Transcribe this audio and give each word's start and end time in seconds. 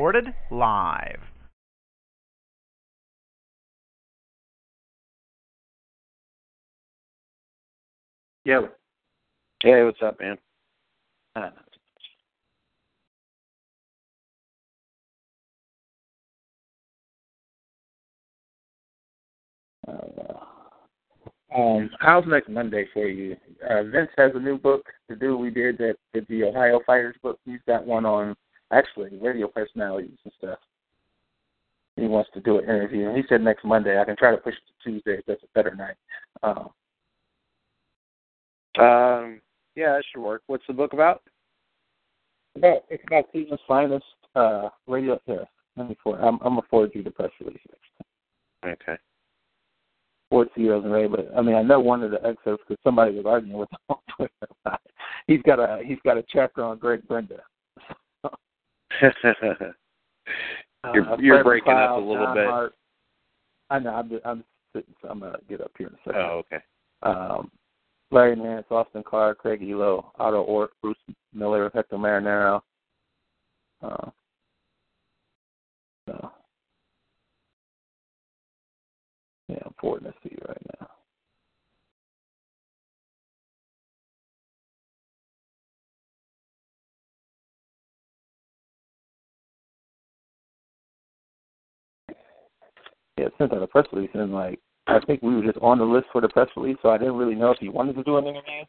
Recorded 0.00 0.32
live. 0.50 1.20
Yo. 8.46 8.70
Hey, 9.62 9.82
what's 9.82 9.98
up, 10.02 10.18
man? 10.18 10.38
Uh, 11.36 11.50
um, 21.54 21.90
how's 22.00 22.24
next 22.26 22.48
Monday 22.48 22.86
for 22.94 23.06
you? 23.06 23.36
Uh, 23.68 23.82
Vince 23.82 24.08
has 24.16 24.30
a 24.34 24.40
new 24.40 24.56
book. 24.56 24.86
The 25.10 25.16
dude 25.16 25.38
we 25.38 25.50
did 25.50 25.76
that 25.76 25.96
did 26.14 26.26
the 26.30 26.44
Ohio 26.44 26.80
Fighters 26.86 27.16
book. 27.22 27.38
He's 27.44 27.60
got 27.66 27.84
one 27.86 28.06
on 28.06 28.34
actually 28.72 29.18
radio 29.18 29.48
personalities 29.48 30.18
and 30.24 30.32
stuff. 30.38 30.58
He 31.96 32.06
wants 32.06 32.30
to 32.34 32.40
do 32.40 32.58
an 32.58 32.64
interview. 32.64 33.08
And 33.08 33.16
he 33.16 33.24
said 33.28 33.42
next 33.42 33.64
Monday. 33.64 34.00
I 34.00 34.04
can 34.04 34.16
try 34.16 34.30
to 34.30 34.36
push 34.36 34.54
it 34.54 34.66
to 34.66 34.90
Tuesday 34.90 35.18
if 35.18 35.26
that's 35.26 35.42
a 35.42 35.46
better 35.54 35.74
night. 35.74 35.96
Um, 36.42 36.70
Um, 38.78 39.40
yeah, 39.74 39.94
that 39.94 40.04
should 40.10 40.22
work. 40.22 40.42
What's 40.46 40.66
the 40.66 40.72
book 40.72 40.92
about? 40.92 41.22
about 42.56 42.84
it's 42.88 43.02
about 43.06 43.30
Cleveland's 43.30 43.62
finest 43.66 44.04
uh, 44.34 44.68
radio. 44.86 45.20
Here, 45.26 45.46
let 45.76 45.88
me 45.88 45.96
forward. 46.02 46.20
I'm, 46.20 46.34
I'm 46.42 46.54
gonna 46.54 46.62
forward 46.70 46.92
you 46.94 47.02
the 47.02 47.10
press 47.10 47.30
release 47.40 47.58
next. 47.68 48.80
Okay. 48.82 48.98
Forward 50.28 50.48
to 50.54 50.60
you, 50.60 50.78
Ray. 50.78 51.06
But 51.06 51.30
I 51.36 51.42
mean, 51.42 51.56
I 51.56 51.62
know 51.62 51.80
one 51.80 52.02
of 52.02 52.10
the 52.10 52.24
excerpts 52.24 52.64
because 52.68 52.80
somebody 52.84 53.14
was 53.14 53.26
arguing 53.26 53.58
with 53.58 53.70
him 53.72 53.78
on 53.88 53.96
Twitter 54.16 54.32
about 54.64 54.80
it. 54.84 54.92
He's 55.26 55.42
got 55.42 55.58
a 55.58 55.82
he's 55.84 55.98
got 56.04 56.18
a 56.18 56.24
chapter 56.28 56.62
on 56.62 56.78
Greg 56.78 57.06
Brinda. 57.08 57.40
you're 60.94 61.08
Uh, 61.08 61.16
you're 61.18 61.44
breaking 61.44 61.72
up 61.72 61.96
a 61.96 62.00
little 62.00 62.26
John 62.26 62.36
bit. 62.36 62.46
Hart. 62.46 62.74
I 63.70 63.78
know. 63.78 63.90
I'm 63.90 64.20
I'm 64.24 64.44
sitting. 64.74 64.94
So 65.02 65.08
I'm 65.08 65.20
gonna 65.20 65.38
get 65.48 65.60
up 65.60 65.72
here 65.78 65.88
in 65.88 65.94
a 65.94 65.98
second. 66.04 66.20
Oh, 66.20 66.42
okay. 66.46 66.62
um, 67.02 67.50
Larry 68.10 68.36
Nance, 68.36 68.66
Austin 68.70 69.02
Carr, 69.02 69.34
Craig 69.34 69.60
Ehlo, 69.60 70.06
Otto 70.18 70.42
Orf, 70.42 70.70
Bruce 70.82 70.96
Miller, 71.32 71.70
Hector 71.72 71.96
Marinaro. 71.96 72.60
Uh, 73.82 74.10
so, 76.06 76.30
yeah, 79.48 79.58
I'm 79.64 79.74
forwarding 79.80 80.08
this 80.08 80.16
to 80.24 80.30
you 80.30 80.38
right 80.48 80.62
now. 80.80 80.88
Yeah, 93.20 93.26
it 93.26 93.34
sent 93.36 93.52
out 93.52 93.62
a 93.62 93.66
press 93.66 93.84
release 93.92 94.10
and 94.14 94.32
like 94.32 94.58
I 94.86 94.98
think 95.00 95.20
we 95.22 95.36
were 95.36 95.44
just 95.44 95.58
on 95.58 95.78
the 95.78 95.84
list 95.84 96.06
for 96.10 96.22
the 96.22 96.28
press 96.28 96.48
release, 96.56 96.78
so 96.82 96.88
I 96.88 96.96
didn't 96.96 97.16
really 97.16 97.34
know 97.34 97.50
if 97.50 97.58
he 97.58 97.68
wanted 97.68 97.96
to 97.96 98.02
do 98.02 98.16
an 98.16 98.24
interview. 98.24 98.64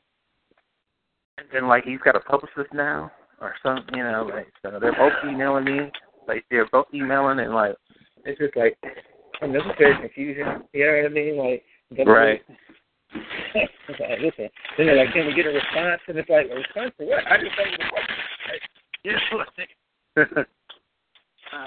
And 1.38 1.48
then 1.54 1.68
like 1.70 1.86
he's 1.86 2.00
got 2.04 2.18
a 2.18 2.20
publicist 2.20 2.74
now 2.74 3.12
or 3.40 3.56
something, 3.64 3.96
you 3.96 4.04
know, 4.04 4.30
like 4.30 4.52
so 4.62 4.78
they're 4.80 4.92
both 4.92 5.14
emailing 5.26 5.64
me. 5.64 5.80
Like 6.28 6.44
they're 6.52 6.68
both 6.70 6.88
emailing 6.94 7.40
and 7.40 7.54
like 7.54 7.76
it's 8.26 8.40
just 8.40 8.58
like 8.58 8.78
unnecessary 9.42 9.96
confusion. 10.02 10.64
You 10.74 10.86
know 10.86 11.02
what 11.02 11.06
I 11.06 11.14
mean? 11.14 11.38
Like 11.38 11.64
Right. 12.06 12.42
like, 13.56 14.20
listen. 14.20 14.50
Then 14.78 14.88
they're 14.88 14.96
like, 14.96 15.14
can 15.14 15.28
we 15.28 15.34
get 15.34 15.46
a 15.46 15.50
response? 15.50 16.02
And 16.08 16.18
it's 16.18 16.30
like, 16.30 16.48
a 16.52 16.56
response 16.56 16.92
to 17.00 17.06
what? 17.06 17.26
I 17.28 17.38
just 17.38 17.56
think 17.56 17.78
the 17.78 17.86
what? 17.92 18.04
Like, 18.52 18.62
you 19.04 19.12
know, 19.12 19.38
like, 19.38 20.30
uh, 21.54 21.66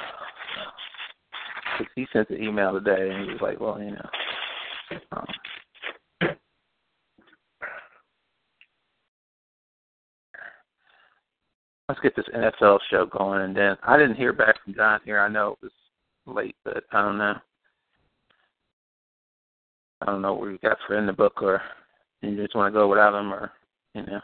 he 1.95 2.07
sent 2.13 2.31
an 2.31 2.43
email 2.43 2.73
today, 2.73 3.11
and 3.11 3.25
he 3.25 3.33
was 3.33 3.41
like, 3.41 3.61
"Well, 3.61 3.81
you 3.81 3.93
know." 3.93 4.11
Um, 5.13 5.27
let's 11.89 12.01
get 12.01 12.17
this 12.17 12.27
NFL 12.35 12.79
show 12.91 13.07
going, 13.07 13.43
and 13.43 13.57
then 13.57 13.77
I 13.83 13.97
didn't 13.97 14.17
hear 14.17 14.33
back 14.33 14.57
from 14.65 14.75
John 14.75 15.01
here. 15.05 15.21
I 15.21 15.29
know 15.29 15.53
it 15.53 15.59
was 15.63 15.73
late, 16.27 16.57
but 16.65 16.85
I 16.93 17.03
don't 17.03 17.19
know. 17.19 17.35
I 20.01 20.07
don't 20.07 20.23
know 20.23 20.35
what 20.35 20.49
we 20.49 20.59
got 20.59 20.77
for 20.87 20.99
in 20.99 21.07
the 21.07 21.13
book, 21.13 21.43
or 21.43 21.63
you 22.23 22.37
just 22.37 22.55
want 22.55 22.73
to 22.73 22.79
go 22.79 22.89
without 22.89 23.19
him, 23.19 23.33
or 23.33 23.53
you 23.95 24.03
know. 24.03 24.21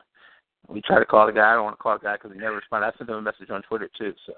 We 0.68 0.80
try 0.82 0.98
to 0.98 1.06
call 1.06 1.26
the 1.26 1.32
guy. 1.32 1.50
I 1.50 1.54
don't 1.54 1.64
want 1.64 1.78
to 1.78 1.82
call 1.82 1.98
the 1.98 2.04
guy 2.04 2.14
because 2.14 2.32
he 2.32 2.38
never 2.38 2.56
responded. 2.56 2.86
I 2.86 2.98
sent 2.98 3.10
him 3.10 3.16
a 3.16 3.22
message 3.22 3.50
on 3.50 3.62
Twitter 3.62 3.90
too. 3.98 4.12
So 4.26 4.34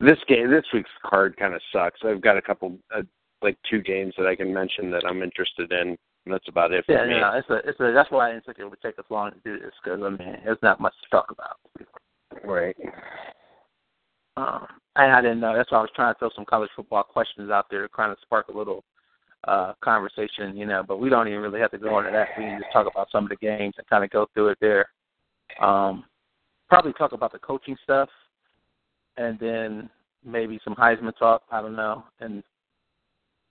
This 0.00 0.18
game, 0.28 0.50
this 0.50 0.64
week's 0.72 0.90
card 1.04 1.36
kind 1.36 1.54
of 1.54 1.60
sucks. 1.72 2.00
I've 2.04 2.22
got 2.22 2.36
a 2.36 2.42
couple, 2.42 2.78
uh, 2.94 3.02
like 3.42 3.56
two 3.70 3.80
games 3.80 4.14
that 4.18 4.26
I 4.26 4.36
can 4.36 4.52
mention 4.52 4.90
that 4.90 5.04
I'm 5.06 5.22
interested 5.22 5.72
in. 5.72 5.96
And 6.26 6.32
that's 6.32 6.48
about 6.48 6.72
it 6.72 6.86
for 6.86 6.92
yeah, 6.92 7.04
me. 7.04 7.20
know, 7.20 7.32
it's 7.34 7.50
a, 7.50 7.68
it's 7.68 7.80
a. 7.80 7.92
That's 7.92 8.10
why 8.10 8.28
I 8.28 8.32
didn't 8.32 8.46
think 8.46 8.58
it 8.58 8.64
would 8.64 8.80
take 8.80 8.98
us 8.98 9.04
long 9.10 9.30
to 9.32 9.36
do 9.44 9.60
this 9.60 9.72
because 9.82 10.00
I 10.02 10.08
mean, 10.08 10.38
there's 10.44 10.58
not 10.62 10.80
much 10.80 10.94
to 11.02 11.10
talk 11.10 11.30
about. 11.30 11.58
Right. 12.42 12.76
Um, 14.38 14.66
and 14.96 15.12
I 15.12 15.20
didn't 15.20 15.40
know. 15.40 15.54
That's 15.54 15.70
why 15.70 15.78
I 15.78 15.82
was 15.82 15.90
trying 15.94 16.14
to 16.14 16.18
throw 16.18 16.30
some 16.34 16.46
college 16.46 16.70
football 16.74 17.02
questions 17.02 17.50
out 17.50 17.66
there 17.70 17.82
to 17.82 17.88
kind 17.88 18.10
of 18.10 18.18
spark 18.22 18.48
a 18.48 18.56
little 18.56 18.84
uh 19.46 19.74
conversation, 19.82 20.56
you 20.56 20.64
know. 20.64 20.82
But 20.86 20.98
we 20.98 21.10
don't 21.10 21.28
even 21.28 21.40
really 21.40 21.60
have 21.60 21.72
to 21.72 21.78
go 21.78 21.98
into 21.98 22.10
that. 22.10 22.28
We 22.38 22.44
can 22.44 22.60
just 22.60 22.72
talk 22.72 22.86
about 22.90 23.08
some 23.12 23.24
of 23.24 23.30
the 23.30 23.36
games 23.36 23.74
and 23.76 23.86
kind 23.86 24.02
of 24.02 24.10
go 24.10 24.26
through 24.32 24.48
it 24.48 24.58
there. 24.60 24.86
Um, 25.60 26.04
probably 26.68 26.94
talk 26.94 27.12
about 27.12 27.32
the 27.32 27.38
coaching 27.38 27.76
stuff, 27.82 28.08
and 29.16 29.38
then 29.38 29.90
maybe 30.24 30.58
some 30.64 30.74
Heisman 30.74 31.16
talk. 31.18 31.42
I 31.50 31.60
don't 31.60 31.76
know. 31.76 32.04
And 32.20 32.42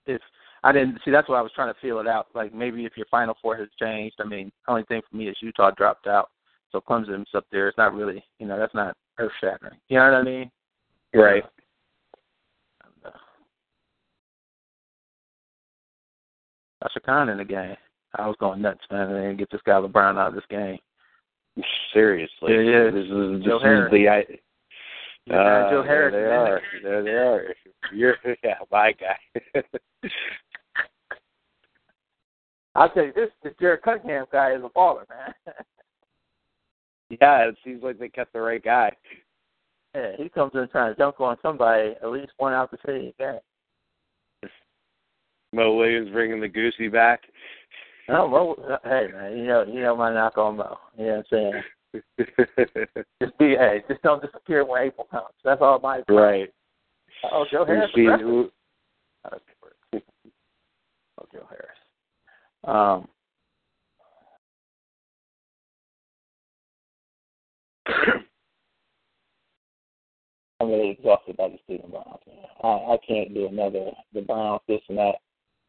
if 0.06 0.20
I 0.62 0.72
didn't 0.72 0.98
see, 1.04 1.10
that's 1.10 1.28
why 1.28 1.38
I 1.38 1.42
was 1.42 1.52
trying 1.54 1.72
to 1.72 1.80
feel 1.80 1.98
it 2.00 2.06
out. 2.06 2.28
Like 2.34 2.54
maybe 2.54 2.84
if 2.84 2.96
your 2.96 3.06
Final 3.10 3.36
Four 3.40 3.56
has 3.56 3.68
changed. 3.78 4.16
I 4.20 4.24
mean, 4.24 4.50
only 4.68 4.84
thing 4.84 5.02
for 5.08 5.16
me 5.16 5.28
is 5.28 5.36
Utah 5.40 5.70
dropped 5.76 6.06
out, 6.06 6.30
so 6.72 6.80
Clemson's 6.80 7.28
up 7.34 7.46
there. 7.52 7.68
It's 7.68 7.78
not 7.78 7.94
really, 7.94 8.24
you 8.38 8.46
know, 8.46 8.58
that's 8.58 8.74
not 8.74 8.96
earth 9.18 9.32
shattering. 9.40 9.78
You 9.88 9.98
know 9.98 10.04
what 10.04 10.14
I 10.14 10.22
mean? 10.22 10.50
Right. 11.14 11.44
Uh, 13.04 13.10
Usher 16.82 17.00
Khan 17.00 17.28
in 17.28 17.38
the 17.38 17.44
game. 17.44 17.76
I 18.16 18.26
was 18.26 18.36
going 18.38 18.62
nuts, 18.62 18.80
man. 18.90 19.10
And 19.10 19.38
get 19.38 19.50
this 19.50 19.60
guy 19.64 19.72
LeBron 19.72 20.18
out 20.18 20.28
of 20.28 20.34
this 20.34 20.44
game. 20.48 20.78
Seriously. 21.92 22.52
Yeah, 22.52 22.60
yeah. 22.60 22.84
This 22.90 23.04
is, 23.04 23.38
this 23.38 23.46
Joe 23.46 23.56
is 23.56 23.62
Harris. 23.62 23.92
the 23.92 24.38
Yeah, 25.26 25.36
uh, 25.36 25.70
Joe 25.70 25.82
Harris 25.82 26.12
There 26.12 26.28
they 26.28 26.34
are. 26.34 26.60
There 26.82 27.02
they 27.02 27.10
are. 27.10 27.54
You're 27.92 28.16
yeah, 28.42 28.58
my 28.70 28.92
guy. 28.92 29.16
I'll 32.74 32.90
tell 32.90 33.04
you 33.04 33.12
this: 33.14 33.30
this 33.42 33.54
Jared 33.58 33.82
Cunningham 33.82 34.26
guy 34.30 34.54
is 34.54 34.62
a 34.62 34.68
baller, 34.68 35.04
man. 35.08 35.32
yeah, 37.20 37.48
it 37.48 37.56
seems 37.64 37.82
like 37.82 37.98
they 37.98 38.08
kept 38.08 38.32
the 38.32 38.40
right 38.40 38.62
guy. 38.62 38.92
yeah, 39.94 40.12
he 40.18 40.28
comes 40.28 40.52
in 40.54 40.68
trying 40.68 40.92
to 40.92 40.98
dunk 40.98 41.20
on 41.20 41.36
somebody 41.40 41.94
at 42.02 42.10
least 42.10 42.32
one 42.36 42.52
out 42.52 42.70
the 42.70 42.78
city. 42.84 43.14
Yeah. 43.18 43.38
Mo 45.52 45.74
Williams 45.76 46.10
bringing 46.10 46.40
the 46.40 46.48
goosey 46.48 46.88
back. 46.88 47.20
No, 48.08 48.26
well, 48.28 48.80
hey 48.84 49.06
man, 49.12 49.38
you 49.38 49.46
know, 49.46 49.64
you 49.66 49.80
know 49.80 49.96
my 49.96 50.12
knock 50.12 50.36
on 50.36 50.56
Mo. 50.56 50.76
You 50.98 51.06
know 51.06 51.10
what 51.10 51.18
I'm 51.18 51.24
saying? 51.30 51.62
Just 53.22 53.38
be, 53.38 53.50
hey, 53.56 53.82
just 53.88 54.02
don't 54.02 54.22
disappear 54.22 54.64
when 54.64 54.82
April 54.82 55.06
comes. 55.10 55.26
That's 55.44 55.60
all 55.62 55.78
my 55.80 55.98
advice. 55.98 56.16
right. 56.16 56.52
Oh, 57.32 57.44
Joe 57.50 57.64
Harris. 57.64 57.90
See, 57.94 58.04
who- 58.06 58.50
Oh, 61.16 61.26
Joe 61.32 61.46
Harris. 61.48 61.78
Um, 62.64 63.08
I'm 70.60 70.68
really 70.68 70.90
exhausted 70.90 71.36
by 71.36 71.48
the 71.48 71.58
student 71.64 71.90
Browns. 71.90 72.18
I, 72.62 72.66
I 72.68 72.98
can't 73.06 73.32
do 73.34 73.46
another 73.46 73.90
the 74.12 74.22
Browns 74.22 74.60
this 74.68 74.80
and 74.88 74.98
that. 74.98 75.14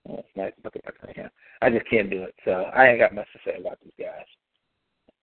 Oh, 0.09 0.15
it's 0.19 0.27
nice. 0.35 0.53
Look 0.63 0.75
at. 0.75 1.31
I 1.61 1.69
just 1.69 1.89
can't 1.89 2.09
do 2.09 2.23
it. 2.23 2.35
So 2.45 2.51
I 2.51 2.87
ain't 2.89 2.99
got 2.99 3.13
much 3.13 3.27
to 3.33 3.39
say 3.45 3.59
about 3.59 3.77
these 3.83 3.93
guys. 3.99 4.25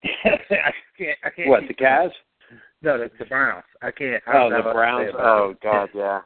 I 0.25 0.73
can't. 0.99 1.19
I 1.25 1.31
can't. 1.31 1.49
What 1.49 1.63
the 1.69 1.75
Cavs? 1.75 2.11
No, 2.83 2.99
the, 2.99 3.11
the 3.19 3.25
Browns. 3.27 3.65
I 3.83 3.91
can't. 3.91 4.23
I 4.27 4.37
Oh, 4.37 4.51
the 4.51 4.73
Browns. 4.73 5.13
Oh. 5.19 5.55
God, 5.63 5.89
yeah. 5.95 6.21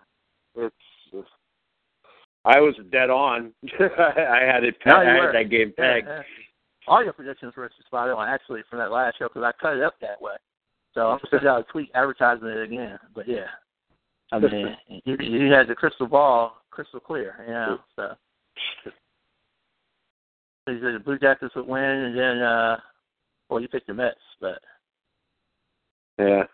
It's. 0.56 0.74
it's 1.12 1.28
I 2.44 2.60
was 2.60 2.74
dead 2.90 3.10
on. 3.10 3.52
I 3.80 4.40
had 4.46 4.64
it. 4.64 4.76
No, 4.86 4.96
I 4.96 5.04
had 5.04 5.16
were. 5.16 5.32
that 5.32 5.50
game 5.50 5.72
pegged. 5.76 6.06
yeah. 6.08 6.22
All 6.88 7.02
your 7.02 7.12
predictions 7.12 7.54
were 7.56 7.70
spot 7.84 8.08
on, 8.10 8.28
actually, 8.28 8.62
from 8.70 8.78
that 8.78 8.92
last 8.92 9.18
show 9.18 9.26
because 9.26 9.42
I 9.42 9.50
cut 9.60 9.76
it 9.76 9.82
up 9.82 9.94
that 10.00 10.22
way. 10.22 10.34
So 10.94 11.08
I'm 11.08 11.18
gonna 11.18 11.28
send 11.30 11.46
out 11.46 11.60
a 11.60 11.72
tweet 11.72 11.90
advertising 11.94 12.48
it 12.48 12.62
again. 12.62 12.98
But 13.14 13.28
yeah, 13.28 13.48
I 14.32 14.38
mean, 14.38 14.76
you, 15.04 15.16
you 15.20 15.52
had 15.52 15.68
the 15.68 15.74
crystal 15.74 16.06
ball 16.06 16.62
crystal 16.70 17.00
clear, 17.00 17.34
you 17.46 17.52
know. 17.52 17.78
So 17.96 18.14
you 20.68 20.80
said 20.80 20.94
the 20.94 21.02
Blue 21.04 21.18
Jackets 21.18 21.54
would 21.54 21.66
win, 21.66 21.82
and 21.82 22.18
then 22.18 22.38
uh, 22.38 22.76
well, 23.48 23.60
you 23.60 23.68
picked 23.68 23.86
the 23.86 23.94
Mets, 23.94 24.16
but 24.40 24.58
Yeah. 26.18 26.44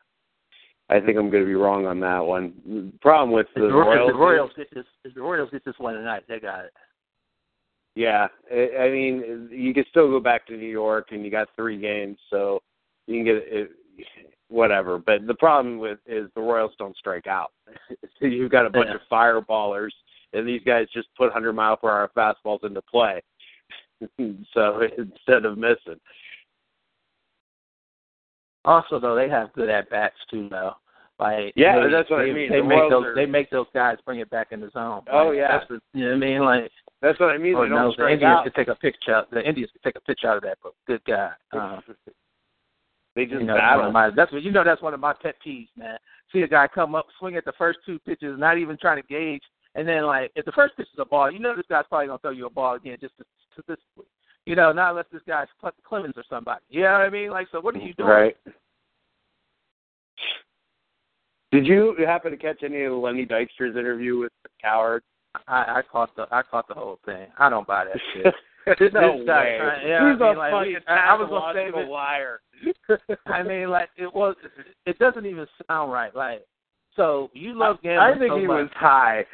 I 0.90 1.00
think 1.00 1.16
I'm 1.16 1.30
going 1.30 1.42
to 1.42 1.46
be 1.46 1.54
wrong 1.54 1.86
on 1.86 2.00
that 2.00 2.18
one. 2.18 2.52
The 2.66 2.92
problem 3.00 3.30
with 3.32 3.46
if 3.54 3.54
the 3.54 3.60
the, 3.68 3.72
Royals, 3.72 4.10
if 4.10 4.14
the 4.14 4.18
Royals 4.18 4.50
get 4.56 4.74
this, 4.74 4.84
if 5.04 5.14
the 5.14 5.22
Royals 5.22 5.48
get 5.50 5.64
this 5.64 5.78
one 5.78 5.94
tonight, 5.94 6.24
they 6.28 6.38
got 6.38 6.64
it. 6.66 6.72
yeah, 7.94 8.26
I 8.52 8.84
I 8.84 8.90
mean, 8.90 9.48
you 9.50 9.72
can 9.72 9.84
still 9.88 10.10
go 10.10 10.20
back 10.20 10.46
to 10.46 10.56
New 10.56 10.68
York, 10.68 11.08
and 11.12 11.24
you 11.24 11.30
got 11.30 11.48
three 11.56 11.78
games, 11.78 12.18
so 12.28 12.60
you 13.06 13.16
can 13.16 13.24
get 13.24 13.36
it, 13.36 13.70
whatever. 14.48 14.98
But 14.98 15.26
the 15.26 15.34
problem 15.34 15.78
with 15.78 15.98
is 16.04 16.28
the 16.34 16.42
Royals 16.42 16.72
don't 16.78 16.96
strike 16.96 17.26
out. 17.26 17.52
so 18.20 18.26
you've 18.26 18.50
got 18.50 18.66
a 18.66 18.70
bunch 18.70 18.88
Yeah. 18.90 18.96
of 18.96 19.00
fireballers, 19.10 19.92
and 20.34 20.46
these 20.46 20.62
guys 20.66 20.88
just 20.92 21.08
put 21.16 21.26
100 21.26 21.54
mile 21.54 21.76
per 21.78 21.88
hour 21.88 22.10
fastballs 22.14 22.64
into 22.64 22.82
play. 22.82 23.22
so 24.52 24.82
instead 24.98 25.46
of 25.46 25.56
missing, 25.56 26.00
Also, 28.64 29.00
though, 29.00 29.14
they 29.16 29.28
have 29.28 29.52
good 29.52 29.68
at 29.68 29.90
bats 29.90 30.14
too, 30.30 30.48
though. 30.50 30.72
Like 31.18 31.52
Yeah, 31.56 31.78
they, 31.80 31.90
that's 31.90 32.10
what 32.10 32.20
I 32.20 32.32
mean. 32.32 32.50
They 32.50 32.60
The 32.60 32.66
make 32.66 32.90
those. 32.90 33.04
are- 33.04 33.14
They 33.14 33.26
make 33.26 33.50
those 33.50 33.66
guys 33.74 33.98
bring 34.04 34.20
it 34.20 34.30
back 34.30 34.48
in 34.52 34.60
the 34.60 34.70
zone. 34.70 35.02
Oh, 35.12 35.28
Like, 35.28 35.36
yeah. 35.36 35.58
that's 35.58 35.68
the, 35.68 35.80
you 35.98 36.04
know 36.04 36.10
what 36.10 36.16
I 36.16 36.18
mean? 36.18 36.44
Like, 36.44 36.70
that's 37.00 37.20
what 37.20 37.30
I 37.30 37.38
mean. 37.38 37.54
oh 37.56 37.62
They 37.62 37.68
no, 37.68 37.92
the 37.96 38.08
Indians 38.08 38.22
out. 38.38 38.44
could 38.44 38.54
take 38.54 38.68
a 38.68 38.74
picture. 38.74 39.14
out- 39.14 39.30
The 39.30 39.46
Indians 39.46 39.70
could 39.72 39.82
take 39.82 39.96
a 39.96 40.00
pitch 40.00 40.20
out 40.24 40.36
of 40.36 40.42
that, 40.44 40.58
but 40.62 40.72
good 40.86 41.04
guy. 41.04 41.30
Um, 41.52 41.82
they 43.14 43.24
just 43.26 43.40
you 43.40 43.46
know, 43.46 43.54
that's 43.54 43.62
battle. 43.76 43.92
my, 43.92 44.10
that's 44.10 44.32
what 44.32 44.42
you 44.42 44.50
know. 44.50 44.64
That's 44.64 44.80
one 44.82 44.94
of 44.94 45.00
my 45.00 45.12
pet 45.12 45.34
peeves, 45.46 45.68
man. 45.76 45.98
See 46.32 46.40
a 46.42 46.48
guy 46.48 46.66
come 46.66 46.94
up, 46.94 47.06
swing 47.18 47.36
at 47.36 47.44
the 47.44 47.52
first 47.58 47.80
two 47.84 47.98
pitches, 48.00 48.38
not 48.38 48.56
even 48.56 48.78
trying 48.80 49.02
to 49.02 49.06
gauge, 49.06 49.42
and 49.74 49.86
then 49.86 50.04
like 50.06 50.30
if 50.34 50.44
the 50.46 50.52
first 50.52 50.76
pitch 50.78 50.88
is 50.92 50.98
a 50.98 51.04
ball, 51.04 51.30
you 51.30 51.38
know 51.38 51.54
this 51.54 51.66
guy's 51.68 51.84
probably 51.90 52.06
gonna 52.06 52.18
throw 52.20 52.30
you 52.30 52.46
a 52.46 52.50
ball 52.50 52.74
again 52.74 52.96
just 53.00 53.16
to, 53.18 53.24
statistically. 53.52 54.06
You 54.46 54.56
know, 54.56 54.72
not 54.72 54.90
unless 54.90 55.06
this 55.12 55.22
guy's 55.26 55.46
Clemens 55.84 56.14
or 56.16 56.24
somebody. 56.28 56.62
You 56.68 56.82
know 56.82 56.92
what 56.92 57.00
I 57.02 57.10
mean? 57.10 57.30
Like, 57.30 57.46
so 57.52 57.60
what 57.60 57.74
are 57.76 57.78
you 57.78 57.94
doing? 57.94 58.08
Right. 58.08 58.36
Did 61.52 61.66
you 61.66 61.94
happen 62.06 62.30
to 62.30 62.36
catch 62.36 62.62
any 62.62 62.82
of 62.84 62.94
Lenny 62.94 63.26
Dykstra's 63.26 63.76
interview 63.76 64.18
with 64.18 64.32
Cowherd? 64.60 65.02
I, 65.48 65.78
I 65.78 65.82
caught 65.90 66.14
the 66.16 66.26
I 66.30 66.42
caught 66.42 66.68
the 66.68 66.74
whole 66.74 66.98
thing. 67.06 67.26
I 67.38 67.48
don't 67.48 67.66
buy 67.66 67.84
that 67.84 67.98
shit. 68.14 68.34
There's 68.78 68.92
no 68.92 69.18
This 69.18 69.26
guy 69.26 69.44
way. 69.44 69.58
trying- 69.58 69.80
He's 69.82 69.92
I 69.92 70.04
mean, 70.28 70.36
a 70.36 70.38
like, 70.38 70.52
fucking 70.52 70.76
I- 70.88 70.92
I 70.94 71.14
was 71.14 71.28
gonna 71.30 71.52
say 71.54 71.64
pathological 71.66 71.92
liar. 71.92 72.40
I 73.26 73.42
mean, 73.42 73.70
like 73.70 73.88
it 73.96 74.12
was. 74.14 74.36
It 74.86 74.98
doesn't 74.98 75.26
even 75.26 75.46
sound 75.68 75.90
right. 75.92 76.14
Like, 76.14 76.42
so 76.96 77.30
you 77.34 77.58
love 77.58 77.76
gambling 77.82 78.16
I 78.16 78.18
think 78.18 78.30
so 78.32 78.38
he 78.38 78.46
much. 78.46 78.62
was 78.62 78.70
high. 78.74 79.24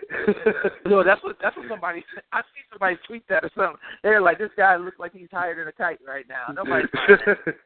No, 0.86 1.02
that's 1.04 1.22
what 1.22 1.36
that's 1.42 1.56
what 1.56 1.66
somebody. 1.68 2.04
I 2.32 2.40
see 2.40 2.62
somebody 2.70 2.96
tweet 3.06 3.26
that 3.28 3.44
or 3.44 3.50
something. 3.56 3.76
They're 4.02 4.20
like, 4.20 4.38
this 4.38 4.50
guy 4.56 4.76
looks 4.76 4.98
like 4.98 5.12
he's 5.12 5.28
higher 5.30 5.56
than 5.56 5.68
a 5.68 5.72
kite 5.72 5.98
right 6.06 6.24
now. 6.28 6.52
Nobody's. 6.52 6.88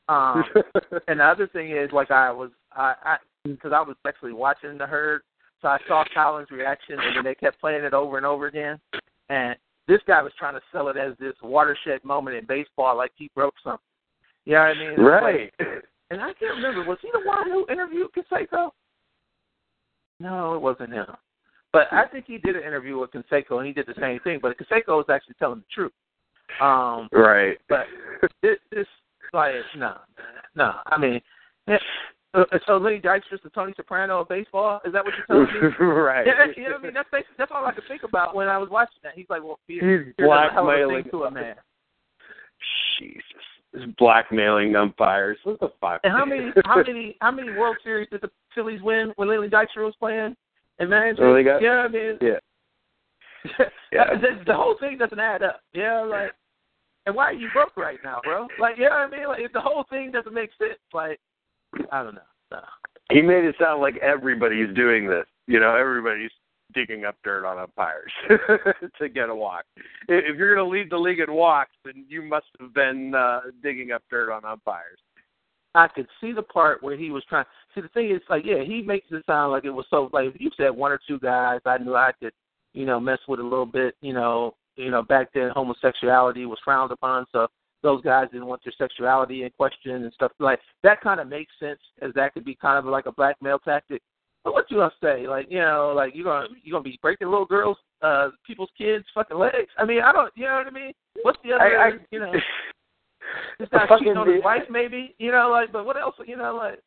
um, 0.08 0.44
and 1.08 1.20
the 1.20 1.24
other 1.24 1.46
thing 1.46 1.72
is, 1.76 1.90
like, 1.92 2.10
I 2.10 2.30
was, 2.32 2.50
I, 2.72 2.94
I, 3.04 3.16
because 3.44 3.72
I 3.74 3.80
was 3.82 3.96
actually 4.06 4.32
watching 4.32 4.78
the 4.78 4.86
herd, 4.86 5.22
so 5.60 5.68
I 5.68 5.78
saw 5.86 6.04
Collins' 6.14 6.50
reaction, 6.50 6.98
and 6.98 7.16
then 7.16 7.24
they 7.24 7.34
kept 7.34 7.60
playing 7.60 7.84
it 7.84 7.94
over 7.94 8.16
and 8.16 8.26
over 8.26 8.46
again. 8.46 8.78
And 9.28 9.56
this 9.88 10.00
guy 10.06 10.22
was 10.22 10.32
trying 10.38 10.54
to 10.54 10.60
sell 10.72 10.88
it 10.88 10.96
as 10.96 11.12
this 11.18 11.34
watershed 11.42 12.04
moment 12.04 12.36
in 12.36 12.46
baseball, 12.46 12.96
like 12.96 13.12
he 13.16 13.30
broke 13.34 13.54
something. 13.62 13.80
You 14.44 14.54
know 14.54 14.60
what 14.60 14.76
I 14.76 14.80
mean? 14.80 15.00
Right. 15.00 15.52
like- 15.58 15.84
and 16.10 16.20
I 16.20 16.32
can't 16.34 16.56
remember. 16.56 16.84
Was 16.84 16.98
he 17.00 17.08
the 17.12 17.26
one 17.26 17.48
who 17.50 17.66
interviewed 17.70 18.08
Canseco? 18.12 18.70
No, 20.22 20.54
it 20.54 20.60
wasn't 20.62 20.92
him. 20.92 21.06
But 21.72 21.88
I 21.90 22.06
think 22.06 22.26
he 22.26 22.38
did 22.38 22.54
an 22.56 22.62
interview 22.62 22.98
with 22.98 23.10
Canseco, 23.10 23.58
and 23.58 23.66
he 23.66 23.72
did 23.72 23.86
the 23.86 23.94
same 24.00 24.20
thing. 24.20 24.38
But 24.40 24.56
Canseco 24.58 24.88
was 24.98 25.06
actually 25.10 25.34
telling 25.38 25.60
the 25.60 25.64
truth. 25.74 25.92
Um, 26.60 27.08
Right. 27.12 27.58
but 27.69 27.86
this, 28.42 28.58
this 28.70 28.86
like, 29.32 29.54
no, 29.76 29.96
no. 30.54 30.74
I 30.86 30.98
mean, 30.98 31.20
yeah, 31.66 31.78
uh, 32.34 32.44
so 32.66 32.76
Lenny 32.76 33.00
Dykstra's 33.00 33.40
the 33.42 33.50
Tony 33.50 33.72
Soprano 33.74 34.20
of 34.20 34.28
baseball. 34.28 34.80
Is 34.84 34.92
that 34.92 35.02
what 35.04 35.14
you're 35.16 35.26
telling 35.46 35.62
me? 35.62 35.86
right. 35.86 36.26
Yeah, 36.26 36.44
you 36.54 36.64
know 36.64 36.72
what 36.72 36.80
I 36.80 36.84
mean? 36.84 36.94
That's 36.94 37.08
that's 37.38 37.50
all 37.54 37.64
I 37.64 37.72
could 37.72 37.84
think 37.88 38.02
about 38.02 38.34
when 38.34 38.48
I 38.48 38.58
was 38.58 38.69
watching 38.70 38.98
that. 39.02 39.12
He's 39.14 39.26
like, 39.30 39.42
well, 39.42 39.58
He's 39.66 39.80
fear 39.80 40.04
does 40.19 40.28
a 40.28 40.52
hell 40.52 40.64
blackmailing. 40.64 41.04
to 41.10 41.24
a 41.24 41.30
man. 41.30 41.54
Jesus. 42.98 43.24
He's 43.74 43.82
blackmailing 43.98 44.76
umpires. 44.76 45.38
What 45.44 45.60
the 45.60 45.70
fuck? 45.80 46.00
And 46.04 46.12
how 46.12 46.24
many, 46.24 46.50
how 46.64 46.76
many, 46.76 47.16
how 47.20 47.30
many 47.30 47.50
World 47.50 47.76
Series 47.82 48.08
did 48.10 48.20
the 48.20 48.30
Phillies 48.54 48.82
win 48.82 49.12
when 49.16 49.28
Lenny 49.28 49.48
Dykstra 49.48 49.84
was 49.84 49.94
playing 49.98 50.36
and 50.78 50.90
managing? 50.90 51.24
Oh, 51.24 51.32
they 51.34 51.42
got- 51.42 51.62
yeah, 51.62 51.78
I 51.78 51.88
mean, 51.88 52.19
Yeah. 52.20 52.38
Yeah. 53.92 54.14
the, 54.20 54.42
the 54.46 54.54
whole 54.54 54.76
thing 54.78 54.98
doesn't 54.98 55.19
add 55.19 55.42
up. 55.42 55.60
Yeah, 55.72 56.02
like, 56.02 56.32
and 57.06 57.14
why 57.16 57.24
are 57.26 57.32
you 57.32 57.48
broke 57.52 57.76
right 57.76 57.98
now, 58.04 58.20
bro? 58.22 58.46
Like, 58.60 58.76
you 58.78 58.84
know 58.84 58.90
what 58.90 59.12
I 59.14 59.16
mean? 59.19 59.26
Like, 59.28 59.40
if 59.40 59.52
the 59.52 59.60
whole 59.60 59.84
thing 59.90 60.12
doesn't 60.12 60.32
make 60.34 60.50
sense, 60.58 60.78
like, 60.92 61.19
I 61.90 62.02
don't 62.02 62.14
know. 62.14 62.20
So, 62.50 62.58
He 63.10 63.22
made 63.22 63.44
it 63.44 63.56
sound 63.60 63.80
like 63.80 63.96
everybody's 63.96 64.72
doing 64.76 65.08
this. 65.08 65.24
You 65.46 65.58
know, 65.58 65.74
everybody's 65.74 66.30
digging 66.74 67.04
up 67.04 67.16
dirt 67.24 67.44
on 67.44 67.58
umpires 67.58 68.12
to 68.98 69.08
get 69.08 69.28
a 69.28 69.34
walk. 69.34 69.64
If 70.08 70.36
you're 70.36 70.54
going 70.54 70.66
to 70.66 70.70
lead 70.70 70.90
the 70.90 70.98
league 70.98 71.20
in 71.20 71.32
walks, 71.32 71.72
then 71.84 72.04
you 72.08 72.22
must 72.22 72.46
have 72.60 72.74
been 72.74 73.14
uh, 73.14 73.40
digging 73.62 73.92
up 73.92 74.02
dirt 74.10 74.32
on 74.32 74.44
umpires. 74.44 74.98
I 75.74 75.88
could 75.88 76.06
see 76.20 76.32
the 76.32 76.42
part 76.42 76.82
where 76.82 76.96
he 76.96 77.10
was 77.10 77.24
trying. 77.28 77.46
See, 77.74 77.80
the 77.80 77.88
thing 77.88 78.10
is, 78.10 78.20
like, 78.28 78.44
yeah, 78.44 78.62
he 78.62 78.82
makes 78.82 79.06
it 79.10 79.24
sound 79.26 79.52
like 79.52 79.64
it 79.64 79.70
was 79.70 79.86
so. 79.88 80.10
Like, 80.12 80.26
if 80.34 80.40
you 80.40 80.50
said 80.56 80.70
one 80.70 80.92
or 80.92 81.00
two 81.08 81.19
guys, 81.19 81.60
I 81.64 81.78
knew 81.78 81.94
I 81.94 82.12
could, 82.20 82.32
you 82.74 82.84
know, 82.84 83.00
mess 83.00 83.19
with 83.26 83.40
a 83.40 83.42
little 83.42 83.66
bit. 83.66 83.94
You 84.02 84.12
know, 84.12 84.54
you 84.76 84.90
know, 84.90 85.02
back 85.02 85.28
then 85.32 85.50
homosexuality 85.54 86.44
was 86.44 86.58
frowned 86.64 86.92
upon, 86.92 87.24
so 87.32 87.46
those 87.82 88.02
guys 88.02 88.28
didn't 88.30 88.46
want 88.46 88.62
their 88.64 88.74
sexuality 88.76 89.44
in 89.44 89.50
question 89.50 90.04
and 90.04 90.12
stuff 90.12 90.32
like 90.38 90.60
that. 90.82 91.00
Kind 91.00 91.20
of 91.20 91.29
makes 91.29 91.52
sense, 91.58 91.81
as 92.02 92.12
that 92.14 92.34
could 92.34 92.44
be 92.44 92.55
kind 92.55 92.79
of 92.79 92.84
like 92.84 93.06
a 93.06 93.12
blackmail 93.12 93.58
tactic. 93.58 94.02
But 94.44 94.55
what 94.55 94.70
you 94.70 94.79
gonna 94.79 94.91
say? 95.03 95.27
Like, 95.29 95.46
you 95.51 95.61
know, 95.61 95.93
like 95.94 96.15
you 96.15 96.25
gonna 96.25 96.49
you 96.63 96.72
gonna 96.72 96.82
be 96.82 96.99
breaking 97.01 97.29
little 97.29 97.46
girls, 97.46 97.77
uh, 98.03 98.31
people's 98.46 98.70
kids' 98.77 99.05
fucking 99.15 99.39
legs? 99.39 99.70
I 99.79 99.84
mean, 99.84 100.03
I 100.03 100.13
don't. 100.13 100.32
You 100.37 100.46
know 100.46 100.55
what 100.55 100.67
I 100.67 100.70
mean? 100.70 100.93
What's 101.22 101.39
the 101.44 101.53
other? 101.53 101.79
I, 101.79 101.89
I, 101.89 101.93
you 102.11 102.20
know. 102.20 102.32
This 103.58 103.69
fucking- 103.70 103.99
cheating 103.99 104.17
on 104.17 104.31
his 104.31 104.43
wife, 104.43 104.65
maybe. 104.69 105.15
You 105.19 105.31
know, 105.31 105.49
like, 105.51 105.72
but 105.72 105.87
what 105.87 105.96
else? 105.96 106.17
You 106.27 106.37
know, 106.37 106.56
like, 106.56 106.81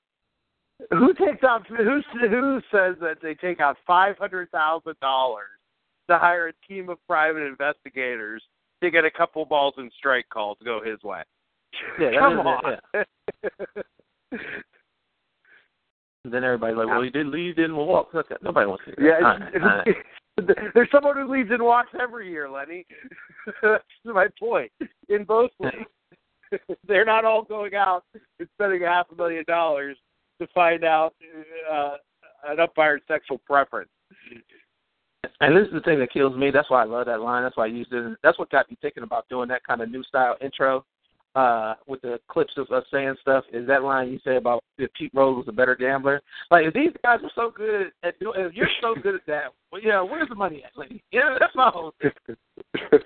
who 0.92 1.14
takes 1.14 1.44
out? 1.44 1.66
Who 1.68 2.02
who 2.20 2.62
says 2.72 2.96
that 3.00 3.18
they 3.22 3.36
take 3.36 3.62
out 3.62 3.78
five 3.88 4.18
hundred 4.18 4.52
thousand 4.52 4.96
dollars 5.02 5.48
to 6.10 6.18
hire 6.18 6.50
a 6.50 6.54
team 6.68 6.90
of 6.90 6.98
private 7.08 7.44
investigators 7.44 8.44
to 8.84 8.92
get 8.92 9.06
a 9.06 9.12
couple 9.12 9.46
balls 9.46 9.76
and 9.78 9.92
strike 9.98 10.28
calls 10.30 10.58
to 10.60 10.66
go 10.66 10.82
his 10.84 11.02
way? 11.04 11.24
Yeah, 12.00 12.12
Come 12.20 12.46
is 12.94 13.06
it, 14.32 14.40
on. 16.26 16.32
then 16.32 16.44
everybody's 16.44 16.78
like, 16.78 16.88
well, 16.88 17.02
he 17.02 17.10
did 17.10 17.28
leave, 17.28 17.56
didn't 17.56 17.76
walk. 17.76 18.10
Okay, 18.14 18.36
Nobody 18.42 18.68
wants 18.68 18.84
to 18.86 18.94
hear 18.98 19.10
Yeah, 19.10 19.20
that. 19.20 19.26
All 19.26 19.40
right, 19.40 19.62
all 19.62 19.78
right. 19.78 19.96
there's 20.74 20.90
someone 20.92 21.16
who 21.16 21.32
leads 21.32 21.52
in 21.52 21.64
walks 21.64 21.92
every 22.00 22.30
year, 22.30 22.50
Lenny. 22.50 22.86
That's 23.62 23.84
my 24.04 24.28
point. 24.40 24.72
In 25.10 25.24
both 25.24 25.52
leagues, 25.60 26.60
they're 26.88 27.06
not 27.06 27.26
all 27.26 27.44
going 27.44 27.76
out 27.76 28.04
and 28.14 28.48
spending 28.56 28.84
a 28.84 28.88
half 28.88 29.08
a 29.12 29.16
million 29.16 29.44
dollars 29.48 29.98
to 30.42 30.48
find 30.54 30.84
out 30.84 31.14
uh, 31.72 31.96
an 32.48 32.60
umpire's 32.60 33.02
sexual 33.08 33.40
preference. 33.46 33.90
And 35.42 35.56
this 35.56 35.68
is 35.68 35.74
the 35.74 35.82
thing 35.82 36.00
that 36.00 36.12
kills 36.12 36.36
me. 36.38 36.52
That's 36.52 36.70
why 36.70 36.82
I 36.84 36.86
love 36.86 37.08
that 37.08 37.22
line. 37.22 37.44
That's 37.44 37.58
why 37.58 37.64
I 37.66 37.68
used 37.68 37.92
it. 37.94 38.18
That's 38.22 38.38
what 38.38 38.50
got 38.52 38.70
me 38.70 38.78
thinking 38.82 39.04
about 39.04 39.28
doing 39.30 39.48
that 39.50 39.64
kind 39.64 39.82
of 39.82 39.90
new 39.90 40.04
style 40.04 40.36
intro 40.42 40.86
uh, 41.36 41.76
with 41.86 42.02
the 42.02 42.20
clips 42.30 42.54
of 42.58 42.72
us 42.72 42.84
saying 42.92 43.16
stuff. 43.22 43.44
Is 43.52 43.68
that 43.68 43.84
line 43.84 44.10
you 44.10 44.20
said 44.24 44.38
about 44.38 44.64
if 44.78 44.92
Pete 44.94 45.12
Rose 45.14 45.38
was 45.38 45.48
a 45.48 45.52
better 45.52 45.76
gambler? 45.76 46.22
Like, 46.50 46.66
if 46.66 46.74
these 46.74 46.92
guys 47.04 47.20
are 47.24 47.32
so 47.36 47.52
good 47.56 47.92
at 48.04 48.18
doing, 48.20 48.40
if 48.40 48.54
you're 48.54 48.68
so 48.82 48.96
good 49.02 49.16
at 49.16 49.26
that, 49.28 49.54
well, 49.72 49.82
yeah, 49.82 50.02
where's 50.02 50.30
the 50.30 50.36
money 50.36 50.64
at, 50.64 50.72
Lenny? 50.78 51.04
Yeah, 51.12 51.36
that's 51.40 51.56
my 51.56 51.70
whole 51.70 51.94
thing. 52.02 52.12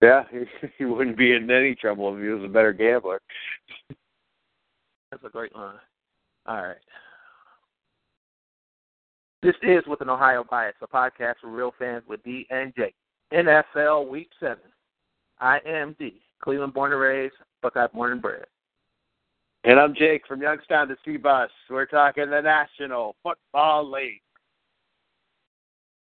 yeah, 0.00 0.22
he, 0.30 0.44
he 0.78 0.84
wouldn't 0.84 1.18
be 1.18 1.34
in 1.34 1.50
any 1.50 1.74
trouble 1.74 2.14
if 2.16 2.22
he 2.22 2.28
was 2.28 2.44
a 2.44 2.48
better 2.48 2.72
gambler. 2.72 3.20
That's 5.10 5.24
a 5.24 5.30
great 5.30 5.54
line. 5.54 5.74
All 6.46 6.62
right. 6.62 6.76
This 9.42 9.54
is 9.62 9.84
with 9.86 10.00
an 10.00 10.10
Ohio 10.10 10.44
bias, 10.48 10.74
a 10.82 10.86
podcast 10.86 11.34
for 11.40 11.48
real 11.48 11.72
fans 11.78 12.02
with 12.08 12.22
D 12.24 12.46
and 12.50 12.72
J. 12.76 12.92
NFL 13.32 14.08
Week 14.08 14.30
Seven. 14.40 14.58
I 15.40 15.58
am 15.66 15.94
D. 15.98 16.20
Cleveland 16.40 16.74
born 16.74 16.92
and 16.92 17.00
raised, 17.00 17.34
Buckeye 17.62 17.86
born 17.92 18.12
and 18.12 18.22
bred. 18.22 18.46
And 19.64 19.78
I'm 19.78 19.94
Jake 19.94 20.22
from 20.26 20.40
Youngstown 20.40 20.88
to 20.88 20.96
C-Bus. 21.04 21.50
We're 21.68 21.86
talking 21.86 22.30
the 22.30 22.40
National 22.40 23.16
Football 23.22 23.90
League. 23.90 24.22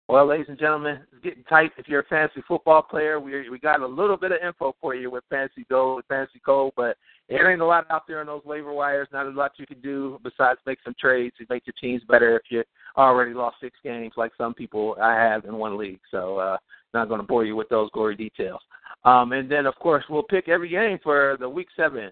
Well, 0.09 0.25
ladies 0.25 0.45
and 0.47 0.59
gentlemen, 0.59 0.99
it's 1.11 1.23
getting 1.23 1.43
tight. 1.45 1.71
If 1.77 1.89
you're 1.89 1.99
a 1.99 2.05
fantasy 2.05 2.41
football 2.47 2.81
player, 2.81 3.19
we 3.19 3.49
we 3.49 3.59
got 3.59 3.81
a 3.81 3.87
little 3.87 4.15
bit 4.15 4.31
of 4.31 4.37
info 4.41 4.73
for 4.79 4.95
you 4.95 5.11
with 5.11 5.25
Fantasy 5.29 5.65
Gold, 5.69 5.97
with 5.97 6.05
Fantasy 6.07 6.41
Gold, 6.45 6.73
but 6.77 6.95
there 7.27 7.51
ain't 7.51 7.59
a 7.59 7.65
lot 7.65 7.85
out 7.89 8.03
there 8.07 8.21
on 8.21 8.27
those 8.27 8.45
waiver 8.45 8.71
wires. 8.71 9.09
Not 9.11 9.25
a 9.25 9.31
lot 9.31 9.51
you 9.57 9.67
can 9.67 9.81
do 9.81 10.17
besides 10.23 10.61
make 10.65 10.79
some 10.85 10.95
trades 10.97 11.35
to 11.37 11.45
make 11.49 11.63
your 11.65 11.73
teams 11.81 12.03
better 12.07 12.37
if 12.37 12.43
you 12.49 12.63
already 12.95 13.33
lost 13.33 13.57
six 13.61 13.77
games, 13.83 14.13
like 14.15 14.31
some 14.37 14.53
people 14.53 14.95
I 15.01 15.13
have 15.13 15.43
in 15.43 15.57
one 15.57 15.77
league. 15.77 15.99
So, 16.09 16.37
uh, 16.37 16.57
not 16.97 17.09
going 17.09 17.21
to 17.21 17.27
bore 17.27 17.45
you 17.45 17.55
with 17.55 17.69
those 17.69 17.89
gory 17.91 18.15
details. 18.15 18.61
Um, 19.05 19.31
and 19.31 19.49
then, 19.49 19.65
of 19.65 19.75
course, 19.75 20.03
we'll 20.09 20.23
pick 20.23 20.49
every 20.49 20.69
game 20.69 20.99
for 21.03 21.37
the 21.39 21.49
Week 21.49 21.67
Seven 21.75 22.11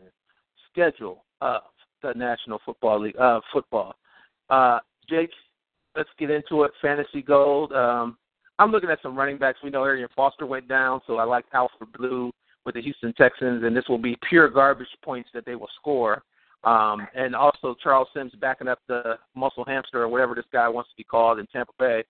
schedule 0.71 1.25
of 1.41 1.61
the 2.01 2.13
National 2.13 2.59
Football 2.65 3.01
League. 3.01 3.17
Uh, 3.17 3.39
football. 3.51 3.95
Uh, 4.49 4.79
Jake, 5.09 5.31
let's 5.95 6.09
get 6.19 6.29
into 6.29 6.63
it. 6.63 6.71
Fantasy 6.81 7.21
Gold. 7.21 7.71
Um, 7.73 8.17
I'm 8.59 8.71
looking 8.71 8.89
at 8.89 9.01
some 9.01 9.17
running 9.17 9.37
backs. 9.37 9.59
We 9.63 9.69
know 9.69 9.83
Arian 9.83 10.09
Foster 10.15 10.45
went 10.45 10.67
down, 10.67 11.01
so 11.05 11.17
I 11.17 11.23
like 11.23 11.45
Alfred 11.53 11.91
Blue 11.97 12.31
with 12.65 12.75
the 12.75 12.81
Houston 12.81 13.13
Texans, 13.13 13.63
and 13.63 13.75
this 13.75 13.85
will 13.89 13.97
be 13.97 14.17
pure 14.27 14.49
garbage 14.49 14.87
points 15.03 15.29
that 15.33 15.45
they 15.45 15.55
will 15.55 15.69
score. 15.79 16.23
Um, 16.63 17.07
and 17.13 17.35
also 17.35 17.75
Charles 17.83 18.07
Sims 18.13 18.33
backing 18.41 18.67
up 18.67 18.79
the 18.87 19.17
muscle 19.35 19.65
hamster 19.65 20.01
or 20.01 20.07
whatever 20.07 20.33
this 20.33 20.45
guy 20.51 20.67
wants 20.67 20.89
to 20.89 20.95
be 20.95 21.03
called 21.03 21.37
in 21.37 21.45
Tampa 21.47 21.73
Bay. 21.77 22.03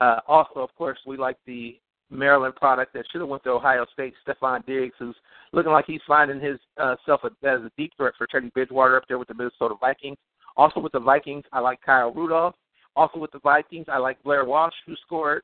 Uh, 0.00 0.18
also, 0.26 0.60
of 0.60 0.74
course, 0.74 0.98
we 1.06 1.16
like 1.16 1.36
the 1.46 1.78
Maryland 2.12 2.54
product 2.56 2.92
that 2.94 3.04
should 3.10 3.20
have 3.20 3.28
went 3.28 3.42
to 3.44 3.50
Ohio 3.50 3.86
State, 3.92 4.14
Stefon 4.26 4.64
Diggs, 4.66 4.94
who's 4.98 5.16
looking 5.52 5.72
like 5.72 5.86
he's 5.86 6.00
finding 6.06 6.40
his 6.40 6.58
uh, 6.78 6.96
self 7.06 7.22
as 7.24 7.32
a 7.42 7.70
deep 7.76 7.92
threat 7.96 8.14
for 8.16 8.26
Teddy 8.26 8.50
Bridgewater 8.50 8.96
up 8.96 9.04
there 9.08 9.18
with 9.18 9.28
the 9.28 9.34
Minnesota 9.34 9.74
Vikings. 9.80 10.18
Also 10.56 10.80
with 10.80 10.92
the 10.92 11.00
Vikings, 11.00 11.44
I 11.52 11.60
like 11.60 11.80
Kyle 11.80 12.12
Rudolph. 12.12 12.54
Also 12.94 13.18
with 13.18 13.32
the 13.32 13.40
Vikings, 13.40 13.86
I 13.88 13.98
like 13.98 14.22
Blair 14.22 14.44
Walsh, 14.44 14.74
who 14.86 14.94
scored 15.06 15.42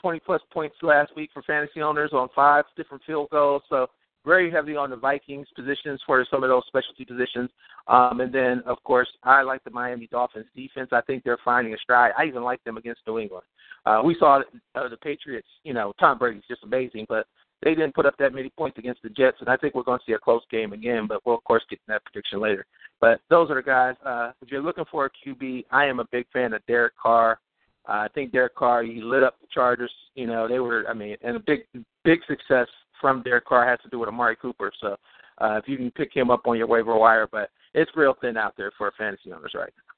20 0.00 0.20
plus 0.20 0.42
points 0.52 0.76
last 0.82 1.14
week 1.16 1.30
for 1.32 1.42
fantasy 1.42 1.80
owners 1.80 2.10
on 2.12 2.28
five 2.34 2.64
different 2.76 3.02
field 3.06 3.28
goals. 3.30 3.62
So 3.68 3.88
very 4.24 4.50
heavy 4.50 4.76
on 4.76 4.90
the 4.90 4.96
Vikings 4.96 5.46
positions 5.54 6.00
for 6.06 6.24
some 6.30 6.42
of 6.42 6.50
those 6.50 6.64
specialty 6.66 7.04
positions. 7.04 7.50
Um, 7.86 8.20
and 8.20 8.32
then, 8.32 8.62
of 8.66 8.82
course, 8.84 9.08
I 9.22 9.42
like 9.42 9.64
the 9.64 9.70
Miami 9.70 10.08
Dolphins 10.08 10.46
defense. 10.54 10.90
I 10.92 11.00
think 11.02 11.24
they're 11.24 11.38
finding 11.44 11.72
a 11.72 11.78
stride. 11.78 12.12
I 12.18 12.24
even 12.24 12.42
like 12.42 12.62
them 12.64 12.76
against 12.76 13.00
New 13.06 13.18
England. 13.18 13.44
Uh, 13.86 14.02
we 14.04 14.16
saw 14.18 14.40
uh, 14.74 14.88
the 14.88 14.96
Patriots, 14.96 15.48
you 15.64 15.72
know, 15.72 15.92
Tom 15.98 16.18
Brady's 16.18 16.42
just 16.48 16.64
amazing, 16.64 17.06
but 17.08 17.26
they 17.62 17.74
didn't 17.74 17.94
put 17.94 18.06
up 18.06 18.16
that 18.18 18.34
many 18.34 18.50
points 18.50 18.78
against 18.78 19.02
the 19.02 19.08
Jets, 19.10 19.38
and 19.40 19.48
I 19.48 19.56
think 19.56 19.74
we're 19.74 19.82
going 19.82 19.98
to 19.98 20.04
see 20.06 20.12
a 20.12 20.18
close 20.18 20.42
game 20.50 20.72
again, 20.72 21.06
but 21.08 21.24
we'll, 21.24 21.36
of 21.36 21.44
course, 21.44 21.62
get 21.68 21.80
that 21.88 22.04
prediction 22.04 22.40
later. 22.40 22.64
But 23.00 23.20
those 23.30 23.50
are 23.50 23.56
the 23.56 23.62
guys. 23.62 23.94
Uh, 24.04 24.32
if 24.42 24.50
you're 24.50 24.62
looking 24.62 24.84
for 24.90 25.06
a 25.06 25.10
QB, 25.10 25.64
I 25.70 25.86
am 25.86 26.00
a 26.00 26.06
big 26.12 26.26
fan 26.32 26.52
of 26.52 26.64
Derek 26.66 26.96
Carr. 26.96 27.40
Uh, 27.88 27.92
I 27.92 28.08
think 28.14 28.32
Derek 28.32 28.54
Carr, 28.54 28.82
he 28.82 29.00
lit 29.00 29.22
up 29.22 29.40
the 29.40 29.46
Chargers. 29.52 29.92
You 30.14 30.26
know, 30.26 30.46
they 30.46 30.60
were, 30.60 30.84
I 30.88 30.94
mean, 30.94 31.16
and 31.22 31.36
a 31.36 31.40
big, 31.40 31.60
big 32.04 32.20
success 32.28 32.66
from 33.00 33.22
Derek 33.22 33.46
Carr 33.46 33.68
has 33.68 33.78
to 33.82 33.88
do 33.88 33.98
with 33.98 34.08
Amari 34.08 34.36
Cooper. 34.36 34.70
So 34.80 34.96
uh, 35.38 35.56
if 35.56 35.66
you 35.66 35.76
can 35.76 35.90
pick 35.92 36.14
him 36.14 36.30
up 36.30 36.46
on 36.46 36.58
your 36.58 36.66
waiver 36.66 36.96
wire, 36.96 37.28
but 37.30 37.50
it's 37.74 37.90
real 37.96 38.14
thin 38.20 38.36
out 38.36 38.54
there 38.56 38.72
for 38.76 38.92
fantasy 38.98 39.32
owners 39.32 39.52
right 39.54 39.72
now. 39.76 39.97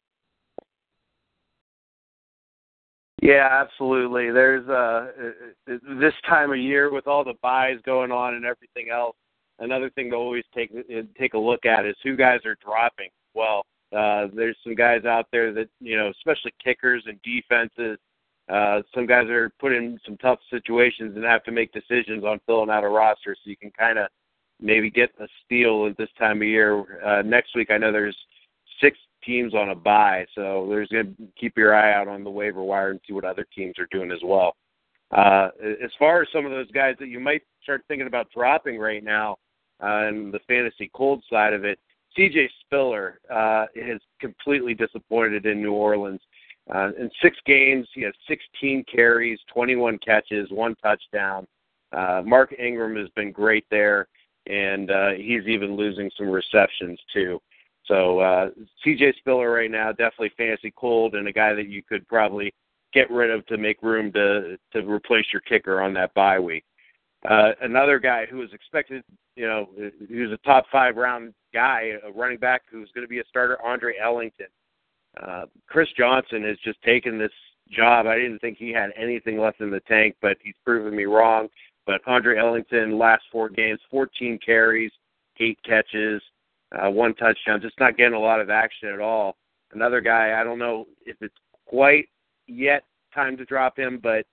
Yeah, 3.23 3.49
absolutely. 3.51 4.31
There's 4.31 4.67
uh 4.69 5.09
this 5.67 6.15
time 6.27 6.53
of 6.53 6.59
year 6.59 6.91
with 6.93 7.07
all 7.07 7.23
the 7.25 7.35
byes 7.43 7.79
going 7.85 8.11
on 8.11 8.35
and 8.35 8.45
everything 8.47 8.89
else. 8.91 9.17
Another 9.59 9.91
thing 9.91 10.11
to 10.11 10.17
always 10.17 10.45
take 10.55 10.71
take 11.19 11.35
a 11.35 11.39
look 11.39 11.67
at 11.67 11.85
is 11.85 11.97
who 12.03 12.17
guys 12.17 12.41
are 12.47 12.57
dropping. 12.65 13.11
Well, 13.35 13.67
uh 13.95 14.29
there's 14.35 14.57
some 14.65 14.75
guys 14.75 15.05
out 15.05 15.27
there 15.33 15.53
that 15.53 15.69
you 15.81 15.97
know, 15.99 16.09
especially 16.11 16.53
kickers 16.65 17.05
and 17.07 17.21
defenses. 17.23 17.99
Uh 18.49 18.81
some 18.95 19.07
guys 19.07 19.29
are 19.29 19.51
put 19.61 19.73
in 19.75 19.99
some 20.07 20.17
tough 20.17 20.39
situations 20.49 21.15
and 21.15 21.25
have 21.25 21.45
to 21.45 21.53
make 21.53 21.73
decisions 21.73 22.25
on 22.25 22.41
filling 22.47 22.71
out 22.71 22.85
a 22.85 22.89
roster, 22.89 23.35
so 23.35 23.51
you 23.51 23.57
can 23.57 23.71
kind 23.73 23.99
of 23.99 24.09
maybe 24.61 24.91
get 24.91 25.11
a 25.21 25.27
steal 25.45 25.87
at 25.91 25.97
this 25.99 26.09
time 26.19 26.39
of 26.41 26.49
year. 26.49 27.03
Uh 27.05 27.21
Next 27.21 27.55
week, 27.55 27.71
I 27.71 27.77
know 27.77 27.93
there's 27.93 28.17
six 28.81 28.97
teams 29.25 29.55
on 29.55 29.71
a 29.71 29.75
bye, 29.75 30.27
so 30.35 30.67
there's 30.69 30.89
going 30.89 31.15
to 31.17 31.29
keep 31.39 31.57
your 31.57 31.75
eye 31.75 31.93
out 31.93 32.09
on 32.09 32.25
the 32.25 32.31
waiver 32.31 32.63
wire 32.63 32.91
and 32.91 33.01
see 33.07 33.13
what 33.13 33.25
other 33.25 33.47
teams 33.55 33.79
are 33.79 33.89
doing 33.91 34.11
as 34.11 34.21
well. 34.25 34.57
Uh, 35.11 35.49
as 35.83 35.91
far 35.99 36.23
as 36.23 36.29
some 36.33 36.45
of 36.45 36.53
those 36.53 36.71
guys 36.71 36.95
that 37.01 37.09
you 37.09 37.19
might 37.19 37.43
start 37.63 37.83
thinking 37.89 38.07
about 38.07 38.31
dropping 38.31 38.79
right 38.79 39.03
now, 39.03 39.37
uh, 39.83 40.07
and 40.07 40.33
the 40.33 40.39
fantasy 40.47 40.91
cold 40.95 41.23
side 41.31 41.53
of 41.53 41.65
it, 41.65 41.79
CJ 42.17 42.49
Spiller 42.61 43.21
uh, 43.33 43.67
is 43.75 44.01
completely 44.21 44.75
disappointed 44.75 45.47
in 45.47 45.63
New 45.63 45.73
Orleans. 45.73 46.21
Uh, 46.73 46.91
in 46.99 47.11
six 47.23 47.37
games, 47.47 47.89
he 47.95 48.03
has 48.03 48.15
16 48.29 48.85
carries, 48.93 49.39
21 49.53 49.99
catches, 49.99 50.51
one 50.51 50.77
touchdown. 50.77 51.47
Uh, 51.93 52.23
Mark 52.25 52.55
Ingram 52.59 52.97
has 52.97 53.09
been 53.17 53.33
great 53.33 53.65
there, 53.71 54.07
and 54.47 54.91
uh, 54.91 55.11
he's 55.11 55.47
even 55.47 55.77
losing 55.77 56.11
some 56.17 56.29
receptions 56.29 56.99
too. 57.13 57.41
So 57.87 58.21
uh, 58.21 58.51
CJ 58.87 59.17
Spiller 59.19 59.51
right 59.51 59.71
now 59.71 59.91
definitely 59.91 60.33
fantasy 60.37 60.73
cold 60.77 61.15
and 61.15 61.27
a 61.29 61.33
guy 61.33 61.55
that 61.55 61.69
you 61.69 61.83
could 61.83 62.07
probably 62.09 62.53
get 62.93 63.11
rid 63.11 63.31
of 63.31 63.47
to 63.47 63.57
make 63.57 63.83
room 63.83 64.13
to 64.13 64.57
to 64.73 64.81
replace 64.81 65.27
your 65.33 65.41
kicker 65.43 65.81
on 65.81 65.95
that 65.95 66.15
bye 66.15 66.39
week. 66.39 66.65
Uh, 67.29 67.53
another 67.61 67.99
guy 67.99 68.25
who 68.27 68.39
was 68.39 68.53
expected, 68.53 69.03
you 69.37 69.47
know, 69.47 69.69
who's 70.09 70.33
a 70.33 70.39
top 70.39 70.65
five 70.73 70.97
round 70.97 71.35
guy, 71.53 71.93
a 72.07 72.11
running 72.13 72.39
back 72.39 72.63
who's 72.71 72.91
going 72.95 73.05
to 73.05 73.09
be 73.09 73.19
a 73.19 73.25
starter, 73.29 73.59
Andre 73.63 73.95
Ellington. 74.03 74.47
Uh, 75.23 75.45
Chris 75.67 75.89
Johnson 75.97 76.43
has 76.45 76.57
just 76.65 76.81
taken 76.83 77.19
this 77.19 77.33
job. 77.71 78.07
I 78.07 78.17
didn't 78.17 78.39
think 78.39 78.57
he 78.59 78.73
had 78.73 78.91
anything 78.97 79.39
left 79.39 79.61
in 79.61 79.71
the 79.71 79.81
tank, 79.81 80.17
but 80.23 80.39
he's 80.43 80.55
proven 80.65 80.97
me 80.97 81.05
wrong. 81.05 81.49
But 81.87 82.01
Andre 82.07 82.39
Ellington, 82.39 82.99
last 82.99 83.25
four 83.31 83.49
games, 83.49 83.81
14 83.91 84.39
carries, 84.45 84.93
eight 85.41 85.59
catches, 85.65 86.23
uh, 86.73 86.91
one 86.91 87.15
touchdown, 87.15 87.61
just 87.61 87.79
not 87.81 87.97
getting 87.97 88.15
a 88.15 88.21
lot 88.21 88.41
of 88.41 88.51
action 88.51 88.89
at 88.89 89.01
all. 89.01 89.37
Another 89.73 90.01
guy, 90.01 90.41
I 90.41 90.45
don't 90.45 90.59
know 90.59 90.87
if 91.05 91.17
it's 91.21 91.35
quite 91.67 92.09
yet 92.47 92.85
time 93.15 93.37
to 93.37 93.45
drop 93.45 93.79
him, 93.79 93.99
but 94.03 94.27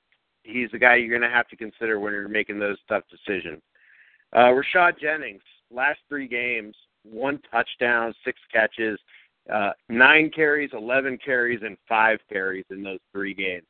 he's 0.43 0.69
the 0.71 0.79
guy 0.79 0.95
you're 0.95 1.17
going 1.17 1.29
to 1.29 1.35
have 1.35 1.47
to 1.49 1.55
consider 1.55 1.99
when 1.99 2.13
you're 2.13 2.27
making 2.27 2.59
those 2.59 2.77
tough 2.87 3.03
decisions. 3.09 3.61
Uh, 4.33 4.51
Rashad 4.51 4.99
Jennings, 4.99 5.41
last 5.71 5.99
three 6.09 6.27
games, 6.27 6.75
one 7.03 7.39
touchdown, 7.51 8.13
six 8.25 8.39
catches, 8.51 8.99
uh, 9.53 9.71
nine 9.89 10.29
carries, 10.33 10.71
11 10.73 11.19
carries, 11.23 11.61
and 11.63 11.77
five 11.87 12.19
carries 12.31 12.65
in 12.69 12.83
those 12.83 12.99
three 13.13 13.33
games. 13.33 13.65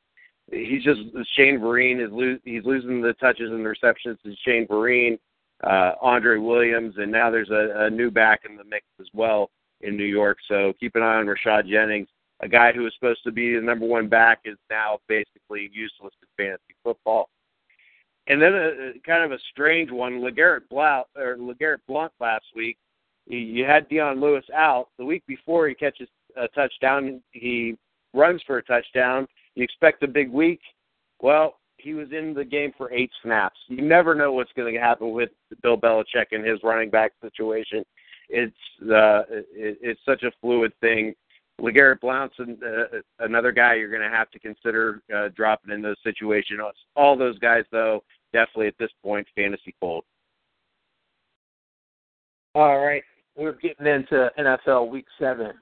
He's 0.52 0.84
just 0.84 1.02
Shane 1.36 1.60
Vereen 1.60 2.04
is 2.04 2.10
lo- 2.12 2.40
he's 2.46 2.64
losing 2.64 3.02
the 3.02 3.14
touches 3.14 3.52
and 3.52 3.66
the 3.66 3.70
receptions 3.70 4.18
to 4.24 4.34
Shane 4.46 4.66
Vereen 4.66 5.20
uh, 5.64 5.92
Andre 6.02 6.38
Williams, 6.38 6.96
and 6.98 7.12
now 7.12 7.30
there's 7.32 7.50
a, 7.50 7.86
a 7.86 7.90
new 7.90 8.12
back 8.12 8.42
in 8.48 8.56
the 8.56 8.64
mix 8.64 8.86
as 9.00 9.08
well 9.14 9.50
in 9.82 9.98
New 9.98 10.06
York. 10.06 10.38
So 10.48 10.74
keep 10.80 10.96
an 10.96 11.02
eye 11.02 11.16
on 11.16 11.26
Rashad 11.26 11.68
Jennings. 11.68 12.08
A 12.42 12.48
guy 12.48 12.72
who 12.72 12.84
was 12.84 12.94
supposed 12.94 13.24
to 13.24 13.32
be 13.32 13.56
the 13.56 13.62
number 13.62 13.86
one 13.86 14.08
back 14.08 14.42
is 14.46 14.58
now 14.70 15.00
basically 15.08 15.70
useless 15.74 16.14
in 16.22 16.28
fantasy 16.46 16.76
football. 16.84 17.30
And 18.28 18.42
then 18.42 18.54
a, 18.54 18.92
a 18.96 19.00
kind 19.06 19.24
of 19.24 19.32
a 19.32 19.40
strange 19.52 19.90
one, 19.90 20.22
Legarrette 20.22 20.70
Blount 20.70 21.08
or 21.16 21.38
Legarrette 21.38 21.82
Blunt 21.88 22.12
last 22.20 22.46
week. 22.56 22.78
You 23.26 23.66
had 23.66 23.90
Dion 23.90 24.22
Lewis 24.22 24.46
out 24.56 24.88
the 24.98 25.06
week 25.06 25.24
before 25.28 25.68
he 25.68 25.76
catches 25.76 26.08
a 26.38 26.48
touchdown. 26.50 27.22
He 27.32 27.76
runs 28.14 28.42
for 28.46 28.58
a 28.58 28.64
touchdown. 28.64 29.28
You 29.56 29.64
expect 29.64 30.04
a 30.04 30.08
big 30.08 30.32
week. 30.32 30.62
Well, 31.20 31.56
he 31.78 31.94
was 31.94 32.08
in 32.12 32.34
the 32.34 32.44
game 32.44 32.72
for 32.78 32.92
eight 32.92 33.12
snaps. 33.22 33.58
You 33.68 33.82
never 33.82 34.16
know 34.16 34.34
what's 34.34 34.52
going 34.54 34.74
to 34.74 34.80
happen 34.80 35.12
with 35.12 35.30
Bill 35.62 35.78
Belichick 35.78 36.28
and 36.32 36.46
his 36.46 36.60
running 36.64 36.90
back 36.90 37.14
situation. 37.22 37.84
It's 38.30 38.56
uh, 38.84 39.24
it, 39.30 39.78
it's 39.82 40.02
such 40.06 40.24
a 40.24 40.32
fluid 40.42 40.74
thing. 40.82 41.14
Legarrette 41.62 42.02
Blount's 42.02 42.36
uh, 42.40 43.00
another 43.20 43.52
guy 43.52 43.76
you're 43.76 43.90
going 43.90 44.08
to 44.08 44.16
have 44.16 44.30
to 44.32 44.40
consider 44.40 45.02
uh, 45.16 45.30
dropping 45.36 45.74
in 45.74 45.82
those 45.82 45.98
situations. 46.04 46.60
All 46.96 47.18
those 47.18 47.40
guys, 47.40 47.64
though, 47.72 48.04
definitely 48.34 48.68
at 48.68 48.78
this 48.80 48.92
point, 49.04 49.28
fantasy 49.36 49.74
cold. 49.80 50.04
All 52.54 52.80
right, 52.80 53.04
we're 53.36 53.54
getting 53.54 53.88
into 53.88 54.32
NFL 54.38 54.90
Week 54.90 55.06
Seven 55.20 55.54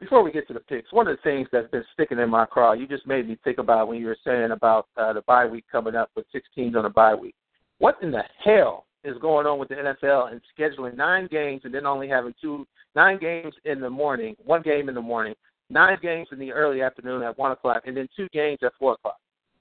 before 0.00 0.22
we 0.22 0.32
get 0.32 0.48
to 0.48 0.54
the 0.54 0.60
picks, 0.60 0.92
one 0.92 1.06
of 1.06 1.16
the 1.16 1.22
things 1.22 1.46
that's 1.52 1.70
been 1.70 1.84
sticking 1.92 2.18
in 2.18 2.30
my 2.30 2.46
craw, 2.46 2.72
you 2.72 2.88
just 2.88 3.06
made 3.06 3.28
me 3.28 3.38
think 3.44 3.58
about 3.58 3.86
when 3.86 4.00
you 4.00 4.06
were 4.06 4.16
saying 4.24 4.50
about 4.50 4.88
uh, 4.96 5.12
the 5.12 5.22
bye 5.22 5.46
week 5.46 5.64
coming 5.70 5.94
up 5.94 6.10
with 6.16 6.24
six 6.32 6.48
teams 6.54 6.74
on 6.74 6.84
the 6.84 6.88
bye 6.88 7.14
week. 7.14 7.34
What 7.78 7.96
in 8.02 8.10
the 8.10 8.22
hell 8.42 8.86
is 9.04 9.16
going 9.20 9.46
on 9.46 9.58
with 9.58 9.68
the 9.68 9.74
NFL 9.74 10.32
and 10.32 10.40
scheduling 10.58 10.96
nine 10.96 11.28
games 11.30 11.62
and 11.64 11.72
then 11.72 11.86
only 11.86 12.08
having 12.08 12.34
two 12.40 12.66
nine 12.94 13.18
games 13.18 13.54
in 13.64 13.80
the 13.80 13.90
morning, 13.90 14.34
one 14.44 14.62
game 14.62 14.88
in 14.88 14.94
the 14.94 15.00
morning, 15.02 15.34
nine 15.68 15.98
games 16.02 16.28
in 16.32 16.38
the 16.38 16.52
early 16.52 16.82
afternoon 16.82 17.22
at 17.22 17.38
one 17.38 17.52
o'clock, 17.52 17.82
and 17.86 17.96
then 17.96 18.08
two 18.16 18.28
games 18.32 18.58
at 18.62 18.72
four 18.78 18.94
o'clock? 18.94 19.18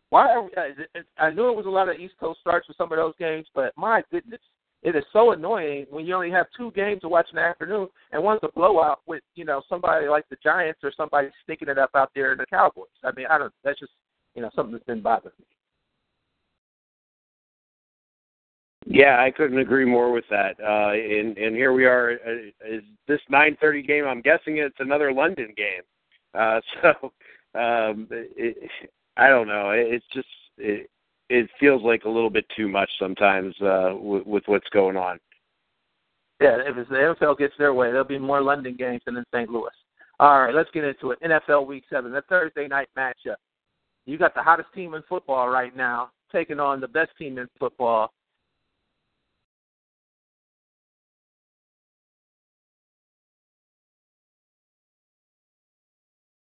Why? 0.09 0.29
Are 0.29 0.43
we, 0.43 0.49
uh, 0.57 1.01
I 1.17 1.29
knew 1.31 1.49
it 1.49 1.55
was 1.55 1.67
a 1.67 1.69
lot 1.69 1.89
of 1.89 1.97
East 1.97 2.15
Coast 2.19 2.39
starts 2.39 2.65
for 2.65 2.73
some 2.77 2.91
of 2.91 2.97
those 2.97 3.13
games, 3.19 3.45
but 3.53 3.73
my 3.77 4.03
goodness, 4.09 4.41
it 4.81 4.95
is 4.95 5.03
so 5.11 5.31
annoying 5.31 5.85
when 5.89 6.05
you 6.05 6.15
only 6.15 6.31
have 6.31 6.47
two 6.55 6.71
games 6.71 7.01
to 7.01 7.09
watch 7.09 7.27
in 7.31 7.35
the 7.35 7.41
afternoon, 7.41 7.87
and 8.11 8.23
one's 8.23 8.39
a 8.43 8.51
blowout 8.51 9.01
with 9.05 9.21
you 9.35 9.43
know 9.45 9.61
somebody 9.67 10.07
like 10.07 10.27
the 10.29 10.37
Giants 10.41 10.79
or 10.83 10.91
somebody 10.95 11.29
sticking 11.43 11.67
it 11.67 11.77
up 11.77 11.91
out 11.95 12.11
there 12.15 12.31
in 12.31 12.37
the 12.37 12.45
Cowboys. 12.45 12.87
I 13.03 13.11
mean, 13.15 13.25
I 13.29 13.37
don't. 13.37 13.53
That's 13.63 13.79
just 13.79 13.91
you 14.35 14.41
know 14.41 14.49
something 14.55 14.71
that's 14.71 14.85
been 14.85 15.01
bothering 15.01 15.33
me. 15.39 15.45
Yeah, 18.85 19.21
I 19.21 19.31
couldn't 19.31 19.59
agree 19.59 19.85
more 19.85 20.11
with 20.11 20.23
that. 20.29 20.55
Uh, 20.59 20.93
and 20.93 21.37
and 21.37 21.55
here 21.55 21.73
we 21.73 21.85
are. 21.85 22.13
Uh, 22.25 22.67
is 22.67 22.83
this 23.07 23.19
9:30 23.31 23.85
game? 23.85 24.05
I'm 24.05 24.21
guessing 24.21 24.57
it's 24.57 24.79
another 24.79 25.11
London 25.11 25.53
game. 25.57 25.83
Uh, 26.33 26.61
so 26.81 27.11
um, 27.59 28.07
it, 28.11 28.69
I 29.17 29.27
don't 29.27 29.47
know. 29.47 29.71
It, 29.71 29.87
It's 29.93 30.05
just 30.13 30.27
it, 30.57 30.89
it 31.29 31.49
feels 31.59 31.83
like 31.83 32.05
a 32.05 32.09
little 32.09 32.29
bit 32.29 32.45
too 32.55 32.67
much 32.67 32.89
sometimes 32.99 33.55
uh, 33.61 33.93
with, 33.95 34.25
with 34.25 34.43
what's 34.47 34.69
going 34.69 34.97
on. 34.97 35.19
Yeah, 36.41 36.57
if 36.65 36.77
it's 36.77 36.89
the 36.89 36.95
NFL 36.95 37.37
gets 37.37 37.53
their 37.57 37.73
way, 37.73 37.87
there'll 37.87 38.05
be 38.05 38.17
more 38.17 38.41
London 38.41 38.75
games 38.77 39.01
than 39.05 39.17
in 39.17 39.25
St. 39.33 39.49
Louis. 39.49 39.69
All 40.19 40.41
right, 40.41 40.55
let's 40.55 40.69
get 40.73 40.83
into 40.83 41.11
it. 41.11 41.19
NFL 41.21 41.67
Week 41.67 41.83
Seven, 41.89 42.11
the 42.11 42.21
Thursday 42.29 42.67
night 42.67 42.87
matchup. 42.97 43.35
You 44.05 44.17
got 44.17 44.33
the 44.33 44.41
hottest 44.41 44.69
team 44.73 44.93
in 44.93 45.03
football 45.07 45.49
right 45.49 45.75
now 45.75 46.11
taking 46.31 46.59
on 46.59 46.79
the 46.79 46.87
best 46.87 47.11
team 47.17 47.37
in 47.37 47.47
football. 47.59 48.11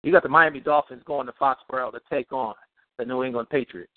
You 0.03 0.11
got 0.11 0.23
the 0.23 0.29
Miami 0.29 0.59
Dolphins 0.59 1.01
going 1.05 1.25
to 1.25 1.33
Foxborough 1.33 1.91
to 1.91 1.99
take 2.11 2.31
on 2.31 2.53
the 2.99 3.05
New 3.05 3.23
England 3.23 3.49
Patriots. 3.49 3.91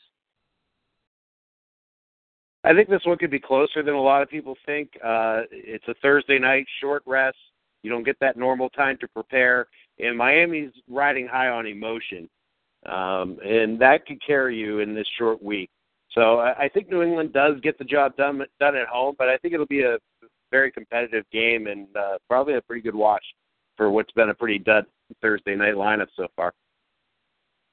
I 2.64 2.74
think 2.74 2.88
this 2.88 3.04
one 3.04 3.18
could 3.18 3.30
be 3.30 3.38
closer 3.38 3.82
than 3.82 3.94
a 3.94 4.00
lot 4.00 4.22
of 4.22 4.28
people 4.28 4.56
think. 4.66 4.90
Uh, 5.04 5.42
it's 5.50 5.86
a 5.88 5.94
Thursday 6.02 6.38
night, 6.38 6.66
short 6.80 7.02
rest. 7.06 7.36
You 7.82 7.90
don't 7.90 8.04
get 8.04 8.18
that 8.20 8.36
normal 8.36 8.68
time 8.70 8.98
to 9.00 9.08
prepare, 9.08 9.68
and 10.00 10.18
Miami's 10.18 10.72
riding 10.88 11.28
high 11.28 11.48
on 11.48 11.66
emotion, 11.66 12.28
um, 12.86 13.38
and 13.44 13.80
that 13.80 14.04
could 14.06 14.20
carry 14.26 14.56
you 14.56 14.80
in 14.80 14.94
this 14.94 15.06
short 15.16 15.40
week. 15.42 15.70
So 16.12 16.38
I, 16.38 16.64
I 16.64 16.68
think 16.68 16.90
New 16.90 17.02
England 17.02 17.32
does 17.32 17.60
get 17.62 17.78
the 17.78 17.84
job 17.84 18.16
done 18.16 18.44
done 18.58 18.74
at 18.74 18.88
home, 18.88 19.14
but 19.16 19.28
I 19.28 19.36
think 19.38 19.54
it'll 19.54 19.66
be 19.66 19.82
a 19.82 19.98
very 20.50 20.72
competitive 20.72 21.24
game 21.30 21.68
and 21.68 21.86
uh, 21.96 22.18
probably 22.28 22.54
a 22.54 22.62
pretty 22.62 22.82
good 22.82 22.94
watch 22.94 23.24
for 23.76 23.90
what's 23.90 24.12
been 24.12 24.30
a 24.30 24.34
pretty 24.34 24.58
dud 24.58 24.84
Thursday 25.22 25.54
night 25.54 25.74
lineup 25.74 26.08
so 26.16 26.26
far. 26.34 26.52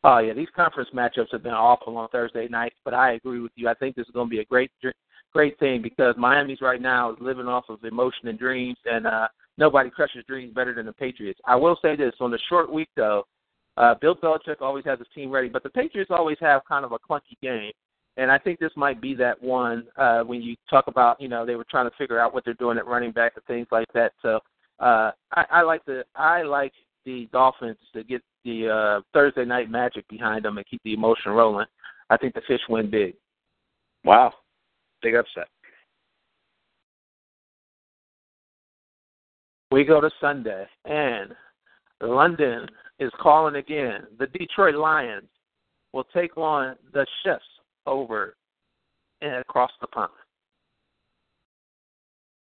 Oh 0.07 0.19
yeah, 0.19 0.33
these 0.33 0.49
conference 0.55 0.89
matchups 0.93 1.31
have 1.31 1.41
been 1.41 1.53
awful 1.53 1.97
on 1.97 2.07
Thursday 2.09 2.47
nights, 2.47 2.75
but 2.85 2.93
I 2.93 3.13
agree 3.13 3.39
with 3.39 3.51
you. 3.55 3.67
I 3.67 3.73
think 3.73 3.95
this 3.95 4.05
is 4.05 4.13
going 4.13 4.27
to 4.27 4.29
be 4.29 4.39
a 4.39 4.45
great, 4.45 4.69
great 5.33 5.57
thing 5.57 5.81
because 5.81 6.13
Miami's 6.15 6.61
right 6.61 6.79
now 6.79 7.11
is 7.11 7.17
living 7.19 7.47
off 7.47 7.63
of 7.69 7.83
emotion 7.83 8.27
and 8.27 8.37
dreams, 8.37 8.77
and 8.85 9.07
uh, 9.07 9.27
nobody 9.57 9.89
crushes 9.89 10.23
dreams 10.27 10.53
better 10.53 10.75
than 10.75 10.85
the 10.85 10.93
Patriots. 10.93 11.39
I 11.47 11.55
will 11.55 11.79
say 11.81 11.95
this: 11.95 12.13
on 12.19 12.29
the 12.29 12.37
short 12.49 12.71
week, 12.71 12.89
though, 12.95 13.23
uh, 13.77 13.95
Bill 13.99 14.15
Belichick 14.15 14.61
always 14.61 14.85
has 14.85 14.99
his 14.99 15.07
team 15.15 15.31
ready, 15.31 15.49
but 15.49 15.63
the 15.63 15.71
Patriots 15.71 16.11
always 16.13 16.37
have 16.39 16.61
kind 16.69 16.85
of 16.85 16.91
a 16.91 16.99
clunky 16.99 17.35
game, 17.41 17.71
and 18.15 18.29
I 18.29 18.37
think 18.37 18.59
this 18.59 18.73
might 18.75 19.01
be 19.01 19.15
that 19.15 19.41
one 19.41 19.87
uh, 19.97 20.21
when 20.21 20.39
you 20.39 20.55
talk 20.69 20.85
about, 20.85 21.19
you 21.19 21.29
know, 21.29 21.47
they 21.47 21.55
were 21.55 21.65
trying 21.67 21.89
to 21.89 21.95
figure 21.97 22.19
out 22.19 22.31
what 22.31 22.45
they're 22.45 22.53
doing 22.53 22.77
at 22.77 22.85
running 22.85 23.11
back 23.11 23.31
and 23.37 23.45
things 23.45 23.65
like 23.71 23.91
that. 23.95 24.11
So 24.21 24.39
uh, 24.79 25.13
I, 25.31 25.45
I 25.49 25.61
like 25.63 25.83
the 25.85 26.03
I 26.15 26.43
like 26.43 26.73
the 27.05 27.27
Dolphins 27.31 27.77
to 27.93 28.03
get 28.03 28.21
the 28.45 28.69
uh, 28.69 29.01
Thursday 29.13 29.43
night 29.43 29.69
magic 29.69 30.07
behind 30.07 30.45
them 30.45 30.57
and 30.57 30.65
keep 30.67 30.81
the 30.85 30.93
emotion 30.93 31.31
rolling, 31.31 31.65
I 32.09 32.17
think 32.17 32.33
the 32.33 32.41
fish 32.47 32.61
win 32.69 32.89
big. 32.89 33.15
Wow, 34.05 34.31
big 35.01 35.15
upset. 35.15 35.47
We 39.71 39.83
go 39.83 39.99
to 39.99 40.09
Sunday, 40.21 40.65
and 40.85 41.33
London 42.01 42.67
is 42.99 43.11
calling 43.19 43.55
again. 43.55 44.03
The 44.19 44.27
Detroit 44.27 44.75
Lions 44.75 45.27
will 45.91 46.05
take 46.13 46.37
on 46.37 46.75
the 46.93 47.05
Chiefs 47.23 47.43
over 47.85 48.35
and 49.21 49.35
across 49.35 49.71
the 49.81 49.87
pond. 49.87 50.11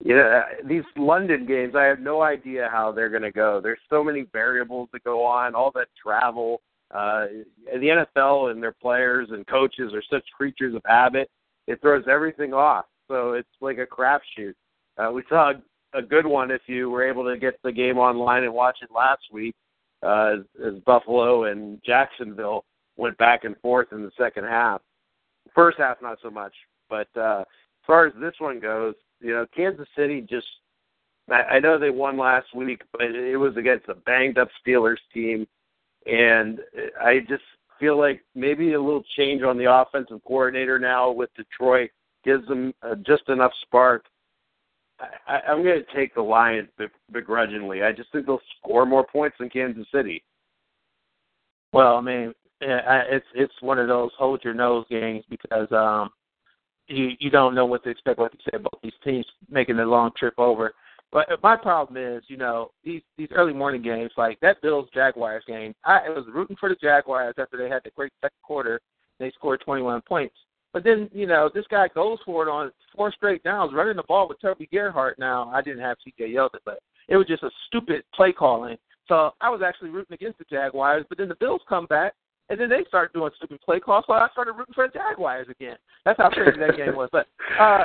Yeah, 0.04 0.42
these 0.64 0.84
London 0.96 1.44
games, 1.44 1.74
I 1.74 1.84
have 1.84 1.98
no 1.98 2.22
idea 2.22 2.68
how 2.70 2.92
they're 2.92 3.08
going 3.08 3.22
to 3.22 3.32
go. 3.32 3.60
There's 3.60 3.80
so 3.90 4.04
many 4.04 4.26
variables 4.32 4.88
that 4.92 5.02
go 5.02 5.24
on, 5.24 5.54
all 5.54 5.72
that 5.74 5.88
travel. 6.00 6.60
Uh, 6.92 7.26
the 7.66 8.06
NFL 8.16 8.52
and 8.52 8.62
their 8.62 8.74
players 8.80 9.28
and 9.30 9.46
coaches 9.46 9.92
are 9.92 10.02
such 10.08 10.24
creatures 10.36 10.74
of 10.74 10.82
habit. 10.86 11.28
It 11.66 11.80
throws 11.80 12.04
everything 12.08 12.54
off. 12.54 12.86
So 13.08 13.32
it's 13.32 13.48
like 13.60 13.78
a 13.78 13.86
crapshoot. 13.86 14.54
Uh, 14.96 15.10
we 15.12 15.22
saw 15.28 15.52
a, 15.52 15.98
a 15.98 16.02
good 16.02 16.26
one 16.26 16.50
if 16.50 16.62
you 16.66 16.90
were 16.90 17.06
able 17.06 17.24
to 17.24 17.36
get 17.36 17.58
the 17.64 17.72
game 17.72 17.98
online 17.98 18.44
and 18.44 18.54
watch 18.54 18.78
it 18.82 18.90
last 18.94 19.22
week, 19.32 19.54
uh, 20.04 20.36
as, 20.38 20.64
as 20.64 20.74
Buffalo 20.86 21.44
and 21.44 21.80
Jacksonville 21.84 22.64
went 22.96 23.18
back 23.18 23.44
and 23.44 23.56
forth 23.58 23.88
in 23.92 24.02
the 24.02 24.10
second 24.16 24.44
half. 24.44 24.80
First 25.54 25.78
half, 25.78 26.00
not 26.00 26.18
so 26.22 26.30
much. 26.30 26.52
But 26.88 27.08
uh, 27.16 27.40
as 27.40 27.86
far 27.86 28.06
as 28.06 28.12
this 28.20 28.34
one 28.38 28.60
goes, 28.60 28.94
you 29.20 29.32
know, 29.32 29.46
Kansas 29.54 29.88
City 29.96 30.20
just 30.20 30.46
I, 31.30 31.42
I 31.42 31.58
know 31.60 31.78
they 31.78 31.90
won 31.90 32.16
last 32.16 32.54
week, 32.54 32.82
but 32.92 33.02
it 33.02 33.36
was 33.36 33.56
against 33.56 33.88
a 33.88 33.94
banged 33.94 34.38
up 34.38 34.48
Steelers 34.66 34.98
team 35.12 35.46
and 36.06 36.60
I 37.00 37.20
just 37.28 37.42
feel 37.78 37.98
like 37.98 38.24
maybe 38.34 38.72
a 38.72 38.80
little 38.80 39.04
change 39.16 39.42
on 39.42 39.58
the 39.58 39.72
offensive 39.72 40.20
coordinator 40.26 40.78
now 40.78 41.10
with 41.10 41.30
Detroit 41.34 41.90
gives 42.24 42.46
them 42.48 42.72
uh, 42.82 42.94
just 43.06 43.28
enough 43.28 43.52
spark. 43.62 44.06
I, 45.28 45.40
I'm 45.48 45.62
going 45.62 45.82
to 45.84 45.96
take 45.96 46.14
the 46.14 46.22
Lions 46.22 46.68
begrudgingly. 47.12 47.82
I 47.82 47.92
just 47.92 48.10
think 48.10 48.26
they'll 48.26 48.40
score 48.58 48.84
more 48.84 49.06
points 49.06 49.36
than 49.38 49.48
Kansas 49.48 49.86
City. 49.94 50.24
Well, 51.72 51.96
I 51.96 52.00
mean, 52.00 52.32
it's 52.60 53.26
it's 53.34 53.52
one 53.60 53.78
of 53.78 53.86
those 53.86 54.10
hold 54.18 54.42
your 54.42 54.54
nose 54.54 54.84
games 54.90 55.24
because 55.30 55.70
um 55.70 56.10
you 56.88 57.10
you 57.18 57.30
don't 57.30 57.54
know 57.54 57.66
what 57.66 57.84
to 57.84 57.90
expect. 57.90 58.18
Like 58.18 58.32
you 58.32 58.40
said, 58.50 58.62
both 58.62 58.80
these 58.82 58.92
teams 59.04 59.26
making 59.50 59.76
the 59.76 59.84
long 59.84 60.10
trip 60.16 60.34
over. 60.38 60.74
But 61.10 61.28
my 61.42 61.56
problem 61.56 61.96
is, 61.96 62.22
you 62.28 62.36
know, 62.36 62.70
these 62.84 63.02
these 63.16 63.28
early 63.32 63.54
morning 63.54 63.82
games, 63.82 64.10
like 64.16 64.38
that 64.40 64.60
Bills 64.60 64.88
Jaguars 64.92 65.44
game. 65.46 65.74
I 65.84 66.08
was 66.08 66.24
rooting 66.32 66.56
for 66.58 66.68
the 66.68 66.76
Jaguars 66.76 67.34
after 67.38 67.56
they 67.56 67.68
had 67.68 67.82
the 67.84 67.90
great 67.90 68.12
second 68.20 68.36
quarter. 68.42 68.80
They 69.18 69.30
scored 69.32 69.60
21 69.64 70.02
points. 70.02 70.34
But 70.72 70.84
then, 70.84 71.08
you 71.12 71.26
know, 71.26 71.50
this 71.52 71.64
guy 71.70 71.88
goes 71.88 72.18
for 72.24 72.46
it 72.46 72.50
on 72.50 72.70
four 72.94 73.10
straight 73.12 73.42
downs, 73.42 73.72
running 73.74 73.96
the 73.96 74.02
ball 74.02 74.28
with 74.28 74.40
Toby 74.40 74.68
Gerhart. 74.70 75.18
Now, 75.18 75.50
I 75.52 75.62
didn't 75.62 75.80
have 75.80 75.96
C.J. 76.04 76.30
Yeldon, 76.30 76.60
but 76.64 76.80
it 77.08 77.16
was 77.16 77.26
just 77.26 77.42
a 77.42 77.50
stupid 77.66 78.04
play 78.14 78.32
calling. 78.32 78.76
So 79.08 79.32
I 79.40 79.48
was 79.48 79.62
actually 79.64 79.90
rooting 79.90 80.14
against 80.14 80.38
the 80.38 80.44
Jaguars. 80.44 81.06
But 81.08 81.16
then 81.16 81.28
the 81.28 81.36
Bills 81.36 81.62
come 81.68 81.86
back, 81.86 82.12
and 82.48 82.60
then 82.60 82.68
they 82.68 82.84
start 82.88 83.12
doing 83.12 83.30
stupid 83.36 83.60
play 83.60 83.80
calls, 83.80 84.04
so 84.06 84.14
I 84.14 84.28
started 84.32 84.52
rooting 84.52 84.74
for 84.74 84.86
the 84.86 84.92
Jaguars 84.92 85.48
again. 85.50 85.76
That's 86.04 86.18
how 86.18 86.30
crazy 86.30 86.58
that 86.58 86.76
game 86.76 86.96
was. 86.96 87.08
But 87.12 87.26
uh 87.60 87.84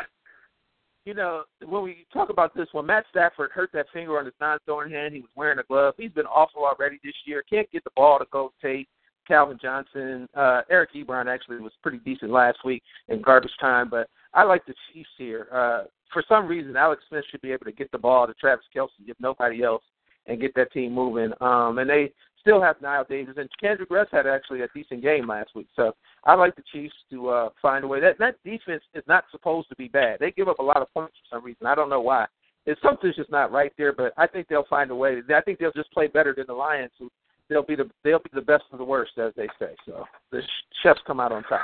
you 1.05 1.13
know, 1.13 1.43
when 1.67 1.83
we 1.83 2.05
talk 2.13 2.29
about 2.29 2.55
this, 2.55 2.67
when 2.71 2.85
Matt 2.85 3.03
Stafford 3.09 3.51
hurt 3.51 3.71
that 3.73 3.87
finger 3.91 4.17
on 4.17 4.25
his 4.25 4.33
non-throwing 4.39 4.89
hand, 4.89 5.13
he 5.13 5.19
was 5.19 5.29
wearing 5.35 5.59
a 5.59 5.63
glove. 5.63 5.95
He's 5.97 6.11
been 6.11 6.25
awful 6.25 6.63
already 6.63 6.97
this 7.03 7.13
year. 7.25 7.43
Can't 7.49 7.69
get 7.71 7.83
the 7.83 7.89
ball 7.93 8.19
to 8.19 8.25
go 8.31 8.53
Tate, 8.61 8.87
Calvin 9.27 9.59
Johnson, 9.61 10.27
uh, 10.35 10.61
Eric 10.69 10.91
Ebron 10.93 11.27
actually 11.27 11.59
was 11.59 11.71
pretty 11.81 11.99
decent 11.99 12.31
last 12.31 12.59
week 12.65 12.83
in 13.07 13.21
garbage 13.21 13.51
time. 13.59 13.89
But 13.89 14.09
I 14.33 14.43
like 14.43 14.65
the 14.65 14.73
Chiefs 14.91 15.09
here. 15.17 15.47
Uh, 15.51 15.83
for 16.11 16.23
some 16.27 16.47
reason, 16.47 16.75
Alex 16.75 17.03
Smith 17.09 17.23
should 17.31 17.41
be 17.41 17.51
able 17.51 17.65
to 17.65 17.71
get 17.71 17.91
the 17.91 17.97
ball 17.97 18.27
to 18.27 18.33
Travis 18.35 18.65
Kelce 18.75 18.89
if 19.05 19.17
nobody 19.19 19.63
else, 19.63 19.83
and 20.27 20.39
get 20.39 20.55
that 20.55 20.71
team 20.71 20.93
moving. 20.93 21.31
Um, 21.41 21.79
and 21.79 21.89
they 21.89 22.11
still 22.43 22.61
have 22.61 22.77
Knile 22.79 23.07
Davis, 23.07 23.35
and 23.37 23.49
Kendrick 23.59 23.89
Russ 23.89 24.07
had 24.11 24.27
actually 24.27 24.61
a 24.61 24.67
decent 24.75 25.01
game 25.01 25.27
last 25.27 25.49
week. 25.55 25.67
So 25.75 25.93
I 26.25 26.35
like 26.35 26.55
the 26.55 26.63
Chiefs 26.71 26.93
to 27.09 27.29
uh, 27.29 27.49
find 27.61 27.83
a 27.83 27.87
way. 27.87 27.99
That 27.99 28.19
that 28.19 28.35
defense 28.43 28.83
is 28.93 29.03
not 29.07 29.23
supposed 29.31 29.69
to 29.69 29.75
be 29.75 29.87
bad. 29.87 30.19
They 30.19 30.31
give 30.31 30.49
up 30.49 30.59
a 30.59 30.63
lot 30.63 30.81
of 30.81 30.93
points 30.93 31.15
for 31.17 31.37
some 31.37 31.45
reason. 31.45 31.65
I 31.65 31.73
don't 31.73 31.89
know 31.89 32.01
why. 32.01 32.27
It's 32.65 32.81
something's 32.81 33.15
just 33.15 33.31
not 33.31 33.51
right 33.51 33.73
there, 33.77 33.93
but 33.93 34.13
I 34.17 34.27
think 34.27 34.47
they'll 34.47 34.67
find 34.69 34.91
a 34.91 34.95
way. 34.95 35.21
I 35.33 35.41
think 35.41 35.59
they'll 35.59 35.71
just 35.71 35.91
play 35.91 36.07
better 36.07 36.33
than 36.35 36.45
the 36.47 36.53
Lions. 36.53 36.91
They'll 37.49 37.63
be 37.63 37.75
the 37.75 37.89
they'll 38.03 38.19
be 38.19 38.29
the 38.33 38.41
best 38.41 38.63
of 38.71 38.77
the 38.77 38.85
worst, 38.85 39.17
as 39.17 39.33
they 39.35 39.47
say. 39.59 39.75
So 39.85 40.05
the 40.31 40.41
chefs 40.81 41.01
come 41.07 41.19
out 41.19 41.31
on 41.31 41.43
top. 41.43 41.61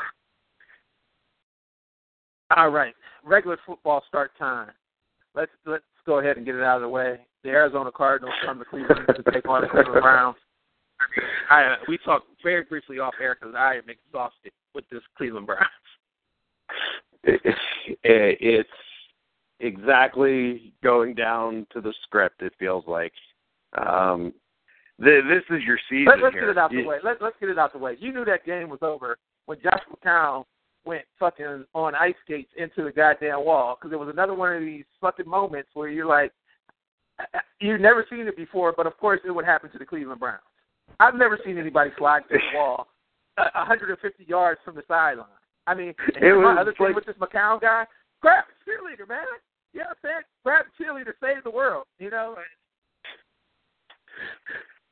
All 2.56 2.70
right, 2.70 2.96
regular 3.24 3.60
football 3.66 4.04
start 4.08 4.32
time. 4.40 4.72
Let's 5.36 5.52
let's 5.66 5.84
go 6.06 6.20
ahead 6.20 6.38
and 6.38 6.46
get 6.46 6.56
it 6.56 6.64
out 6.64 6.78
of 6.78 6.82
the 6.82 6.90
way. 6.90 7.20
The 7.44 7.50
Arizona 7.50 7.92
Cardinals 7.92 8.34
come 8.46 8.60
to 8.60 8.66
Cleveland 8.66 9.08
to 9.08 9.32
take 9.32 9.48
on 9.48 9.62
the 9.62 9.68
Cleveland 9.68 10.02
Browns. 10.02 10.36
I 11.50 11.76
we 11.88 11.98
talked 12.00 12.28
very 12.44 12.64
briefly 12.64 13.00
off 13.00 13.14
air 13.22 13.38
because 13.40 13.56
I 13.58 13.76
am 13.76 13.90
exhausted 13.90 14.52
with 14.74 14.86
this 14.90 15.02
Cleveland 15.18 15.48
Browns. 15.48 15.66
Eh, 17.26 18.38
it's 18.40 18.70
exactly 19.60 20.74
going 20.84 21.16
down 21.16 21.66
to 21.74 21.82
the 21.82 21.94
script. 22.04 22.42
It 22.42 22.54
feels 22.60 22.86
like 22.88 23.14
um, 23.78 24.34
the, 25.00 25.22
this 25.28 25.58
is 25.58 25.64
your 25.66 25.80
season. 25.90 26.06
Let, 26.08 26.22
let's 26.22 26.34
here. 26.34 26.42
get 26.42 26.50
it 26.52 26.58
out 26.58 26.72
the 26.72 26.84
way. 26.84 26.98
Let, 27.04 27.22
let's 27.22 27.36
get 27.40 27.50
it 27.50 27.58
out 27.58 27.74
the 27.74 27.80
way. 27.80 27.98
You 28.00 28.14
knew 28.14 28.26
that 28.26 28.46
game 28.46 28.70
was 28.70 28.80
over 28.82 29.18
when 29.46 29.58
Josh 29.62 29.82
McCown 29.92 30.46
went 30.86 31.04
fucking 31.20 31.66
on 31.74 31.96
ice 31.96 32.16
skates 32.24 32.52
into 32.58 32.84
the 32.84 32.92
goddamn 32.92 33.44
wall 33.44 33.78
because 33.80 33.94
it 33.94 34.00
was 34.00 34.10
another 34.10 34.34
one 34.34 34.54
of 34.54 34.62
these 34.62 34.86
fucking 35.02 35.28
moments 35.28 35.70
where 35.74 35.90
you're 35.90 36.06
like, 36.06 36.32
eh, 37.20 37.24
eh, 37.34 37.40
you've 37.60 37.82
never 37.82 38.06
seen 38.10 38.28
it 38.28 38.38
before, 38.38 38.74
but 38.76 38.88
of 38.88 38.98
course 38.98 39.20
it 39.26 39.32
would 39.32 39.46
happen 39.46 39.72
to 39.72 39.78
the 39.78 39.86
Cleveland 39.86 40.20
Browns. 40.20 40.42
I've 41.00 41.16
never 41.16 41.40
seen 41.46 41.58
anybody 41.58 41.92
slide 41.98 42.28
through 42.28 42.40
the 42.52 42.58
wall 42.58 42.88
a 43.38 43.60
150 43.60 44.26
yards 44.26 44.60
from 44.66 44.76
the 44.76 44.84
sideline. 44.88 45.28
I 45.68 45.74
mean, 45.74 45.94
It 46.16 46.36
my 46.36 46.54
was 46.54 46.58
other 46.60 46.74
thing 46.74 46.88
like- 46.88 46.96
with 46.96 47.06
this 47.06 47.16
McCown 47.18 47.62
guy, 47.62 47.86
grab 48.22 48.46
a 48.50 48.70
cheerleader, 48.70 49.08
man. 49.08 49.26
You 49.74 49.82
know 49.82 49.86
what 49.88 49.98
I'm 50.04 50.10
saying? 50.10 50.22
Grab 50.44 50.66
a 50.68 50.84
cheerleader, 50.84 51.14
save 51.22 51.44
the 51.44 51.52
world. 51.52 51.86
You 52.00 52.10
know? 52.10 52.36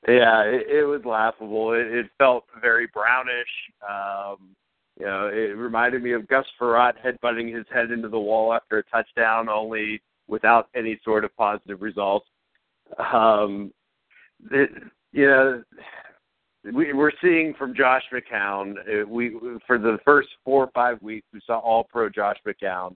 Yeah, 0.08 0.44
it, 0.44 0.68
it 0.70 0.84
was 0.86 1.02
laughable. 1.04 1.74
It, 1.74 1.88
it 1.88 2.06
felt 2.18 2.46
very 2.62 2.88
brownish. 2.94 3.48
Um, 3.88 4.56
you 5.00 5.06
know, 5.06 5.28
it 5.28 5.58
reminded 5.58 6.02
me 6.02 6.14
of 6.14 6.28
Gus 6.28 6.46
Frerotte 6.60 6.94
headbutting 7.04 7.54
his 7.56 7.66
head 7.74 7.92
into 7.92 8.08
the 8.08 8.20
wall 8.20 8.54
after 8.54 8.78
a 8.78 8.84
touchdown, 8.84 9.50
only 9.50 10.02
without 10.28 10.70
any 10.76 11.00
sort 11.04 11.26
of 11.26 11.36
positive 11.36 11.82
results. 11.82 12.28
Um, 13.14 13.74
it, 14.52 14.70
you 15.18 15.26
know, 15.26 15.64
we, 16.74 16.94
we're 16.94 17.12
seeing 17.24 17.56
from 17.56 17.74
Josh 17.74 18.04
McCown. 18.14 18.76
uh, 18.78 19.08
We 19.08 19.36
for 19.66 19.80
the 19.80 19.98
first 20.06 20.30
four 20.46 20.66
or 20.66 20.72
five 20.76 21.02
weeks, 21.02 21.26
we 21.34 21.42
saw 21.46 21.58
All 21.58 21.84
Pro 21.84 22.08
Josh 22.08 22.38
McCown. 22.48 22.94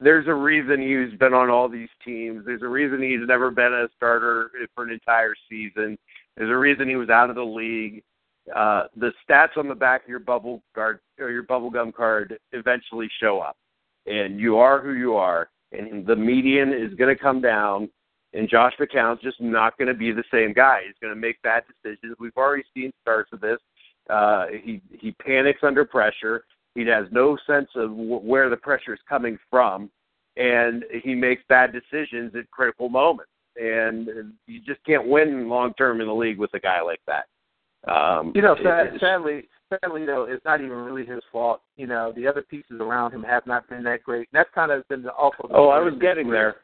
There's 0.00 0.26
a 0.28 0.34
reason 0.34 0.80
he's 0.80 1.16
been 1.18 1.34
on 1.34 1.50
all 1.50 1.68
these 1.68 1.90
teams. 2.02 2.44
There's 2.46 2.62
a 2.62 2.68
reason 2.68 3.02
he's 3.02 3.26
never 3.26 3.50
been 3.50 3.72
a 3.72 3.86
starter 3.94 4.50
for 4.74 4.84
an 4.84 4.90
entire 4.90 5.34
season. 5.48 5.98
There's 6.36 6.50
a 6.50 6.56
reason 6.56 6.88
he 6.88 6.96
was 6.96 7.10
out 7.10 7.28
of 7.28 7.36
the 7.36 7.44
league. 7.44 8.02
Uh, 8.56 8.84
the 8.96 9.12
stats 9.28 9.58
on 9.58 9.68
the 9.68 9.74
back 9.74 10.04
of 10.04 10.08
your 10.08 10.18
bubble 10.18 10.62
guard 10.74 11.00
or 11.20 11.30
your 11.30 11.42
bubble 11.42 11.70
gum 11.70 11.92
card 11.92 12.38
eventually 12.52 13.08
show 13.20 13.40
up, 13.40 13.56
and 14.06 14.40
you 14.40 14.56
are 14.56 14.80
who 14.80 14.94
you 14.94 15.16
are. 15.16 15.50
And 15.72 16.06
the 16.06 16.16
median 16.16 16.72
is 16.72 16.94
going 16.94 17.14
to 17.14 17.22
come 17.22 17.42
down, 17.42 17.90
and 18.32 18.48
Josh 18.48 18.72
McCown's 18.78 19.20
just 19.22 19.40
not 19.40 19.76
going 19.78 19.88
to 19.88 19.94
be 19.94 20.12
the 20.12 20.24
same 20.32 20.52
guy. 20.52 20.80
He's 20.86 20.94
going 21.00 21.14
to 21.14 21.20
make 21.20 21.40
bad 21.42 21.64
decisions. 21.66 22.16
We've 22.20 22.36
already 22.36 22.64
seen 22.74 22.92
starts 23.02 23.30
of 23.32 23.40
this. 23.40 23.58
Uh, 24.08 24.46
he 24.62 24.80
he 24.90 25.12
panics 25.12 25.60
under 25.62 25.84
pressure. 25.84 26.44
He 26.74 26.86
has 26.86 27.06
no 27.10 27.36
sense 27.46 27.68
of 27.74 27.90
w- 27.90 28.18
where 28.18 28.48
the 28.48 28.56
pressure 28.56 28.94
is 28.94 29.00
coming 29.08 29.38
from, 29.50 29.90
and 30.36 30.84
he 31.02 31.14
makes 31.14 31.42
bad 31.48 31.72
decisions 31.72 32.34
at 32.36 32.50
critical 32.50 32.88
moments. 32.88 33.30
And 33.56 34.08
you 34.46 34.60
just 34.60 34.82
can't 34.84 35.06
win 35.06 35.48
long 35.48 35.74
term 35.74 36.00
in 36.00 36.06
the 36.06 36.14
league 36.14 36.38
with 36.38 36.54
a 36.54 36.60
guy 36.60 36.80
like 36.80 37.00
that. 37.06 37.26
Um, 37.92 38.32
You 38.34 38.42
know, 38.42 38.56
sad, 38.62 38.92
sadly, 39.00 39.48
sadly 39.70 40.06
though, 40.06 40.24
it's 40.24 40.44
not 40.44 40.60
even 40.60 40.76
really 40.76 41.04
his 41.04 41.20
fault. 41.32 41.60
You 41.76 41.86
know, 41.86 42.12
the 42.14 42.26
other 42.26 42.42
pieces 42.42 42.80
around 42.80 43.12
him 43.12 43.22
have 43.24 43.46
not 43.46 43.68
been 43.68 43.82
that 43.84 44.02
great. 44.02 44.28
And 44.32 44.38
that's 44.38 44.50
kind 44.54 44.70
of 44.70 44.86
been 44.88 45.02
the 45.02 45.12
awful. 45.12 45.50
oh, 45.52 45.68
I 45.68 45.80
was 45.80 45.94
getting 46.00 46.30
there. 46.30 46.56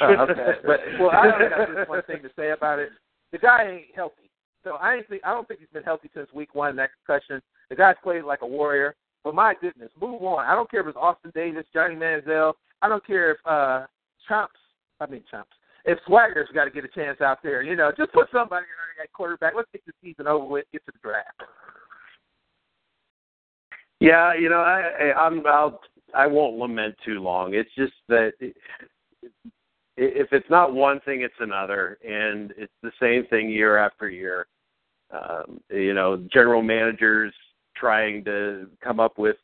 Oh, 0.00 0.26
okay, 0.30 0.52
but 0.66 0.80
well, 1.00 1.10
I 1.10 1.32
only 1.32 1.48
got 1.48 1.74
just 1.74 1.88
one 1.88 2.02
thing 2.02 2.22
to 2.22 2.30
say 2.36 2.50
about 2.50 2.78
it. 2.78 2.90
The 3.32 3.38
guy 3.38 3.70
ain't 3.70 3.94
healthy, 3.94 4.30
so 4.64 4.74
I 4.74 4.96
ain't 4.96 5.08
think 5.08 5.22
I 5.24 5.32
don't 5.32 5.46
think 5.48 5.60
he's 5.60 5.68
been 5.72 5.82
healthy 5.82 6.10
since 6.14 6.28
week 6.34 6.54
one. 6.54 6.76
That 6.76 6.90
concussion. 7.06 7.40
The 7.70 7.76
guy's 7.76 7.96
played 8.02 8.24
like 8.24 8.42
a 8.42 8.46
warrior. 8.46 8.94
But 9.24 9.34
my 9.34 9.54
goodness, 9.60 9.90
move 10.00 10.22
on. 10.22 10.44
I 10.44 10.54
don't 10.54 10.70
care 10.70 10.80
if 10.80 10.86
it's 10.86 10.96
Austin 10.96 11.32
Davis, 11.34 11.66
Johnny 11.74 11.96
Manziel. 11.96 12.52
I 12.80 12.88
don't 12.88 13.04
care 13.04 13.32
if 13.32 13.38
uh 13.44 13.86
Chomps. 14.30 14.48
I 15.00 15.06
mean 15.06 15.24
Chomps. 15.32 15.44
If 15.84 15.98
Swagger's 16.06 16.48
got 16.52 16.64
to 16.64 16.70
get 16.70 16.84
a 16.84 16.88
chance 16.88 17.20
out 17.20 17.38
there, 17.42 17.62
you 17.62 17.76
know, 17.76 17.92
just 17.96 18.12
put 18.12 18.26
somebody 18.32 18.66
in 18.66 19.02
at 19.02 19.12
quarterback. 19.12 19.54
Let's 19.56 19.68
get 19.72 19.84
the 19.86 19.92
season 20.02 20.26
over 20.26 20.44
with. 20.44 20.64
Get 20.72 20.84
to 20.86 20.92
the 20.92 20.98
draft. 21.00 21.42
Yeah, 24.00 24.34
you 24.34 24.48
know, 24.48 24.60
I, 24.60 25.12
I 25.12 25.26
I'm 25.26 25.46
I'll 25.46 25.80
I 26.14 26.26
won't 26.26 26.56
lament 26.56 26.94
too 27.04 27.20
long. 27.20 27.54
It's 27.54 27.70
just 27.76 27.94
that 28.08 28.32
it, 28.40 28.56
if 29.96 30.28
it's 30.32 30.48
not 30.50 30.74
one 30.74 31.00
thing, 31.00 31.22
it's 31.22 31.34
another, 31.40 31.98
and 32.06 32.52
it's 32.56 32.72
the 32.82 32.92
same 33.00 33.26
thing 33.26 33.48
year 33.48 33.76
after 33.76 34.08
year. 34.08 34.46
Um, 35.10 35.60
you 35.70 35.94
know, 35.94 36.16
general 36.32 36.62
managers 36.62 37.32
trying 37.76 38.24
to 38.24 38.68
come 38.82 39.00
up 39.00 39.18
with 39.18 39.36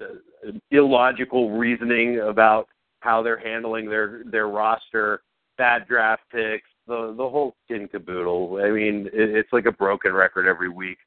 uh, 0.00 0.52
illogical 0.70 1.50
reasoning 1.50 2.20
about 2.20 2.68
how 3.00 3.22
they're 3.22 3.38
handling 3.38 3.88
their 3.88 4.22
their 4.24 4.48
roster, 4.48 5.22
bad 5.58 5.86
draft 5.86 6.22
picks, 6.30 6.68
the 6.86 7.14
the 7.16 7.28
whole 7.28 7.54
and 7.68 7.90
caboodle. 7.90 8.60
I 8.62 8.70
mean, 8.70 9.08
it, 9.12 9.30
it's 9.30 9.52
like 9.52 9.66
a 9.66 9.72
broken 9.72 10.12
record 10.12 10.46
every 10.46 10.68
week. 10.68 10.98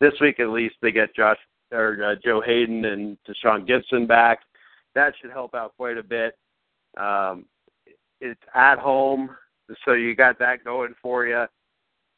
This 0.00 0.14
week, 0.20 0.40
at 0.40 0.48
least, 0.48 0.74
they 0.82 0.92
get 0.92 1.14
Josh 1.14 1.38
or 1.72 1.98
uh, 2.04 2.14
Joe 2.22 2.42
Haden 2.44 2.84
and 2.84 3.16
Deshaun 3.26 3.66
Gipson 3.68 4.06
back. 4.06 4.40
That 4.94 5.14
should 5.20 5.30
help 5.30 5.54
out 5.54 5.74
quite 5.76 5.96
a 5.96 6.02
bit. 6.02 6.36
Um, 6.98 7.46
it's 8.22 8.40
at 8.54 8.78
home, 8.78 9.30
so 9.84 9.92
you 9.92 10.14
got 10.14 10.38
that 10.38 10.64
going 10.64 10.94
for 11.02 11.26
you. 11.26 11.44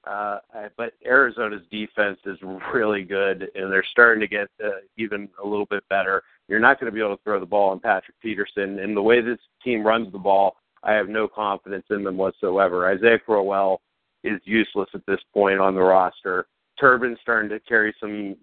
Uh, 0.06 0.38
but 0.76 0.92
Arizona's 1.06 1.62
defense 1.70 2.18
is 2.26 2.38
really 2.74 3.02
good, 3.04 3.48
and 3.54 3.72
they're 3.72 3.86
starting 3.90 4.20
to 4.20 4.28
get 4.28 4.48
uh, 4.62 4.80
even 4.98 5.28
a 5.42 5.46
little 5.46 5.64
bit 5.66 5.82
better. 5.88 6.22
You're 6.46 6.60
not 6.60 6.78
going 6.78 6.92
to 6.92 6.94
be 6.94 7.00
able 7.00 7.16
to 7.16 7.22
throw 7.22 7.40
the 7.40 7.46
ball 7.46 7.70
on 7.70 7.80
Patrick 7.80 8.16
Peterson, 8.20 8.80
and 8.80 8.94
the 8.94 9.02
way 9.02 9.22
this 9.22 9.38
team 9.64 9.82
runs 9.82 10.12
the 10.12 10.18
ball, 10.18 10.56
I 10.82 10.92
have 10.92 11.08
no 11.08 11.26
confidence 11.26 11.86
in 11.88 12.04
them 12.04 12.18
whatsoever. 12.18 12.86
Isaiah 12.86 13.18
Crowell 13.18 13.80
is 14.24 14.40
useless 14.44 14.90
at 14.92 15.06
this 15.06 15.20
point 15.32 15.58
on 15.58 15.74
the 15.74 15.80
roster. 15.80 16.46
Turbin's 16.78 17.18
starting 17.22 17.48
to 17.48 17.60
carry 17.60 17.94
some, 17.98 18.36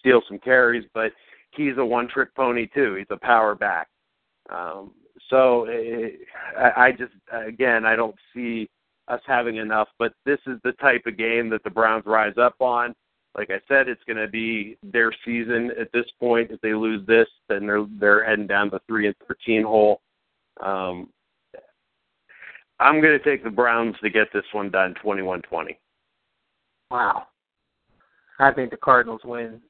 steal 0.00 0.22
some 0.26 0.38
carries, 0.38 0.84
but 0.94 1.12
he's 1.50 1.76
a 1.76 1.84
one-trick 1.84 2.34
pony 2.34 2.66
too. 2.72 2.94
He's 2.94 3.06
a 3.10 3.18
power 3.18 3.54
back. 3.54 3.88
Um, 4.48 4.92
so 5.30 5.66
uh, 5.68 6.60
I, 6.60 6.86
I 6.86 6.92
just, 6.92 7.12
again, 7.32 7.84
I 7.84 7.96
don't 7.96 8.16
see 8.34 8.68
us 9.08 9.20
having 9.26 9.56
enough. 9.56 9.88
But 9.98 10.12
this 10.24 10.38
is 10.46 10.58
the 10.64 10.72
type 10.72 11.02
of 11.06 11.16
game 11.16 11.48
that 11.50 11.62
the 11.64 11.70
Browns 11.70 12.04
rise 12.06 12.36
up 12.40 12.56
on. 12.60 12.94
Like 13.36 13.50
I 13.50 13.60
said, 13.68 13.88
it's 13.88 14.02
going 14.06 14.16
to 14.16 14.28
be 14.28 14.78
their 14.82 15.12
season 15.24 15.70
at 15.78 15.92
this 15.92 16.06
point. 16.18 16.50
If 16.50 16.60
they 16.62 16.72
lose 16.72 17.06
this, 17.06 17.28
then 17.48 17.66
they're 17.66 17.86
they're 18.00 18.24
heading 18.24 18.46
down 18.46 18.70
the 18.70 18.80
three 18.86 19.06
and 19.06 19.16
thirteen 19.26 19.62
hole. 19.62 20.00
Um, 20.64 21.10
I'm 22.80 23.00
going 23.00 23.18
to 23.18 23.24
take 23.24 23.44
the 23.44 23.50
Browns 23.50 23.96
to 24.02 24.10
get 24.10 24.28
this 24.32 24.44
one 24.52 24.70
done, 24.70 24.94
twenty-one 25.02 25.42
twenty. 25.42 25.78
Wow. 26.90 27.26
I 28.38 28.52
think 28.52 28.70
the 28.70 28.76
Cardinals 28.76 29.22
win 29.24 29.60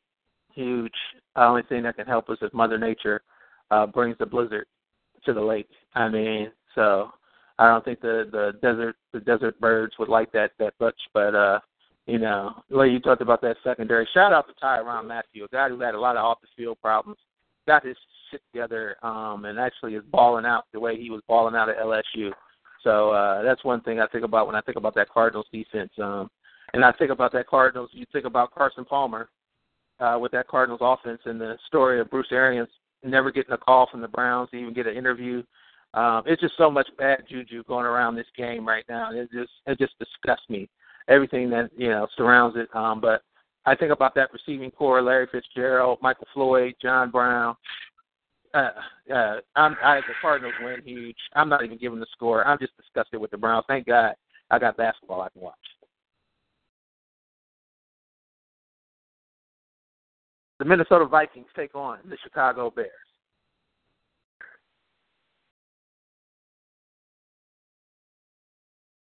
huge. 0.55 0.95
The 1.35 1.43
only 1.43 1.63
thing 1.63 1.83
that 1.85 1.97
can 1.97 2.07
help 2.07 2.29
us 2.31 2.39
is 2.43 2.51
Mother 2.53 2.79
Nature 2.79 3.23
uh, 3.71 3.87
brings 3.87 4.17
the 4.19 4.27
blizzard 4.27 4.67
to 5.27 5.33
the 5.33 5.41
lake. 5.41 5.69
I 5.95 6.09
mean, 6.09 6.51
so 6.75 7.11
I 7.59 7.69
don't 7.69 7.85
think 7.85 8.01
the 8.01 8.29
the 8.31 8.53
desert 8.63 8.97
the 9.13 9.21
desert 9.21 9.59
birds 9.61 9.95
would 9.99 10.09
like 10.09 10.33
that 10.33 10.53
that 10.59 10.75
much. 10.81 10.97
But 11.13 11.35
uh, 11.35 11.61
you 12.07 12.19
know, 12.19 12.55
way 12.71 12.89
you 12.89 13.01
talked 13.01 13.23
about 13.23 13.43
that 13.43 13.57
secondary, 13.65 14.09
shout 14.15 14.33
out 14.33 14.47
to 14.49 14.55
Tyrann 14.65 15.07
Mathieu, 15.07 15.45
a 15.45 15.49
guy 15.49 15.69
who 15.69 15.81
had 15.81 15.95
a 15.95 16.01
lot 16.01 16.17
of 16.17 16.25
off 16.25 16.41
the 16.41 16.49
field 16.57 16.79
problems, 16.81 17.19
got 17.67 17.85
his 17.85 17.97
shit 18.31 18.41
together, 18.53 18.97
um, 19.03 19.45
and 19.45 19.59
actually 19.59 19.95
is 19.95 20.05
balling 20.11 20.47
out 20.47 20.65
the 20.73 20.81
way 20.81 20.97
he 20.97 21.11
was 21.11 21.23
balling 21.29 21.55
out 21.55 21.69
at 21.69 21.79
LSU. 21.79 22.31
So 22.83 23.11
uh, 23.11 23.43
that's 23.43 23.65
one 23.65 23.81
thing 23.81 24.01
I 24.01 24.07
think 24.07 24.25
about 24.25 24.47
when 24.47 24.55
I 24.55 24.61
think 24.61 24.77
about 24.77 24.95
that 24.95 25.09
Cardinals 25.09 25.47
defense. 25.53 25.91
Um, 26.01 26.31
and 26.73 26.85
I 26.85 26.93
think 26.93 27.11
about 27.11 27.33
that 27.33 27.49
Cardinals. 27.49 27.91
You 27.93 28.05
think 28.13 28.27
about 28.27 28.55
Carson 28.55 28.85
Palmer 28.85 29.29
uh, 29.99 30.19
with 30.21 30.33
that 30.33 30.47
Cardinals 30.47 30.81
offense 30.83 31.21
and 31.25 31.41
the 31.41 31.57
story 31.67 32.01
of 32.01 32.11
Bruce 32.11 32.29
Arians 32.31 32.69
never 33.07 33.31
getting 33.31 33.53
a 33.53 33.59
call 33.59 33.89
from 33.91 34.01
the 34.01 34.09
Browns 34.09 34.51
to 34.51 34.57
even 34.57 34.75
get 34.75 34.87
an 34.87 34.97
interview. 34.97 35.43
Um, 35.95 36.23
it's 36.27 36.43
just 36.43 36.57
so 36.59 36.71
much 36.71 36.89
bad 36.99 37.25
juju 37.29 37.65
going 37.65 37.87
around 37.87 38.17
this 38.17 38.27
game 38.37 38.67
right 38.67 38.85
now. 38.89 39.11
It 39.13 39.31
just 39.33 39.51
it 39.67 39.79
just 39.79 39.95
disgusts 39.99 40.49
me. 40.49 40.69
Everything 41.09 41.49
that 41.51 41.71
you 41.77 41.89
know 41.89 42.07
surrounds 42.17 42.57
it. 42.57 42.69
Um, 42.75 43.01
but 43.01 43.23
I 43.65 43.75
think 43.75 43.93
about 43.93 44.15
that 44.17 44.33
receiving 44.33 44.71
core: 44.71 45.01
Larry 45.01 45.29
Fitzgerald, 45.31 45.99
Michael 46.03 46.27
Floyd, 46.35 46.75
John 46.83 47.11
Brown. 47.11 47.57
Uh, 48.53 48.71
uh, 49.13 49.37
I'm, 49.55 49.77
I 49.83 50.01
the 50.01 50.15
Cardinals 50.21 50.55
win 50.63 50.83
huge. 50.85 51.17
I'm 51.35 51.49
not 51.49 51.65
even 51.65 51.79
giving 51.79 52.01
the 52.01 52.07
score. 52.13 52.47
I'm 52.47 52.59
just 52.59 52.77
disgusted 52.77 53.21
with 53.21 53.31
the 53.31 53.37
Browns. 53.37 53.65
Thank 53.69 53.87
God 53.87 54.15
I 54.51 54.59
got 54.59 54.77
basketball 54.77 55.23
I 55.23 55.29
can 55.31 55.43
watch. 55.43 55.55
The 60.59 60.65
Minnesota 60.65 61.05
Vikings 61.05 61.47
take 61.55 61.75
on 61.75 61.99
the 62.09 62.17
Chicago 62.23 62.71
Bears. 62.71 62.91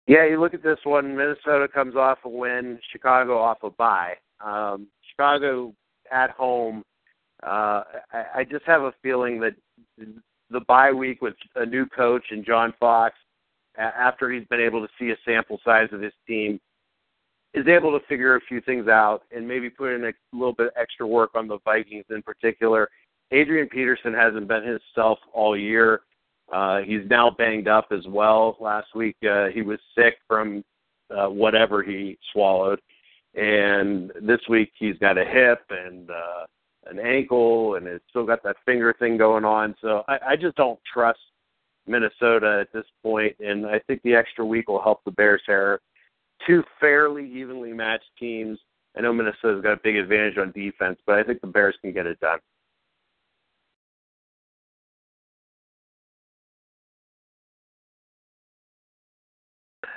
Yeah, 0.06 0.26
you 0.26 0.40
look 0.40 0.56
at 0.56 0.64
this 0.64 0.80
one. 0.84 1.16
Minnesota 1.16 1.68
comes 1.68 1.96
off 1.96 2.18
a 2.26 2.30
win. 2.30 2.80
Chicago 2.92 3.38
off 3.38 3.60
a 3.64 3.70
bye. 3.70 4.16
Um, 4.44 4.88
Chicago 5.08 5.74
at 6.12 6.32
home. 6.32 6.84
Uh, 7.44 7.84
I, 8.12 8.26
I 8.38 8.44
just 8.44 8.66
have 8.66 8.82
a 8.82 8.94
feeling 9.04 9.40
that 9.42 9.54
the 10.50 10.62
bye 10.62 10.92
week 10.92 11.22
with 11.22 11.36
a 11.56 11.66
new 11.66 11.86
coach 11.86 12.24
and 12.32 12.44
John 12.46 12.74
Fox, 12.80 13.16
after 13.78 14.32
he's 14.32 14.48
been 14.48 14.60
able 14.60 14.82
to 14.82 14.92
see 15.00 15.12
a 15.12 15.16
sample 15.26 15.60
size 15.64 15.90
of 15.92 16.02
his 16.02 16.14
team, 16.28 16.60
is 17.54 17.68
able 17.68 17.98
to 17.98 18.06
figure 18.08 18.36
a 18.36 18.42
few 18.42 18.62
things 18.62 18.88
out 18.88 19.24
and 19.36 19.48
maybe 19.48 19.70
put 19.70 19.94
in 19.94 20.06
a 20.06 20.14
little 20.34 20.54
bit 20.54 20.72
extra 20.80 21.06
work 21.08 21.32
on 21.36 21.48
the 21.48 21.58
Vikings 21.66 22.06
in 22.10 22.22
particular. 22.22 22.90
Adrian 23.32 23.68
Peterson 23.68 24.14
hasn't 24.14 24.48
been 24.48 24.64
himself 24.64 25.20
all 25.34 25.58
year. 25.58 26.02
Uh, 26.52 26.80
he's 26.80 27.08
now 27.10 27.30
banged 27.30 27.68
up 27.68 27.88
as 27.92 28.06
well. 28.08 28.58
Last 28.60 28.96
week 28.96 29.16
uh, 29.30 29.48
he 29.48 29.62
was 29.62 29.80
sick 29.96 30.16
from 30.28 30.64
uh, 31.16 31.28
whatever 31.28 31.84
he 31.84 32.18
swallowed, 32.34 32.80
and 33.36 34.12
this 34.22 34.42
week 34.50 34.72
he's 34.78 34.98
got 34.98 35.18
a 35.18 35.26
hip 35.26 35.62
and 35.70 36.10
uh, 36.10 36.46
an 36.88 37.00
ankle, 37.00 37.76
and 37.76 37.88
it's 37.88 38.06
still 38.10 38.26
got 38.26 38.44
that 38.44 38.58
finger 38.66 38.96
thing 38.98 39.18
going 39.18 39.46
on. 39.46 39.76
So 39.82 40.04
I, 40.08 40.18
I 40.30 40.36
just 40.36 40.56
don't 40.56 40.80
trust 40.92 41.20
Minnesota 41.88 42.60
at 42.62 42.74
this 42.74 42.86
point, 43.04 43.36
and 43.40 43.66
I 43.66 43.80
think 43.80 44.02
the 44.04 44.16
extra 44.16 44.46
week 44.46 44.70
will 44.70 44.82
help 44.82 45.04
the 45.04 45.12
Bears 45.12 45.42
here. 45.46 45.82
Two 46.48 46.64
fairly 46.80 47.30
evenly 47.30 47.74
matched 47.74 48.10
teams. 48.18 48.58
I 48.98 49.02
know 49.02 49.14
Minnesota's 49.14 49.62
got 49.62 49.74
a 49.74 49.80
big 49.84 49.96
advantage 49.96 50.38
on 50.38 50.52
defense, 50.52 51.00
but 51.06 51.16
I 51.16 51.24
think 51.24 51.42
the 51.42 51.48
Bears 51.48 51.76
can 51.82 51.94
get 51.94 52.08
it 52.08 52.20
done. 52.20 52.40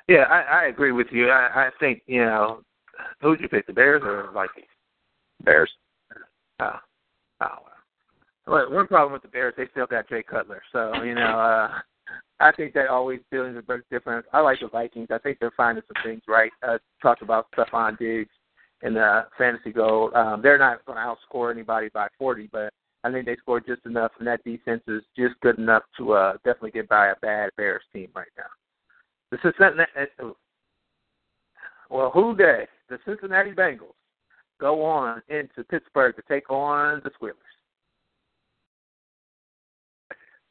Yeah, 0.08 0.24
I, 0.24 0.40
I 0.40 0.64
agree 0.66 0.92
with 0.92 1.06
you. 1.10 1.30
I, 1.30 1.66
I 1.66 1.70
think 1.78 2.02
you 2.06 2.24
know 2.24 2.62
who'd 3.20 3.40
you 3.40 3.48
pick, 3.48 3.66
the 3.66 3.72
Bears 3.72 4.02
or 4.04 4.26
the 4.26 4.32
Vikings? 4.32 4.66
Bears. 5.44 5.70
Oh, 6.60 6.78
oh. 7.40 7.46
Well, 8.46 8.72
one 8.72 8.88
problem 8.88 9.12
with 9.12 9.22
the 9.22 9.28
Bears, 9.28 9.54
they 9.56 9.68
still 9.70 9.86
got 9.86 10.08
Jay 10.08 10.22
Cutler. 10.22 10.62
So 10.72 11.02
you 11.02 11.14
know, 11.14 11.38
uh, 11.38 11.68
I 12.40 12.52
think 12.52 12.74
that 12.74 12.88
always 12.88 13.20
feelings 13.30 13.56
are 13.56 13.82
different. 13.90 14.26
I 14.32 14.40
like 14.40 14.60
the 14.60 14.68
Vikings. 14.68 15.08
I 15.10 15.18
think 15.18 15.38
they're 15.38 15.52
finding 15.56 15.84
some 15.86 16.02
things 16.04 16.22
right. 16.26 16.50
Uh, 16.66 16.78
talked 17.00 17.22
about 17.22 17.46
Stefon 17.56 17.98
Diggs 17.98 18.30
in 18.82 18.94
the 18.94 19.26
fantasy 19.38 19.70
goal. 19.70 20.10
Um, 20.14 20.42
they're 20.42 20.58
not 20.58 20.84
going 20.84 20.98
to 20.98 21.04
outscore 21.04 21.52
anybody 21.52 21.88
by 21.94 22.08
40, 22.18 22.48
but 22.52 22.72
I 23.04 23.12
think 23.12 23.26
they 23.26 23.36
scored 23.36 23.64
just 23.66 23.84
enough, 23.86 24.12
and 24.18 24.26
that 24.26 24.44
defense 24.44 24.82
is 24.88 25.02
just 25.16 25.34
good 25.40 25.58
enough 25.58 25.82
to 25.98 26.12
uh, 26.12 26.32
definitely 26.44 26.72
get 26.72 26.88
by 26.88 27.08
a 27.08 27.16
bad 27.22 27.50
Bears 27.56 27.82
team 27.92 28.08
right 28.14 28.28
now. 28.36 28.44
The 29.30 29.38
Cincinnati, 29.42 29.82
well, 31.90 32.10
Who 32.10 32.36
Dey 32.36 32.66
the 32.88 32.98
Cincinnati 33.06 33.52
Bengals 33.52 33.94
go 34.60 34.84
on 34.84 35.22
into 35.28 35.64
Pittsburgh 35.64 36.14
to 36.16 36.22
take 36.28 36.48
on 36.50 37.00
the 37.04 37.10
Squealers. 37.10 37.36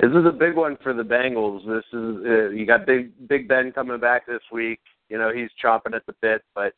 This 0.02 0.10
is 0.10 0.26
a 0.26 0.32
big 0.32 0.56
one 0.56 0.78
for 0.82 0.94
the 0.94 1.04
Bengals. 1.04 1.66
This 1.66 1.86
is 1.94 2.26
uh, 2.26 2.50
you 2.50 2.66
got 2.66 2.86
Big 2.86 3.12
Big 3.28 3.48
Ben 3.48 3.72
coming 3.72 4.00
back 4.00 4.26
this 4.26 4.42
week. 4.52 4.80
You 5.10 5.18
know 5.18 5.32
he's 5.32 5.50
chomping 5.64 5.96
at 5.96 6.06
the 6.08 6.16
bit, 6.22 6.42
but 6.56 6.74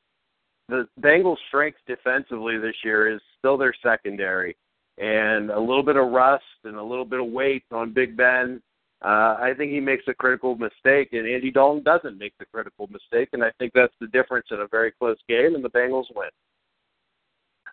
the 0.68 0.88
Bengals' 1.00 1.38
strength 1.48 1.78
defensively 1.88 2.58
this 2.58 2.76
year 2.84 3.14
is 3.14 3.22
still 3.40 3.58
their 3.58 3.74
secondary, 3.82 4.58
and 4.98 5.52
a 5.52 5.60
little 5.60 5.84
bit 5.84 5.96
of 5.96 6.12
rust 6.12 6.44
and 6.66 6.76
a 6.76 6.84
little 6.84 7.06
bit 7.06 7.22
of 7.22 7.28
weight 7.28 7.64
on 7.72 7.94
Big 7.94 8.18
Ben 8.18 8.62
uh, 9.04 9.36
I 9.38 9.54
think 9.58 9.72
he 9.72 9.82
makes 9.82 10.06
a 10.08 10.14
critical 10.14 10.56
mistake, 10.56 11.10
and 11.12 11.28
Andy 11.28 11.52
Dalton 11.52 11.84
doesn't 11.84 12.18
make 12.18 12.34
the 12.40 12.46
critical 12.46 12.88
mistake, 12.88 13.30
and 13.34 13.44
I 13.44 13.52
think 13.60 13.74
that's 13.76 13.94
the 14.00 14.08
difference 14.08 14.48
in 14.50 14.62
a 14.62 14.68
very 14.68 14.92
close 14.92 15.18
game, 15.28 15.56
and 15.56 15.64
the 15.64 15.70
Bengals 15.70 16.06
win. 16.16 16.30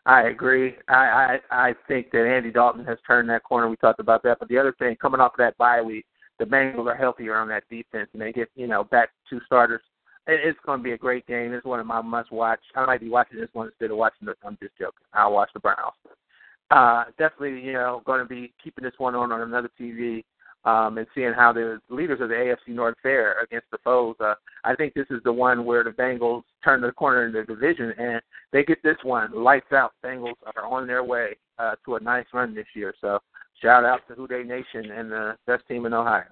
I 0.07 0.29
agree. 0.29 0.75
I, 0.89 1.39
I 1.51 1.69
I 1.69 1.75
think 1.87 2.11
that 2.13 2.27
Andy 2.27 2.51
Dalton 2.51 2.85
has 2.87 2.99
turned 3.07 3.29
that 3.29 3.45
corner. 3.45 3.69
We 3.69 3.77
talked 3.77 4.01
about 4.01 4.23
that, 4.23 4.39
but 4.39 4.49
the 4.49 4.59
other 4.59 4.75
thing, 4.79 4.97
coming 4.97 5.21
off 5.21 5.35
of 5.35 5.39
that 5.39 5.59
bye 5.59 5.83
week, 5.83 6.07
the 6.39 6.47
Bengals 6.47 6.87
are 6.87 6.97
healthier 6.97 7.37
on 7.37 7.49
that 7.49 7.65
defense, 7.69 8.09
and 8.13 8.23
they 8.23 8.33
get 8.33 8.49
you 8.55 8.67
know 8.67 8.85
back 8.85 9.11
two 9.29 9.41
starters. 9.45 9.83
It, 10.27 10.41
it's 10.43 10.59
going 10.65 10.79
to 10.79 10.83
be 10.83 10.93
a 10.93 10.99
great 10.99 11.27
game. 11.27 11.53
It's 11.53 11.67
one 11.67 11.81
of 11.81 11.87
my 11.87 12.01
must 12.01 12.33
watch. 12.33 12.61
I 12.75 12.87
might 12.87 13.01
be 13.01 13.11
watching 13.11 13.41
this 13.41 13.51
one 13.53 13.69
instead 13.69 13.91
of 13.91 13.99
watching 13.99 14.27
the. 14.27 14.35
I'm 14.45 14.57
just 14.63 14.77
joking. 14.79 15.07
I'll 15.13 15.33
watch 15.33 15.51
the 15.53 15.61
Browns. 15.61 15.95
Uh, 16.71 17.05
definitely, 17.19 17.61
you 17.61 17.73
know, 17.73 18.03
going 18.07 18.21
to 18.21 18.27
be 18.27 18.53
keeping 18.63 18.85
this 18.85 18.95
one 18.99 19.15
on 19.15 19.33
on 19.33 19.43
another 19.43 19.71
TV 19.79 20.25
um, 20.65 20.99
and 20.99 21.07
seeing 21.15 21.33
how 21.33 21.53
the 21.53 21.81
leaders 21.89 22.21
of 22.21 22.29
the 22.29 22.35
AFC 22.35 22.75
North 22.75 22.97
fare 23.03 23.41
against 23.43 23.71
the 23.71 23.79
foes. 23.83 24.15
Uh, 24.21 24.35
I 24.65 24.75
think 24.75 24.95
this 24.95 25.07
is 25.11 25.21
the 25.25 25.33
one 25.33 25.65
where 25.65 25.85
the 25.85 25.91
Bengals 25.91 26.43
turn 26.63 26.83
the 26.83 26.93
corner 26.93 27.27
in 27.27 27.33
the 27.33 27.45
division 27.45 27.93
and 27.99 28.21
they 28.53 28.65
get 28.65 28.83
this 28.83 28.97
one 29.03 29.33
lights 29.33 29.73
out. 29.73 29.93
Bengals 30.05 30.35
are 30.55 30.67
on 30.67 30.87
their 30.87 31.05
way 31.05 31.37
uh, 31.59 31.77
to 31.85 31.97
a 31.97 32.01
nice 32.01 32.27
run 32.33 32.55
this 32.55 32.67
year. 32.75 32.95
So 33.01 33.21
shout 33.63 33.85
out 33.85 34.01
to 34.09 34.15
Who 34.15 34.27
Dey 34.27 34.43
Nation 34.43 34.91
and 34.91 35.11
the 35.11 35.37
best 35.47 35.67
team 35.67 35.87
in 35.87 35.95
Ohio. 35.95 36.25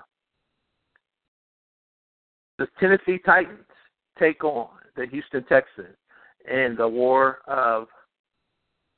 The 2.58 2.66
Tennessee 2.80 3.18
Titans 3.24 3.64
take 4.18 4.42
on 4.44 4.68
the 4.96 5.06
Houston 5.06 5.44
Texans 5.44 5.96
in 6.50 6.74
the 6.76 6.88
war 6.88 7.38
of 7.46 7.86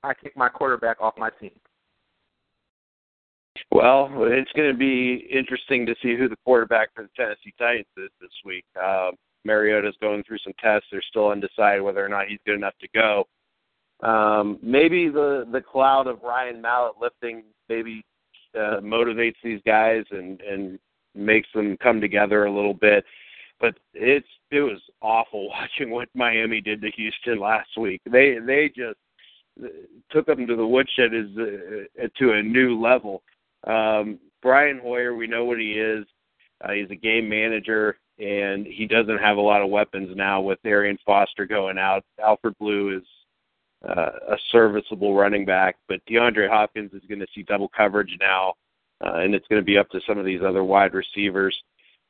I 0.02 0.14
kick 0.14 0.36
my 0.36 0.48
quarterback 0.48 0.96
off 1.00 1.14
my 1.18 1.28
team. 1.40 1.50
Well, 3.72 4.10
it's 4.22 4.50
going 4.52 4.70
to 4.70 4.76
be 4.76 5.28
interesting 5.30 5.86
to 5.86 5.94
see 6.02 6.16
who 6.16 6.28
the 6.28 6.36
quarterback 6.44 6.88
for 6.94 7.04
the 7.04 7.10
Tennessee 7.16 7.54
Titans 7.56 7.86
is 7.96 8.10
this 8.20 8.30
week. 8.44 8.64
Uh, 8.80 9.10
Mariota's 9.44 9.94
going 10.00 10.24
through 10.24 10.38
some 10.38 10.52
tests; 10.60 10.88
they're 10.90 11.02
still 11.08 11.28
undecided 11.28 11.82
whether 11.82 12.04
or 12.04 12.08
not 12.08 12.26
he's 12.26 12.40
good 12.44 12.56
enough 12.56 12.74
to 12.80 12.88
go. 12.92 13.26
Um, 14.06 14.58
maybe 14.62 15.08
the 15.08 15.46
the 15.52 15.60
cloud 15.60 16.08
of 16.08 16.22
Ryan 16.22 16.60
Mallett 16.60 16.94
lifting 17.00 17.44
maybe 17.68 18.04
uh, 18.54 18.80
motivates 18.80 19.36
these 19.44 19.60
guys 19.64 20.04
and 20.10 20.40
and 20.40 20.78
makes 21.14 21.48
them 21.54 21.76
come 21.76 22.00
together 22.00 22.46
a 22.46 22.54
little 22.54 22.74
bit. 22.74 23.04
But 23.60 23.76
it's 23.94 24.26
it 24.50 24.60
was 24.60 24.80
awful 25.00 25.48
watching 25.50 25.90
what 25.90 26.08
Miami 26.14 26.60
did 26.60 26.82
to 26.82 26.90
Houston 26.90 27.38
last 27.38 27.70
week. 27.78 28.00
They 28.10 28.38
they 28.44 28.68
just 28.68 28.98
uh, 29.62 29.68
took 30.10 30.26
them 30.26 30.46
to 30.46 30.56
the 30.56 30.66
woodshed 30.66 31.14
as 31.14 31.26
uh, 31.38 32.08
to 32.18 32.32
a 32.32 32.42
new 32.42 32.80
level. 32.80 33.22
Um, 33.66 34.18
Brian 34.42 34.78
Hoyer, 34.78 35.14
we 35.14 35.26
know 35.26 35.44
what 35.44 35.58
he 35.58 35.72
is. 35.72 36.06
Uh, 36.62 36.72
he's 36.72 36.90
a 36.90 36.96
game 36.96 37.28
manager, 37.28 37.98
and 38.18 38.66
he 38.66 38.86
doesn't 38.86 39.18
have 39.18 39.36
a 39.36 39.40
lot 39.40 39.62
of 39.62 39.70
weapons 39.70 40.14
now 40.14 40.40
with 40.40 40.58
Arian 40.64 40.98
Foster 41.04 41.46
going 41.46 41.78
out. 41.78 42.04
Alfred 42.22 42.54
Blue 42.58 42.96
is 42.96 43.04
uh, 43.88 44.12
a 44.30 44.36
serviceable 44.52 45.14
running 45.14 45.44
back, 45.44 45.76
but 45.88 46.00
DeAndre 46.08 46.48
Hopkins 46.48 46.92
is 46.92 47.02
going 47.08 47.20
to 47.20 47.26
see 47.34 47.42
double 47.42 47.70
coverage 47.74 48.16
now, 48.20 48.54
uh, 49.04 49.14
and 49.16 49.34
it's 49.34 49.46
going 49.48 49.60
to 49.60 49.64
be 49.64 49.78
up 49.78 49.88
to 49.90 50.00
some 50.06 50.18
of 50.18 50.26
these 50.26 50.42
other 50.46 50.64
wide 50.64 50.92
receivers. 50.92 51.56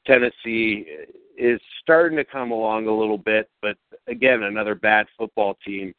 Tennessee 0.07 0.87
is 1.37 1.61
starting 1.83 2.17
to 2.17 2.25
come 2.25 2.51
along 2.51 2.87
a 2.87 2.95
little 2.95 3.19
bit, 3.19 3.49
but 3.63 3.77
again, 4.09 4.43
another 4.43 4.75
bad 4.75 5.07
football 5.17 5.57
team. 5.65 5.95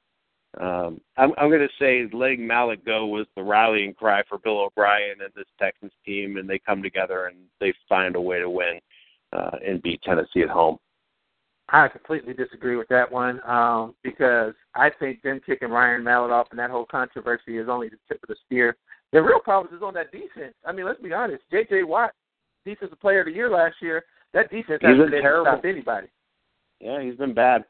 Um, 0.60 1.00
I'm, 1.18 1.32
I'm 1.38 1.50
going 1.50 1.62
to 1.62 1.70
say 1.80 2.10
letting 2.16 2.46
Mallett 2.46 2.84
go 2.86 3.06
was 3.06 3.26
the 3.36 3.44
rallying 3.44 3.94
cry 3.94 4.22
for 4.28 4.38
Bill 4.38 4.60
O'Brien 4.60 5.22
and 5.22 5.32
this 5.36 5.46
Texans 5.60 5.94
team, 6.06 6.38
and 6.38 6.50
they 6.50 6.60
come 6.60 6.84
together 6.84 7.28
and 7.28 7.38
they 7.60 7.74
find 7.88 8.16
a 8.16 8.22
way 8.22 8.40
to 8.40 8.50
win 8.50 8.80
uh, 9.32 9.52
and 9.66 9.82
beat 9.82 10.02
Tennessee 10.02 10.42
at 10.42 10.50
home. 10.50 10.78
I 11.70 11.88
completely 11.88 12.34
disagree 12.34 12.76
with 12.76 12.90
that 12.90 13.10
one 13.10 13.40
um, 13.48 13.96
because 14.04 14.54
I 14.76 14.90
think 15.00 15.22
them 15.22 15.40
kicking 15.46 15.70
Ryan 15.70 16.04
Mallett 16.04 16.32
off 16.32 16.48
and 16.52 16.60
that 16.60 16.70
whole 16.70 16.86
controversy 16.86 17.58
is 17.58 17.70
only 17.70 17.88
the 17.88 17.98
tip 18.10 18.22
of 18.22 18.28
the 18.28 18.36
spear. 18.44 18.76
The 19.14 19.22
real 19.22 19.40
problem 19.40 19.74
is 19.74 19.82
on 19.82 19.94
that 19.94 20.12
defense. 20.12 20.54
I 20.66 20.74
mean, 20.74 20.86
let's 20.86 21.02
be 21.02 21.14
honest. 21.14 21.44
J.J. 21.50 21.84
Watt, 21.84 22.12
defensive 22.66 23.00
player 23.00 23.22
of 23.22 23.28
the 23.28 23.32
year 23.32 23.50
last 23.50 23.76
year, 23.82 24.04
that 24.34 24.52
defense 24.52 24.82
hasn't 24.82 25.12
been 25.12 25.24
to 25.24 25.44
stop 25.44 25.64
anybody. 25.64 26.08
Yeah, 26.82 27.02
he's 27.02 27.16
been 27.16 27.34
bad. 27.34 27.64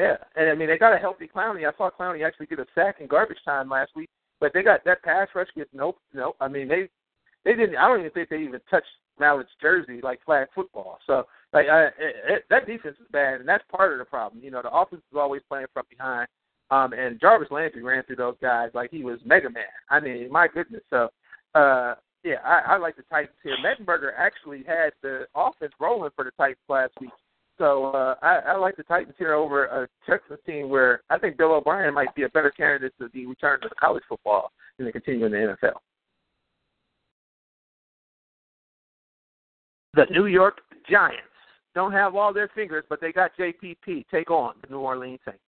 Yeah, 0.00 0.16
and 0.36 0.50
I 0.50 0.54
mean 0.54 0.68
they 0.68 0.78
got 0.78 0.94
a 0.94 0.98
healthy 0.98 1.28
Clowney. 1.32 1.68
I 1.68 1.76
saw 1.76 1.90
Clowney 1.90 2.26
actually 2.26 2.46
get 2.46 2.58
a 2.58 2.66
sack 2.74 2.96
in 3.00 3.06
garbage 3.06 3.38
time 3.44 3.68
last 3.68 3.92
week, 3.94 4.10
but 4.40 4.52
they 4.52 4.62
got 4.62 4.84
that 4.84 5.02
pass 5.02 5.28
rush 5.34 5.48
gets 5.56 5.70
nope, 5.72 5.98
nope. 6.12 6.36
I 6.40 6.48
mean 6.48 6.68
they 6.68 6.88
they 7.44 7.54
didn't. 7.54 7.76
I 7.76 7.86
don't 7.86 8.00
even 8.00 8.10
think 8.10 8.28
they 8.28 8.38
even 8.38 8.60
touched 8.68 8.88
Mallett's 9.20 9.50
jersey 9.60 10.00
like 10.02 10.24
flag 10.24 10.48
football. 10.54 10.98
So 11.06 11.24
like 11.52 11.66
I, 11.68 11.84
it, 11.86 11.94
it, 11.98 12.44
that 12.50 12.66
defense 12.66 12.96
is 13.00 13.06
bad, 13.12 13.40
and 13.40 13.48
that's 13.48 13.64
part 13.70 13.92
of 13.92 13.98
the 13.98 14.04
problem. 14.04 14.42
You 14.42 14.50
know 14.50 14.62
the 14.62 14.70
offense 14.70 15.02
is 15.12 15.18
always 15.18 15.42
playing 15.48 15.66
from 15.72 15.84
behind, 15.88 16.26
um, 16.70 16.92
and 16.92 17.20
Jarvis 17.20 17.50
Landry 17.52 17.82
ran 17.84 18.02
through 18.02 18.16
those 18.16 18.36
guys 18.42 18.70
like 18.74 18.90
he 18.90 19.04
was 19.04 19.20
Mega 19.24 19.50
Man. 19.50 19.64
I 19.90 20.00
mean 20.00 20.30
my 20.30 20.48
goodness. 20.48 20.82
So 20.90 21.08
uh, 21.54 21.94
yeah, 22.24 22.36
I, 22.44 22.74
I 22.74 22.76
like 22.78 22.96
the 22.96 23.02
Titans 23.02 23.36
here. 23.44 23.56
Mettenberger 23.64 24.10
actually 24.18 24.64
had 24.66 24.92
the 25.02 25.26
offense 25.36 25.72
rolling 25.78 26.10
for 26.16 26.24
the 26.24 26.32
Titans 26.32 26.58
last 26.68 26.94
week. 27.00 27.10
So 27.58 27.86
uh, 27.92 28.14
I, 28.22 28.40
I 28.48 28.56
like 28.56 28.76
the 28.76 28.82
Titans 28.82 29.14
here 29.16 29.34
over 29.34 29.66
a 29.66 29.88
Texas 30.08 30.38
team 30.44 30.68
where 30.68 31.02
I 31.08 31.18
think 31.18 31.36
Bill 31.36 31.52
O'Brien 31.52 31.94
might 31.94 32.14
be 32.14 32.24
a 32.24 32.28
better 32.28 32.50
candidate 32.50 32.92
to 33.00 33.08
be 33.08 33.26
returned 33.26 33.62
to 33.62 33.68
college 33.80 34.02
football 34.08 34.50
than 34.76 34.86
to 34.86 34.92
continue 34.92 35.26
in 35.26 35.32
the 35.32 35.38
NFL. 35.38 35.76
The 39.94 40.06
New 40.10 40.26
York 40.26 40.60
Giants 40.90 41.22
don't 41.74 41.92
have 41.92 42.16
all 42.16 42.32
their 42.32 42.48
fingers, 42.54 42.84
but 42.88 43.00
they 43.00 43.12
got 43.12 43.30
JPP. 43.38 44.06
Take 44.10 44.30
on 44.30 44.54
the 44.62 44.70
New 44.70 44.80
Orleans 44.80 45.20
Saints. 45.24 45.40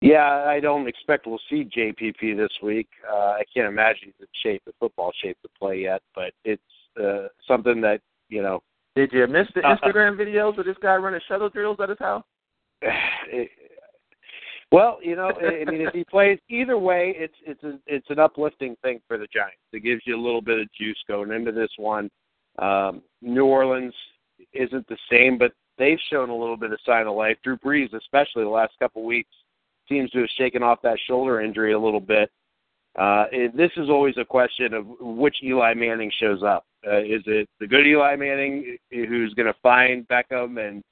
Yeah, 0.00 0.44
I 0.46 0.60
don't 0.60 0.86
expect 0.86 1.26
we'll 1.26 1.40
see 1.48 1.64
JPP 1.64 2.36
this 2.36 2.52
week. 2.62 2.88
Uh, 3.10 3.32
I 3.38 3.42
can't 3.54 3.66
imagine 3.66 4.04
he's 4.04 4.14
in 4.20 4.26
shape, 4.42 4.62
the 4.66 4.72
football 4.78 5.12
shape 5.22 5.38
to 5.42 5.48
play 5.58 5.80
yet, 5.80 6.02
but 6.14 6.32
it's 6.44 6.62
uh, 7.02 7.28
something 7.48 7.80
that 7.80 8.00
you 8.34 8.42
know. 8.42 8.62
Did 8.96 9.12
you 9.12 9.26
miss 9.26 9.46
the 9.54 9.60
uh, 9.66 9.76
Instagram 9.76 10.16
videos 10.16 10.58
of 10.58 10.66
this 10.66 10.76
guy 10.82 10.96
running 10.96 11.20
shuttle 11.26 11.48
drills 11.48 11.78
at 11.82 11.88
his 11.88 11.98
house? 11.98 12.24
Well, 14.72 14.98
you 15.00 15.14
know, 15.14 15.30
I 15.30 15.70
mean, 15.70 15.82
if 15.82 15.92
he 15.92 16.02
plays 16.02 16.40
either 16.48 16.76
way, 16.76 17.14
it's 17.16 17.34
it's 17.46 17.62
a, 17.62 17.78
it's 17.86 18.10
an 18.10 18.18
uplifting 18.18 18.74
thing 18.82 18.98
for 19.06 19.18
the 19.18 19.28
Giants. 19.32 19.60
It 19.72 19.84
gives 19.84 20.02
you 20.04 20.16
a 20.16 20.20
little 20.20 20.40
bit 20.40 20.58
of 20.58 20.66
juice 20.72 20.98
going 21.06 21.30
into 21.30 21.52
this 21.52 21.70
one. 21.76 22.10
Um, 22.58 23.02
New 23.22 23.44
Orleans 23.44 23.94
isn't 24.52 24.88
the 24.88 24.96
same, 25.08 25.38
but 25.38 25.52
they've 25.78 25.98
shown 26.10 26.28
a 26.28 26.36
little 26.36 26.56
bit 26.56 26.72
of 26.72 26.80
sign 26.84 27.06
of 27.06 27.14
life. 27.14 27.36
Drew 27.44 27.56
Brees, 27.58 27.92
especially 27.94 28.42
the 28.42 28.48
last 28.48 28.72
couple 28.80 29.02
of 29.02 29.06
weeks, 29.06 29.30
seems 29.88 30.10
to 30.10 30.20
have 30.20 30.28
shaken 30.36 30.64
off 30.64 30.82
that 30.82 30.98
shoulder 31.06 31.40
injury 31.40 31.72
a 31.72 31.78
little 31.78 32.00
bit. 32.00 32.32
Uh, 32.98 33.26
it, 33.30 33.56
this 33.56 33.70
is 33.76 33.88
always 33.88 34.16
a 34.18 34.24
question 34.24 34.74
of 34.74 34.86
which 34.98 35.36
Eli 35.44 35.74
Manning 35.74 36.10
shows 36.20 36.42
up. 36.42 36.64
Uh, 36.86 36.98
is 36.98 37.22
it 37.26 37.48
the 37.60 37.66
good 37.66 37.86
Eli 37.86 38.16
Manning 38.16 38.76
who's 38.90 39.32
going 39.34 39.46
to 39.46 39.58
find 39.62 40.06
Beckham 40.08 40.58
and 40.66 40.82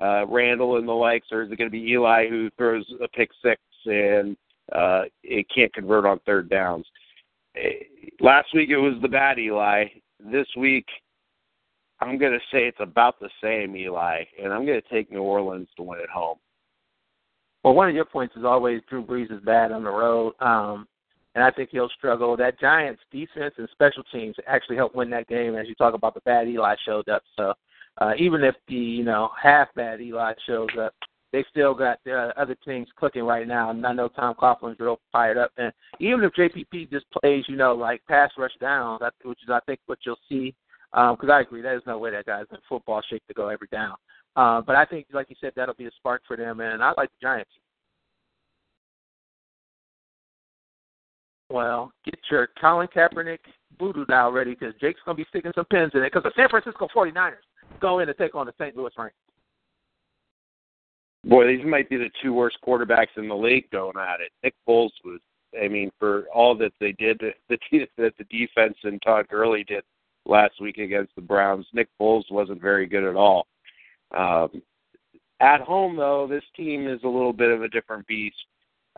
uh, 0.00 0.26
Randall 0.26 0.76
and 0.76 0.86
the 0.86 0.92
likes, 0.92 1.28
or 1.32 1.42
is 1.42 1.50
it 1.50 1.56
going 1.56 1.70
to 1.70 1.72
be 1.72 1.90
Eli 1.92 2.28
who 2.28 2.50
throws 2.56 2.84
a 3.02 3.08
pick 3.08 3.30
six 3.42 3.60
and 3.86 4.36
uh, 4.72 5.02
it 5.22 5.46
can't 5.54 5.72
convert 5.74 6.06
on 6.06 6.20
third 6.20 6.48
downs? 6.48 6.86
Eh, 7.56 7.70
last 8.20 8.48
week 8.54 8.70
it 8.70 8.76
was 8.76 8.94
the 9.02 9.08
bad 9.08 9.38
Eli. 9.38 9.86
This 10.20 10.46
week, 10.56 10.86
I'm 12.00 12.18
going 12.18 12.32
to 12.32 12.38
say 12.52 12.66
it's 12.66 12.78
about 12.80 13.18
the 13.20 13.30
same 13.42 13.76
Eli, 13.76 14.22
and 14.42 14.52
I'm 14.52 14.64
going 14.64 14.80
to 14.80 14.88
take 14.88 15.10
New 15.10 15.22
Orleans 15.22 15.68
to 15.76 15.82
win 15.82 16.00
at 16.00 16.08
home. 16.08 16.38
Well, 17.62 17.74
one 17.74 17.88
of 17.88 17.94
your 17.94 18.06
points 18.06 18.36
is 18.36 18.44
always 18.44 18.80
Drew 18.88 19.04
Brees 19.04 19.30
is 19.30 19.42
bad 19.44 19.72
on 19.72 19.84
the 19.84 19.90
road, 19.90 20.32
um, 20.40 20.86
and 21.34 21.44
I 21.44 21.50
think 21.50 21.70
he'll 21.70 21.90
struggle. 21.90 22.36
That 22.36 22.58
Giants 22.60 23.02
defense 23.12 23.54
and 23.58 23.68
special 23.72 24.02
teams 24.12 24.36
actually 24.46 24.76
helped 24.76 24.96
win 24.96 25.10
that 25.10 25.28
game, 25.28 25.54
as 25.56 25.68
you 25.68 25.74
talk 25.74 25.94
about 25.94 26.14
the 26.14 26.20
bad 26.20 26.48
Eli 26.48 26.74
showed 26.84 27.08
up. 27.08 27.22
So 27.36 27.54
uh, 27.98 28.12
even 28.18 28.42
if 28.42 28.54
the 28.68 28.74
you 28.74 29.04
know 29.04 29.30
half 29.40 29.68
bad 29.74 30.00
Eli 30.00 30.32
shows 30.46 30.70
up, 30.80 30.94
they 31.32 31.44
still 31.50 31.74
got 31.74 31.98
uh, 32.06 32.32
other 32.36 32.56
things 32.64 32.88
clicking 32.96 33.22
right 33.22 33.46
now. 33.46 33.70
And 33.70 33.86
I 33.86 33.92
know 33.92 34.08
Tom 34.08 34.34
Coughlin's 34.38 34.80
real 34.80 34.98
fired 35.12 35.38
up. 35.38 35.52
And 35.56 35.72
even 36.00 36.24
if 36.24 36.32
JPP 36.32 36.90
just 36.90 37.06
plays, 37.10 37.44
you 37.48 37.56
know, 37.56 37.74
like 37.74 38.02
pass 38.08 38.30
rush 38.36 38.52
downs, 38.60 39.00
which 39.22 39.42
is 39.42 39.50
I 39.50 39.60
think 39.66 39.80
what 39.86 39.98
you'll 40.04 40.16
see, 40.28 40.54
because 40.90 41.18
um, 41.22 41.30
I 41.30 41.40
agree, 41.40 41.62
there's 41.62 41.82
no 41.86 41.98
way 41.98 42.10
that 42.10 42.26
guy's 42.26 42.46
in 42.50 42.58
football 42.68 43.02
shape 43.08 43.22
to 43.28 43.34
go 43.34 43.48
every 43.48 43.68
down. 43.70 43.94
Uh, 44.36 44.60
but 44.60 44.76
I 44.76 44.84
think, 44.84 45.06
like 45.12 45.28
you 45.28 45.36
said, 45.40 45.52
that'll 45.56 45.74
be 45.74 45.86
a 45.86 45.90
spark 45.96 46.22
for 46.26 46.36
them. 46.36 46.60
And 46.60 46.82
I 46.82 46.92
like 46.96 47.10
the 47.10 47.22
Giants. 47.22 47.50
Well, 51.50 51.92
get 52.04 52.18
your 52.30 52.48
Colin 52.60 52.88
Kaepernick 52.94 53.38
voodoo 53.78 54.04
doll 54.06 54.30
ready 54.30 54.52
because 54.52 54.74
Jake's 54.80 55.00
going 55.04 55.16
to 55.16 55.22
be 55.22 55.28
sticking 55.28 55.52
some 55.54 55.64
pins 55.66 55.90
in 55.94 56.02
it 56.02 56.12
because 56.12 56.22
the 56.22 56.32
San 56.36 56.48
Francisco 56.48 56.88
49ers 56.94 57.42
go 57.80 57.98
in 57.98 58.08
and 58.08 58.16
take 58.16 58.34
on 58.34 58.46
the 58.46 58.52
St. 58.58 58.76
Louis 58.76 58.92
Rams. 58.96 59.12
Boy, 61.24 61.48
these 61.48 61.66
might 61.66 61.90
be 61.90 61.96
the 61.96 62.10
two 62.22 62.32
worst 62.32 62.56
quarterbacks 62.66 63.16
in 63.16 63.28
the 63.28 63.34
league 63.34 63.70
going 63.70 63.96
at 63.98 64.20
it. 64.20 64.30
Nick 64.42 64.54
Foles 64.66 64.90
was, 65.04 65.20
I 65.60 65.68
mean, 65.68 65.90
for 65.98 66.24
all 66.32 66.56
that 66.56 66.72
they 66.80 66.92
did, 66.92 67.20
the 67.20 67.58
that 67.98 68.14
the 68.16 68.24
defense 68.30 68.76
and 68.84 69.02
Todd 69.02 69.26
Gurley 69.28 69.64
did 69.64 69.82
last 70.24 70.60
week 70.60 70.78
against 70.78 71.14
the 71.16 71.22
Browns, 71.22 71.66
Nick 71.74 71.88
Foles 72.00 72.30
wasn't 72.30 72.62
very 72.62 72.86
good 72.86 73.04
at 73.04 73.16
all. 73.16 73.46
Um, 74.16 74.62
at 75.40 75.60
home, 75.60 75.96
though, 75.96 76.26
this 76.28 76.44
team 76.56 76.86
is 76.86 77.00
a 77.02 77.08
little 77.08 77.32
bit 77.32 77.50
of 77.50 77.62
a 77.62 77.68
different 77.68 78.06
beast. 78.06 78.36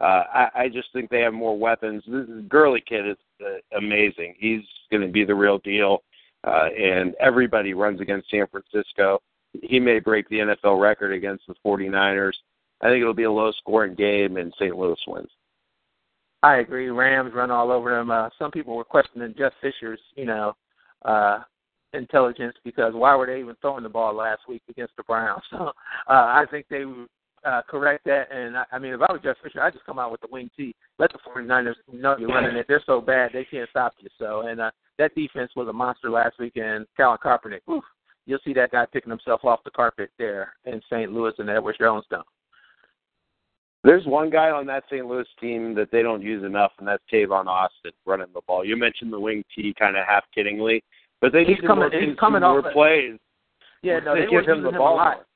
Uh, 0.02 0.24
I, 0.34 0.48
I 0.54 0.68
just 0.68 0.88
think 0.92 1.10
they 1.10 1.20
have 1.20 1.32
more 1.32 1.56
weapons. 1.56 2.02
This 2.06 2.26
Gurley 2.48 2.82
kid 2.86 3.08
is 3.08 3.16
uh, 3.40 3.78
amazing. 3.78 4.34
He's 4.36 4.62
going 4.90 5.06
to 5.06 5.12
be 5.12 5.24
the 5.24 5.34
real 5.34 5.58
deal 5.58 6.02
uh, 6.44 6.68
and 6.76 7.14
everybody 7.20 7.74
runs 7.74 8.00
against 8.00 8.30
San 8.30 8.46
Francisco. 8.48 9.20
He 9.62 9.78
may 9.78 10.00
break 10.00 10.28
the 10.28 10.38
NFL 10.38 10.80
record 10.80 11.12
against 11.12 11.46
the 11.46 11.54
49ers. 11.64 12.32
I 12.80 12.88
think 12.88 13.00
it'll 13.00 13.14
be 13.14 13.24
a 13.24 13.30
low 13.30 13.52
scoring 13.52 13.94
game 13.94 14.36
and 14.36 14.52
St. 14.58 14.76
Louis 14.76 14.98
wins. 15.06 15.30
I 16.42 16.56
agree. 16.56 16.88
Rams 16.88 17.32
run 17.34 17.52
all 17.52 17.70
over 17.70 17.90
them. 17.90 18.10
Uh, 18.10 18.28
some 18.38 18.50
people 18.50 18.76
were 18.76 18.84
questioning 18.84 19.34
Jeff 19.38 19.52
Fisher's, 19.60 20.00
you 20.16 20.24
know, 20.24 20.54
uh, 21.04 21.40
intelligence 21.92 22.56
because 22.64 22.94
why 22.94 23.14
were 23.14 23.26
they 23.26 23.38
even 23.38 23.54
throwing 23.60 23.84
the 23.84 23.88
ball 23.88 24.14
last 24.14 24.40
week 24.48 24.62
against 24.68 24.96
the 24.96 25.04
Browns? 25.04 25.42
So 25.50 25.68
uh, 25.68 25.72
I 26.08 26.44
think 26.50 26.66
they 26.68 26.84
uh, 27.44 27.62
correct 27.68 28.05
that. 28.05 28.31
And 28.33 28.57
I, 28.57 28.64
I 28.72 28.78
mean, 28.78 28.94
if 28.94 29.00
I 29.00 29.12
was 29.12 29.20
Jeff 29.22 29.37
Fisher, 29.42 29.61
I'd 29.61 29.72
just 29.72 29.87
come 29.87 29.98
out 29.98 30.12
with 30.12 30.20
the 30.20 30.28
wing 30.31 30.50
T. 30.57 30.74
Let 30.98 31.12
the 31.12 31.18
49ers 31.18 31.74
know 31.92 32.16
you're 32.18 32.28
running 32.28 32.57
it. 32.57 32.66
They're 32.68 32.83
so 32.87 33.00
bad 33.00 33.31
they 33.33 33.44
can't 33.44 33.68
stop 33.70 33.94
you. 33.98 34.09
So, 34.18 34.42
and 34.42 34.61
uh, 34.61 34.70
that 34.98 35.14
defense 35.14 35.50
was 35.57 35.68
a 35.68 35.72
monster 35.72 36.11
last 36.11 36.38
week. 36.38 36.57
And 36.57 36.87
Colin 36.96 37.18
Kaepernick, 37.24 37.61
whew, 37.66 37.83
you'll 38.26 38.38
see 38.44 38.52
that 38.55 38.72
guy 38.72 38.87
picking 38.92 39.11
himself 39.11 39.44
off 39.44 39.64
the 39.64 39.70
carpet 39.70 40.11
there 40.18 40.55
in 40.64 40.81
St. 40.90 41.12
Louis 41.12 41.33
and 41.38 41.50
Edward 41.50 41.76
Jones 41.78 42.05
Dome. 42.11 42.22
There's 43.85 44.07
one 44.07 44.31
guy 44.31 44.50
on 44.50 44.66
that 44.66 44.85
St. 44.88 45.05
Louis 45.05 45.26
team 45.40 45.74
that 45.74 45.90
they 45.90 46.02
don't 46.02 46.22
use 46.22 46.44
enough, 46.44 46.70
and 46.78 46.87
that's 46.87 47.02
Tavon 47.12 47.46
Austin 47.46 47.90
running 48.07 48.28
the 48.33 48.40
ball. 48.46 48.64
You 48.64 48.76
mentioned 48.76 49.12
the 49.12 49.18
wing 49.18 49.42
T 49.55 49.74
kind 49.76 49.96
of 49.96 50.07
half 50.07 50.22
kiddingly, 50.37 50.83
but 51.20 51.33
they 51.33 51.40
he's 51.40 51.59
need 51.59 51.66
coming, 51.66 51.90
more, 51.90 52.00
he's 52.00 52.16
coming 52.18 52.44
off 52.44 52.64
plays. 52.72 53.18
Yeah, 53.83 53.98
no, 53.98 54.14
they, 54.14 54.20
they 54.20 54.31
give 54.31 54.46
him 54.46 54.62
the 54.62 54.68
him 54.68 54.76
a 54.76 54.78
lot. 54.78 55.16
more. 55.16 55.26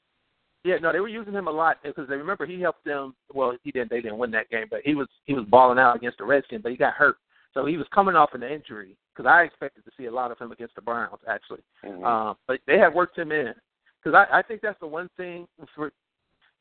Yeah, 0.67 0.79
no, 0.83 0.93
they 0.93 0.99
were 0.99 1.07
using 1.07 1.33
him 1.33 1.47
a 1.47 1.53
lot 1.53 1.77
because 1.85 2.09
they 2.09 2.17
remember 2.17 2.45
he 2.45 2.61
helped 2.61 2.85
them. 2.85 3.15
Well, 3.33 3.57
he 3.63 3.71
didn't. 3.71 3.89
They 3.89 4.01
didn't 4.01 4.19
win 4.19 4.33
that 4.33 4.51
game, 4.51 4.67
but 4.69 4.81
he 4.85 4.97
was 4.97 5.07
he 5.25 5.33
was 5.33 5.45
balling 5.49 5.79
out 5.79 5.95
against 5.95 6.19
the 6.19 6.25
Redskins, 6.25 6.65
but 6.65 6.73
he 6.73 6.77
got 6.77 6.95
hurt, 6.95 7.19
so 7.55 7.65
he 7.67 7.77
was 7.77 7.87
coming 7.95 8.17
off 8.17 8.35
an 8.35 8.43
injury. 8.43 8.97
Because 9.15 9.31
I 9.31 9.43
expected 9.43 9.85
to 9.85 9.93
see 9.97 10.07
a 10.07 10.13
lot 10.13 10.33
of 10.33 10.39
him 10.39 10.51
against 10.51 10.75
the 10.75 10.83
Browns, 10.83 11.21
actually. 11.29 11.61
Mm-hmm. 11.85 12.05
Um, 12.05 12.37
but 12.49 12.59
they 12.67 12.79
had 12.79 12.93
worked 12.93 13.17
him 13.17 13.31
in 13.31 13.55
because 14.03 14.17
I, 14.17 14.39
I 14.39 14.43
think 14.43 14.61
that's 14.61 14.81
the 14.81 14.89
one 14.89 15.09
thing 15.17 15.47
for. 15.77 15.93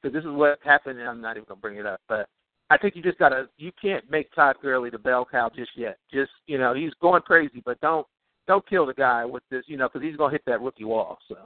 Because 0.01 0.13
this 0.13 0.29
is 0.29 0.35
what 0.35 0.59
happened, 0.63 0.99
and 0.99 1.09
I'm 1.09 1.19
not 1.19 1.35
even 1.35 1.47
gonna 1.47 1.59
bring 1.59 1.77
it 1.77 1.87
up, 1.87 1.99
but 2.07 2.29
I 2.69 2.77
think 2.77 2.95
you 2.95 3.01
just 3.01 3.17
gotta. 3.17 3.49
You 3.57 3.71
can't 3.81 4.07
make 4.11 4.31
Todd 4.35 4.57
Gurley 4.61 4.91
the 4.91 4.99
bell 4.99 5.27
cow 5.29 5.49
just 5.55 5.71
yet. 5.75 5.97
Just 6.13 6.31
you 6.45 6.59
know, 6.59 6.75
he's 6.75 6.93
going 7.01 7.23
crazy, 7.23 7.63
but 7.65 7.81
don't 7.81 8.05
don't 8.47 8.69
kill 8.69 8.85
the 8.85 8.93
guy 8.93 9.25
with 9.25 9.41
this, 9.49 9.63
you 9.65 9.77
know, 9.77 9.89
because 9.91 10.05
he's 10.05 10.15
gonna 10.15 10.31
hit 10.31 10.43
that 10.45 10.61
rookie 10.61 10.83
wall. 10.83 11.17
So, 11.27 11.37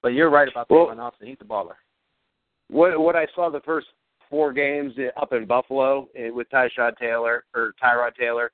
but 0.00 0.10
you're 0.10 0.30
right 0.30 0.46
about 0.46 0.70
well, 0.70 0.94
Austin. 1.00 1.26
He's 1.26 1.38
a 1.40 1.44
baller 1.44 1.74
what 2.70 2.98
what 2.98 3.16
I 3.16 3.26
saw 3.34 3.50
the 3.50 3.60
first 3.60 3.86
four 4.30 4.52
games 4.52 4.94
up 5.20 5.32
in 5.32 5.46
Buffalo 5.46 6.08
eh, 6.16 6.30
with 6.30 6.48
Tyrod 6.50 6.96
Taylor 6.98 7.44
or 7.54 7.72
Tyrod 7.82 8.14
Taylor, 8.18 8.50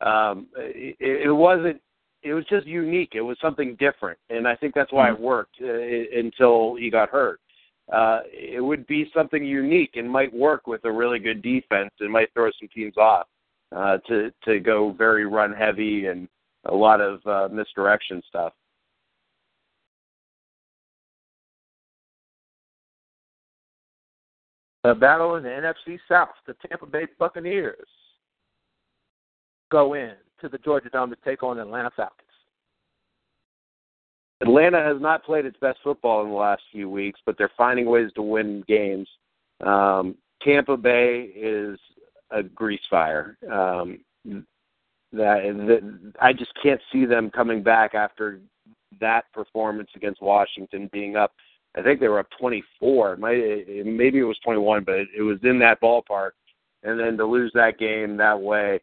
um, 0.00 0.46
it, 0.56 0.96
it 1.26 1.32
wasn't. 1.32 1.80
It 2.22 2.34
was 2.34 2.44
just 2.50 2.66
unique. 2.66 3.12
It 3.14 3.22
was 3.22 3.38
something 3.40 3.76
different, 3.78 4.18
and 4.28 4.46
I 4.46 4.54
think 4.54 4.74
that's 4.74 4.92
why 4.92 5.08
mm-hmm. 5.08 5.22
it 5.22 5.26
worked 5.26 5.56
uh, 5.62 6.18
until 6.18 6.74
he 6.76 6.90
got 6.90 7.08
hurt. 7.08 7.40
Uh, 7.90 8.20
it 8.26 8.62
would 8.62 8.86
be 8.86 9.10
something 9.14 9.44
unique 9.44 9.92
and 9.94 10.08
might 10.08 10.32
work 10.32 10.66
with 10.66 10.84
a 10.84 10.92
really 10.92 11.18
good 11.18 11.42
defense 11.42 11.90
and 12.00 12.12
might 12.12 12.32
throw 12.34 12.50
some 12.60 12.68
teams 12.74 12.96
off 12.96 13.26
uh, 13.74 13.98
to 14.06 14.30
to 14.44 14.60
go 14.60 14.92
very 14.92 15.26
run 15.26 15.52
heavy 15.52 16.06
and 16.06 16.28
a 16.66 16.74
lot 16.74 17.00
of 17.00 17.24
uh, 17.26 17.48
misdirection 17.52 18.22
stuff. 18.28 18.52
A 24.84 24.94
battle 24.94 25.36
in 25.36 25.42
the 25.42 25.48
NFC 25.48 25.98
South. 26.08 26.30
The 26.46 26.54
Tampa 26.66 26.86
Bay 26.86 27.06
Buccaneers 27.18 27.86
go 29.70 29.94
in 29.94 30.12
to 30.40 30.48
the 30.48 30.58
Georgia 30.58 30.88
Dome 30.88 31.10
to 31.10 31.16
take 31.24 31.42
on 31.42 31.56
the 31.56 31.62
Atlanta 31.62 31.90
Falcons. 31.94 32.26
Atlanta 34.40 34.82
has 34.82 35.00
not 35.00 35.24
played 35.24 35.44
its 35.44 35.58
best 35.60 35.78
football 35.84 36.22
in 36.22 36.30
the 36.30 36.34
last 36.34 36.62
few 36.72 36.88
weeks, 36.88 37.20
but 37.26 37.36
they're 37.36 37.50
finding 37.58 37.86
ways 37.86 38.10
to 38.14 38.22
win 38.22 38.64
games. 38.66 39.06
Um, 39.64 40.16
Tampa 40.42 40.78
Bay 40.78 41.30
is 41.36 41.78
a 42.30 42.42
grease 42.42 42.80
fire. 42.88 43.36
Um, 43.52 43.98
that, 44.24 44.46
that 45.12 46.12
I 46.22 46.32
just 46.32 46.52
can't 46.62 46.80
see 46.90 47.04
them 47.04 47.30
coming 47.30 47.62
back 47.62 47.94
after 47.94 48.40
that 49.00 49.24
performance 49.34 49.90
against 49.94 50.22
Washington, 50.22 50.88
being 50.92 51.16
up 51.16 51.32
I 51.76 51.82
think 51.82 52.00
they 52.00 52.08
were 52.08 52.18
up 52.18 52.28
24. 52.38 53.16
Maybe 53.16 54.18
it 54.18 54.24
was 54.24 54.38
21, 54.44 54.84
but 54.84 55.00
it 55.16 55.22
was 55.22 55.38
in 55.42 55.58
that 55.60 55.80
ballpark. 55.80 56.30
And 56.82 56.98
then 56.98 57.16
to 57.16 57.24
lose 57.24 57.52
that 57.54 57.78
game 57.78 58.16
that 58.16 58.40
way, 58.40 58.80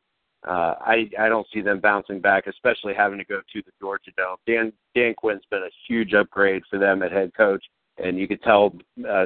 uh, 0.47 0.75
I 0.79 1.09
I 1.19 1.29
don't 1.29 1.47
see 1.53 1.61
them 1.61 1.79
bouncing 1.79 2.21
back, 2.21 2.47
especially 2.47 2.93
having 2.93 3.17
to 3.17 3.25
go 3.25 3.41
to 3.41 3.61
the 3.61 3.71
Georgia 3.81 4.11
Dome. 4.15 4.37
Dan 4.45 4.71
Dan 4.95 5.13
Quinn's 5.15 5.41
been 5.49 5.63
a 5.63 5.75
huge 5.87 6.13
upgrade 6.13 6.61
for 6.69 6.77
them 6.77 7.01
at 7.01 7.11
head 7.11 7.31
coach, 7.35 7.63
and 7.97 8.17
you 8.17 8.27
could 8.27 8.41
tell 8.43 8.73
uh, 9.09 9.25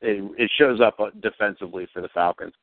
it, 0.00 0.32
it 0.36 0.50
shows 0.58 0.80
up 0.80 0.98
defensively 1.20 1.86
for 1.92 2.02
the 2.02 2.08
Falcons. 2.08 2.54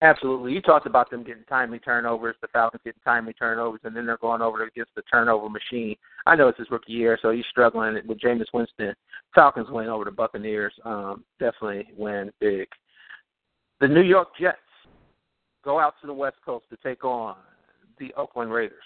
Absolutely. 0.00 0.52
You 0.52 0.60
talked 0.60 0.86
about 0.86 1.10
them 1.10 1.24
getting 1.24 1.42
timely 1.48 1.80
turnovers, 1.80 2.36
the 2.40 2.46
Falcons 2.48 2.82
getting 2.84 3.00
timely 3.04 3.32
turnovers, 3.32 3.80
and 3.82 3.96
then 3.96 4.06
they're 4.06 4.16
going 4.18 4.42
over 4.42 4.62
against 4.64 4.94
the 4.94 5.02
turnover 5.02 5.48
machine. 5.48 5.96
I 6.24 6.36
know 6.36 6.46
it's 6.46 6.58
his 6.58 6.70
rookie 6.70 6.92
year, 6.92 7.18
so 7.20 7.30
he's 7.30 7.44
struggling 7.50 7.98
with 8.06 8.20
Jameis 8.20 8.46
Winston. 8.54 8.94
Falcons 9.34 9.66
win 9.70 9.88
over 9.88 10.04
the 10.04 10.12
Buccaneers. 10.12 10.72
Um, 10.84 11.24
definitely 11.40 11.88
win 11.96 12.30
big. 12.40 12.68
The 13.80 13.88
New 13.88 14.02
York 14.02 14.28
Jets 14.40 14.58
go 15.64 15.80
out 15.80 15.94
to 16.00 16.06
the 16.06 16.14
West 16.14 16.36
Coast 16.44 16.66
to 16.70 16.76
take 16.76 17.04
on 17.04 17.36
the 17.98 18.14
Oakland 18.14 18.52
Raiders. 18.52 18.78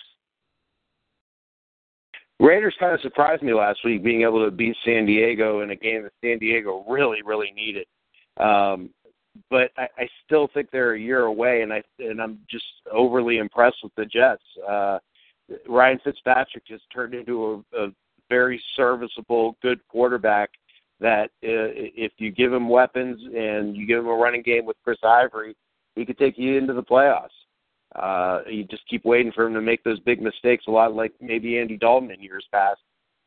Raiders 2.40 2.74
kind 2.80 2.94
of 2.94 3.00
surprised 3.02 3.42
me 3.42 3.52
last 3.52 3.80
week 3.84 4.02
being 4.02 4.22
able 4.22 4.44
to 4.44 4.50
beat 4.50 4.76
San 4.84 5.04
Diego 5.04 5.60
in 5.60 5.70
a 5.70 5.76
game 5.76 6.02
that 6.02 6.12
San 6.24 6.38
Diego 6.38 6.84
really, 6.88 7.18
really 7.24 7.52
needed. 7.54 7.86
Um, 8.38 8.90
but 9.51 9.70
I, 9.76 9.89
I 9.99 10.09
still 10.24 10.49
think 10.53 10.70
they're 10.70 10.95
a 10.95 11.01
year 11.01 11.22
away, 11.22 11.62
and 11.62 11.72
I 11.72 11.83
and 11.99 12.20
I'm 12.20 12.39
just 12.51 12.64
overly 12.91 13.39
impressed 13.39 13.78
with 13.83 13.95
the 13.97 14.05
Jets. 14.05 14.43
Uh, 14.68 14.99
Ryan 15.68 16.01
Fitzpatrick 16.05 16.66
just 16.66 16.85
turned 16.93 17.14
into 17.14 17.64
a, 17.74 17.85
a 17.85 17.89
very 18.28 18.62
serviceable, 18.76 19.57
good 19.62 19.80
quarterback. 19.89 20.51
That 21.01 21.30
uh, 21.43 21.74
if 21.74 22.12
you 22.18 22.30
give 22.30 22.53
him 22.53 22.68
weapons 22.68 23.20
and 23.35 23.76
you 23.76 23.87
give 23.87 23.99
him 24.01 24.07
a 24.07 24.14
running 24.14 24.43
game 24.43 24.64
with 24.64 24.76
Chris 24.85 24.99
Ivory, 25.03 25.57
he 25.97 26.05
could 26.05 26.18
take 26.18 26.39
you 26.39 26.57
into 26.57 26.74
the 26.74 26.83
playoffs. 26.83 27.28
Uh, 27.97 28.41
you 28.49 28.64
just 28.64 28.89
keep 28.89 29.05
waiting 29.05 29.33
for 29.33 29.47
him 29.47 29.55
to 29.55 29.61
make 29.61 29.83
those 29.85 30.01
big 30.01 30.22
mistakes, 30.22 30.64
a 30.66 30.70
lot 30.70 30.95
like 30.95 31.12
maybe 31.20 31.59
Andy 31.59 31.76
Dalton 31.76 32.11
in 32.11 32.22
years 32.22 32.47
past. 32.53 32.80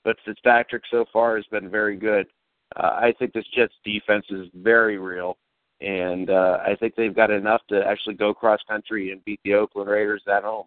But 0.03 0.17
Fitzpatrick 0.25 0.83
so 0.89 1.05
far 1.11 1.35
has 1.35 1.45
been 1.51 1.69
very 1.69 1.97
good. 1.97 2.27
Uh, 2.75 2.87
I 2.87 3.13
think 3.19 3.33
this 3.33 3.45
Jets 3.55 3.73
defense 3.83 4.25
is 4.29 4.47
very 4.55 4.97
real, 4.97 5.37
and 5.81 6.29
uh, 6.29 6.59
I 6.65 6.75
think 6.79 6.95
they've 6.95 7.15
got 7.15 7.31
enough 7.31 7.61
to 7.69 7.81
actually 7.85 8.15
go 8.15 8.33
cross 8.33 8.59
country 8.67 9.11
and 9.11 9.23
beat 9.25 9.39
the 9.43 9.53
Oakland 9.55 9.89
Raiders 9.89 10.23
at 10.31 10.43
home. 10.43 10.65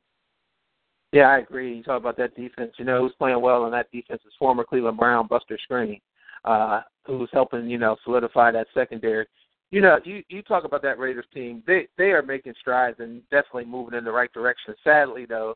Yeah, 1.13 1.29
I 1.29 1.39
agree. 1.39 1.77
You 1.77 1.83
talk 1.83 2.01
about 2.01 2.19
that 2.19 2.37
defense. 2.37 2.73
You 2.79 2.85
know 2.85 3.01
who's 3.01 3.15
playing 3.19 3.41
well 3.41 3.65
in 3.65 3.73
that 3.73 3.91
defense 3.91 4.21
is 4.27 4.33
former 4.39 4.65
Cleveland 4.65 4.99
Brown 4.99 5.27
Buster 5.27 5.59
Skrine, 5.69 6.01
uh, 6.45 6.83
who's 7.07 7.31
helping 7.33 7.69
you 7.69 7.79
know 7.79 7.97
solidify 8.05 8.51
that 8.53 8.67
secondary. 8.75 9.27
You 9.71 9.81
know, 9.81 9.99
you 10.05 10.23
you 10.29 10.43
talk 10.43 10.65
about 10.65 10.83
that 10.83 10.99
Raiders 10.99 11.25
team. 11.33 11.63
They 11.67 11.89
they 11.97 12.11
are 12.11 12.23
making 12.23 12.55
strides 12.61 13.01
and 13.01 13.23
definitely 13.31 13.65
moving 13.65 13.97
in 13.97 14.05
the 14.05 14.13
right 14.13 14.33
direction. 14.33 14.75
Sadly, 14.85 15.25
though, 15.27 15.55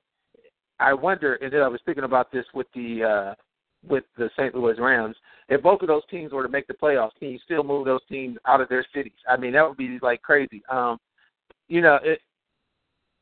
I 0.80 0.94
wonder. 0.94 1.34
And 1.34 1.52
then 1.52 1.60
I 1.60 1.68
was 1.68 1.80
thinking 1.84 2.04
about 2.04 2.32
this 2.32 2.46
with 2.54 2.66
the 2.74 3.04
uh, 3.04 3.34
with 3.86 4.04
the 4.16 4.30
St. 4.36 4.54
Louis 4.54 4.78
Rams. 4.78 5.16
If 5.48 5.62
both 5.62 5.82
of 5.82 5.88
those 5.88 6.02
teams 6.10 6.32
were 6.32 6.42
to 6.42 6.48
make 6.48 6.66
the 6.66 6.74
playoffs, 6.74 7.16
can 7.18 7.28
you 7.28 7.38
still 7.44 7.64
move 7.64 7.84
those 7.84 8.00
teams 8.08 8.38
out 8.46 8.60
of 8.60 8.68
their 8.68 8.86
cities? 8.94 9.12
I 9.28 9.36
mean, 9.36 9.52
that 9.52 9.68
would 9.68 9.76
be 9.76 9.98
like 10.00 10.22
crazy. 10.22 10.62
Um, 10.70 10.98
you 11.68 11.80
know, 11.80 11.98
it, 12.02 12.20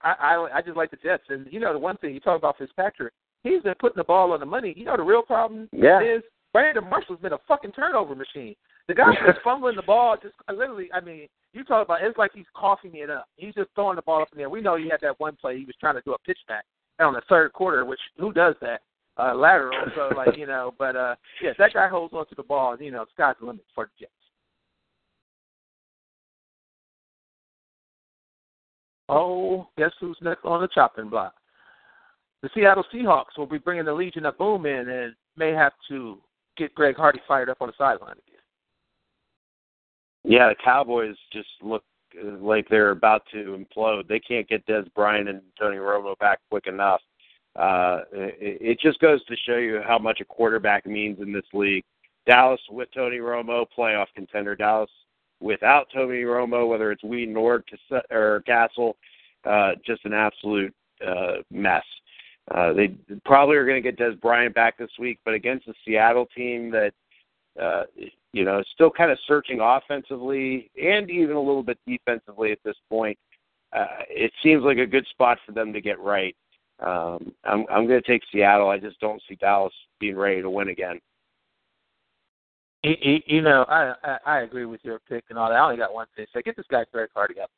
I, 0.03 0.15
I 0.21 0.59
I 0.59 0.63
just 0.63 0.77
like 0.77 0.91
the 0.91 0.97
Jets, 0.97 1.25
and 1.29 1.47
you 1.51 1.61
know 1.61 1.73
the 1.73 1.79
one 1.79 1.97
thing 1.99 2.15
you 2.15 2.21
talk 2.21 2.39
about 2.39 2.59
Fitzpatrick, 2.59 3.13
he's 3.43 3.63
been 3.63 3.75
putting 3.79 3.97
the 3.97 4.05
ball 4.05 4.33
on 4.33 4.41
the 4.41 4.47
money. 4.47 4.75
You 4.77 4.85
know 4.85 4.97
the 4.97 5.03
real 5.03 5.23
problem 5.23 5.69
yeah. 5.73 6.01
is 6.01 6.23
Brandon 6.53 6.89
Marshall's 6.89 7.21
been 7.21 7.33
a 7.33 7.39
fucking 7.47 7.73
turnover 7.73 8.15
machine. 8.15 8.55
The 8.89 8.95
guy's 8.95 9.17
been 9.25 9.35
fumbling 9.45 9.77
the 9.77 9.83
ball, 9.83 10.17
just 10.21 10.35
literally. 10.49 10.89
I 10.93 11.01
mean, 11.01 11.29
you 11.53 11.65
talk 11.65 11.85
about 11.85 12.03
it's 12.03 12.19
like 12.19 12.33
he's 12.35 12.47
coughing 12.57 12.93
it 12.95 13.11
up. 13.11 13.27
He's 13.37 13.55
just 13.55 13.71
throwing 13.75 13.97
the 13.97 14.03
ball 14.03 14.23
up 14.23 14.29
in 14.33 14.39
there. 14.39 14.51
We 14.51 14.61
know 14.61 14.77
he 14.77 14.89
had 14.89 15.01
that 15.03 15.19
one 15.19 15.37
play 15.37 15.59
he 15.59 15.65
was 15.65 15.77
trying 15.81 15.97
to 15.97 16.03
do 16.05 16.13
a 16.13 16.19
pitch 16.19 16.39
back 16.49 16.65
on 16.99 17.15
the 17.15 17.23
third 17.29 17.53
quarter, 17.53 17.85
which 17.85 18.01
who 18.19 18.33
does 18.33 18.55
that? 18.61 18.81
Uh, 19.19 19.35
lateral. 19.35 19.77
So 19.95 20.15
like 20.17 20.37
you 20.37 20.47
know, 20.47 20.73
but 20.79 20.97
uh, 20.97 21.15
yes, 21.43 21.55
that 21.59 21.75
guy 21.75 21.89
holds 21.89 22.15
onto 22.15 22.35
the 22.35 22.43
ball. 22.43 22.77
You 22.81 22.91
know, 22.91 23.05
sky's 23.13 23.35
the 23.41 23.47
limit 23.47 23.65
for 23.75 23.87
the 23.87 24.05
Jets. 24.05 24.13
Oh, 29.09 29.67
guess 29.77 29.91
who's 30.01 30.17
next 30.23 30.45
on 30.45 30.61
the 30.63 30.69
chopping 30.69 31.11
block? 31.11 31.35
The 32.43 32.51
Seattle 32.55 32.85
Seahawks 32.95 33.37
will 33.37 33.47
be 33.47 33.59
bringing 33.59 33.85
the 33.85 33.93
Legion 33.93 34.25
of 34.25 34.39
Boom 34.39 34.65
in 34.67 34.89
and 34.89 35.15
may 35.37 35.51
have 35.51 35.73
to 35.89 36.19
get 36.57 36.75
Greg 36.75 36.97
Hardy 36.97 37.21
fired 37.27 37.51
up 37.51 37.61
on 37.61 37.69
the 37.69 37.75
sideline 37.77 38.13
again. 38.13 38.41
Yeah, 40.23 40.49
the 40.49 40.55
Cowboys 40.63 41.17
just 41.33 41.49
look 41.61 41.83
like 42.41 42.69
they're 42.69 42.91
about 42.91 43.23
to 43.33 43.59
implode. 43.59 44.07
They 44.09 44.21
can't 44.21 44.49
get 44.49 44.67
Dez 44.67 44.93
Bryant 44.95 45.29
and 45.29 45.43
Tony 45.59 45.77
Romo 45.77 46.17
back 46.19 46.39
quick 46.51 46.67
enough. 46.67 47.01
Uh, 47.57 48.01
it, 48.13 48.59
it 48.61 48.81
just 48.81 48.99
goes 49.01 49.25
to 49.25 49.37
show 49.47 49.57
you 49.57 49.81
how 49.87 49.99
much 49.99 50.21
a 50.21 50.25
quarterback 50.25 50.87
means 50.87 51.21
in 51.21 51.33
this 51.33 51.45
league. 51.53 51.85
Dallas 52.27 52.61
with 52.71 52.89
Tony 52.95 53.19
Romo, 53.19 53.67
playoff 53.77 54.07
contender. 54.15 54.55
Dallas 54.55 54.91
without 55.41 55.89
Tony 55.93 56.23
Romo, 56.23 56.69
whether 56.69 56.93
it's 56.93 57.03
Weeden 57.03 57.37
or, 57.37 57.65
or 58.11 58.43
Cassel, 58.47 58.97
uh, 59.45 59.73
just 59.85 60.05
an 60.05 60.13
absolute 60.13 60.75
uh, 61.07 61.37
mess. 61.51 61.85
Uh, 62.51 62.73
they 62.73 62.89
probably 63.25 63.57
are 63.57 63.65
going 63.65 63.83
to 63.83 63.93
get 63.93 63.99
Dez 63.99 64.21
Bryant 64.21 64.55
back 64.55 64.77
this 64.77 64.91
week, 64.99 65.19
but 65.25 65.35
against 65.35 65.67
the 65.67 65.75
Seattle 65.85 66.27
team 66.37 66.71
that 66.71 66.93
uh, 67.61 67.85
you 68.33 68.45
know 68.45 68.61
is 68.61 68.67
still 68.75 68.91
kind 68.91 69.11
of 69.11 69.19
searching 69.27 69.61
offensively 69.61 70.71
and 70.81 71.11
even 71.11 71.37
a 71.37 71.41
little 71.41 71.63
bit 71.63 71.79
defensively 71.87 72.53
at 72.53 72.59
this 72.65 72.77
point, 72.89 73.19
uh, 73.73 73.87
it 74.09 74.33
seems 74.43 74.63
like 74.65 74.79
a 74.79 74.87
good 74.87 75.07
spot 75.09 75.39
for 75.47 75.53
them 75.53 75.73
to 75.73 75.81
get 75.81 75.99
right. 76.01 76.37
Um, 76.85 77.33
I'm 77.45 77.67
I'm 77.71 77.87
going 77.87 78.01
to 78.01 78.07
take 78.07 78.23
Seattle. 78.33 78.69
I 78.69 78.79
just 78.79 78.99
don't 79.01 79.23
see 79.29 79.35
Dallas 79.35 79.73
being 79.99 80.17
ready 80.17 80.41
to 80.41 80.51
win 80.51 80.69
again. 80.69 80.99
You, 82.83 83.21
you 83.27 83.43
know, 83.43 83.67
I, 83.69 83.93
I 84.03 84.19
I 84.27 84.41
agree 84.41 84.65
with 84.65 84.81
your 84.83 84.99
pick 85.09 85.25
and 85.29 85.39
all 85.39 85.51
that. 85.51 85.57
I 85.57 85.65
only 85.65 85.77
got 85.77 85.93
one 85.93 86.07
thing 86.17 86.25
to 86.25 86.33
say: 86.33 86.43
get 86.43 86.57
this 86.57 86.67
guy 86.71 86.85
Greg 86.91 87.11
Hardy 87.15 87.41
out. 87.41 87.51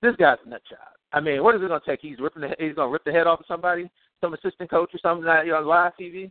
This 0.00 0.16
guy's 0.16 0.38
a 0.46 0.48
nut 0.48 0.62
job. 0.68 0.78
I 1.12 1.20
mean, 1.20 1.42
what 1.42 1.54
is 1.54 1.62
it 1.62 1.68
going 1.68 1.80
to 1.80 1.86
take? 1.86 2.00
He's 2.00 2.18
ripping 2.18 2.42
the 2.42 2.48
he's 2.58 2.74
going 2.74 2.88
to 2.88 2.92
rip 2.92 3.04
the 3.04 3.12
head 3.12 3.26
off 3.26 3.40
of 3.40 3.46
somebody, 3.46 3.90
some 4.22 4.32
assistant 4.32 4.70
coach 4.70 4.90
or 4.94 4.98
something 5.02 5.26
like 5.26 5.44
you 5.44 5.52
know, 5.52 5.58
on 5.58 5.66
live 5.66 5.92
TV. 6.00 6.30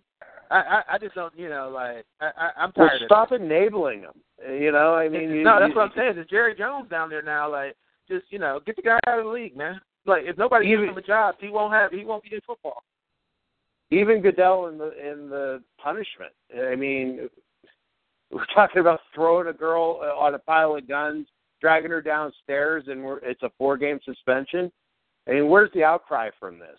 I, 0.49 0.57
I 0.57 0.81
I 0.93 0.97
just 0.97 1.13
don't, 1.13 1.37
you 1.37 1.49
know, 1.49 1.69
like 1.71 2.05
I, 2.19 2.31
I 2.35 2.63
I'm 2.63 2.71
tired. 2.71 3.01
Well, 3.01 3.05
stop 3.05 3.31
of 3.31 3.41
enabling 3.41 4.01
him. 4.01 4.13
You 4.49 4.71
know, 4.71 4.95
I 4.95 5.09
mean, 5.09 5.29
you, 5.29 5.43
no, 5.43 5.59
that's 5.59 5.69
you, 5.69 5.75
what 5.75 5.91
I'm 5.91 5.91
saying. 5.95 6.15
There's 6.15 6.27
Jerry 6.27 6.55
Jones 6.55 6.89
down 6.89 7.09
there 7.09 7.21
now. 7.21 7.51
Like, 7.51 7.75
just 8.07 8.25
you 8.29 8.39
know, 8.39 8.59
get 8.65 8.75
the 8.75 8.81
guy 8.81 8.99
out 9.05 9.19
of 9.19 9.25
the 9.25 9.31
league, 9.31 9.55
man. 9.55 9.79
Like 10.05 10.23
if 10.25 10.37
nobody 10.37 10.67
even, 10.67 10.85
gives 10.85 10.97
him 10.97 11.03
a 11.03 11.07
job, 11.07 11.35
he 11.39 11.49
won't 11.49 11.73
have 11.73 11.91
he 11.91 12.05
won't 12.05 12.23
be 12.23 12.33
in 12.33 12.41
football. 12.45 12.83
Even 13.91 14.21
Goodell 14.21 14.67
in 14.67 14.77
the 14.77 14.91
in 14.99 15.29
the 15.29 15.61
punishment. 15.81 16.31
I 16.55 16.75
mean, 16.75 17.29
we're 18.31 18.45
talking 18.55 18.81
about 18.81 18.99
throwing 19.13 19.47
a 19.47 19.53
girl 19.53 19.99
uh, 20.01 20.17
on 20.17 20.35
a 20.35 20.39
pile 20.39 20.75
of 20.75 20.87
guns, 20.87 21.27
dragging 21.61 21.91
her 21.91 22.01
downstairs, 22.01 22.85
and 22.87 23.03
we're, 23.03 23.17
it's 23.19 23.43
a 23.43 23.51
four 23.57 23.77
game 23.77 23.99
suspension. 24.05 24.71
I 25.27 25.33
mean, 25.33 25.49
where's 25.49 25.71
the 25.73 25.83
outcry 25.83 26.29
from 26.39 26.59
this? 26.59 26.77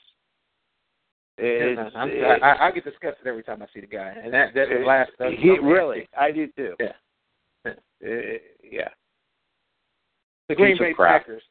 It's, 1.43 1.95
yeah, 1.95 2.37
I, 2.43 2.69
I 2.69 2.71
get 2.71 2.85
disgusted 2.85 3.27
every 3.27 3.43
time 3.43 3.63
I 3.63 3.67
see 3.73 3.81
the 3.81 3.87
guy, 3.87 4.15
and 4.23 4.33
that 4.35 4.53
that 4.55 4.71
it, 4.71 4.87
last. 4.87 5.11
He 5.39 5.59
really, 5.59 6.07
I 6.19 6.31
do 6.31 6.49
too. 6.49 6.75
Yeah, 6.79 7.73
it, 8.01 8.43
yeah. 8.63 8.89
The 10.51 10.55
Green 10.55 10.77
Bay 10.79 10.93
Packers 10.93 11.43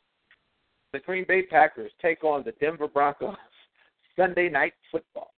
the 0.94 1.00
Green 1.00 1.26
Bay 1.28 1.44
Packers 1.44 1.92
take 2.02 2.24
on 2.24 2.44
the 2.44 2.54
Denver 2.54 2.88
Broncos 2.88 3.36
Sunday 4.16 4.50
night 4.50 4.74
football. 4.92 5.32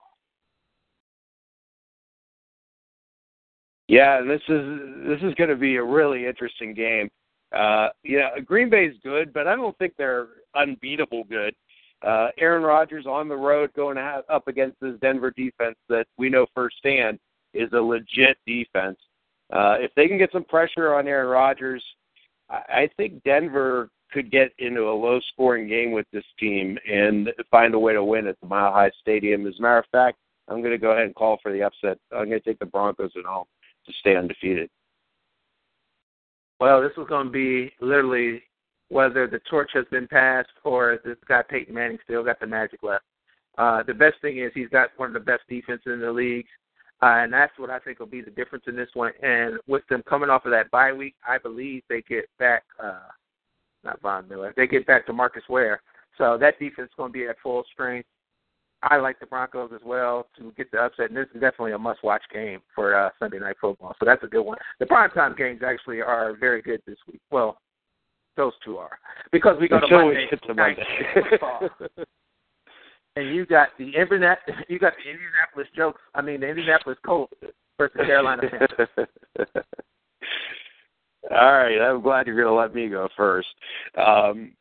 Yeah, 3.88 4.22
this 4.22 4.42
is 4.48 4.80
this 5.06 5.20
is 5.22 5.34
going 5.36 5.50
to 5.50 5.58
be 5.58 5.76
a 5.76 5.84
really 5.84 6.26
interesting 6.26 6.74
game. 6.74 7.10
Uh, 7.54 7.90
yeah, 8.04 8.40
Green 8.40 8.70
Bay's 8.70 8.96
good, 9.04 9.34
but 9.34 9.48
I 9.48 9.56
don't 9.56 9.78
think 9.78 9.94
they're 9.98 10.28
unbeatable 10.56 11.26
good. 11.26 11.54
Uh, 12.02 12.30
Aaron 12.40 12.64
Rodgers 12.64 13.06
on 13.06 13.28
the 13.28 13.36
road 13.36 13.72
going 13.74 13.98
up 13.98 14.48
against 14.48 14.80
this 14.80 14.96
Denver 15.02 15.32
defense 15.32 15.76
that 15.90 16.06
we 16.18 16.30
know 16.30 16.46
firsthand 16.56 17.20
is 17.54 17.70
a 17.74 17.82
legit 17.82 18.38
defense. 18.48 18.98
Uh, 19.52 19.76
if 19.80 19.92
they 19.96 20.08
can 20.08 20.18
get 20.18 20.32
some 20.32 20.46
pressure 20.46 20.96
on 20.96 21.08
Aaron 21.08 21.28
Rodgers, 21.28 21.84
I, 22.50 22.56
I 22.70 22.90
think 22.96 23.22
Denver 23.24 23.90
could 24.12 24.32
get 24.32 24.52
into 24.60 24.90
a 24.90 24.92
low 24.92 25.20
scoring 25.32 25.68
game 25.68 25.92
with 25.92 26.06
this 26.12 26.26
team 26.40 26.78
and 26.90 27.30
find 27.50 27.74
a 27.74 27.80
way 27.80 27.94
to 27.94 28.04
win 28.04 28.28
at 28.28 28.40
the 28.42 28.48
Mile 28.48 28.72
High 28.72 28.92
Stadium. 29.02 29.48
As 29.48 29.56
a 29.60 29.62
matter 29.62 29.80
of 29.80 29.86
fact, 29.92 30.18
I'm 30.48 30.60
going 30.60 30.72
to 30.72 30.78
go 30.78 30.92
ahead 30.92 31.06
and 31.06 31.16
call 31.16 31.38
for 31.42 31.52
the 31.52 31.64
upset. 31.64 31.98
I'm 32.12 32.30
going 32.30 32.42
to 32.42 32.42
take 32.42 32.60
the 32.60 32.66
Broncos 32.66 33.12
at 33.18 33.26
home 33.26 33.46
to 33.86 33.94
stay 34.00 34.16
undefeated. 34.16 34.70
Well, 36.60 36.82
this 36.82 36.92
is 36.98 37.08
going 37.08 37.28
to 37.28 37.32
be 37.32 37.72
literally 37.80 38.44
whether 38.90 39.26
the 39.26 39.40
torch 39.50 39.72
has 39.74 39.86
been 39.90 40.08
passed 40.08 40.50
or 40.64 41.00
this 41.06 41.18
guy 41.28 41.42
Peyton 41.42 41.74
Manning 41.74 41.98
still 42.04 42.24
got 42.24 42.40
the 42.40 42.48
magic 42.48 42.84
left. 42.84 43.06
Uh, 43.58 43.84
the 43.84 43.94
best 43.94 44.16
thing 44.22 44.40
is 44.40 44.52
he's 44.54 44.70
got 44.70 44.90
one 44.98 45.08
of 45.08 45.14
the 45.14 45.20
best 45.20 45.44
defenses 45.50 45.88
in 45.88 46.02
the 46.02 46.12
league, 46.12 46.46
uh, 47.02 47.24
and 47.24 47.34
that's 47.34 47.58
what 47.58 47.70
I 47.70 47.80
think 47.80 48.00
will 48.00 48.06
be 48.06 48.22
the 48.22 48.32
difference 48.32 48.66
in 48.68 48.76
this 48.76 48.90
one. 48.94 49.12
And 49.24 49.60
with 49.68 49.84
them 49.90 50.04
coming 50.08 50.30
off 50.30 50.46
of 50.46 50.52
that 50.52 50.70
bye 50.72 50.94
week, 50.94 51.16
I 51.28 51.38
believe 51.38 51.84
they 51.90 52.02
get 52.02 52.26
back 52.38 52.64
uh, 52.82 53.00
not 53.84 54.02
Von 54.02 54.28
Miller. 54.28 54.54
They 54.56 54.68
get 54.68 54.86
back 54.88 55.08
DeMarcus 55.08 55.48
Ware. 55.50 55.82
So 56.18 56.38
that 56.40 56.60
defense 56.60 56.90
is 56.90 56.96
going 56.98 57.12
to 57.12 57.18
be 57.18 57.26
at 57.26 57.38
full 57.42 57.64
strength. 57.74 58.08
I 58.84 58.98
like 58.98 59.20
the 59.20 59.28
Broncos 59.28 59.72
as 59.76 59.82
well 59.86 60.28
to 60.38 60.52
get 60.58 60.72
the 60.72 60.80
upset, 60.80 61.10
and 61.10 61.18
this 61.18 61.28
is 61.36 61.40
definitely 61.40 61.74
a 61.74 61.78
must-watch 61.78 62.24
game 62.34 62.62
for 62.74 62.96
uh, 62.96 63.10
Sunday 63.20 63.38
Night 63.38 63.58
Football. 63.62 63.96
So 64.00 64.06
that's 64.06 64.24
a 64.24 64.28
good 64.28 64.42
one. 64.42 64.58
The 64.80 64.86
primetime 64.86 65.38
games 65.38 65.62
actually 65.64 66.02
are 66.02 66.36
very 66.40 66.64
good 66.64 66.82
this 66.88 66.98
week. 67.08 67.22
Well, 67.30 67.60
those 68.38 68.54
two 68.66 68.78
are 68.78 68.98
because 69.32 69.58
we 69.60 69.68
go 69.68 69.80
to 69.80 69.88
Monday. 69.88 70.28
To 70.48 70.54
Monday. 70.54 70.84
and 73.16 73.36
you 73.36 73.46
got 73.46 73.70
the 73.78 73.92
Indianapolis, 73.96 74.58
you 74.68 74.80
got 74.80 74.94
the 75.04 75.12
Indianapolis 75.12 75.68
jokes. 75.76 76.02
I 76.16 76.22
mean, 76.22 76.40
the 76.40 76.48
Indianapolis 76.48 76.98
Colts 77.06 77.34
versus 77.78 77.98
Carolina 77.98 78.44
Panthers. 78.50 79.08
All 81.30 81.54
right, 81.54 81.80
I'm 81.80 82.02
glad 82.02 82.26
you're 82.26 82.36
going 82.36 82.48
to 82.48 82.54
let 82.54 82.74
me 82.74 82.90
go 82.90 83.08
first. 83.16 83.48
Um, 83.96 84.54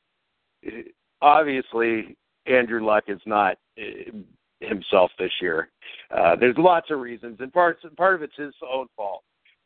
obviously, 1.23 2.17
Andrew 2.47 2.85
Luck 2.85 3.05
is 3.09 3.21
not 3.25 3.57
uh, 3.79 4.13
himself 4.61 5.11
this 5.19 5.33
year. 5.41 5.71
Uh, 6.11 6.37
there's 6.37 6.57
lots 6.59 6.91
of 6.91 7.01
reasons, 7.01 7.39
and 7.41 7.53
part 7.53 7.79
part 7.97 8.15
of 8.15 8.23
it's 8.23 8.37
his 8.37 8.55
own 8.71 8.87
fault. 8.97 9.23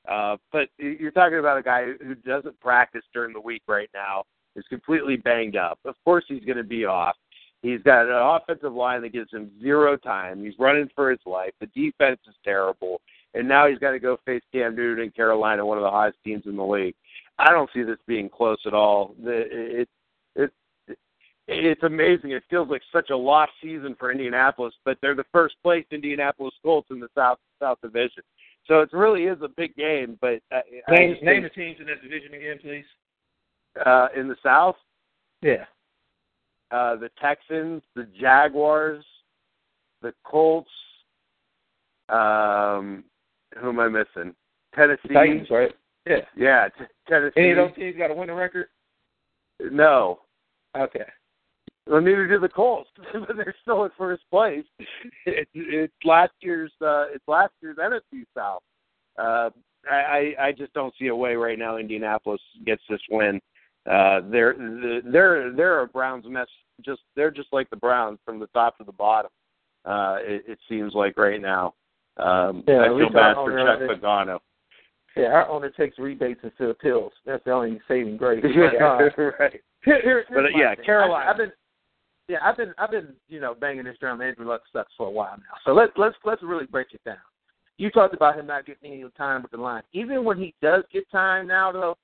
Uh, 0.09 0.37
but 0.53 0.69
you're 0.79 1.11
talking 1.11 1.39
about 1.39 1.59
a 1.59 1.63
guy 1.63 1.87
who 2.01 2.15
doesn't 2.15 2.59
practice 2.61 3.03
during 3.13 3.33
the 3.33 3.41
week 3.41 3.63
right 3.67 3.89
now, 3.95 4.23
is 4.55 4.65
completely 4.69 5.17
banged 5.17 5.57
up. 5.57 5.79
Of 5.85 5.95
course, 6.05 6.25
he's 6.29 6.45
going 6.45 6.59
to 6.59 6.65
be 6.65 6.85
off. 6.85 7.17
He's 7.63 7.83
got 7.83 8.07
an 8.07 8.13
offensive 8.13 8.75
line 8.75 9.01
that 9.03 9.15
gives 9.15 9.33
him 9.33 9.51
zero 9.63 9.97
time. 9.97 10.45
He's 10.45 10.59
running 10.59 10.91
for 10.95 11.11
his 11.11 11.21
life. 11.25 11.53
The 11.61 11.67
defense 11.69 12.21
is 12.29 12.35
terrible, 12.45 13.01
and 13.35 13.47
now 13.49 13.67
he's 13.69 13.79
got 13.79 13.91
to 13.93 13.99
go 13.99 14.19
face 14.25 14.43
Cam 14.53 14.75
Newton 14.77 15.05
in 15.05 15.11
Carolina, 15.11 15.65
one 15.67 15.79
of 15.79 15.85
the 15.85 15.91
hottest 15.91 16.19
teams 16.25 16.45
in 16.47 16.57
the 16.57 16.65
league. 16.65 16.95
I 17.39 17.51
don't 17.51 17.71
see 17.75 17.83
this 17.83 17.99
being 18.07 18.29
close 18.29 18.59
at 18.67 18.75
all. 18.75 19.15
It, 19.21 19.89
it, 20.37 20.51
it 20.89 20.99
it's 21.47 21.83
amazing. 21.83 22.31
It 22.31 22.43
feels 22.49 22.71
like 22.71 22.81
such 22.93 23.11
a 23.11 23.17
lost 23.17 23.53
season 23.63 23.97
for 23.99 24.11
Indianapolis, 24.11 24.73
but 24.85 24.97
they're 25.03 25.15
the 25.15 25.27
first 25.33 25.57
place 25.63 25.85
Indianapolis 25.91 26.55
Colts 26.63 26.89
in 26.91 27.01
the 27.01 27.09
South 27.15 27.39
South 27.61 27.79
Division. 27.83 28.23
So 28.67 28.81
it 28.81 28.89
really 28.93 29.25
is 29.25 29.37
a 29.43 29.49
big 29.49 29.77
game. 29.77 30.17
But 30.23 30.41
I, 30.51 30.63
name, 30.89 31.17
I 31.21 31.25
name 31.25 31.43
think, 31.43 31.43
the 31.43 31.51
teams 31.51 31.77
in 31.81 31.87
that 31.87 32.03
division 32.03 32.33
again, 32.35 32.59
please. 32.63 32.85
uh, 33.85 34.09
in 34.17 34.29
the 34.29 34.37
South, 34.43 34.77
Yeah. 35.43 35.67
uh, 36.71 36.97
the 36.97 37.11
Texans, 37.21 37.83
the 37.95 38.05
Jaguars, 38.19 39.05
the 40.01 40.15
Colts. 40.25 40.71
Um, 42.09 43.05
who 43.61 43.69
am 43.71 43.81
I 43.81 43.89
missing? 43.89 44.35
Tennessee. 44.75 45.13
Titans, 45.13 45.49
right? 45.51 45.73
Yeah. 46.07 46.17
Yeah, 46.37 46.69
t- 46.69 46.85
Tennessee. 47.09 47.33
Any 47.37 47.51
of 47.53 47.57
those 47.57 47.77
teams 47.77 47.97
got 47.97 48.11
a 48.11 48.15
winning 48.15 48.37
record? 48.37 48.67
No. 49.61 50.21
Okay. 50.77 51.05
Well, 51.87 52.01
neither 52.01 52.27
do 52.27 52.41
the 52.41 52.49
Colts, 52.49 52.89
but 53.13 53.37
they're 53.37 53.55
still 53.63 53.85
in 53.85 53.91
first 53.97 54.23
place. 54.31 54.65
It's, 55.27 55.51
it's 55.55 55.93
last 56.05 56.33
year's 56.41 56.73
uh, 56.83 57.07
it's 57.15 57.27
last 57.27 57.53
year's 57.63 57.79
NFC 57.79 58.25
South. 58.37 58.63
Uh, 59.19 59.51
I 59.91 60.35
I 60.39 60.53
just 60.53 60.73
don't 60.75 60.95
see 60.99 61.07
a 61.07 61.17
way 61.17 61.35
right 61.35 61.59
now. 61.59 61.79
Indianapolis 61.79 62.41
gets 62.67 62.83
this 62.91 63.01
win. 63.11 63.41
Uh, 63.91 64.21
they're 64.31 64.55
they're 65.05 65.53
they're 65.53 65.81
a 65.81 65.87
Browns 65.87 66.27
mess. 66.29 66.47
Just 66.85 67.01
they're 67.17 67.31
just 67.31 67.49
like 67.53 67.71
the 67.71 67.77
Browns 67.77 68.19
from 68.25 68.39
the 68.39 68.49
top 68.49 68.77
to 68.79 68.85
the 68.85 68.93
bottom. 68.93 69.31
Uh, 69.87 70.17
it, 70.21 70.45
it 70.47 70.59
seems 70.69 70.95
like 70.95 71.17
right 71.17 71.41
now. 71.41 71.75
Um, 72.17 72.63
Yeah, 72.67 72.83
I 72.83 72.89
feel 72.89 73.11
bad 73.11 73.35
for 73.35 73.51
Chuck 73.51 73.81
it- 73.81 74.03
Pagano. 74.03 74.39
Yeah, 75.17 75.27
our 75.27 75.49
owner 75.49 75.71
takes 75.71 75.97
rebates 75.99 76.41
instead 76.43 76.69
of 76.71 76.79
pills. 76.81 77.13
That's 77.25 77.45
the 77.45 77.53
only 77.53 77.81
saving 77.87 78.17
grace. 78.17 78.43
right. 78.45 79.61
Here, 79.85 80.01
here, 80.03 80.25
But, 80.29 80.45
here's 80.45 80.55
yeah, 80.57 80.75
thing. 80.75 80.85
Carolina. 80.85 81.25
I, 81.27 81.31
I've 81.31 81.37
been, 81.37 81.53
yeah, 82.27 82.39
I've 82.43 82.57
been, 82.57 82.75
I've 82.79 82.91
been, 82.91 83.15
you 83.29 83.39
know, 83.39 83.55
banging 83.55 83.85
this 83.85 83.97
drum. 84.01 84.21
Andrew 84.21 84.47
Luck 84.49 84.63
sucks 84.73 84.93
for 84.97 85.07
a 85.07 85.11
while 85.11 85.37
now. 85.37 85.55
So 85.65 85.73
let's 85.73 85.93
let's 85.97 86.17
let's 86.25 86.43
really 86.43 86.67
break 86.67 86.89
it 86.95 87.01
down. 87.05 87.19
You 87.77 87.91
talked 87.91 88.15
about 88.15 88.37
him 88.39 88.47
not 88.47 88.67
getting 88.67 88.91
any 88.93 89.05
time 89.17 89.43
with 89.43 89.51
the 89.53 89.57
line. 89.59 89.83
Even 89.93 90.25
when 90.25 90.37
he 90.39 90.55
does 90.63 90.83
get 90.93 91.09
time 91.13 91.47
now, 91.47 91.71
though, 91.71 91.97